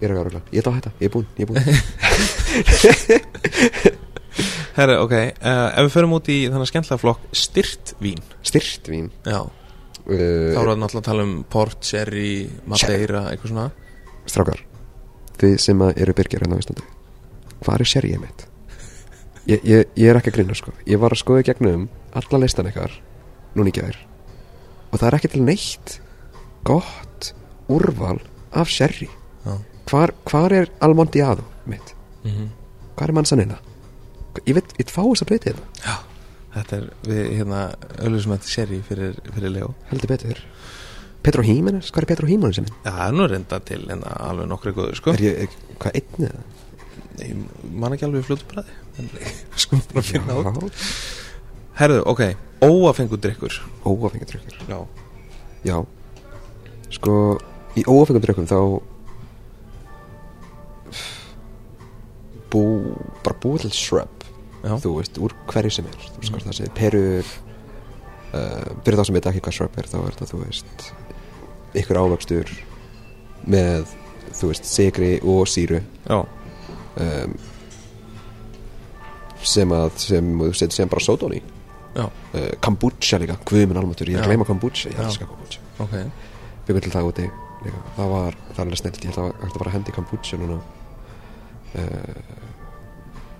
ég 0.00 0.06
er 0.06 0.12
ekki 0.12 0.22
árugla, 0.22 0.42
ég 0.52 0.58
ætla 0.60 0.70
að 0.72 0.78
hætta, 0.80 0.92
ég 1.00 1.06
er 1.06 1.12
búinn, 1.14 1.28
ég 1.36 1.44
er 1.44 1.50
búinn. 1.52 1.66
Herra, 4.76 4.98
ok 5.00 5.12
uh, 5.12 5.68
Ef 5.72 5.86
við 5.86 5.94
förum 5.94 6.16
út 6.18 6.26
í 6.32 6.36
þannig 6.52 6.68
skemmtilega 6.68 7.00
flokk 7.00 7.22
Styrtvín 7.36 8.20
styrt 8.44 8.90
vín? 8.92 9.06
Já, 9.24 9.40
uh, 9.40 10.10
þá 10.10 10.58
er 10.60 10.68
það 10.68 10.80
náttúrulega 10.82 11.00
að 11.00 11.06
tala 11.08 11.24
um 11.24 11.36
Port, 11.52 11.78
Sherry, 11.86 12.32
Madeira 12.68 13.22
Eitthvað 13.30 13.52
svona. 13.54 13.68
Strákar 14.28 14.60
þið 15.40 15.56
sem 15.64 15.84
að 15.84 16.02
eru 16.04 16.16
byrgjar 16.16 16.44
hérna 16.44 16.58
á 16.58 16.62
Íslandi 16.62 16.84
hvað 17.62 17.82
er 17.82 17.90
sérið 17.90 18.20
mitt? 18.20 18.44
Ég, 19.46 19.62
ég, 19.62 19.86
ég 19.96 20.10
er 20.10 20.18
ekki 20.18 20.32
að 20.32 20.36
grinna 20.40 20.56
sko. 20.58 20.72
Ég 20.90 20.98
var 21.00 21.14
að 21.14 21.20
skoða 21.22 21.44
gegnum 21.46 21.86
alla 22.18 22.40
listan 22.42 22.68
ykkar 22.68 22.92
núna 23.56 23.70
í 23.70 23.76
gær 23.76 23.96
og 24.90 24.98
það 24.98 25.08
er 25.08 25.16
ekki 25.18 25.32
til 25.32 25.44
neitt 25.46 25.96
gott 26.66 27.32
úrval 27.72 28.18
af 28.56 28.68
sérri 28.72 29.08
Já 29.46 29.56
hvar, 29.90 30.12
hvar 30.26 30.52
er 30.52 30.70
Almondiado 30.80 31.44
mitt? 31.66 31.94
Mm 32.24 32.30
-hmm. 32.30 32.48
hvar 32.96 33.08
er 33.08 33.12
mannsanina 33.12 33.58
ég 34.44 34.54
veit, 34.54 34.74
ég 34.78 34.90
fá 34.90 35.02
þess 35.02 35.22
að 35.22 35.30
breyta 35.30 35.50
þetta 35.50 35.64
Já, 35.86 35.96
þetta 36.54 36.76
er 36.76 36.90
við 37.06 37.22
hérna 37.38 37.60
þetta 37.94 38.48
Sherry 38.48 38.82
fyrir, 38.82 39.14
fyrir 39.34 39.50
Leo. 39.50 39.74
Heldur 39.90 40.08
betur. 40.08 40.42
Petro 41.22 41.42
Hímenes, 41.42 41.90
hvað 41.90 42.02
er 42.02 42.06
Petro 42.06 42.26
Hímenes 42.26 42.60
minn? 42.60 42.74
Já, 42.84 42.90
það 42.90 43.08
er 43.08 43.16
nú 43.16 43.26
reynda 43.26 43.60
til 43.60 43.90
en 43.90 44.04
alveg 44.04 44.48
nokkri 44.48 44.72
góður 44.72 44.94
sko. 44.94 45.10
Er 45.16 45.20
ég, 45.20 45.56
hvað 45.78 45.98
einnið 46.00 46.30
það? 46.30 46.44
Ég 47.16 47.36
man 47.72 47.92
ekki 47.92 48.04
alveg 48.04 48.24
fljótu 48.24 48.44
bræði 48.50 48.72
en 48.98 49.10
sko 49.62 49.80
bara 49.92 50.04
finna 50.04 50.36
Já, 50.36 50.70
Herðu, 51.76 52.02
ok, 52.06 52.22
óafengar 52.64 54.28
drukkur 54.28 54.68
Já. 54.68 54.78
Já. 55.64 55.76
Sko 56.90 57.38
Í 57.76 57.82
óafengum 57.84 58.22
drökkum 58.24 58.46
þá 58.48 58.58
Bú 62.56 62.64
Bara 63.22 63.36
búið 63.44 63.66
til 63.68 63.74
shrub 63.76 64.24
Já, 64.64 64.72
Þú 64.82 64.94
veist, 64.96 65.18
úr 65.22 65.34
hverju 65.52 65.74
sem 65.76 65.86
er. 65.86 65.98
Þú 66.08 66.22
veist 66.22 66.32
hvað 66.32 66.46
það 66.48 66.56
segir 66.58 66.72
Perur 66.80 67.28
uh, 68.32 68.70
Fyrir 68.82 68.98
þá 68.98 69.04
sem 69.06 69.18
veit 69.20 69.28
ekki 69.30 69.44
hvað 69.44 69.58
shrub 69.60 69.76
er 69.78 69.90
Þá 69.92 69.98
er 70.00 70.16
það, 70.18 70.32
þú 70.32 70.40
veist 70.46 70.88
Ykkur 71.82 72.00
ávöxtur 72.00 72.56
Með, 73.46 73.92
þú 74.34 74.48
veist, 74.50 74.66
sigri 74.66 75.10
og 75.22 75.44
síru. 75.50 75.78
Um, 76.96 77.36
sem 79.46 79.74
að 79.76 80.00
sem 80.02 80.30
þú 80.40 80.48
setur 80.56 80.78
sem 80.80 80.90
bara 80.90 81.04
sódón 81.04 81.36
í. 81.36 81.42
Uh, 81.96 82.08
kombucha 82.64 83.20
líka, 83.22 83.38
guðminn 83.46 83.78
almatur 83.80 84.10
ég 84.10 84.24
gleyma 84.26 84.46
kombucha, 84.48 84.90
ég 84.90 84.98
Já. 84.98 85.04
elska 85.06 85.28
kombucha. 85.30 85.62
Ok. 85.84 85.94
Byggum 86.66 86.82
til 86.84 86.92
það 86.92 87.10
úti 87.12 87.28
líka. 87.64 87.84
það 87.96 88.10
var, 88.16 88.40
það 88.48 88.58
er 88.58 88.64
alveg 88.66 88.80
snilt 88.82 88.98
ég 88.98 89.12
held 89.12 89.22
að 89.22 89.38
það 89.44 89.60
bara 89.62 89.70
að 89.70 89.76
hendi 89.78 89.94
kombucha 89.96 90.40
núna. 90.40 90.58
Uh, 91.76 92.45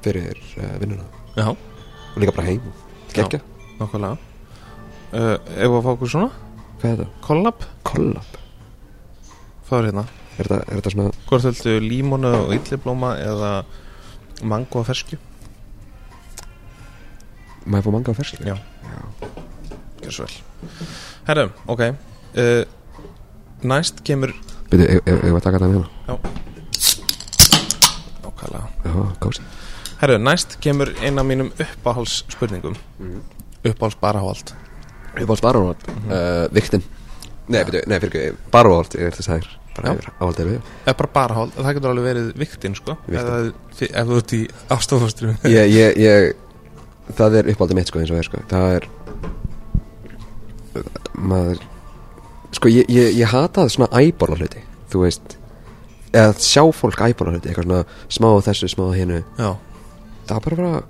fyrir 0.06 0.40
uh, 0.62 0.72
vinnuna. 0.80 1.06
Já, 1.36 1.50
og 1.52 2.16
líka 2.22 2.32
bara 2.36 2.48
heim, 2.48 2.72
geggja 3.12 3.42
nokkulega 3.76 4.16
uh, 4.16 5.36
Ef 5.36 5.68
að 5.68 5.82
fá 5.84 5.90
okkur 5.92 6.12
svona, 6.14 6.30
hvað 6.80 6.92
er 6.92 7.00
þetta? 7.02 7.08
kollab. 7.26 7.66
Kollab. 7.86 8.38
Fáður 9.66 9.90
hérna. 9.90 10.06
Er 10.36 10.44
þetta, 10.46 10.58
er 10.68 10.78
þetta 10.78 10.92
svona 10.92 11.12
Hvort 11.26 11.46
heldur 11.48 11.84
límonu 11.84 12.30
og 12.42 12.50
illiblóma 12.54 13.14
eða 13.24 13.50
mango 14.46 14.82
og 14.82 14.88
ferskju? 14.88 15.16
Maður 17.66 17.86
fá 17.86 17.94
manga 17.96 18.12
á 18.12 18.18
ferslu 18.20 18.46
Já. 18.46 18.56
Gjör 20.04 20.12
svo 20.12 20.26
vel. 20.28 20.36
Herru, 21.26 21.46
ok. 21.72 21.82
Uh, 22.36 22.62
Næst 23.66 24.04
kemur 24.06 24.30
byrju, 24.70 25.00
ef 25.08 25.22
við 25.24 25.34
að 25.38 25.44
taka 25.46 25.58
þetta 25.58 25.70
með 25.70 25.78
hérna? 25.80 25.88
Nákvæmlega. 28.26 28.66
Já, 28.84 28.94
gási 29.24 29.46
Herru, 30.00 30.18
næst 30.20 30.58
kemur 30.60 30.90
eina 31.02 31.20
af 31.22 31.26
mínum 31.26 31.50
uppáhals 31.62 32.24
spurningum 32.28 32.76
Mhm. 32.98 33.20
Uppáhals 33.64 33.96
barahald 34.00 34.52
uppáhalds 35.16 35.40
baróvald 35.42 35.76
Mhm. 35.88 36.10
uh, 36.12 36.48
viktin 36.54 36.82
nei, 37.48 37.64
byrju, 37.64 37.82
nei, 37.86 37.98
fyrir 38.00 38.10
ekki, 38.12 38.36
baróvald 38.52 38.94
ég 38.94 39.06
er 39.06 39.10
þess 39.16 39.28
að 39.28 39.32
það 39.32 39.36
er 39.36 39.48
bara 39.76 39.88
er 41.04 41.06
barahald, 41.12 41.52
það 41.56 41.74
getur 41.74 41.90
alveg 41.90 42.04
verið 42.14 42.32
viktin 42.36 42.74
sko. 42.74 42.96
Þi- 43.08 43.90
ef 43.92 44.06
þú 44.06 44.16
ert 44.16 44.32
í 44.32 44.48
ástofastrum 44.70 45.36
ég, 45.44 45.70
ég, 45.70 45.96
ég 45.96 46.34
það 47.16 47.34
er 47.38 47.44
uppáhaldið 47.52 47.74
mitt 47.74 47.86
sko 47.88 47.98
eins 48.00 48.10
og 48.10 48.16
er 48.18 48.22
sko. 48.28 48.38
Það 48.48 48.76
er 48.76 48.88
maður 51.16 51.60
sko 52.56 52.68
ég, 52.72 52.86
ég, 52.92 53.12
ég 53.20 53.28
hata 53.32 53.66
svona 53.72 53.88
æbóla 53.96 54.36
hluti 54.38 54.62
þú 54.92 55.02
veist. 55.04 55.36
Eða 56.16 56.32
sjá 56.40 56.62
fólk 56.72 57.00
æbóla 57.04 57.34
hluti 57.34 57.50
eitthvað 57.50 57.66
svona 57.66 57.84
smá 58.08 58.28
þessu, 58.46 58.68
smá 58.72 58.84
á 58.88 58.92
hinu. 58.96 59.22
Já, 59.38 59.50
það 60.26 60.36
er 60.36 60.60
bara 60.60 60.84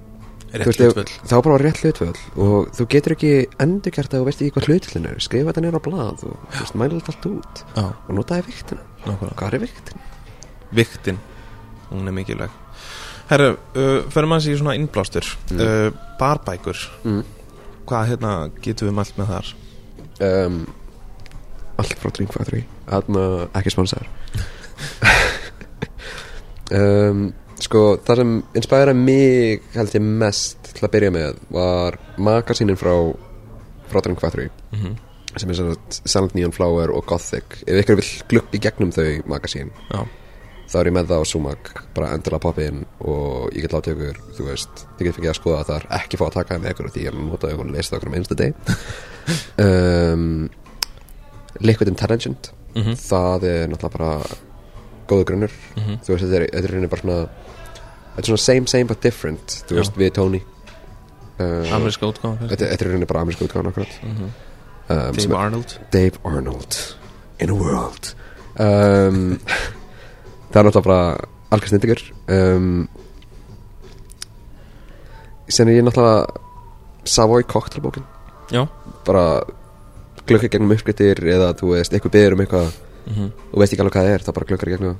það 0.57 1.33
var 1.37 1.47
bara 1.47 1.63
rétt 1.63 1.81
hlutvöld 1.83 2.21
og 2.41 2.69
þú 2.77 2.87
getur 2.93 3.17
ekki 3.17 3.33
endurkert 3.63 4.15
að 4.15 4.23
þú 4.23 4.29
veist 4.29 4.43
ekki 4.43 4.55
hvað 4.57 4.69
hlutvöldin 4.71 5.09
er 5.11 5.25
skrifa 5.25 5.51
þetta 5.51 5.65
nýra 5.65 5.81
á 5.83 5.87
blað 5.87 6.27
og 6.29 6.77
mæla 6.79 7.01
þetta 7.01 7.15
allt 7.15 7.29
út 7.33 7.65
Já, 7.75 7.87
og 7.87 8.13
notaði 8.17 8.47
viktina 8.51 8.85
nákvæmlega. 9.07 9.37
Hvað 9.39 9.55
er 9.55 9.63
viktin? 9.63 10.07
Viktin, 10.77 11.19
hún 11.91 12.09
er 12.09 12.15
mikilvæg. 12.17 12.51
Herru, 13.31 13.53
uh, 13.55 14.01
fyrir 14.13 14.29
maður 14.31 14.47
sér 14.47 14.59
svona 14.61 14.77
innblástur. 14.79 15.29
Mm. 15.51 15.61
uh, 15.63 16.01
Barbækur. 16.21 16.83
Mm. 17.05 17.23
Hvað 17.87 18.11
hérna 18.13 18.33
getum 18.63 18.91
við 18.91 18.99
mælt 18.99 19.19
með 19.19 19.33
þar? 19.33 19.53
Um, 20.27 20.61
allt 21.77 21.99
frá 22.01 22.09
Drink 22.17 22.33
Factory 22.33 22.63
Atma 22.89 23.47
ekki 23.55 23.75
sponsor. 23.75 24.07
Um, 26.67 27.29
sko 27.65 27.97
það 28.05 28.17
sem 28.21 28.33
inspiraði 28.61 28.95
mig 28.99 29.63
held 29.75 29.95
ég 29.97 30.03
mest 30.03 30.73
til 30.77 30.85
að 30.85 30.93
byrja 30.97 31.15
með 31.15 31.41
var 31.51 31.99
magasínin 32.19 32.77
frá 32.81 32.95
Drink 34.03 34.21
Factory 34.21 34.51
Mm 34.73 34.79
-hmm. 34.83 34.97
sem 35.37 35.51
er 35.51 35.55
svona 35.55 35.77
Silent 35.89 36.35
Neon 36.35 36.53
Flower 36.53 36.91
og 36.91 37.07
Gothic. 37.07 37.45
Ef 37.67 37.85
ykkur 37.85 37.97
vil 37.97 38.23
glugg 38.29 38.47
í 38.53 38.59
gegnum 38.59 38.93
þau 38.93 39.23
magasín 39.27 39.71
Já, 39.93 40.07
þá 40.69 40.81
er 40.81 40.87
ég 40.87 40.93
með 40.93 41.07
það 41.07 41.21
á 41.21 41.25
Sumac. 41.25 41.59
Bara 41.95 42.15
endilega 42.15 42.39
poppa 42.39 42.63
inn 42.63 42.85
og 43.01 43.51
ég 43.53 43.63
get 43.63 43.73
látið 43.73 43.93
ykkur 43.93 44.17
þú 44.37 44.45
veist, 44.45 44.87
þið 44.99 45.05
get 45.05 45.15
fengið 45.15 45.31
að 45.31 45.41
skoða 45.41 45.65
þar. 45.65 45.87
Ekki 45.91 46.17
fá 46.17 46.27
að 46.27 46.33
taka 46.33 46.59
með 46.59 46.71
ykkur 46.71 46.91
því 46.91 47.01
ég 47.01 47.07
er 47.07 47.15
að 47.15 47.31
nota 47.31 47.49
ykkur 47.49 47.67
og 47.67 47.75
það 47.75 47.97
okkur 47.97 48.09
um 48.09 48.15
einstu 48.15 48.35
deg 48.35 48.55
um, 49.67 50.51
Liquid 51.61 51.89
Intelligent. 51.89 52.53
Mm 52.75 52.83
-hmm. 52.83 52.97
það 52.97 53.45
er 53.45 53.69
náttúrulega 53.69 53.99
bara 53.99 54.23
góðu 55.09 55.29
grunnur. 55.31 55.55
Mhm. 55.77 56.01
þú 56.05 56.15
veist, 56.15 56.25
þetta 56.25 56.41
er, 56.41 56.47
þetta 56.53 56.83
er 56.83 56.89
bara 56.93 57.03
svona 57.03 57.21
þetta 58.17 58.25
er 58.25 58.31
svona 58.31 58.45
same 58.45 58.67
same 58.67 58.85
but 58.85 59.01
different. 59.01 59.63
Þú 59.69 59.81
veist, 59.81 59.97
við 59.97 60.13
Tony 60.19 60.43
uh, 61.39 61.75
Ameríska 61.77 62.09
útgáðan 62.09 62.51
þetta, 62.51 62.69
er 62.73 62.85
rauninni 62.87 63.09
bara 63.09 63.25
amerísku 63.25 63.49
útgáðan 63.49 63.73
akkurat. 63.73 63.99
Mm 64.03 64.15
-hmm. 64.17 64.31
um, 64.89 65.17
Dave 65.17 65.37
Arnold? 65.37 65.79
Dave 65.93 66.19
Arnold. 66.25 66.79
In 67.39 67.51
a 67.51 67.55
world. 67.55 68.15
Um, 68.59 69.39
það 70.51 70.61
er 70.61 70.65
náttúrulega 70.65 70.89
bara 70.89 71.19
algjör 71.51 71.69
snittingur 71.69 72.03
um, 72.29 72.89
sen 75.49 75.69
er 75.69 75.79
ég 75.79 75.85
náttúrulega 75.85 76.27
Savoy 77.07 77.43
cocktailbókin. 77.43 78.03
Já. 78.51 78.67
Bara 79.05 79.43
glöggja 80.27 80.49
gegnum 80.49 80.73
uppskrittir 80.75 81.21
eða 81.23 81.53
þú 81.55 81.77
veist, 81.77 81.93
eitthvað 81.93 82.15
beður 82.17 82.35
um 82.35 82.41
eitthvað 82.43 82.73
mm 83.07 83.13
-hmm. 83.13 83.31
og 83.53 83.61
veist 83.61 83.73
ekki 83.73 83.83
alveg 83.83 83.97
hvað 83.97 84.07
það 84.07 84.15
er, 84.15 84.25
það 84.27 84.35
bara 84.35 84.47
glöggar 84.51 84.71
gegnum 84.71 84.97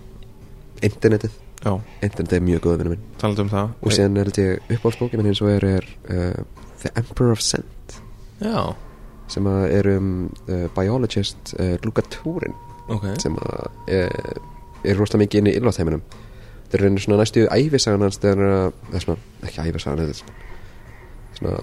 internetið, 0.83 1.31
Já, 1.65 1.81
internetið 2.03 2.37
er 2.37 2.43
mjög 2.43 2.61
góð 2.61 2.77
vinnu 2.79 2.91
minn. 2.91 3.05
Um 3.41 3.49
það. 3.49 3.71
Og 3.83 3.93
síðan 3.93 4.17
er 4.17 4.31
þetta 4.31 4.75
uppáhaldsbókin 4.75 5.19
minn 5.19 5.27
eins 5.27 5.43
og 5.43 5.51
er, 5.51 5.65
er 5.65 5.85
uh, 6.11 6.45
The 6.83 6.91
Emperor 6.97 7.33
of 7.33 7.41
Scent 7.41 8.01
Já, 8.41 8.75
sem 9.29 9.47
er 9.47 9.97
um 9.97 10.31
uh, 10.49 10.69
biologist 10.77 11.55
uh, 11.59 11.77
Luca 11.83 12.03
Turin. 12.11 12.55
Ok. 12.89 13.07
Sem 13.19 13.35
að 13.37 13.71
er, 13.89 14.11
er 14.85 14.97
rosalega 14.97 15.25
mikið 15.25 15.39
inn 15.39 15.47
í 15.47 15.57
illváttsheiminum 15.57 16.03
þetta 16.67 16.79
er 16.79 16.83
reynir 16.83 17.03
svona 17.03 17.23
næstu 17.23 17.47
æfisagan 17.47 18.03
hans 18.03 18.21
þegar 18.23 18.41
hann 18.43 18.55
er 18.93 19.01
eða 19.01 19.17
ekki 19.47 19.67
æfisagan 19.71 20.01
þetta 20.03 20.19
svona, 20.19 20.47
svona 21.39 21.59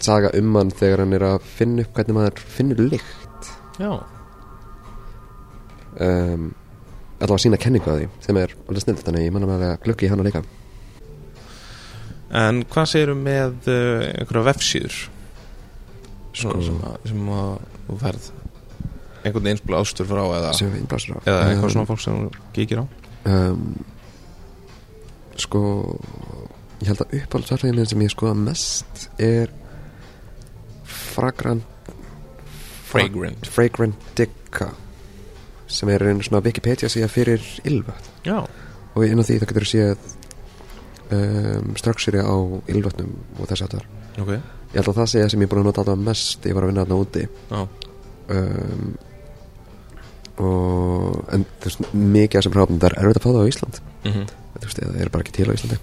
saga 0.00 0.30
um 0.38 0.54
hann 0.56 0.70
þegar 0.72 1.04
hann 1.04 1.16
er 1.18 1.26
að 1.28 1.50
finna 1.58 1.84
upp 1.84 1.98
hvernig 1.98 2.16
maður 2.16 2.46
finnur 2.56 2.80
lykt. 2.94 3.50
Já, 3.78 3.90
um, 6.04 6.48
allavega 7.18 7.42
sína 7.44 7.58
kenningu 7.60 7.90
að 7.92 8.00
því 8.02 8.08
sem 8.26 8.38
er 8.42 8.54
alveg 8.68 8.84
snill 8.84 8.96
þannig 9.02 9.20
að 9.22 9.26
ég 9.28 9.34
manna 9.36 9.48
með 9.50 9.64
að 9.68 9.78
glugga 9.86 10.06
í 10.06 10.10
hana 10.12 10.26
líka. 10.28 10.42
En 12.38 12.60
hvað 12.68 12.90
segirum 12.92 13.22
með 13.24 13.70
uh, 13.72 14.02
einhverja 14.20 14.46
vefsíður? 14.50 14.98
Svona 16.38 16.58
Sko- 16.58 16.66
sem, 16.68 16.80
að, 16.84 16.98
sem 17.10 17.30
að 17.34 17.54
þú 17.88 17.96
ferð 18.02 18.26
einhvern 19.26 19.48
einsbúl 19.50 19.74
ástur 19.80 20.06
frá 20.08 20.20
eða, 20.22 20.50
eða 20.54 20.76
eitthvað 20.78 21.64
Um, 21.64 21.72
svona 21.74 21.88
fólk 21.88 22.02
sem 22.04 22.18
þú 22.20 22.42
kíkir 22.54 22.78
á? 22.80 22.84
um, 23.28 23.64
sko 25.38 25.62
ég 26.78 26.86
held 26.92 27.02
að 27.02 27.16
uppáhaldsverðlegin 27.18 27.90
sem 27.90 28.04
ég 28.06 28.12
skoða 28.14 28.36
mest 28.38 29.08
er 29.18 29.50
fragrant 30.86 31.64
Fragrant. 32.88 33.44
Fragrant 33.52 34.06
Dicka 34.16 34.70
sem 35.68 35.88
er 35.92 36.04
einu 36.08 36.24
svona 36.24 36.44
Wikipedia 36.44 36.88
síða 36.88 37.08
fyrir 37.12 37.44
ylvat 37.64 38.10
Já, 38.24 38.38
og 38.94 39.04
inn 39.04 39.20
á 39.20 39.24
því 39.24 39.38
það 39.38 39.50
getur 39.52 39.68
séð 39.68 39.96
um, 41.14 41.74
struktúri 41.78 42.22
á 42.24 42.36
ylvatnum 42.68 43.12
og 43.38 43.50
þess 43.50 43.66
aftar 43.66 43.84
ok. 44.18 44.32
Ég 44.68 44.80
held 44.80 44.90
að 44.90 44.98
það 44.98 45.12
það 45.12 45.30
sem 45.32 45.42
ég 45.42 45.46
er 45.46 45.52
búin 45.52 45.62
að 45.62 45.68
nota 45.70 45.84
alltaf 45.84 46.00
mest 46.04 46.48
ég 46.48 46.56
var 46.56 46.64
að 46.66 46.72
vinna 46.72 46.82
þarna 46.84 46.98
úti. 47.02 47.22
Um, 48.28 48.90
og 50.44 51.30
en 51.34 51.46
þú 51.58 51.70
veist 51.70 51.94
mikið 51.94 52.36
af 52.36 52.42
þessum 52.42 52.56
hráfnum 52.56 52.82
það 52.82 52.90
er 52.90 52.98
erfitt 53.00 53.20
að 53.20 53.24
fá 53.24 53.30
það 53.30 53.40
á 53.40 53.50
Ísland. 53.52 53.80
Mm 54.04 54.12
-hmm. 54.12 54.26
þú 54.58 54.66
veist, 54.66 54.82
það 54.82 55.00
er 55.00 55.10
bara 55.14 55.24
ekki 55.24 55.36
til 55.38 55.48
á 55.48 55.56
Íslandi. 55.56 55.78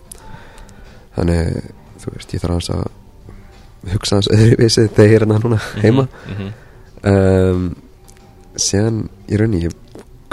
Þannig, 1.15 1.71
þú 2.03 2.13
veist, 2.13 2.33
ég 2.33 2.41
þarf 2.41 2.53
aðeins 2.53 2.69
að 2.75 2.85
hugsa 3.93 4.15
hans 4.15 4.29
öðruvísi 4.35 4.87
þegar 4.87 5.09
ég 5.09 5.15
er 5.15 5.25
hérna 5.25 5.39
núna 5.39 5.59
heima. 5.81 6.07
mm 6.27 6.35
-hmm. 6.37 6.51
um, 7.09 7.75
síðan 8.61 9.03
í 9.30 9.40
rauninni 9.40 9.65
ég 9.65 9.76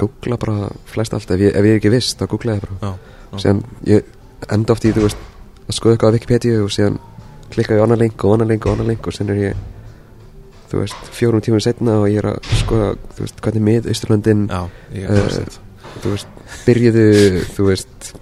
googla 0.00 0.38
bara 0.40 0.70
flest 0.90 1.14
allt. 1.14 1.30
Ef 1.30 1.40
ég, 1.40 1.54
ef 1.54 1.68
ég 1.68 1.78
ekki 1.80 1.92
viss, 1.92 2.16
þá 2.18 2.26
googla 2.30 2.56
ég 2.58 2.64
bara. 2.64 2.78
Já, 2.80 3.18
já. 3.32 3.42
síðan 3.44 3.62
ég 3.88 4.50
enda 4.52 4.74
oft 4.74 4.86
í, 4.88 4.94
þú 4.94 5.06
veist 5.06 5.20
að 5.68 5.76
skoða 5.76 5.96
eitthvað 5.96 6.12
á 6.12 6.14
Wikipedia 6.16 6.62
og 6.62 6.72
síðan 6.74 6.98
klikka 7.52 7.76
ég 7.76 7.82
á 7.82 7.86
annan 7.86 8.00
link 8.02 8.24
og 8.24 8.34
annan 8.36 8.50
link 8.50 8.66
og 8.66 8.74
annan 8.74 8.90
link 8.90 9.06
og 9.06 9.14
síðan 9.14 9.34
er 9.36 9.42
ég 9.42 9.60
þú 10.72 10.80
veist, 10.80 11.08
fjórum 11.12 11.42
tímur 11.44 11.62
setna 11.62 11.98
og 12.00 12.08
ég 12.08 12.22
er 12.22 12.30
að 12.32 12.52
skoða, 12.62 12.92
þú 13.16 13.26
veist, 13.26 13.40
hvernig 13.44 13.66
mið 13.68 13.88
Já, 14.48 14.62
er 15.04 15.20
uh, 15.20 15.58
þú 16.02 16.14
veist, 16.14 16.38
byrjuðu 16.64 17.06
þú 17.52 17.66
veist, 17.68 18.12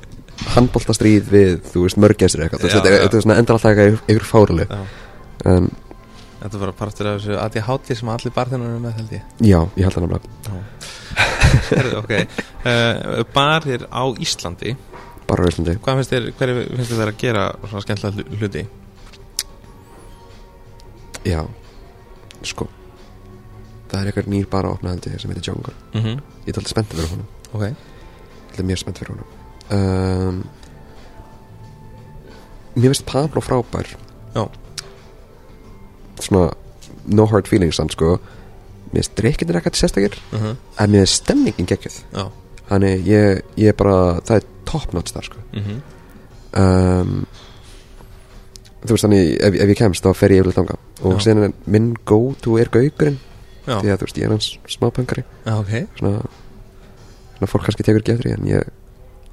handboltastríð 0.56 1.30
við, 1.30 1.52
þú 1.70 1.84
veist, 1.84 2.00
mörgæsir 2.00 2.42
eitthvað. 2.44 2.64
Þú 2.64 2.66
veist, 2.66 2.74
Já, 2.74 2.82
þetta 2.82 2.96
er- 2.96 3.04
já. 3.14 3.22
svona 3.22 3.38
endar 3.38 3.56
alltaf 3.56 3.70
eitthvað 3.70 4.14
yfir 4.14 4.26
Já, 4.66 4.80
en 5.54 5.70
þetta 6.40 6.60
var 6.62 6.72
partur 6.78 7.06
af 7.10 7.20
þessu 7.20 7.38
ADHD 7.44 7.94
sem 7.98 8.08
allir 8.08 8.34
barðinur 8.36 8.70
eru 8.72 8.80
með 8.84 8.96
held 9.00 9.12
ég. 9.16 9.22
Já, 9.44 9.60
ég 9.76 9.84
held 9.86 9.94
það 9.96 10.06
náttúrulega 10.06 10.62
Herðu, 11.70 11.96
ok. 12.00 12.12
Uh, 12.64 13.24
Barir 13.34 13.86
á 13.90 14.02
Íslandi. 14.22 14.76
Bara 15.28 15.44
á 15.44 15.48
Íslandi. 15.50 15.76
Hvað 15.84 16.00
finnst 16.00 16.12
þér, 16.14 16.28
hver 16.38 16.52
finnst 16.76 16.92
þér 16.94 17.12
að 17.12 17.18
gera 17.20 17.46
svona 17.66 17.82
skemmtilega 17.86 18.16
hlu- 18.16 18.38
hluti? 18.40 18.66
já, 21.26 21.42
sko. 22.46 22.68
Það 23.90 24.00
er 24.00 24.08
eitthvað 24.10 24.30
nýr 24.32 24.46
bara 24.50 24.70
að 24.70 24.78
opna 24.78 24.94
held 24.94 25.08
ég 25.10 25.20
sem 25.20 25.30
heitir 25.32 25.48
Jungle. 25.50 25.74
Mm 25.92 26.00
-hmm. 26.00 26.22
ég 26.46 26.48
er 26.52 26.58
alltaf 26.60 26.70
spennt 26.70 26.92
fyrir 26.94 27.10
honum. 27.10 27.26
Ok. 27.52 27.62
Ég 27.62 28.58
er 28.58 28.64
mjög 28.64 28.78
spennt 28.78 28.98
fyrir 28.98 29.10
honum. 29.10 29.28
Um, 29.70 30.44
mér 32.76 32.88
finnst 32.94 33.06
Pablo 33.06 33.40
frábær. 33.40 33.86
Já, 34.34 34.48
svona 36.26 36.52
no 37.06 37.26
hard 37.26 37.48
feelings 37.48 37.76
samt 37.80 37.92
sko. 37.96 38.18
Mér 38.90 39.02
finnst 39.04 39.16
drikkinir 39.18 39.60
ekkert 39.60 39.78
sérstakir 39.78 40.16
uh 40.32 40.54
en 40.78 40.90
mér 40.90 41.04
finnst 41.06 41.22
stemningin 41.24 41.66
geggjöð 41.70 42.02
já. 42.12 42.26
Þannig 42.70 43.06
ég, 43.06 43.42
ég 43.58 43.68
er 43.72 43.78
bara 43.78 44.20
það 44.24 44.36
er 44.40 44.44
top 44.64 44.92
notch 44.94 45.14
þar 45.14 45.30
sko. 45.30 45.42
Mm 45.52 45.80
um, 46.56 47.24
þú 48.80 48.94
veist 48.94 49.04
þannig 49.04 49.32
ef, 49.44 49.56
ef 49.60 49.72
ég 49.74 49.78
kemst 49.78 50.04
þá 50.06 50.14
fer 50.16 50.32
ég 50.34 50.40
yfirleitt 50.40 50.58
þanga 50.60 50.76
og 51.00 51.16
Já. 51.16 51.22
síðan 51.26 51.46
er 51.46 51.56
minn 51.70 51.90
go 52.08 52.20
to 52.40 52.56
er 52.60 52.70
gaugurinn 52.72 53.18
því 53.66 53.92
að 53.92 53.98
þú 54.00 54.06
veist 54.08 54.20
ég 54.20 54.26
er 54.26 54.32
hans 54.34 54.48
smápöngari 54.72 55.24
já 55.44 55.52
ok. 55.58 55.72
Svona, 56.00 56.22
svona 57.36 57.50
fólk 57.52 57.66
kannski 57.68 57.84
eftir 57.84 58.24
því 58.24 58.32
en 58.38 58.48
ég 58.48 58.70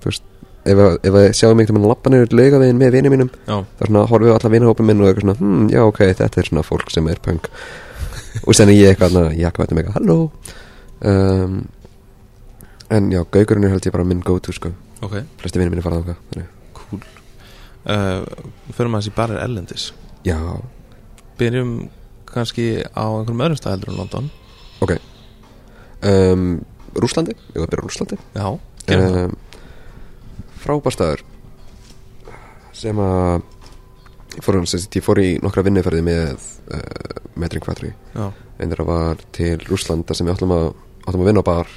þú 0.03 0.11
veist 0.11 0.27
ef, 0.71 0.81
ef 1.07 1.17
að 1.19 1.27
sjáum 1.37 1.61
einhvern 1.61 1.77
veginn 1.79 1.91
lappa 1.91 2.11
niður 2.13 2.35
laugavegin 2.37 2.79
með 2.79 2.95
vinið 2.97 3.13
mínum 3.13 3.31
Já, 3.37 3.55
þá 3.63 3.83
svona 3.87 4.03
horfum 4.11 4.27
við 4.27 4.33
á 4.33 4.37
alla 4.37 4.51
vinahópum 4.53 4.89
minn 4.89 5.03
og 5.03 5.09
eitthvað 5.09 5.25
svona 5.25 5.37
hm, 5.41 5.67
já 5.73 5.81
ok, 5.85 6.01
þetta 6.21 6.41
er 6.41 6.49
svona 6.49 6.65
fólk 6.67 6.93
sem 6.93 7.09
er 7.11 7.21
punk. 7.23 7.49
Og 8.45 8.57
sen 8.57 8.71
er 8.71 8.77
ég 8.77 8.93
eitthvað 8.93 9.17
na, 9.17 9.23
ég 9.33 9.49
ekki 9.49 9.63
veitum 9.63 9.81
eitthvað, 9.81 9.97
halló. 9.97 10.17
Um, 11.07 11.59
en 12.97 13.11
já, 13.13 13.21
gaugurinn 13.33 13.67
er 13.67 13.75
held 13.75 13.89
ég 13.89 13.95
bara 13.95 14.07
minn 14.07 14.23
go 14.25 14.37
to 14.43 14.55
sko, 14.55 14.71
ok, 15.05 15.19
flesti 15.41 15.61
vinið 15.61 15.75
minni 15.75 15.85
fara 15.85 16.01
þangað 16.01 16.21
þannig, 16.31 16.51
cool. 16.77 17.03
Uh, 17.87 18.73
Förum 18.75 18.97
að 18.97 19.05
þessi 19.05 19.15
bara 19.17 19.41
erlendis. 19.43 19.91
Já, 20.27 20.37
Byrjum 21.37 21.73
kannski 22.27 22.69
á 22.83 23.05
einhverjum 23.05 23.43
öðrum 23.45 23.59
stað 23.59 23.77
heldur 23.77 23.93
en 23.93 23.99
London. 24.01 24.31
Ok. 24.83 24.97
Um, 26.07 26.47
Rúslandi, 26.97 27.33
ég 27.53 27.57
var 27.61 27.67
að 27.67 27.71
byrja 27.71 27.81
á 27.81 27.87
Rúslandi 27.87 28.17
Já, 28.37 28.47
gerum 28.85 29.05
það. 29.07 29.23
Um, 29.23 29.37
frábærstaður 30.67 31.23
sem 32.77 32.99
að 33.01 33.41
fór, 34.45 34.59
ég 34.61 35.03
fór 35.05 35.21
í 35.23 35.29
nokkra 35.41 35.63
vinnuferði 35.65 36.03
með 36.05 36.43
uh, 36.75 37.17
Metring 37.39 37.65
Factory. 37.65 37.93
Já, 38.13 38.27
einn 38.57 38.71
þeirra 38.73 38.85
var 38.87 39.23
til 39.35 39.55
Rúslanda 39.65 40.15
sem 40.17 40.27
við 40.27 40.35
áttum 40.35 40.53
að, 40.55 40.67
áttum 41.05 41.23
að 41.23 41.29
vinna 41.31 41.43
á 41.45 41.49
bar 41.49 41.71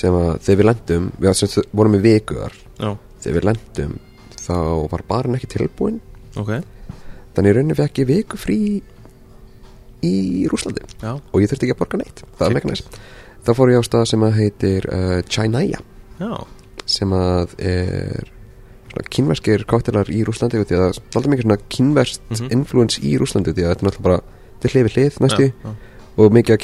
sem 0.00 0.14
að 0.14 0.32
þegar 0.46 0.60
við 0.60 0.68
lendum 0.70 1.08
við 1.18 1.36
sagt 1.38 1.74
vorum 1.76 1.96
í 1.98 2.02
vikuðar 2.04 2.56
þegar 2.78 3.36
við 3.36 3.46
lendum 3.48 3.96
þá 4.40 4.54
var 4.92 5.04
barinn 5.08 5.36
ekki 5.38 5.50
tilbúin 5.56 5.98
ok. 6.40 6.52
Þannig 7.34 7.50
í 7.52 7.56
rauninni 7.56 7.78
fekk 7.78 8.02
ég 8.02 8.08
viku 8.10 8.38
frí 8.40 8.58
í 10.06 10.14
Rúslandi 10.50 10.86
Já, 11.02 11.12
og 11.18 11.42
ég 11.42 11.50
þurfti 11.50 11.66
ekki 11.68 11.74
að 11.76 11.82
borga 11.82 12.00
neitt. 12.00 12.22
Það 12.38 12.46
er 12.46 12.56
mega 12.56 12.70
Gekkað. 12.70 12.94
næst 12.94 13.44
þá 13.46 13.52
fór 13.56 13.72
ég 13.72 13.82
á 13.82 13.84
stað 13.86 14.06
sem 14.10 14.24
að 14.26 14.38
heitir 14.40 14.88
uh, 14.92 15.18
Chinaia 15.28 15.80
já, 16.20 16.30
sem 16.90 17.12
að 17.16 17.54
er 17.58 18.28
svona 18.90 19.06
kínverskir 19.14 19.64
káttelar 19.70 20.10
í 20.10 20.24
Rúslandi 20.26 20.58
og 20.60 20.66
því 20.66 20.76
að 20.76 20.82
það 20.82 20.88
er 20.90 21.00
alltaf 21.14 21.30
mikið 21.32 21.46
svona 21.46 21.60
kínverst 21.70 22.20
Mhm. 22.30 22.50
influence 22.56 23.00
í 23.00 23.16
Rúslandi 23.18 23.54
því 23.54 23.62
að 23.64 23.70
þetta 23.70 23.82
er 23.84 23.88
náttúrulega 23.88 24.08
bara 24.08 24.20
þetta 24.60 24.64
er 24.68 24.74
hlið 24.74 24.86
við 24.88 24.94
hlið 24.96 25.20
næstu 25.24 25.44
já, 25.46 25.52
já. 25.64 25.74
og 26.18 26.32
mikið 26.32 26.56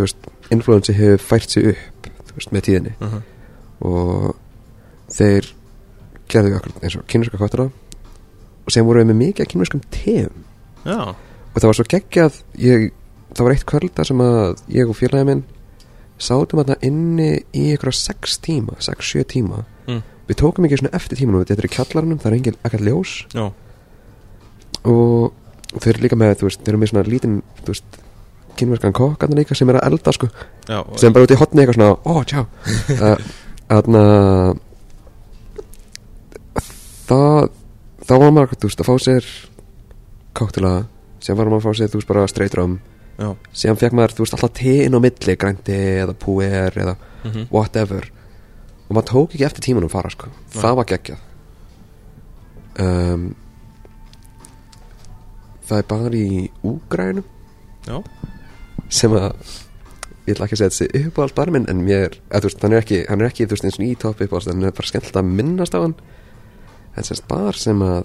þú 0.00 0.04
veist, 0.04 0.16
influensi 0.50 0.92
hefur 0.96 1.18
fært 1.20 1.50
sig 1.50 1.66
upp 1.74 2.10
veist, 2.36 2.52
með 2.52 2.62
tíðinni 2.68 2.92
Uh 3.00 3.08
-huh. 3.14 3.22
og 3.80 4.36
þeir 5.10 5.52
gerðu 6.30 6.56
okkur 6.56 6.72
eins 6.82 6.96
og 6.96 7.06
kínverska 7.06 7.36
kvartara 7.36 7.70
og 8.66 8.70
sem 8.72 8.86
voru 8.86 9.04
með 9.04 9.16
mikið 9.16 9.40
af 9.40 9.48
kínverskum 9.48 9.80
teum 9.90 10.44
Já, 10.86 11.00
og 11.08 11.56
það 11.60 11.66
var 11.68 11.74
svo 11.74 11.84
geggjað 11.84 12.32
ég, 12.58 12.90
það 13.34 13.44
var 13.44 13.52
eitt 13.52 13.66
kvölda 13.66 14.04
sem 14.06 14.18
að 14.20 14.62
ég 14.68 14.88
og 14.88 14.96
félagi 14.96 15.24
minn 15.26 15.44
sátum 16.20 16.60
þarna 16.60 16.76
inni 16.86 17.30
í 17.56 17.66
einhverja 17.72 17.96
sex 17.98 18.38
tíma, 18.44 18.76
sex, 18.82 19.10
sjö 19.12 19.24
tíma. 19.28 19.64
Mm. 19.88 20.04
við 20.30 20.38
tókum 20.38 20.66
ekki 20.66 20.78
svona 20.78 20.94
eftir 20.94 21.18
tímanum 21.18 21.42
þetta 21.42 21.56
er 21.56 21.66
í 21.66 21.74
kjallaranum, 21.74 22.20
það 22.22 22.30
er 22.30 22.36
engin 22.38 22.58
ekkert 22.68 22.86
ljós. 22.86 23.14
Já, 23.34 23.46
og 24.86 25.80
þeir 25.80 25.92
eru 25.94 26.04
líka 26.04 26.18
með, 26.20 26.36
þú 26.40 26.48
veist, 26.48 26.62
þeir 26.62 26.72
eru 26.72 26.80
með 26.82 26.92
svona 26.92 27.08
lítinn, 27.08 27.36
þú 27.64 27.74
veist 27.74 28.00
kínverskan 28.60 28.94
kokkarna 28.96 29.38
líka 29.38 29.56
sem 29.56 29.70
er 29.72 29.80
að 29.80 29.86
elda 29.90 30.14
sko. 30.14 30.28
Já. 30.68 30.80
Sem 31.00 31.14
bara 31.14 31.26
út 31.26 31.34
í 31.34 31.38
hotni 31.40 31.64
eitthvað 31.64 31.78
svona 31.78 31.94
ó, 32.04 32.14
tjá. 32.28 32.40
Þannig 33.70 34.60
það 37.10 37.50
þá 38.06 38.14
var 38.18 38.32
maður, 38.34 38.56
þú 38.58 38.70
veist, 38.70 38.82
að 38.82 38.88
fá 38.88 38.94
sér 39.04 39.28
koktela, 40.36 40.72
sem 41.22 41.38
var 41.38 41.50
maður 41.50 41.60
að 41.60 41.66
fá 41.66 41.78
sér 41.78 41.92
þú 41.92 42.00
veist, 42.00 42.10
bara 42.10 42.26
streitrum, 42.30 42.78
Sem 43.52 43.76
fekk 43.76 43.92
maður 43.96 44.14
þú 44.16 44.24
veist, 44.24 44.34
alltaf 44.38 44.52
te 44.56 44.74
inn 44.86 44.96
á 44.96 45.00
milli, 45.02 45.36
grænti 45.36 45.76
eða 46.04 46.14
puer 46.16 46.72
eða 46.72 46.96
mm 47.24 47.48
whatever. 47.52 48.06
Og 48.88 48.96
maður 48.96 49.08
tók 49.10 49.34
ekki 49.34 49.44
eftir 49.44 49.62
tímanum 49.66 49.90
fara 49.92 50.10
sko. 50.10 50.30
Það 50.54 50.76
var 50.78 50.86
geggjað. 50.88 51.18
Um, 52.80 53.26
það 55.68 55.78
er 55.82 55.88
bara 55.90 56.14
í 56.16 56.50
Úgrænum 56.64 57.26
sem 58.88 59.12
að 59.12 59.34
ég 60.26 60.34
ætla 60.34 60.46
ekki 60.46 60.56
að 60.56 60.60
segja 60.62 60.70
þessi 60.70 61.02
uppáhalds 61.08 61.34
bara 61.34 61.52
minn 61.54 61.66
en 61.70 61.82
mér, 61.84 62.16
þú 62.30 62.46
veist, 62.46 62.62
hann 62.62 62.72
er 62.72 62.82
ekki 62.84 63.02
hann 63.08 63.20
er 63.20 63.28
ekki, 63.30 63.46
veist, 63.50 63.64
eins 63.66 63.78
og 63.78 63.84
í 63.84 63.94
topp 63.98 64.22
uppáhalds 64.24 64.48
en 64.48 64.58
hann 64.58 64.70
er 64.70 64.76
bara 64.76 64.90
skemmtilegt 64.90 65.20
að 65.20 65.30
minnast 65.38 65.76
á 65.76 65.80
hann. 65.82 65.94
En 66.96 67.06
semst 67.06 67.26
bar 67.28 67.58
sem 67.58 67.82
að 67.82 68.04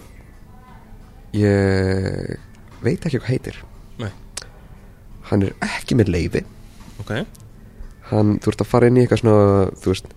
ég 1.34 2.36
veit 2.86 3.06
ekki 3.06 3.22
hvað 3.22 3.32
heitir. 3.32 3.62
Hann 5.32 5.48
er 5.48 5.56
ekki 5.66 5.98
með 6.00 6.12
leiði 6.14 6.44
ok. 7.02 7.12
Hann, 8.12 8.36
þú 8.42 8.52
ert 8.52 8.62
að 8.62 8.70
fara 8.70 8.90
inn 8.92 9.00
í 9.00 9.04
eitthvað 9.06 9.24
svona 9.24 9.66
þú 9.82 9.94
veist 9.94 10.14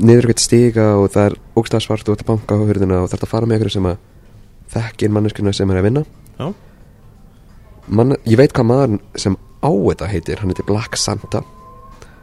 niður 0.00 0.30
eitthvað 0.30 0.46
stiga 0.46 0.86
og 0.96 1.10
það 1.12 1.28
er 1.28 1.38
ógstað 1.60 1.84
svart 1.84 2.08
og 2.08 2.16
að 2.16 2.26
banka 2.30 2.56
á 2.56 2.64
hurðina 2.64 3.02
og 3.02 3.10
þú 3.10 3.18
ert 3.18 3.26
að 3.26 3.32
fara 3.34 3.48
með 3.48 3.58
eitthvað 3.58 3.76
sem 3.76 3.90
að 3.90 4.02
þekkir 4.70 5.12
manneskuna 5.12 5.52
sem 5.52 5.70
er 5.70 5.80
að 5.80 5.88
vinna. 5.88 6.04
Já, 6.38 6.52
Man, 7.90 8.14
ég 8.22 8.38
veit 8.38 8.52
hvað 8.54 8.68
maður 8.68 8.98
sem 9.18 9.34
á 9.34 9.70
þetta 9.70 10.08
heitir 10.12 10.40
hann 10.40 10.52
heitir 10.52 10.66
Black 10.68 10.94
Santa. 11.00 11.40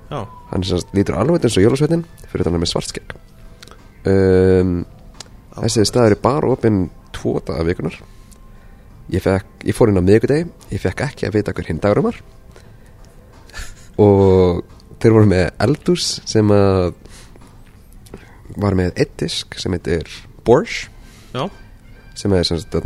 Já, 0.08 0.22
hann 0.52 0.64
er 0.64 0.70
sem 0.70 0.80
sagt 0.80 0.94
lítur 0.96 1.18
alveg 1.20 1.44
eins 1.44 1.58
og 1.60 1.66
jólasveitin 1.66 2.06
fyrir 2.32 2.48
þannig 2.48 2.62
með 2.64 2.72
svartskegg 2.72 3.16
um, 4.08 4.78
þessi 5.58 5.84
staður 5.90 6.16
er 6.16 6.22
bara 6.24 6.52
opinn 6.54 6.86
tvo 7.16 7.38
daga 7.44 7.66
vikunar 7.68 7.98
ég, 9.14 9.22
fekk, 9.24 9.46
ég 9.68 9.78
fór 9.78 9.92
inn 9.92 10.00
á 10.00 10.04
miðvikudegi 10.04 10.48
ég 10.74 10.84
fekk 10.84 11.06
ekki 11.08 11.28
að 11.28 11.38
vita 11.40 11.54
hver 11.56 11.70
hinn 11.70 11.82
dagur 11.84 12.06
var. 12.10 12.20
Og 13.98 14.64
þeir 15.02 15.16
voru 15.16 15.30
með 15.30 15.48
eldús 15.68 16.10
sem 16.28 16.52
að 16.54 16.94
var 18.58 18.78
með 18.78 18.94
eitt 18.98 19.16
disk 19.22 19.58
sem 19.60 19.74
heitir 19.76 20.08
Borsch 20.48 20.88
já, 21.36 21.44
sem 22.18 22.34
er 22.34 22.46
sem 22.48 22.60
sagt 22.62 22.78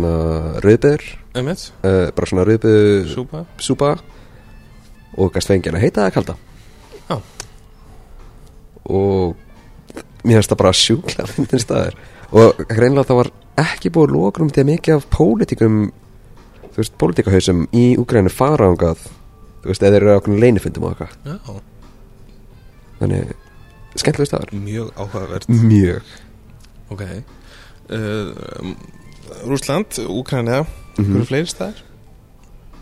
einmitt. 1.36 1.70
Uh, 1.84 2.10
bara 2.16 2.28
svona 2.28 2.44
rauðböður 2.48 3.06
Súpa. 3.12 3.46
súpa. 3.60 3.92
Og 5.16 5.32
gæst 5.36 5.52
fengið 5.52 5.76
að 5.76 5.84
heita 5.86 6.06
það 6.06 6.14
kalda. 6.18 6.36
Já. 7.08 7.18
og 8.92 9.36
mér 10.24 10.40
finnst 10.40 10.52
það 10.52 10.62
bara 10.62 10.78
sjúkla 10.78 11.26
fyndin 11.30 11.62
staðir 11.62 11.98
og 12.32 12.62
greinlega 12.70 13.10
það 13.10 13.20
var 13.20 13.30
ekki 13.62 13.92
búið 13.94 14.14
lókrum 14.16 14.52
til 14.54 14.66
mikið 14.70 14.98
af 14.98 15.08
pólitíkum 15.14 15.82
þú 16.72 16.82
veist, 16.82 16.94
pólitíkahausum 17.02 17.66
í 17.76 17.86
Úgrænu 18.02 18.32
fara 18.34 18.70
ángað 18.72 19.04
þú 19.62 19.70
veist, 19.72 19.82
eða 19.84 19.92
þeir 19.98 20.02
eru 20.06 20.16
okkur 20.18 20.40
leinifundum 20.42 20.84
og 20.88 20.94
eitthvað 20.96 21.12
Já, 21.26 21.56
þannig, 23.02 23.32
skemmtilega 24.00 24.30
staðar 24.32 24.52
mjög 24.56 24.92
áhugavert. 24.96 25.48
Mjög. 25.50 26.12
Ok. 26.94 27.02
Uh, 27.92 28.76
Rúsland, 29.48 29.98
Úkrænja 30.08 30.66
Mhm. 31.00 31.14
Hverju 31.16 31.26
fleiri 31.30 31.48
staðir? 31.48 31.78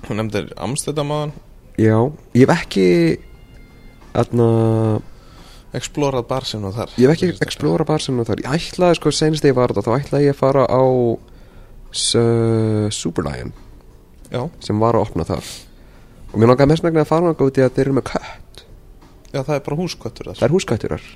Hún 0.07 0.17
nefndir 0.17 0.47
Amsterdam 0.57 1.11
áðan. 1.13 1.31
Já, 1.77 2.11
ég 2.33 2.47
hef 2.49 2.53
ekki 2.65 3.19
aðna 4.17 5.01
Explorað 5.77 6.25
barsinu 6.27 6.71
þar. 6.73 6.89
ég 6.97 7.05
hef 7.07 7.13
ekki 7.21 7.37
explora 7.45 7.85
bar 7.85 7.99
sem 8.01 8.17
þar. 8.25 8.41
Ég 8.41 8.49
ætlaði 8.49 8.95
sko, 8.97 9.11
senast 9.11 9.43
þegar 9.43 9.51
ég 9.53 9.55
var 9.55 9.67
þetta 9.69 9.85
þá 9.85 9.99
ætlaði 10.01 10.25
ég 10.25 10.33
að 10.33 10.39
fara 10.41 10.65
á 10.65 10.83
S- 11.93 12.97
Superlion 12.97 13.53
Já, 14.29 14.43
sem 14.63 14.79
var 14.81 14.97
að 14.97 15.07
opna 15.07 15.25
þar. 15.27 15.47
Og 16.29 16.37
mér 16.37 16.51
langaði 16.51 16.71
mest 16.73 16.85
megna 16.85 17.01
að 17.05 17.09
fara 17.09 17.25
náttúrulega 17.25 17.49
út 17.49 17.57
í 17.59 17.65
að 17.65 17.73
þeir 17.77 17.87
eru 17.87 17.95
með 17.97 18.07
kött. 18.11 18.61
Já 19.29 19.41
það 19.41 19.55
er 19.55 19.65
bara 19.65 19.79
húskvöttur 19.79 20.31
það 20.31 20.45
er 20.47 20.53
húskötturar 20.55 21.09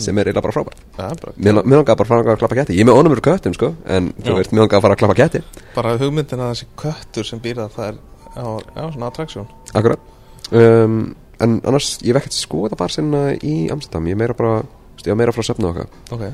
sem 0.00 0.16
er 0.16 0.28
eiginlega 0.30 0.44
bara 0.46 0.54
frábært. 0.56 1.34
Mér, 1.36 1.58
langaði 1.58 1.96
bara 2.00 2.04
að 2.06 2.10
fara 2.10 2.32
að 2.32 2.38
klappa 2.40 2.56
ketti. 2.56 2.76
Ég 2.78 2.84
er 2.84 2.88
með 2.88 3.00
ónumur 3.00 3.20
köttum 3.24 3.56
sko 3.56 3.72
en 3.84 4.08
þú 4.16 4.36
veist, 4.38 4.54
mér 4.54 4.64
langaði 4.64 4.78
að 4.78 4.84
fara 4.86 4.96
að 4.96 5.02
klappa 5.02 5.16
ketti. 5.18 5.42
Bara 5.74 5.96
hugmyndin 6.00 6.40
að 6.44 6.52
þessi 6.54 6.68
köttur 6.80 7.28
sem 7.28 7.42
býrða 7.44 7.66
það 7.74 7.90
er 7.90 7.98
já, 8.32 8.46
já, 8.78 8.86
svona 8.94 9.10
attraktsjón 9.10 9.50
akkurat. 9.76 10.08
Um, 10.52 10.96
en 11.44 11.58
annars, 11.68 11.90
ég 12.00 12.12
hef 12.12 12.22
ekkert 12.22 12.38
skoða 12.38 12.78
bara 12.80 12.92
sinna 12.92 13.22
í 13.36 13.54
Amsterdam. 13.72 14.08
Ég 14.08 14.16
er 14.16 14.22
meira 14.22 14.36
bara, 14.38 14.62
ég 15.02 15.12
var 15.12 15.20
meira 15.20 15.36
frá 15.36 15.44
söfnu 15.44 15.68
okkar. 15.68 15.92
Ok, 16.16 16.24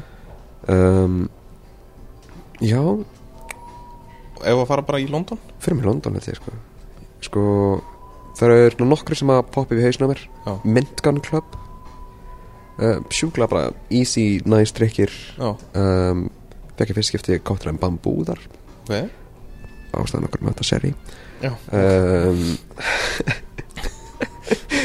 um, 0.75 1.21
já, 2.63 2.83
ef 4.43 4.63
að 4.63 4.67
fara 4.71 4.87
bara 4.89 5.01
í 5.03 5.09
London? 5.11 5.41
Fyrir 5.63 5.79
mig 5.79 5.89
London 5.89 6.19
held 6.19 6.29
ég 6.31 6.39
sko. 6.39 6.57
Sko, 7.25 7.45
það 8.39 8.55
eru 8.67 8.89
nokkri 8.89 9.19
sem 9.19 9.33
að 9.35 9.47
poppa 9.55 9.75
við 9.77 9.89
hausna 9.89 10.07
á 10.07 10.13
mér. 10.13 10.23
Já, 10.45 10.53
Mint 10.65 11.03
Gun 11.05 11.23
Club. 11.25 11.59
Uh, 12.79 13.01
sjúkla 13.11 13.49
bara 13.51 13.73
easy, 13.91 14.39
nice 14.47 14.75
drikkir. 14.77 15.11
Um, 15.43 16.29
fekk 16.79 16.93
ég 16.93 17.01
fyrst 17.01 17.11
skipti 17.11 17.41
kóttilega 17.43 17.81
bambúðar 17.83 18.39
ok. 18.89 19.11
Ástæðan 19.99 20.29
okkur 20.29 20.45
með 20.45 20.55
þetta 20.55 20.67
seri. 20.69 20.93
Já, 21.43 21.53
um, 21.73 22.57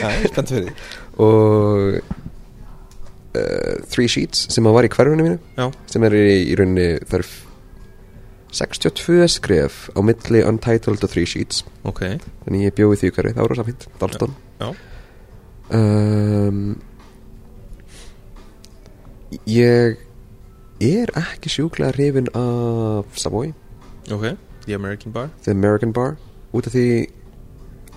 já, 0.02 0.08
er 0.10 0.28
spennt 0.30 0.52
fyrir 0.52 0.68
því. 0.68 0.74
Og 1.24 1.98
uh, 3.38 3.74
Three 3.90 4.10
Sheets 4.12 4.48
sem 4.54 4.68
að 4.70 4.78
var 4.78 4.88
í 4.88 4.92
hverfinu 4.94 5.26
mínu 5.26 5.40
Já, 5.58 5.68
sem 5.92 6.06
er 6.08 6.18
í, 6.18 6.28
í 6.50 6.58
rauninni 6.58 6.88
það 7.04 7.20
eru 7.20 7.30
62 8.54 9.28
skref 9.34 9.90
á 9.98 10.00
milli 10.06 10.44
Untitled 10.46 11.04
og 11.04 11.10
Three 11.10 11.26
Sheets. 11.26 11.64
Ok. 11.90 12.04
Þannig 12.46 12.68
ég 12.68 12.76
bjóði 12.78 13.00
því 13.02 13.12
hverju, 13.16 13.34
það 13.34 13.42
var 13.42 13.54
rosa 13.54 13.66
fínt. 13.68 13.88
Dalston 14.02 14.36
Já, 14.62 14.68
um, 15.74 16.60
ég 19.50 19.98
er 20.84 21.14
ekki 21.18 21.50
sjúklega 21.50 21.96
hrifin 21.98 22.30
af 22.38 23.18
Savoy. 23.18 23.54
Ok. 24.14 24.34
The 24.68 24.78
American 24.78 25.12
Bar. 25.12 25.32
The 25.44 25.52
American 25.52 25.94
Bar. 25.94 26.16
Út 26.54 26.70
af 26.70 26.76
því 26.78 26.88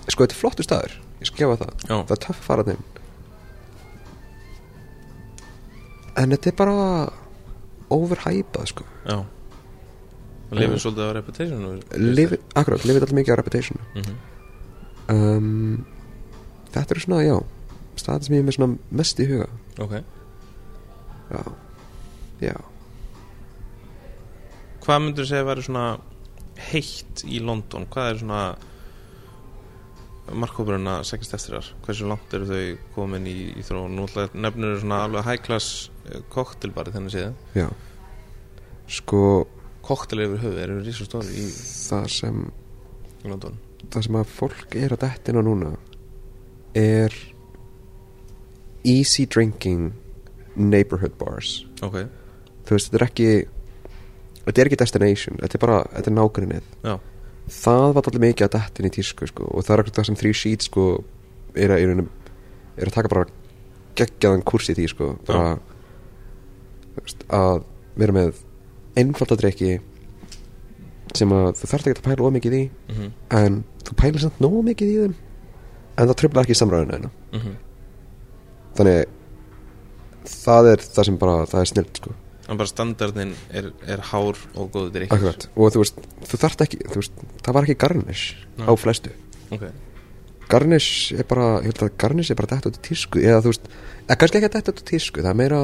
sko 0.09 0.25
þetta 0.25 0.33
er 0.33 0.41
flottu 0.41 0.65
staður. 0.65 0.97
Ég 1.21 1.29
skal 1.29 1.45
gefa 1.45 1.63
það, 1.65 1.73
Já. 1.85 1.95
það 2.01 2.15
er 2.17 2.23
töff 2.25 2.41
að 2.41 2.47
fara 2.49 2.67
þeim 2.67 2.85
en 6.17 6.33
þetta 6.33 6.49
er 6.49 6.55
bara 6.57 6.75
overhypað 7.93 8.71
sko. 8.73 8.85
Já 9.05 9.17
Og 10.47 10.55
lifið 10.55 10.79
svolítið 10.79 11.09
á 11.09 11.11
reputation 11.17 11.63
Lifi, 11.99 12.39
akkurat, 12.55 12.85
lifið 12.87 13.03
alltaf 13.03 13.17
mikið 13.17 13.35
á 13.35 13.39
reputation 13.39 13.79
mm 13.83 14.01
-hmm. 14.01 14.17
um, 15.13 15.85
þetta 16.71 16.95
er 16.95 17.03
svona, 17.03 17.23
já 17.23 17.37
staðið 17.95 18.23
sem 18.23 18.35
ég 18.35 18.39
er 18.39 18.47
með 18.47 18.57
svona 18.57 18.77
mest 18.91 19.19
í 19.19 19.27
huga 19.27 19.49
Ok 19.79 19.93
já, 21.31 21.43
já 22.41 22.57
Hvað 24.87 25.01
myndur 25.03 25.25
þú 25.25 25.29
segja 25.29 25.43
að 25.43 25.49
vera 25.49 25.61
svona 25.61 25.99
heitt 26.71 27.23
í 27.27 27.39
London? 27.43 27.87
Hvað 27.91 28.09
er 28.09 28.17
svona 28.17 28.55
markkópurinn 30.31 30.87
að 30.87 31.03
segja 31.03 31.35
eftir 31.35 31.57
þar? 31.57 31.73
Hversu 31.83 32.07
langt 32.07 32.33
eru 32.33 32.45
þau 32.45 32.77
komin 32.95 33.27
í, 33.27 33.51
í 33.51 33.61
þróun? 33.67 33.99
Nefnir 34.33 34.75
þau 34.75 34.79
svona 34.79 35.03
alveg 35.03 35.25
high 35.25 35.43
class 35.43 35.91
koktelbari 36.29 36.91
þennan 36.91 37.11
séð 37.11 37.33
já 37.55 37.67
sko 38.87 39.47
Koktel 39.87 40.25
yfir 40.25 40.41
höfu 40.43 40.59
eru 40.63 40.79
rísa 40.83 41.07
stóri 41.07 41.31
í, 41.31 41.47
það 41.87 42.07
sem 42.11 42.39
í 43.23 43.31
London. 43.31 43.57
það 43.87 44.07
sem 44.07 44.19
að 44.19 44.31
fólk 44.35 44.75
er 44.75 44.95
að 44.95 45.03
dettina 45.05 45.43
núna 45.45 45.73
er 46.77 47.13
easy 48.87 49.25
drinking 49.25 49.93
neighborhood 50.57 51.15
bars. 51.19 51.61
Ok, 51.85 52.01
þú 52.67 52.75
veist, 52.75 52.89
þetta 52.91 52.99
er 52.99 53.05
ekki 53.07 53.29
þetta 54.47 54.61
er 54.61 54.69
ekki 54.69 54.79
destination, 54.81 55.39
þetta 55.41 55.57
er 55.57 55.63
bara 55.63 55.79
þetta 55.91 56.11
er 56.11 56.17
nágrinnið 56.17 56.67
já, 56.87 56.93
það 57.57 57.87
var 57.97 58.09
allir 58.11 58.25
mikið 58.27 58.47
að 58.47 58.55
dettin 58.57 58.87
í 58.89 58.93
tísku 58.97 59.27
sko, 59.31 59.47
og 59.51 59.65
það 59.67 59.75
er 59.75 59.83
akkur 59.83 59.97
það 59.97 60.09
sem 60.09 60.19
Three 60.21 60.37
Sheets 60.41 60.69
sko, 60.71 60.85
er, 61.55 61.73
að, 61.75 61.83
er, 61.83 61.93
að, 61.93 62.33
er 62.77 62.91
að 62.91 62.95
taka 62.95 63.11
bara 63.11 63.27
geggjaðan 63.97 64.45
kurs 64.47 64.69
í 64.71 64.77
því 64.77 64.87
sko, 64.93 65.09
bara 65.27 65.57
að 67.37 67.63
vera 67.97 68.15
með 68.15 68.43
einfalda 68.97 69.37
drikki 69.39 69.77
sem 71.17 71.31
að 71.33 71.53
þú 71.59 71.69
þarft 71.71 71.89
ekki 71.89 72.01
að 72.01 72.07
pæla 72.09 72.27
ómikið 72.27 72.57
í 72.57 72.63
mm 72.91 73.11
en 73.37 73.63
þú 73.87 73.95
pælir 74.01 74.23
samt 74.23 74.41
nóg 74.43 74.57
mikið 74.67 74.89
í 74.91 74.97
þeim 75.03 75.15
en 75.97 76.09
það 76.09 76.17
tröfla 76.21 76.43
ekki 76.43 76.57
samræðinu 76.57 76.97
einu 76.97 77.09
-hmm. 77.31 77.55
þannig 78.77 79.05
það 80.27 80.71
er 80.73 80.85
það 80.85 81.09
sem 81.09 81.19
bara 81.21 81.35
það 81.49 81.63
er 81.63 81.71
snilt 81.71 82.01
sko. 82.01 82.13
En 82.47 82.59
bara 82.59 82.71
standardin 82.71 83.33
er, 83.51 83.71
er 83.83 84.03
hár 84.11 84.39
og 84.55 84.69
góður 84.71 84.93
drikk 84.95 85.11
og 85.11 85.73
þú 85.73 85.81
veist, 85.83 85.99
þú 86.29 86.39
þarft 86.43 86.63
ekki 86.63 86.79
þú 86.85 87.01
veist, 87.01 87.25
það 87.43 87.57
var 87.57 87.67
ekki 87.67 87.81
garnish 87.83 88.23
Nei. 88.55 88.67
á 88.67 88.71
flestu. 88.79 89.11
Ok, 89.51 89.65
garnish 90.51 91.11
er 91.17 91.27
bara, 91.27 91.57
ég 91.59 91.73
held 91.73 91.83
að 91.83 91.97
garnish 91.99 92.31
er 92.31 92.39
bara 92.39 92.55
dætt 92.55 92.69
út 92.69 92.79
í 92.79 92.85
tísku 92.87 93.23
eða 93.23 93.41
þú 93.43 93.53
veist, 93.53 93.67
eða 94.05 94.19
kannski 94.21 94.39
ekki 94.39 94.53
dætt 94.55 94.71
út 94.71 94.83
í 94.83 94.87
tísku 94.93 95.25
það 95.25 95.33
er 95.33 95.39
meira 95.41 95.61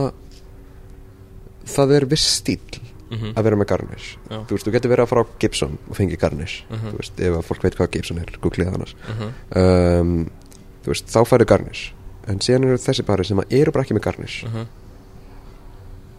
það 1.71 1.95
er 1.97 2.09
viss 2.11 2.27
stíl 2.41 2.81
mm 3.13 3.33
að 3.37 3.43
vera 3.43 3.55
með 3.55 3.67
garnish. 3.71 4.17
Já. 4.29 4.37
þú 4.47 4.49
veist, 4.55 4.67
þú 4.67 4.71
getur 4.75 4.89
verið 4.93 5.03
að 5.05 5.09
fara 5.09 5.23
á 5.23 5.27
Gibson 5.39 5.77
og 5.89 5.95
fengi 5.97 6.17
garnish 6.17 6.63
Mhm. 6.69 6.91
þú 6.91 6.97
veist, 6.97 7.19
ef 7.19 7.33
að 7.37 7.43
fólk 7.49 7.63
veit 7.63 7.75
hvað 7.75 7.91
Gibson 7.91 8.17
er 8.19 8.31
googlið 8.41 8.73
annars. 8.73 8.95
-hmm. 9.07 9.31
um, 10.01 10.29
þú 10.83 10.87
veist, 10.87 11.05
þá 11.07 11.25
færi 11.25 11.45
garnish. 11.45 11.93
En 12.27 12.39
síðan 12.39 12.63
eru 12.65 12.77
þessi 12.77 13.03
bari 13.05 13.23
sem 13.25 13.37
að 13.37 13.51
eru 13.53 13.71
bara 13.71 13.83
ekki 13.83 13.93
með 13.93 14.01
garnish. 14.01 14.43
Mhm. 14.45 14.65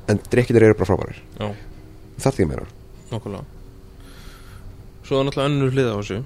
en 0.08 0.18
drikkitir 0.30 0.62
eru 0.62 0.74
bara 0.74 0.84
frábærir. 0.84 1.16
Er 1.40 2.30
því 2.30 2.46
meira. 2.46 2.66
Nokkulega 3.10 3.44
Svo 5.04 5.20
er 5.20 5.24
náttúrulega 5.24 5.50
önnur 5.50 5.70
hlið 5.74 5.88
á 5.92 5.96
þessu. 6.00 6.18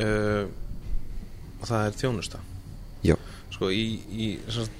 Uh, 0.00 0.46
og 1.60 1.68
það 1.68 1.86
er 1.86 1.98
þjónusta. 2.00 2.38
Já. 3.06 3.16
Sko 3.52 3.68
í, 3.70 4.00
í 4.10 4.28
sagt, 4.50 4.70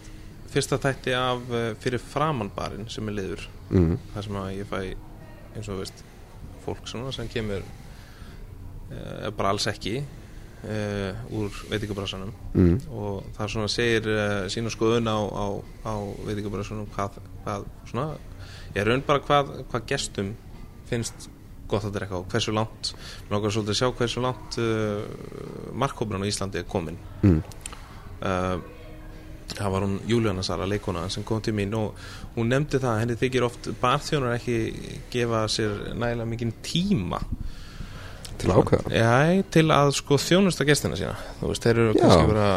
fyrsta 0.53 0.79
tætti 0.83 1.15
af 1.15 1.43
uh, 1.53 1.75
fyrir 1.83 2.03
framanbarinn 2.03 2.89
sem 2.91 3.09
er 3.09 3.19
liður 3.21 3.45
mm. 3.73 3.95
þar 4.15 4.27
sem 4.29 4.41
að 4.43 4.51
ég 4.61 4.69
fæ 4.71 4.81
eins 5.57 5.69
og 5.73 5.81
veist 5.83 6.05
fólk 6.65 6.87
svona 6.89 7.13
sem 7.13 7.29
kemur 7.33 7.65
uh, 7.65 9.31
bara 9.37 9.51
alls 9.53 9.67
ekki 9.71 9.99
uh, 10.03 11.35
úr 11.35 11.51
veitingabrásanum 11.73 12.33
Mm. 12.53 12.79
og 12.93 13.25
það 13.37 13.53
svona 13.55 13.69
segir 13.73 14.09
uh, 14.13 14.49
sína 14.53 14.71
skoðun 14.73 15.09
á, 15.09 15.17
á, 15.19 15.47
á 15.89 15.95
veitingabrásanum 16.29 16.89
hvað, 16.95 17.21
hvað 17.45 17.65
svona 17.91 18.09
ég 18.77 18.85
raun 18.89 19.05
bara 19.07 19.21
hvað, 19.25 19.55
hvað 19.73 19.87
gestum 19.89 20.35
finnst 20.89 21.29
gott 21.73 21.87
að 21.89 21.95
drekka 21.97 22.19
og 22.21 22.29
hversu 22.29 22.53
langt 22.53 22.93
langar 23.33 23.53
svolítið 23.55 23.73
að 23.73 23.79
sjá 23.81 23.89
hversu 23.97 24.21
langt 24.21 24.59
markkópurinn 25.81 26.25
á 26.25 26.29
Íslandi 26.29 26.61
er 26.61 26.69
komin 26.69 26.99
Mm. 27.23 27.41
Það 29.59 29.73
var 29.75 29.87
hún 29.87 29.97
Júlíana 30.09 30.45
Sara 30.47 30.67
leikona 30.69 31.07
sem 31.13 31.25
kom 31.27 31.41
til 31.45 31.55
mín 31.57 31.75
og 31.79 31.99
hún 32.37 32.53
nefndi 32.53 32.81
það 32.83 32.93
að 32.93 33.01
henni 33.03 33.19
þykir 33.21 33.47
oft 33.49 33.71
barþjónar 33.83 34.37
ekki 34.39 34.57
gefa 35.13 35.45
sér 35.53 35.93
nægilega 35.95 36.29
mikinn 36.31 36.55
tíma. 36.65 37.21
Til 38.41 38.51
að 38.51 38.63
ákveða. 38.63 38.95
Já, 38.97 39.43
til 39.55 39.67
að 39.71 39.93
sko 39.99 40.19
þjónusta 40.19 40.67
gestina 40.67 40.97
sína. 40.99 41.15
Þú 41.41 41.51
veist, 41.53 41.67
þeir 41.67 41.83
eru 41.85 41.93
Já. 41.93 42.01
kannski 42.03 42.31
vera 42.33 42.49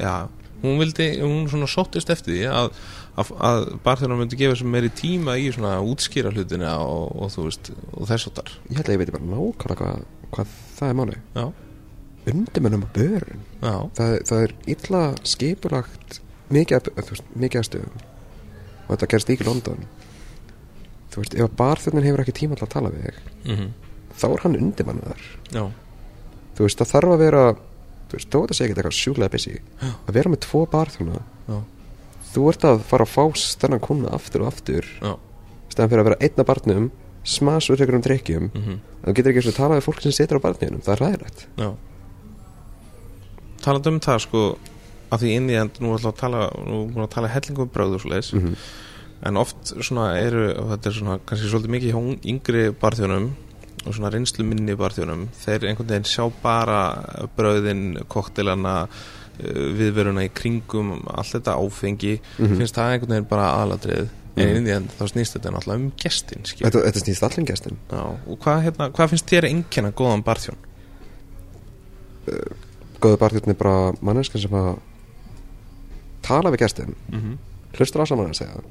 já, 0.00 0.28
hún 0.62 0.78
vildi 0.80 1.08
hún 1.20 1.48
svona 1.50 1.68
sóttist 1.70 2.10
eftir 2.12 2.36
því 2.36 2.44
að, 2.50 2.70
að, 3.20 3.32
að 3.48 3.66
barþjónar 3.84 4.20
myndi 4.20 4.38
gefa 4.40 4.56
sér 4.60 4.70
meiri 4.72 4.90
tíma 4.96 5.36
í 5.40 5.50
svona 5.54 5.74
útskýra 5.84 6.32
hlutina 6.32 6.76
og, 6.84 7.10
og 7.22 7.32
þú 7.34 7.46
veist, 7.48 7.72
og 7.92 8.08
þess 8.10 8.30
og 8.30 8.36
þar 8.38 8.54
ég 8.70 8.78
held 8.80 8.88
að 8.88 8.94
ég 8.94 9.02
veit 9.02 9.12
bara 9.16 9.30
nákvæmlega 9.32 9.78
hvað, 9.82 10.06
hvað 10.36 10.56
það 10.78 10.92
er 10.92 10.98
máli 11.00 11.18
já, 11.36 11.44
undirmennum 12.30 12.84
að 12.86 12.92
börn 12.98 13.42
já, 13.62 13.74
það, 13.96 14.14
það 14.28 14.44
er 14.44 14.54
illa 14.74 15.02
skipulagt 15.26 16.20
mikið, 16.52 16.90
mikið 17.34 17.60
að 17.62 17.68
stöðum. 17.68 18.06
Og 18.86 18.92
þetta 18.92 19.10
gerst 19.14 19.32
ekki 19.32 19.44
í 19.44 19.48
London. 19.48 19.84
Þú 21.12 21.22
veist, 21.22 21.36
ef 21.36 21.46
að 21.46 21.58
barþjóðnin 21.58 22.06
hefur 22.08 22.24
ekki 22.24 22.36
tíma 22.36 22.58
til 22.58 22.66
að 22.66 22.74
tala 22.76 22.92
við 22.92 23.08
þig 23.08 23.20
mhm, 23.52 23.68
þá 24.20 24.24
er 24.30 24.44
hann 24.44 24.58
undirmannaðar 24.60 25.26
já. 25.52 25.64
Þú 26.56 26.66
veist, 26.66 26.80
það 26.80 26.92
þarf 26.92 27.12
að 27.12 27.22
vera 27.22 27.44
þú 27.52 28.18
veist, 28.18 28.30
þó 28.32 28.38
að 28.38 28.46
það 28.46 28.56
sé 28.56 28.64
ekki 28.64 28.76
eitthvað 28.76 28.98
sjúklega 28.98 29.34
busy 29.34 29.54
að 29.90 30.16
vera 30.16 30.32
með 30.32 30.42
tvo 30.46 30.64
barþjóna. 30.72 31.20
Já, 31.48 31.58
þú 32.32 32.48
ert 32.52 32.66
að 32.68 32.82
fara 32.88 33.06
að 33.06 33.12
fá 33.12 33.24
stennan 33.42 33.84
kuna 33.84 34.12
aftur 34.16 34.44
og 34.44 34.52
aftur 34.52 34.88
stæðan 35.72 35.92
fyrir 35.92 36.02
að 36.02 36.08
vera 36.10 36.20
einn 36.24 36.42
af 36.42 36.48
barnum 36.48 36.90
smasur 37.28 37.80
ykkur 37.80 37.98
um 37.98 38.04
drikkjum 38.04 38.50
mhm, 38.50 38.78
þú 39.04 39.16
getur 39.16 39.32
ekki 39.32 39.42
eins 39.42 39.50
og 39.52 39.58
talað 39.58 39.80
við 39.80 39.88
fólk 39.88 40.04
sem 40.04 40.14
situr 40.16 40.40
á 40.40 40.44
barninum 40.44 40.84
það 40.84 40.94
er 40.94 41.02
ræðilegt 41.04 41.44
já 43.62 43.66
talandi 43.66 43.92
um 43.92 44.00
það 44.02 44.22
sko 44.26 44.46
að 45.12 45.24
því 45.24 45.34
inn 45.36 45.50
í 45.52 45.58
end, 45.60 45.78
nú 45.80 45.92
ætla 45.96 46.12
að 46.14 46.22
tala 46.22 46.46
nú 46.64 46.78
er 46.84 46.94
búin 46.94 47.04
að 47.06 47.12
tala 47.14 47.30
hellingum 47.34 47.68
um 47.68 47.72
bröð 47.74 47.98
og 47.98 48.02
svo 48.02 48.12
leiðis 48.14 48.32
mm 48.36 48.56
en 49.22 49.38
oft 49.38 49.72
svona 49.78 50.12
eru 50.18 50.48
og 50.58 50.70
þetta 50.72 50.90
er 50.90 50.96
svona 50.96 51.16
kannski 51.26 51.50
svolítið 51.50 51.74
mikið 51.76 51.92
hjá 51.94 52.28
yngri 52.32 52.62
barþjónum 52.82 53.28
og 53.82 53.94
svona 53.94 54.10
reynslu 54.14 54.46
minni 54.46 54.74
barþjónum 54.78 55.28
þeir 55.44 55.68
einhvern 55.70 55.92
veginn 55.92 56.08
sjá 56.10 56.24
bara 56.42 56.80
bröðin, 57.36 57.84
koktelana 58.10 58.88
viðveruna 59.38 60.26
í 60.26 60.32
kringum 60.34 60.92
allt 61.08 61.36
þetta 61.36 61.54
áfengi. 61.58 62.18
Mhm. 62.38 62.58
finnst 62.58 62.76
það 62.78 62.96
einhvern 62.96 63.14
veginn 63.14 63.30
bara 63.30 63.46
aðladrið 63.62 64.10
en 64.42 64.56
inn 64.56 64.66
í 64.66 64.74
end 64.74 64.92
þá 64.98 65.06
snýst 65.12 65.36
þetta 65.36 65.54
náttúrulega 65.54 65.80
um 65.80 65.88
gestin 66.02 66.44
þetta, 66.48 66.84
þetta 66.88 67.04
snýst 67.04 67.26
allir 67.26 67.48
gestin 67.52 67.78
Já, 67.92 68.02
og 68.02 68.38
hvað, 68.42 68.62
hérna, 68.66 68.90
hvað 68.96 69.10
finnst 69.12 69.30
þér 69.30 69.48
einnkjana 69.50 69.92
góðan 69.92 70.26
barþjón? 70.26 70.60
Góða 73.02 73.18
barþjóðin 73.20 73.54
er 73.54 73.58
bara 73.60 73.92
manneskan 74.00 74.42
sem 74.42 74.56
að 74.58 74.72
tala 76.22 76.52
við 76.54 76.62
gestin 76.64 76.94
Mm 77.10 77.20
-hmm. 77.20 77.36
hlustur 77.78 78.02
á 78.02 78.06
saman 78.06 78.30
að 78.30 78.38
segja. 78.40 78.62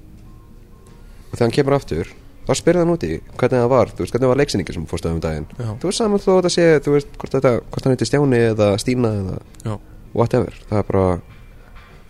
Og 1.31 1.33
þegar 1.37 1.45
hann 1.47 1.57
kemur 1.57 1.73
aftur 1.73 2.07
þá 2.47 2.53
spyrir 2.57 2.79
hann 2.81 2.93
úti 2.93 3.21
hvernig 3.37 3.61
það 3.61 3.69
var 3.69 3.91
veist 3.97 4.13
hvernig 4.13 4.29
var 4.29 4.37
leiksýningi 4.37 4.73
sem 4.73 4.85
fórstu 4.85 5.09
um 5.09 5.19
daginn? 5.19 5.47
Já, 5.59 5.77
þú 5.79 5.89
veist 5.89 5.97
saman 5.97 6.19
þó 6.19 6.31
að 6.31 6.37
þetta 6.41 6.49
sé 6.49 6.91
veist 6.91 7.07
hvort, 7.17 7.31
þetta, 7.31 7.51
hvort 7.71 7.83
hann 7.85 7.93
heiti 7.93 8.05
Stjáni 8.05 8.39
eða 8.51 8.77
Stína 8.77 9.11
eða 9.21 9.37
já, 9.65 9.79
whatever. 10.13 10.53
Það 10.69 10.77
er 10.77 10.83
bara 10.83 11.21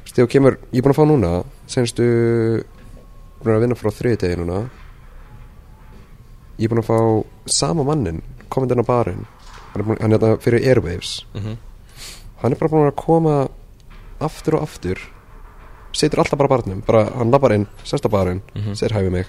stíð 0.06 0.24
og 0.24 0.30
kemur 0.30 0.58
ég 0.72 0.80
er 0.80 0.84
búin 0.84 0.94
að 0.94 1.00
fá 1.00 1.06
núna 1.08 1.44
senstu 1.68 2.06
búin 3.44 3.56
að 3.56 3.62
vinna 3.66 3.76
frá 3.76 3.92
þriði 3.92 4.18
degi 4.24 4.40
núna 4.42 4.70
ég 6.60 6.66
er 6.66 6.72
búin 6.74 6.84
að 6.84 6.90
fá 6.90 6.98
sama 7.46 7.84
mannin 7.84 8.22
komið 8.50 8.72
inn 8.76 8.84
á 8.84 8.88
barinn 8.88 9.26
hann 9.74 9.82
er, 9.82 9.84
búin, 9.88 10.02
hann 10.02 10.12
er 10.14 10.20
þetta 10.20 10.42
fyrir 10.44 10.68
Airwaves. 10.68 11.26
Mhm. 11.34 11.58
Hann 12.42 12.52
er 12.54 12.58
bara 12.60 12.70
búin 12.72 12.90
að 12.92 12.96
koma 12.96 13.36
aftur 14.22 14.56
og 14.60 14.64
aftur 14.68 15.00
situr 15.94 16.20
alltaf 16.24 16.38
bara 16.40 16.48
barnum 16.50 16.82
bara 16.88 17.06
hann 17.18 17.32
labbar 17.32 17.52
inn, 17.56 17.68
sest 17.84 18.06
á 18.06 18.10
barinn 18.10 18.42
Mhm. 18.56 18.74
segir 18.76 18.94
hæfi 18.96 19.10
mig 19.12 19.26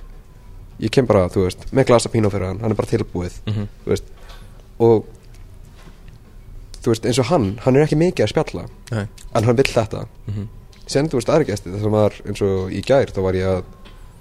ég 0.80 0.90
kem 0.90 1.06
bara, 1.06 1.28
þú 1.28 1.44
veist, 1.46 1.66
með 1.72 1.86
glasa 1.86 2.08
pínu 2.08 2.30
fyrir 2.30 2.46
hann 2.46 2.60
hann 2.60 2.70
er 2.70 2.74
bara 2.74 2.88
tilbúið, 2.88 3.32
Mhm. 3.46 3.68
þú 3.84 3.88
veist 3.90 4.04
og 4.78 5.04
þú 6.82 6.90
veist, 6.92 7.04
eins 7.06 7.18
og 7.22 7.26
hann, 7.30 7.58
hann 7.62 7.76
er 7.76 7.84
ekki 7.86 7.98
mikið 8.00 8.24
að 8.26 8.32
spjalla 8.32 8.64
Nei. 8.90 9.06
en 9.34 9.44
hann 9.44 9.56
vill 9.56 9.70
þetta 9.70 10.06
Mhm. 10.26 10.48
sen, 10.86 11.08
þú 11.08 11.20
veist, 11.20 11.28
aðri 11.28 11.46
gesti 11.46 11.70
þess 11.70 11.84
að 11.86 11.90
var 11.90 12.10
eins 12.26 12.42
og 12.42 12.70
í 12.70 12.82
gær, 12.82 13.06
þá 13.12 13.22
var 13.22 13.32
ég 13.34 13.46
að 13.46 13.64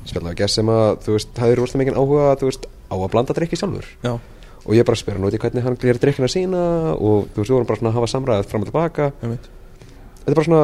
spjalla 0.06 0.30
að 0.34 0.36
gest 0.38 0.56
sem 0.56 0.66
að, 0.68 0.98
þú 1.06 1.12
veist, 1.18 1.34
hafði 1.38 1.56
rosalega 1.58 1.86
mikið 1.86 1.98
áhuga 1.98 2.36
þú 2.40 2.46
veist, 2.52 2.66
á 2.92 2.96
að 2.96 3.12
blanda 3.12 3.34
drikki 3.34 3.58
sjálfur 3.58 3.86
Já, 4.04 4.20
og 4.62 4.78
ég 4.78 4.86
bara 4.88 5.00
spyr 5.00 5.18
hann 5.18 5.28
út 5.28 5.36
í 5.36 5.42
hvernig 5.42 5.66
hann 5.66 5.78
glir 5.82 6.00
drikkina 6.02 6.30
sína 6.32 6.62
og 6.94 7.28
þú 7.34 7.42
veist, 7.42 7.50
við 7.50 7.56
vorum 7.56 7.70
bara 7.70 7.82
svona 7.82 7.92
að 7.92 7.98
hafa 8.00 8.10
samræðið 8.14 8.50
fram 8.52 8.66
og 8.66 8.70
tilbaka. 8.70 9.10
Þetta 9.22 10.32
er 10.32 10.38
bara 10.38 10.48
svona 10.48 10.64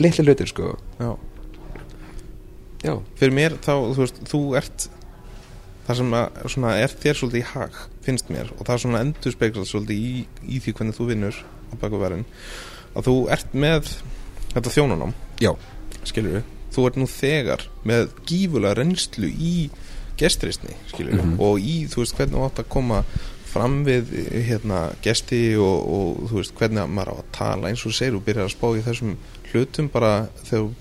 litli 0.00 0.26
hlutir, 0.26 0.50
sko. 0.52 0.72
Já. 1.00 1.10
Já, 2.86 2.94
fyrir 3.18 3.36
mér 3.36 3.58
þá, 3.64 3.72
þú 3.96 4.02
veist, 4.04 4.22
þú 4.30 4.40
ert 4.60 4.88
það 5.86 6.00
sem 6.00 6.16
að, 6.18 6.40
svona, 6.54 6.74
er 6.82 6.96
þér 7.04 7.20
svolítið 7.20 7.42
í 7.42 7.46
hag, 7.52 7.78
finnst 8.06 8.32
mér. 8.32 8.50
Og 8.56 8.66
það 8.68 8.82
svona 8.86 9.04
endur 9.04 9.36
speglað 9.36 9.70
svolítið 9.70 10.02
í, 10.08 10.26
í 10.56 10.60
því 10.64 10.76
hvernig 10.80 10.98
þú 10.98 11.08
vinnur 11.12 11.40
á 11.44 11.74
bakuverðin 11.82 12.28
að 12.96 13.08
þú 13.10 13.16
ert 13.36 13.56
með 13.56 13.96
þetta 14.54 14.72
þjónunám, 14.72 15.16
já, 15.42 15.52
skilur 16.06 16.38
við 16.38 16.52
þú 16.76 16.86
ert 16.88 16.98
nú 17.00 17.08
þegar 17.08 17.64
með 17.88 18.10
gífulega 18.28 18.76
reynslu 18.76 19.30
í 19.30 19.54
gestrisni, 20.20 20.74
skilur 20.92 21.12
við 21.16 21.24
Mhm. 21.24 21.40
og 21.40 21.58
í, 21.60 21.76
þú 21.88 22.02
veist, 22.02 22.16
hvernig 22.18 22.36
þú 22.38 22.44
átt 22.46 22.62
að 22.64 22.68
koma 22.68 23.04
fram 23.46 23.84
við, 23.86 24.10
hérna, 24.48 24.80
gesti 25.02 25.56
og, 25.56 25.86
og 25.88 26.30
þú 26.30 26.40
veist, 26.40 26.54
hvernig 26.58 26.88
maður 26.92 27.12
á 27.12 27.16
að 27.16 27.30
tala 27.32 27.68
eins 27.70 27.86
og 27.86 27.92
segir, 27.96 28.12
þú 28.16 28.24
byrjar 28.26 28.44
að 28.48 28.56
spá 28.56 28.66
í 28.76 28.82
þessum 28.84 29.14
hlutum 29.52 29.88
bara 29.92 30.28
þegar 30.44 30.66
þú 30.66 30.74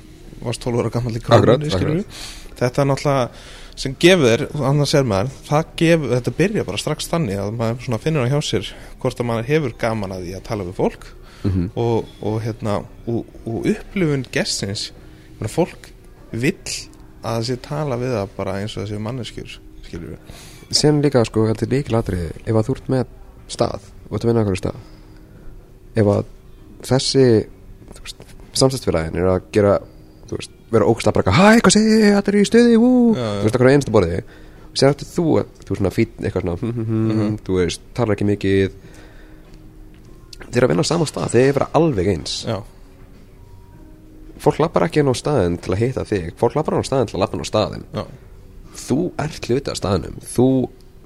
varst 0.46 0.62
12 0.66 0.80
ára 0.82 0.90
gammal 0.92 1.14
í 1.16 1.22
akkurat. 1.24 2.06
þetta 2.60 2.82
er 2.82 2.90
náttúrulega 2.90 3.30
sem 3.76 3.96
gefur 4.00 4.46
annars 4.64 4.94
er 4.96 5.04
maður 5.04 5.30
það 5.50 5.66
gefur, 5.82 6.10
þetta 6.16 6.34
byrja 6.38 6.66
bara 6.66 6.78
strax 6.78 7.08
þannig 7.12 7.40
að 7.40 7.56
maður 7.60 8.00
finnur 8.04 8.28
á 8.28 8.32
hjá 8.32 8.40
sér 8.44 8.74
hvort 9.02 9.20
að 9.20 9.26
maður 9.30 9.50
hefur 9.52 9.74
gaman 9.80 10.12
að 10.16 10.26
því 10.26 10.36
að 10.36 10.44
tala 10.50 10.64
við 10.64 10.78
fólk 10.80 11.08
mhm 11.46 11.70
og, 11.76 12.06
og 12.26 12.42
hérna 12.42 12.78
og, 13.08 13.26
og 13.46 13.68
upplifun 13.70 14.26
gestins 14.32 14.92
fólk 15.52 15.92
vill 16.32 16.58
að 17.26 17.38
það 17.40 17.48
sé 17.50 17.56
tala 17.66 17.98
við 18.02 18.14
það 18.16 18.34
bara 18.38 18.58
eins 18.62 18.76
og 18.78 18.84
það 18.84 18.92
sé 18.94 19.00
manneskjur 19.08 19.56
skilur 19.88 20.14
við 20.16 20.44
Sen 20.76 21.02
líka 21.04 21.22
sko, 21.28 21.44
þetta 21.50 21.66
er 21.68 21.74
líkilatri 21.76 22.22
ef 22.46 22.56
að 22.58 22.64
þú 22.70 22.76
ert 22.78 22.88
með 22.94 23.04
stað 23.54 23.84
og 24.10 24.16
þú 24.22 24.30
vinna 24.30 24.42
okkur 24.46 24.58
stað 24.62 24.80
ef 26.02 26.08
að 26.16 26.24
þessi 26.90 27.26
samstæðsfélagin 28.56 29.20
er 29.20 29.30
að 29.36 29.46
gera 29.56 29.76
veist, 30.32 30.52
vera 30.74 30.88
ógstlega 30.90 31.16
bara 31.20 31.36
hæ, 31.36 31.60
hvað 31.62 31.76
segir 31.76 32.00
þið, 32.02 32.16
þetta 32.16 32.32
er 32.32 32.38
í 32.40 32.46
stuði, 32.50 32.76
Já, 32.76 32.80
já. 32.80 33.30
þú 33.36 33.46
veist, 33.46 33.56
okkur 33.56 33.70
á 33.70 33.74
einstu 33.76 33.94
borði. 33.94 34.20
Sér 34.76 34.90
eftir 34.92 35.08
þú, 35.08 35.26
að- 35.40 35.52
þú 35.66 35.72
er 35.76 35.80
svona 35.80 35.92
fín 35.96 36.16
eitthvað 36.26 36.42
svona, 36.46 36.56
hm, 36.60 36.72
hm, 36.72 36.86
hm, 36.90 37.12
Mhm. 37.16 37.36
þú 37.46 37.58
veist, 37.60 37.82
talar 37.96 38.16
ekki 38.16 38.26
mikið. 38.32 38.72
Þeir 40.52 40.64
að 40.66 40.70
vinna 40.74 40.84
á 40.84 40.92
sama 40.92 41.06
stað, 41.06 41.30
þeir 41.36 41.54
vera 41.54 41.68
alveg 41.74 42.08
eins. 42.16 42.34
Já, 42.48 42.58
fólk 44.46 44.60
lappar 44.62 44.86
ekki 44.88 45.02
inn 45.04 45.10
á 45.12 45.16
staðin 45.18 45.58
til 45.66 45.74
að 45.76 45.82
hitta 45.84 46.04
þig. 46.08 46.32
Fólk 46.40 46.56
lappar 46.58 46.76
inn 46.78 46.86
á 46.86 46.90
staðin 46.90 47.10
til 47.12 47.18
að 47.18 47.24
lappa 47.26 47.38
inn 47.40 47.46
á 47.46 47.50
staðin 47.52 47.86
já, 47.96 48.04
þú 48.86 48.98
ert 49.26 49.50
hluti 49.50 49.72
af 49.74 49.80
staðinum 49.82 50.18
þú, 50.36 50.48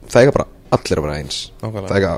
það 0.10 0.22
eiga 0.26 0.36
bara 0.38 0.48
allir 0.78 1.00
að 1.02 1.06
vera 1.08 1.18
eins. 1.24 1.38
Nákvæmlega. 1.62 1.90
það 1.90 2.00
eiga, 2.00 2.14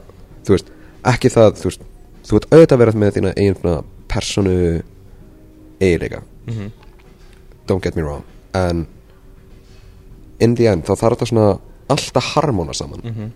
þú 0.48 0.56
veist, 0.58 0.72
ekki 1.14 1.32
það 1.34 1.52
þú 1.62 1.68
veist, 1.70 1.86
þú 2.28 2.40
ert 2.42 2.48
auðvitað 2.52 2.76
að 2.78 2.82
vera 2.86 2.96
með 3.06 3.14
þína 3.18 3.34
eigin 3.38 3.60
svona 3.62 3.76
personu 4.12 4.56
eiginleika, 5.82 6.24
mm 6.48 6.72
don't 7.70 7.84
get 7.86 7.96
me 7.96 8.02
wrong. 8.04 8.24
En 8.58 8.82
in 10.44 10.56
the 10.58 10.66
end 10.68 10.84
þá 10.88 10.96
þarf 10.98 11.14
þetta 11.20 11.28
svona 11.30 11.52
alltaf 11.94 12.32
harmona 12.36 12.74
saman. 12.76 13.00
Mhm. 13.06 13.30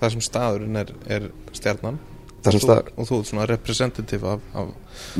það 0.00 0.10
sem 0.14 0.22
staðurinn 0.24 0.76
er, 0.80 0.92
er 1.12 1.26
stjarnan. 1.52 1.98
Það 2.40 2.54
sem 2.54 2.60
og, 2.60 2.62
stað- 2.64 2.86
þú, 2.86 2.94
og 3.02 3.08
þú 3.10 3.18
ert 3.20 3.28
svona 3.30 3.46
representative 3.50 4.30
af, 4.32 4.40
af 4.54 4.68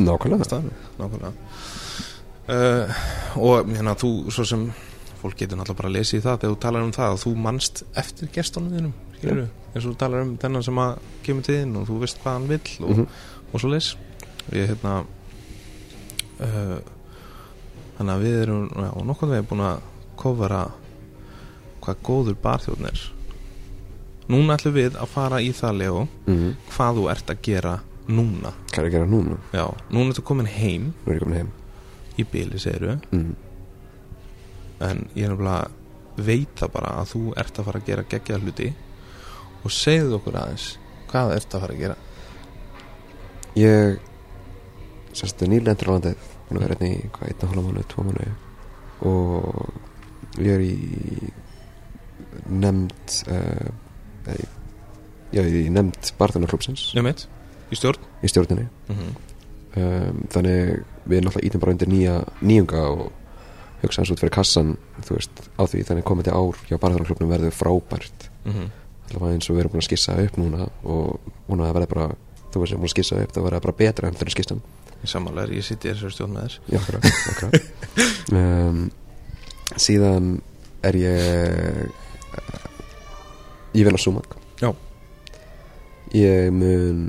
nákvæmlega, 0.00 0.46
staðnum. 0.48 0.72
Nákvæmlega 0.96 1.32
uh, 2.50 3.00
og 3.38 3.70
hérna 3.70 3.94
þú 4.00 4.10
svo 4.34 4.44
sem 4.48 4.66
fólk 5.20 5.36
getur 5.36 5.58
náttúrulega 5.60 5.76
bara 5.82 5.90
að 5.92 5.96
lesa 5.98 6.16
í 6.16 6.22
það 6.24 6.38
þegar 6.42 6.54
þú 6.54 6.60
talar 6.64 6.82
um 6.86 6.92
það 6.96 7.10
að 7.14 7.22
þú 7.24 7.32
manst 7.46 7.82
eftir 8.02 8.30
gestunum 8.34 8.72
þínum 8.76 8.94
skilur 9.18 9.42
eins 9.74 9.84
og 9.84 9.90
þú 9.92 9.96
talar 10.00 10.22
um 10.24 10.30
þennan 10.40 10.64
sem 10.66 10.78
að 10.80 10.94
kemur 11.26 11.44
til 11.46 11.58
þín 11.60 11.74
og 11.80 11.88
þú 11.90 11.98
veist 12.04 12.22
hvað 12.22 12.38
hann 12.38 12.48
vill 12.48 12.70
og, 12.80 12.90
Mhm. 12.90 13.06
og 13.52 13.60
svo 13.60 13.68
leis 13.74 13.90
ég 14.52 14.70
hérna 14.72 14.94
uh, 16.40 16.78
þannig 17.98 18.14
að 18.14 18.24
við 18.24 18.38
erum 18.42 18.68
já, 18.72 18.90
og 18.96 19.06
nokkuð 19.10 19.34
veginn 19.34 19.48
búin 19.50 19.64
að 19.68 19.82
kofara 20.20 20.62
hvað 21.80 22.00
góður 22.04 22.36
barþjóðn 22.44 22.88
er. 22.90 23.00
Núna 24.30 24.56
ætlum 24.58 24.74
við 24.76 24.96
að 25.00 25.08
fara 25.10 25.38
í 25.42 25.48
það 25.56 25.78
Leo 25.80 26.02
mm, 26.28 26.50
hvað 26.70 26.98
þú 27.00 27.06
ert 27.12 27.30
að 27.32 27.40
gera 27.46 27.72
núna. 28.10 28.52
Hvað 28.70 28.78
er 28.82 28.88
að 28.88 28.92
gera 28.96 29.08
núna? 29.10 29.38
Já, 29.52 29.64
núna 29.90 30.12
ertu 30.12 30.22
komin 30.28 30.46
heim. 30.50 30.90
Komin 31.06 31.36
heim 31.40 31.48
í 32.20 32.26
byli 32.32 32.60
segiru 32.60 32.96
mm. 33.10 33.32
en 34.86 35.02
ég 35.16 35.26
er 35.26 35.34
nefnilega 35.34 35.70
veit 36.20 36.52
það 36.58 36.72
bara 36.74 36.94
að 37.00 37.10
þú 37.14 37.22
ert 37.40 37.58
að 37.58 37.68
fara 37.68 37.80
að 37.80 37.88
gera 37.88 38.06
geggjaða 38.10 38.44
hluti. 38.44 38.68
Og 39.60 39.74
segðu 39.74 40.16
okkur 40.18 40.38
aðeins 40.40 40.66
hvað 41.10 41.34
ert 41.36 41.54
að 41.54 41.64
fara 41.64 41.76
að 41.76 41.82
gera? 41.84 41.96
Ég 43.58 43.98
sérst 45.16 45.42
nýlendur 45.42 45.90
á 45.90 45.92
landið 45.96 46.26
að 46.50 46.60
vera 46.60 46.76
hérna 46.76 46.90
í 46.90 47.10
hvað, 47.14 47.30
einn 47.30 47.42
og 47.44 47.50
hálfa 47.50 47.66
mánu, 47.66 47.84
tvo 47.90 48.04
mánu 48.06 48.28
og 49.10 50.40
ég 50.40 50.52
er 50.54 50.62
í 50.64 51.30
nefnd 52.50 53.14
uh, 53.30 53.70
eða 54.26 54.36
í- 54.36 54.50
já, 55.30 55.40
ég 55.40 55.48
er 55.48 55.58
í 55.64 55.72
nefnd 55.74 56.12
barðunarklúpsins 56.18 56.90
í 57.70 57.78
stjórn. 57.78 58.06
Í 58.22 58.30
stjórninni. 58.30 58.66
Mm 58.90 58.96
-hmm. 58.96 59.12
um, 59.82 60.22
þannig 60.34 60.84
við 61.10 61.24
náttúrulega 61.26 61.48
ítum 61.50 61.62
bara 61.62 61.74
undir 61.74 61.90
nýja 61.90 62.16
nýjunga 62.40 62.82
og 62.94 63.06
hugsa 63.82 64.02
hans 64.02 64.12
út 64.14 64.20
fyrir 64.20 64.34
kassan 64.34 64.74
þú 65.06 65.16
veist, 65.16 65.44
á 65.56 65.62
því 65.64 65.84
þannig 65.88 66.08
komandi 66.08 66.34
ár 66.34 66.58
hjá 66.68 66.76
barðunarklúpnum 66.80 67.30
verður 67.32 67.56
frábært 67.56 68.28
allavega 69.10 69.32
eins 69.34 69.48
og 69.50 69.56
við 69.56 69.62
erum 69.64 69.74
búin 69.74 69.82
að 69.82 69.88
skissa 69.88 70.18
upp 70.20 70.36
núna 70.40 70.68
og 70.84 71.32
núna 71.48 71.70
það 71.70 71.78
verður 71.78 71.92
bara 71.94 72.08
þú 72.50 72.62
veist, 72.62 72.70
við 72.70 72.70
erum 72.70 72.82
búin 72.84 72.90
að 72.90 72.94
skissa 72.96 73.22
upp 73.24 73.34
það 73.34 73.46
verður 73.48 73.66
bara 73.66 73.78
betra 73.80 74.10
en 74.10 74.34
skissan 74.36 74.62
ég 75.00 75.08
samanlega, 75.08 75.56
ég 75.56 75.64
sitt 75.64 75.84
í 75.84 75.92
þessari 75.92 76.12
stjórn 76.12 76.34
með 76.36 76.42
þér 76.44 76.54
Já, 76.68 76.80
akkurat, 76.80 77.02
akkurat. 77.32 77.52
um, 78.40 78.82
Síðan 79.80 80.26
er 80.84 80.98
ég 80.98 81.90
Ég 83.70 83.86
vinn 83.86 83.96
á 83.96 84.00
Sumak 84.02 84.36
Já. 84.60 84.74
Ég 86.12 86.50
mun 86.52 87.06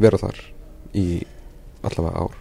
vera 0.00 0.18
þar 0.18 0.40
í 0.96 1.22
allavega 1.84 2.24
ár. 2.24 2.38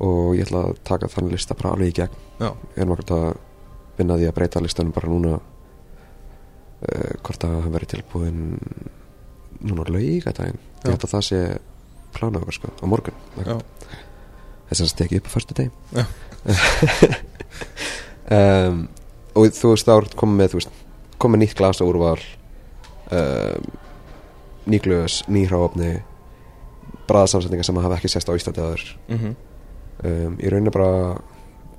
Og 0.00 0.34
ég 0.38 0.46
ætla 0.46 0.64
að 0.70 0.78
taka 0.88 1.10
þann 1.12 1.30
lista 1.32 1.56
bara 1.58 1.74
alveg 1.74 1.92
í 1.92 1.96
gegn. 2.00 2.18
Já, 2.40 2.48
Ég 2.50 2.82
erum 2.82 2.94
akkurat 2.94 3.16
að 3.16 3.30
vinna 4.00 4.16
að 4.16 4.22
því 4.22 4.28
að 4.30 4.36
breyta 4.38 4.62
listanum 4.64 4.94
bara 4.96 5.10
núna 5.12 5.34
uh, 5.36 7.12
hvort 7.24 7.44
að 7.46 7.58
hann 7.64 7.74
verið 7.74 7.92
tilbúin 7.94 8.40
núna 9.60 9.84
lauga 9.88 10.32
daginn 10.32 10.60
Já. 10.60 10.86
ég 10.86 10.94
held 10.94 11.04
að 11.04 11.12
það 11.14 11.26
sé 11.26 11.40
plánað 12.16 12.44
okkur 12.46 12.56
sko, 12.56 12.72
á 12.80 12.84
morgun 12.90 13.18
þess 14.70 14.84
að 14.84 14.92
stekja 14.94 15.20
upp 15.20 15.28
á 15.28 15.34
fyrstu 15.34 15.58
deg 15.58 15.68
um, 18.38 18.80
og 19.36 19.52
þú 19.58 19.74
veist 19.74 19.88
þá 19.90 19.94
er 19.98 20.08
komið 20.22 20.40
með 20.40 20.56
veist, 20.58 20.80
komið 21.20 21.44
nýtt 21.44 21.58
glasa 21.60 21.86
úrval 21.86 22.16
um, 23.12 23.68
ný 24.70 24.80
glös, 24.82 25.20
ný 25.28 25.44
hráfni 25.50 25.92
bræðarsamsetningar 27.10 27.66
sem 27.66 27.80
hafa 27.82 27.98
ekki 27.98 28.12
sést 28.12 28.30
á 28.30 28.36
Íslandi 28.38 28.64
aður 28.64 28.88
mhm 29.12 29.38
um, 30.04 30.38
ég 30.40 30.52
raunin 30.52 30.72
bara 30.74 31.18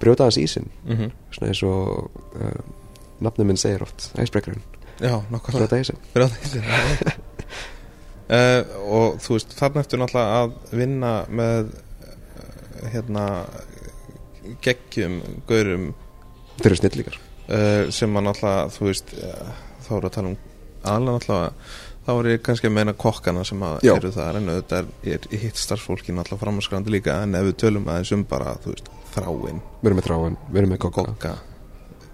brjóta 0.02 0.28
hans 0.28 0.40
ísinn. 0.42 0.70
Mhm. 0.88 1.12
Svona 1.32 1.52
eins 1.52 1.64
og 1.68 2.12
um, 2.36 2.76
nafnum 3.22 3.52
minn 3.52 3.60
segir 3.62 3.84
oft 3.86 4.10
nokkulega 5.34 5.62
brjóta 5.62 5.80
Fyrir 6.14 6.28
að 6.28 6.36
þessi 6.38 6.60
uh, 8.32 8.62
Og 8.86 9.18
þú 9.22 9.38
veist, 9.38 9.56
þarna 9.58 9.84
ertu 9.84 10.00
náttúrulega 10.02 10.42
að 10.42 10.78
vinna 10.82 11.14
með 11.30 11.74
hérna 12.92 13.26
geggjum, 14.66 15.20
gaurum. 15.50 15.92
Þeir 16.62 16.72
eru 16.72 16.80
snillíkar 16.80 17.18
uh, 17.18 17.90
sem 17.94 18.18
að 18.18 18.28
náttúrulega, 18.28 18.72
þú 18.76 18.88
veist 18.90 19.14
uh, 19.18 19.52
þá 19.86 19.92
eru 19.98 20.10
að 20.10 20.16
tala 20.18 20.34
um 20.34 20.40
aðlega 20.82 21.16
náttúrulega 21.18 21.54
þá 22.06 22.12
er 22.18 22.30
ég 22.34 22.42
kannski 22.46 22.68
að 22.70 22.74
meina 22.78 22.94
kokkana 22.98 23.44
sem 23.48 23.62
eru 23.62 24.12
það, 24.16 24.40
en 24.40 24.50
auðvitað 24.56 24.88
er, 25.14 25.28
ég 25.36 25.44
hitt 25.46 25.60
starfsfólki 25.62 26.16
náttúrulega 26.16 26.42
framhanskrandi 26.46 26.94
líka, 26.96 27.20
en 27.24 27.36
ef 27.38 27.46
við 27.52 27.58
tölum 27.66 27.86
aðeins 27.92 28.12
um 28.16 28.24
bara, 28.30 28.56
veist, 28.66 28.90
þráin. 29.14 29.62
Við 29.82 29.90
erum 29.92 30.00
með 30.02 30.08
þráin, 30.10 30.38
við 30.50 30.62
erum 30.64 30.74
með 30.74 30.82
kokka. 30.88 31.06
Kokka, 31.12 31.34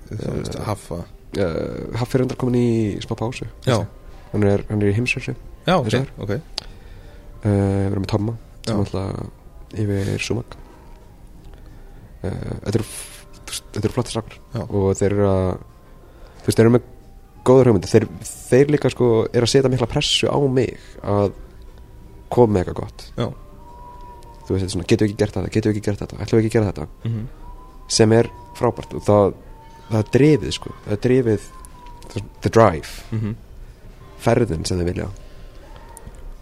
þú 0.09 0.33
veist, 0.37 0.55
Eh, 0.57 0.65
haffa. 0.67 0.99
uh, 1.37 1.97
Haffi 1.99 2.17
er 2.17 2.21
undar 2.25 2.37
komin 2.39 2.55
í 2.59 2.67
smá 3.03 3.15
pásu. 3.19 3.47
Hann 3.67 4.43
er, 4.43 4.63
hann 4.69 4.81
er 4.83 4.91
í 4.91 4.95
heimsreysu 4.95 5.33
Já, 5.67 5.75
ok, 5.79 5.93
ok. 6.23 6.31
Uh, 7.43 7.47
við 7.47 7.91
erum 7.91 8.03
með 8.03 8.11
Tomma 8.11 8.33
sem 8.67 8.79
alltaf 8.79 9.75
yfir 9.77 10.19
Sumak. 10.23 10.55
Uh, 12.23 12.31
þetta 12.65 12.75
eru 12.79 12.85
veist, 12.87 13.63
þetta 13.73 13.85
eru 13.85 13.93
flotti 13.95 14.15
Já. 14.17 14.61
og 14.67 14.87
þeir 14.99 15.11
eru 15.15 15.27
að 15.29 15.49
þú 15.57 16.47
veist, 16.47 16.57
þeir 16.57 16.65
eru 16.65 16.73
með 16.77 16.87
góður 17.47 17.71
hugmyndi 17.71 17.89
þeir, 17.91 18.05
þeir 18.27 18.71
líka 18.75 18.91
sko 18.93 19.09
er 19.31 19.45
að 19.45 19.51
setja 19.53 19.71
mikla 19.71 19.89
pressu 19.91 20.29
á 20.29 20.37
mig 20.51 20.77
að 21.03 21.35
koma 22.33 22.53
með 22.53 22.63
eitthvað 22.63 22.79
gott. 22.81 23.05
Já. 23.17 23.27
þú 24.47 24.53
veist, 24.53 24.63
þetta 24.63 24.73
svona, 24.75 24.87
getum 24.87 25.05
við 25.05 25.11
ekki 25.11 25.21
gert 25.23 25.37
þetta, 25.37 25.53
getum 25.55 25.71
við 25.71 25.75
ekki 25.75 25.85
gert 25.87 26.01
þetta? 26.03 26.19
Ætlum 26.23 26.39
við 26.39 26.45
ekki 26.45 26.51
að 26.51 26.57
gera 26.57 26.71
þetta? 26.71 26.87
Mm 27.03 27.13
-hmm. 27.13 27.27
sem 27.97 28.13
er 28.17 28.29
frábært 28.55 28.95
og 28.95 29.03
það, 29.03 29.33
það 29.89 29.99
er 29.99 30.11
drifið 30.17 30.51
sko, 30.57 30.73
það 30.85 30.97
er 30.97 31.01
drifið 31.07 31.49
the 32.41 32.49
drive, 32.49 32.91
Mm 33.11 33.19
-hmm. 33.19 33.35
ferðin 34.19 34.65
sem 34.65 34.77
þeir 34.77 34.85
vilja. 34.85 35.09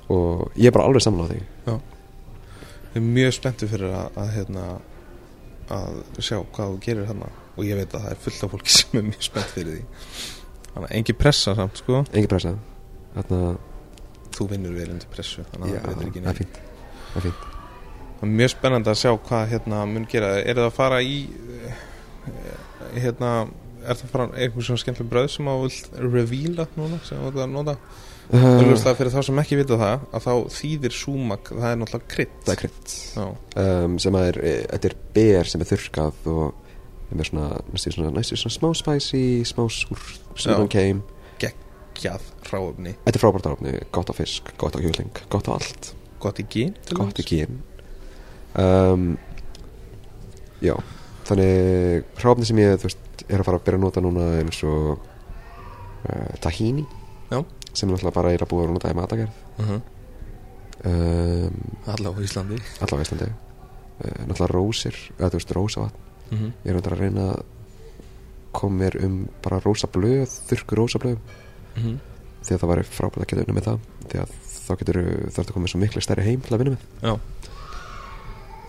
Og 0.09 0.51
ég 0.55 0.67
er 0.67 0.71
bara 0.71 0.85
alveg 0.85 1.01
saman 1.01 1.25
á 1.25 1.29
því 1.31 1.41
Ég 2.95 3.01
er 3.01 3.01
mjög 3.01 3.33
spenntur 3.33 3.67
fyrir 3.67 3.91
að, 3.91 4.09
að 4.15 4.29
hérna 4.31 4.65
að 5.73 5.95
sjá 6.23 6.37
hvað 6.55 6.69
þú 6.69 6.77
gerir 6.85 7.07
hérna 7.09 7.27
og 7.57 7.65
ég 7.65 7.75
veit 7.75 7.93
að 7.95 8.05
það 8.05 8.11
er 8.11 8.21
fullt 8.23 8.43
af 8.43 8.53
fólki 8.53 8.73
sem 8.77 8.99
er 8.99 9.07
mjög 9.09 9.25
spennt 9.27 9.51
fyrir 9.55 9.73
því 9.73 9.81
þannig 10.75 10.91
að 10.91 10.95
engin 10.99 11.19
pressa 11.23 11.55
samt 11.57 11.81
sko. 11.81 12.03
Engin 12.11 12.31
pressa. 12.31 12.53
Þarna, 13.15 13.41
þú 14.35 14.47
vinnur 14.51 14.77
vel 14.77 14.89
undir 14.91 15.11
pressu 15.11 15.45
þannig 15.51 15.75
já, 15.75 15.81
að 15.81 15.85
það 15.89 16.01
er 16.01 16.07
ekki 16.09 16.23
það 16.23 16.31
er 16.31 16.39
neitt. 16.39 16.41
fínt. 16.41 16.63
Það 17.11 17.19
er 17.19 17.27
fínt. 17.27 17.51
Það 18.15 18.25
er 18.27 18.33
mjög 18.39 18.53
spennandi 18.55 18.91
að 18.91 19.01
sjá 19.01 19.11
hvað 19.29 19.45
hérna 19.53 19.83
mun 19.91 20.09
gera. 20.11 20.33
Er 20.41 20.59
það 20.59 20.69
að 20.69 20.75
fara 20.75 21.03
í 21.03 21.21
eh, 21.69 21.85
hérna 22.95 23.31
er 23.85 23.99
það 23.99 24.03
að 24.07 24.11
fara 24.15 24.27
einhver 24.33 24.65
svona 24.65 24.81
skemmtileg 24.81 25.11
bröð 25.11 25.31
sem 25.31 25.47
á 25.47 25.55
vilt 25.61 25.95
revíla 26.01 26.67
núna 26.75 26.99
sem 27.05 27.21
þú 27.21 27.31
ert 27.31 27.41
að 27.45 27.53
nota? 27.53 27.77
Uh, 28.25 28.45
Augljóslega 28.57 28.97
fyrir 28.97 29.13
þá 29.13 29.19
sem 29.27 29.39
ekki 29.43 29.57
vita 29.59 29.77
það 29.77 30.05
að 30.17 30.23
þá 30.25 30.55
þýðir 30.55 30.95
súmak, 30.97 31.51
það 31.51 31.67
er 31.69 31.75
náttúrulega 31.77 32.09
krydd. 32.09 32.37
Það 32.41 32.53
er 32.55 32.61
krydd. 32.63 32.93
Já, 33.13 33.25
um, 33.61 33.97
sem 34.01 34.17
að 34.17 34.29
er, 34.31 34.39
e, 34.41 34.53
þetta 34.71 34.89
er 34.89 34.95
ber 35.17 35.51
sem 35.51 35.61
er 35.61 35.69
þurrkað 35.69 36.29
og 36.33 36.45
er 36.47 36.64
með 37.11 37.27
svona 37.29 37.49
næstu 37.73 37.91
svona, 37.93 38.11
næstu 38.15 38.37
svona 38.39 38.55
smá 38.55 38.69
spicy 38.75 39.23
smá 39.45 39.65
súr, 39.69 40.01
Já. 40.41 40.57
keim 40.71 41.03
gjað 41.95 42.25
ráöfni, 42.51 42.91
þetta 43.05 43.15
er 43.15 43.21
frábært 43.23 43.45
áfni, 43.47 43.71
gott 43.95 44.09
á 44.11 44.13
fisk, 44.17 44.49
gott 44.59 44.75
á 44.75 44.83
kjúkling 44.83 45.21
gott 45.31 45.47
á 45.47 45.55
allt, 45.55 45.93
gott 46.19 46.41
í 46.41 46.45
gín 46.51 46.73
gott 46.91 47.21
í 47.21 47.23
kým 47.23 47.61
um, 48.59 49.05
já 50.59 50.75
þannig 51.29 52.03
hráfni 52.19 52.49
sem 52.49 52.59
ég 52.59 52.75
þú 52.81 52.89
veist, 52.89 53.23
er 53.29 53.39
að 53.39 53.47
fara 53.47 53.61
að 53.61 53.65
byrja 53.69 53.79
að 53.79 53.85
nota 53.85 54.03
núna 54.03 54.25
eins 54.41 54.59
og 54.67 54.99
uh, 56.09 56.35
tahini 56.43 56.83
Já. 57.31 57.39
sem 57.71 57.87
er 57.87 57.95
náttúrulega 57.95 58.17
bara 58.19 58.33
er 58.35 58.43
að 58.43 58.51
búa 58.51 58.67
að 58.67 58.73
nota 58.75 58.91
í 58.91 58.97
matagerð 58.99 59.41
Mhm. 59.55 59.81
um, 60.91 61.59
Alla 61.87 62.11
á 62.11 62.13
Íslandi. 62.19 62.59
í 62.59 63.01
Íslandi. 63.05 63.29
Uh, 64.03 64.25
náttúrulega 64.27 64.51
rósir, 64.51 64.95
eða 65.17 65.29
þú 65.31 65.39
veist 65.39 65.55
rósavatn 65.55 66.01
mm 66.31 66.37
-hmm. 66.37 66.51
ég 66.65 66.71
er 66.75 66.81
að 66.81 66.99
reyna 66.99 67.31
að 67.33 67.43
koma 68.51 68.75
mér 68.83 69.03
um 69.05 69.27
bara 69.43 69.59
rósablöð, 69.59 70.29
þurrku 70.47 70.75
rósablöð 70.75 71.17
Mhm. 71.75 71.99
því 72.43 72.53
að 72.55 72.59
það 72.61 72.69
væri 72.71 72.83
frábært 72.83 73.21
að 73.21 73.27
geta 73.27 73.41
unna 73.43 73.59
með 73.59 73.65
það 73.65 73.79
því 74.09 74.19
að 74.21 74.29
þá 74.65 74.77
getur 74.79 74.97
ert 75.27 75.37
að 75.39 75.53
koma 75.53 75.67
svo 75.67 75.79
miklu 75.79 76.01
stærri 76.01 76.23
heim 76.23 76.41
til 76.41 76.53
að 76.55 76.57
vinna 76.63 76.71
með. 76.75 76.83
Já, 77.01 77.19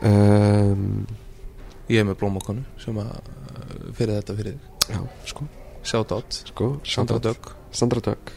um, 0.02 1.06
ég 1.88 2.00
er 2.00 2.04
með 2.04 2.18
blómakonu 2.20 2.64
sem 2.82 2.96
að 2.98 3.06
uh, 3.06 3.92
fyrir 3.96 4.16
þetta 4.20 4.36
fyrir 4.36 4.58
já, 4.90 5.00
sko, 5.24 5.46
Shout 5.86 6.12
out, 6.12 6.32
sko 6.50 6.80
Sandra. 6.84 7.18
Dögg. 7.22 7.52
Sandra 7.70 8.00
Dögg, 8.00 8.32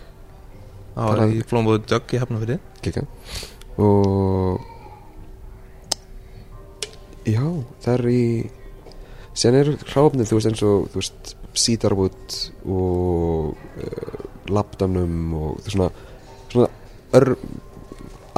Það 0.96 1.08
var 1.18 1.28
í 1.34 1.42
blómabóðu 1.50 1.86
Dögg 1.88 2.14
í 2.14 2.20
Hafnafyrði 2.22 2.60
kika 2.84 3.04
og 3.80 4.60
já, 7.26 7.44
það 7.82 7.94
er 7.94 8.06
í 8.12 8.24
sen 9.38 9.56
er 9.56 9.72
hráfnið, 9.92 10.30
þú 10.30 10.38
veist 10.40 10.50
eins 10.52 10.64
og 10.68 10.90
þú 10.94 11.02
veist, 11.02 11.34
sítarwood 11.60 12.36
og 12.70 13.56
uh, 13.56 14.28
labdamnum 14.50 15.34
og 15.38 15.60
það 15.64 15.68
er 15.70 15.76
svona 15.76 15.90
svona 16.50 16.70
ör 17.20 17.36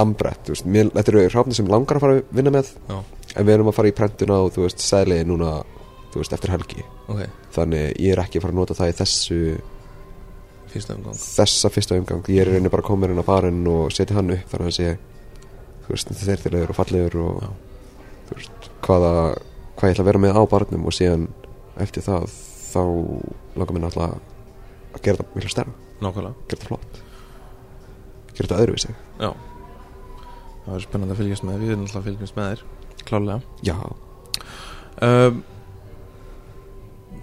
ambrett, 0.01 0.39
þú 0.47 0.55
veist, 0.55 0.65
mér, 0.71 0.89
þetta 0.95 1.11
eru 1.13 1.25
hráfnið 1.29 1.59
sem 1.59 1.69
langar 1.71 1.99
að 1.99 2.05
fara 2.05 2.19
að 2.19 2.33
vinna 2.37 2.53
með 2.55 2.71
Já, 2.89 2.97
en 3.35 3.45
við 3.47 3.53
erum 3.55 3.69
að 3.71 3.77
fara 3.77 3.91
í 3.91 3.95
prentuna 3.95 4.39
og 4.45 4.53
þú 4.55 4.65
veist, 4.65 4.81
sæli 4.83 5.19
núna, 5.27 5.51
þú 6.13 6.21
veist, 6.23 6.33
eftir 6.35 6.53
helgi. 6.55 6.85
Ok, 7.11 7.21
þannig 7.55 7.85
ég 8.01 8.15
er 8.15 8.23
ekki 8.23 8.39
að 8.39 8.45
fara 8.47 8.55
að 8.55 8.59
nota 8.61 8.77
það 8.79 8.91
í 8.93 8.97
þessu 9.01 9.39
fyrsta 10.71 10.95
umgang. 10.95 11.19
þessa 11.19 11.71
fyrsta 11.75 11.97
umgang, 11.99 12.27
ég 12.31 12.45
er 12.45 12.53
reyni 12.55 12.71
bara 12.71 12.83
að 12.85 12.89
koma 12.91 13.09
inn 13.11 13.19
á 13.19 13.27
barinn 13.27 13.63
og 13.67 13.91
setja 13.91 14.15
hann 14.15 14.31
upp 14.31 14.53
þannig 14.53 14.71
að 14.71 14.77
sé 14.77 14.91
þú 15.85 15.93
veist, 15.93 16.13
þeirtilegur 16.21 16.71
og 16.71 16.77
fallegur 16.79 17.17
og 17.25 17.41
Já. 17.43 17.49
þú 18.29 18.37
veist, 18.39 18.69
hvaða 18.87 19.13
hvað 19.75 19.87
ég 19.87 19.95
ætla 19.95 20.03
að 20.03 20.09
vera 20.11 20.23
með 20.25 20.39
á 20.39 20.43
barnum 20.51 20.89
og 20.89 20.95
síðan 20.95 21.29
eftir 21.81 22.05
það 22.05 22.27
þá 22.71 22.83
langar 23.59 23.75
mér 23.75 23.85
náttúrulega 23.87 24.19
að 24.91 25.05
gera 25.05 25.21
þetta 25.21 25.35
miklu 25.35 25.53
Nákvæmlega. 26.01 26.33
Gera 26.49 26.57
þetta 26.57 26.67
flott. 26.67 27.01
Gera 28.31 28.47
þetta 28.47 28.61
öðruvísi. 28.63 28.93
Já. 29.21 29.31
Það 30.61 30.69
verður 30.71 30.85
spennandi 30.85 31.15
að 31.15 31.21
fylgjast 31.21 31.45
með, 31.47 31.61
við 31.61 31.73
erum 31.73 31.85
alltaf 31.85 31.99
að 31.99 32.07
fylgjast 32.09 32.37
með 32.37 32.49
þér 32.51 32.59
Klálega 33.09 33.39
um, 35.07 35.39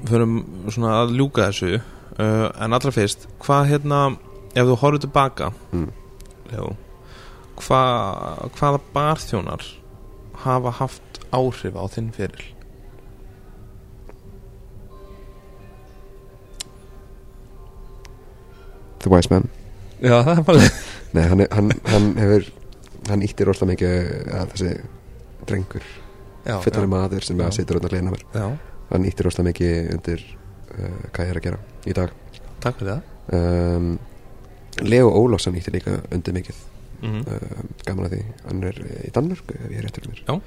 Förum 0.08 0.34
svona 0.74 0.96
að 1.02 1.14
ljúka 1.18 1.46
þessu. 1.46 1.78
Uh, 2.18 2.46
En 2.58 2.74
allra 2.74 2.94
fyrst 2.94 3.28
Hvað 3.44 3.70
hérna, 3.72 4.00
ef 4.54 4.66
þú 4.66 4.78
horfður 4.82 5.04
tilbaka 5.06 5.52
mm. 5.70 5.88
Leo, 6.50 6.72
hva, 7.62 7.82
Hvaða 8.58 8.82
barþjónar 8.94 9.66
Hafa 10.42 10.74
haft 10.82 11.07
áhrif 11.34 11.76
á 11.76 11.84
þinn 11.92 12.12
fyrir 12.14 12.54
The 18.98 19.10
Wise 19.12 19.30
Man. 19.30 19.48
Já, 20.02 20.22
það 20.26 20.38
er 20.38 20.46
bara 20.46 20.70
Nei, 21.16 21.24
hann, 21.30 21.44
hann, 21.50 21.72
hann 21.88 22.08
hefur 22.20 22.48
hann 23.08 23.22
íttir 23.24 23.48
orðslega 23.48 23.72
mikið 23.72 24.32
að 24.36 24.50
þessi 24.52 24.72
drengur, 25.48 25.86
Já, 26.44 26.58
fyllari 26.64 26.90
maður 26.92 27.24
sem 27.24 27.38
Já. 27.40 27.46
að 27.46 27.54
situr 27.56 27.78
undan 27.78 27.94
leina 27.94 28.12
mér. 28.12 28.24
Já, 28.34 28.48
hann 28.90 29.06
íttir 29.08 29.30
orðslega 29.30 29.48
mikið 29.48 29.92
undir 29.94 30.24
uh, 30.26 30.98
hvað 31.14 31.22
ég 31.24 31.32
er 31.32 31.40
að 31.40 31.46
gera 31.46 31.60
í 31.88 31.96
dag. 31.96 32.12
Takk 32.64 32.82
fyrir 32.82 32.92
það. 32.92 33.14
Um, 33.38 33.88
Leo 34.84 35.08
Ólafsson 35.22 35.56
íttir 35.58 35.78
líka 35.78 35.96
undir 36.12 36.36
mikið. 36.36 36.60
Mm 36.98 37.10
-hmm. 37.14 37.58
um, 37.62 37.74
gaman 37.86 38.08
að 38.08 38.14
því, 38.16 38.22
hann 38.44 38.64
er 38.68 38.80
í 39.06 39.10
Danmörk 39.14 39.52
ef 39.54 39.70
ég 39.70 39.78
er 39.78 39.88
réttur 39.88 40.08
mér. 40.10 40.22
Já. 40.26 40.40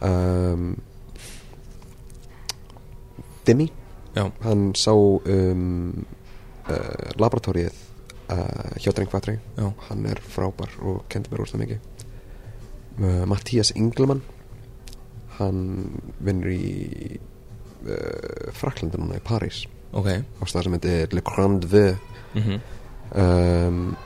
Um, 0.00 0.76
Demi? 3.46 3.70
Já. 4.16 4.30
hann 4.42 4.70
sá 4.74 4.92
um, 4.96 6.04
uh, 6.72 7.10
laboratóriið 7.20 7.74
uh, 8.32 8.72
hjá 8.80 8.94
Drengvatri 8.96 9.36
hann 9.60 10.06
er 10.08 10.22
frábær 10.24 10.72
og 10.80 11.04
kendi 11.12 11.30
mér 11.30 11.44
úrst 11.44 11.58
mikið. 11.60 11.78
Uh, 12.96 13.24
Mattías 13.28 13.74
Inglemann 13.76 14.22
hann 15.36 15.60
vinnur 16.24 16.48
í 16.48 17.20
uh, 17.84 18.52
Fraklandi 18.56 19.00
núna 19.00 19.20
í 19.20 19.24
París. 19.24 19.66
Ok. 19.96 20.08
Á 20.16 20.42
stað 20.48 20.66
sem 20.66 20.78
heitir 20.78 21.14
Le 21.14 21.22
Grand 21.24 21.68
Vœu. 21.68 21.94
Mm 22.36 22.42
-hmm. 22.42 22.60
um, 23.20 23.96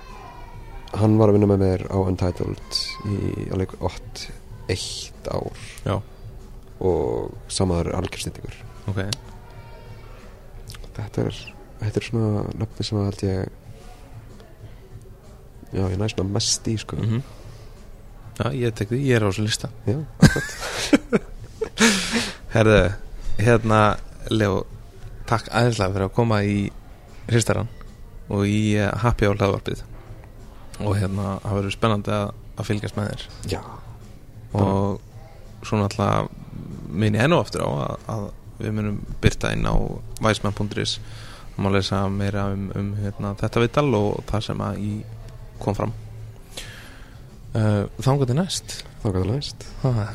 hann 0.92 1.18
var 1.18 1.30
að 1.30 1.38
vinna 1.38 1.46
með 1.46 1.62
mér 1.64 1.86
á 1.86 1.98
Untitled 2.02 2.78
í 3.06 3.48
alveg 3.54 3.74
8 3.78 4.39
eitt 4.72 5.30
ár. 5.30 5.64
Já. 5.84 5.97
og 6.80 7.34
samaður 7.52 7.92
algjörsnýttingur 7.98 8.55
Ok. 8.88 9.02
Þetta 10.97 11.24
er, 11.26 11.40
þetta 11.82 12.01
er 12.01 12.06
svona 12.06 12.44
nöfni 12.56 12.86
sem 12.86 12.98
að 13.01 13.10
held 13.10 13.24
ég 13.26 13.51
já, 15.70 15.84
ég 15.84 15.98
næ 16.01 16.09
svona 16.10 16.34
mest 16.38 16.70
í 16.70 16.78
sko. 16.80 16.98
Mm 17.01 17.22
Já, 18.40 18.47
ég 18.56 18.72
tek 18.72 18.88
því, 18.88 18.98
ég 19.05 19.18
er 19.18 19.24
á 19.26 19.28
þessu 19.28 19.42
lista. 19.44 19.68
Já, 19.84 19.98
Herðu, 22.55 22.78
hérna 23.36 23.80
Leo, 24.32 24.62
takk 25.28 25.51
aðeinslega 25.52 25.92
fyrir 25.92 26.06
að 26.06 26.14
koma 26.16 26.38
í 26.48 26.55
hristaran 27.28 27.68
og 28.32 28.47
í 28.48 28.78
uh, 28.80 28.88
happy 29.02 29.28
á 29.28 29.36
hlaðvarpið. 29.36 29.84
Og 30.80 30.97
hérna, 30.97 31.34
það 31.44 31.59
verður 31.59 31.76
spennandi 31.76 32.14
að, 32.16 32.32
að 32.56 32.70
fylgjast 32.70 32.97
með 32.97 33.10
þér. 33.10 33.26
Já, 33.52 33.60
og 34.52 35.01
svo 35.66 35.81
náttúrulega 35.81 36.28
minni 36.90 37.20
enn 37.22 37.35
og 37.36 37.44
aftur 37.44 37.64
á 37.66 37.70
að, 37.70 38.06
að 38.14 38.28
við 38.60 38.77
munum 38.77 39.01
byrta 39.22 39.52
inn 39.55 39.66
á 39.68 39.74
væsmenn.is 40.20 40.98
og 41.56 41.64
má 41.64 41.70
lesa 41.72 42.02
meira 42.12 42.51
um, 42.55 42.68
um 42.77 42.93
hérna, 43.01 43.35
þetta 43.40 43.64
viðtal 43.64 43.89
og 43.98 44.22
það 44.31 44.47
sem 44.48 44.62
að 44.64 44.85
í 44.85 44.93
kom 45.60 45.77
fram. 45.77 45.93
Uh, 47.51 47.85
Þangar 48.01 48.31
til 48.31 48.39
næst. 48.39 48.78
Gæti 49.01 49.27
læst 49.27 49.66
ha, 49.82 50.06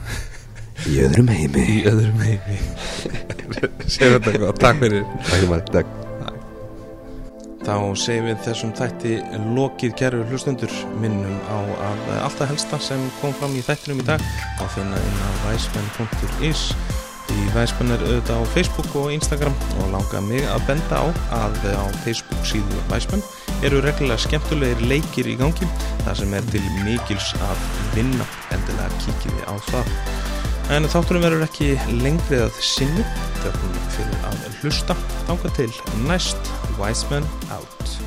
í 0.86 0.98
öðrum 1.04 1.30
heimi. 1.34 1.68
Í 1.80 1.84
öðrum 1.90 2.24
heimi. 2.24 2.58
Sér 3.94 4.18
þetta 4.18 4.40
gott, 4.40 4.62
takk 4.62 4.82
fyrir. 4.82 5.06
Takk 5.20 5.32
fyrir. 5.34 5.52
maður, 5.52 5.70
takk 5.80 6.05
Þá 7.66 7.78
segjum 7.98 8.28
við 8.30 8.42
þessum 8.46 8.74
þætti 8.78 9.14
lokið 9.56 9.96
gerður 9.98 10.28
hlustundur 10.30 10.76
minnum 11.02 11.40
á 11.50 11.58
að 11.88 12.04
alltaf 12.20 12.52
helsta 12.52 12.78
sem 12.78 13.08
kom 13.18 13.34
fram 13.40 13.56
í 13.58 13.64
þættinum 13.66 14.04
í 14.04 14.06
dag 14.06 14.22
að 14.62 14.70
finna 14.76 15.00
inn 15.02 15.18
á 15.26 15.30
væsmenn.is 15.48 16.68
Því 17.26 17.48
væsmenn 17.56 17.96
er 17.96 18.04
auðvitað 18.06 18.46
á 18.46 18.52
Facebook 18.54 18.92
og 19.02 19.10
Instagram 19.16 19.58
og 19.82 19.90
langa 19.96 20.22
mig 20.28 20.46
að 20.46 20.68
benda 20.70 21.02
á 21.02 21.06
að 21.40 21.58
á 21.74 21.86
Facebook 22.06 22.46
síðu 22.46 22.86
væsmenn 22.92 23.26
eru 23.66 23.82
reglulega 23.82 24.22
skemmtulegir 24.28 24.86
leikir 24.86 25.34
í 25.34 25.36
gangi 25.42 25.68
þar 26.06 26.22
sem 26.22 26.38
er 26.38 26.48
til 26.54 26.64
mikils 26.86 27.34
að 27.50 27.68
vinna. 27.98 28.30
Endilega 28.54 29.04
kíkiði 29.08 29.50
á 29.50 29.54
það 29.72 30.35
En 30.74 30.88
þátturum 30.90 31.22
verður 31.22 31.46
ekki 31.46 31.76
lengri 32.02 32.40
að 32.42 32.56
sinni. 32.66 33.06
Þökkum 33.44 33.78
fyrir 33.94 34.26
að 34.32 34.48
hlusta 34.64 34.98
þánga 35.28 35.54
til 35.60 35.70
næst. 36.08 36.54
Wiseman 36.80 37.28
Out 37.54 38.05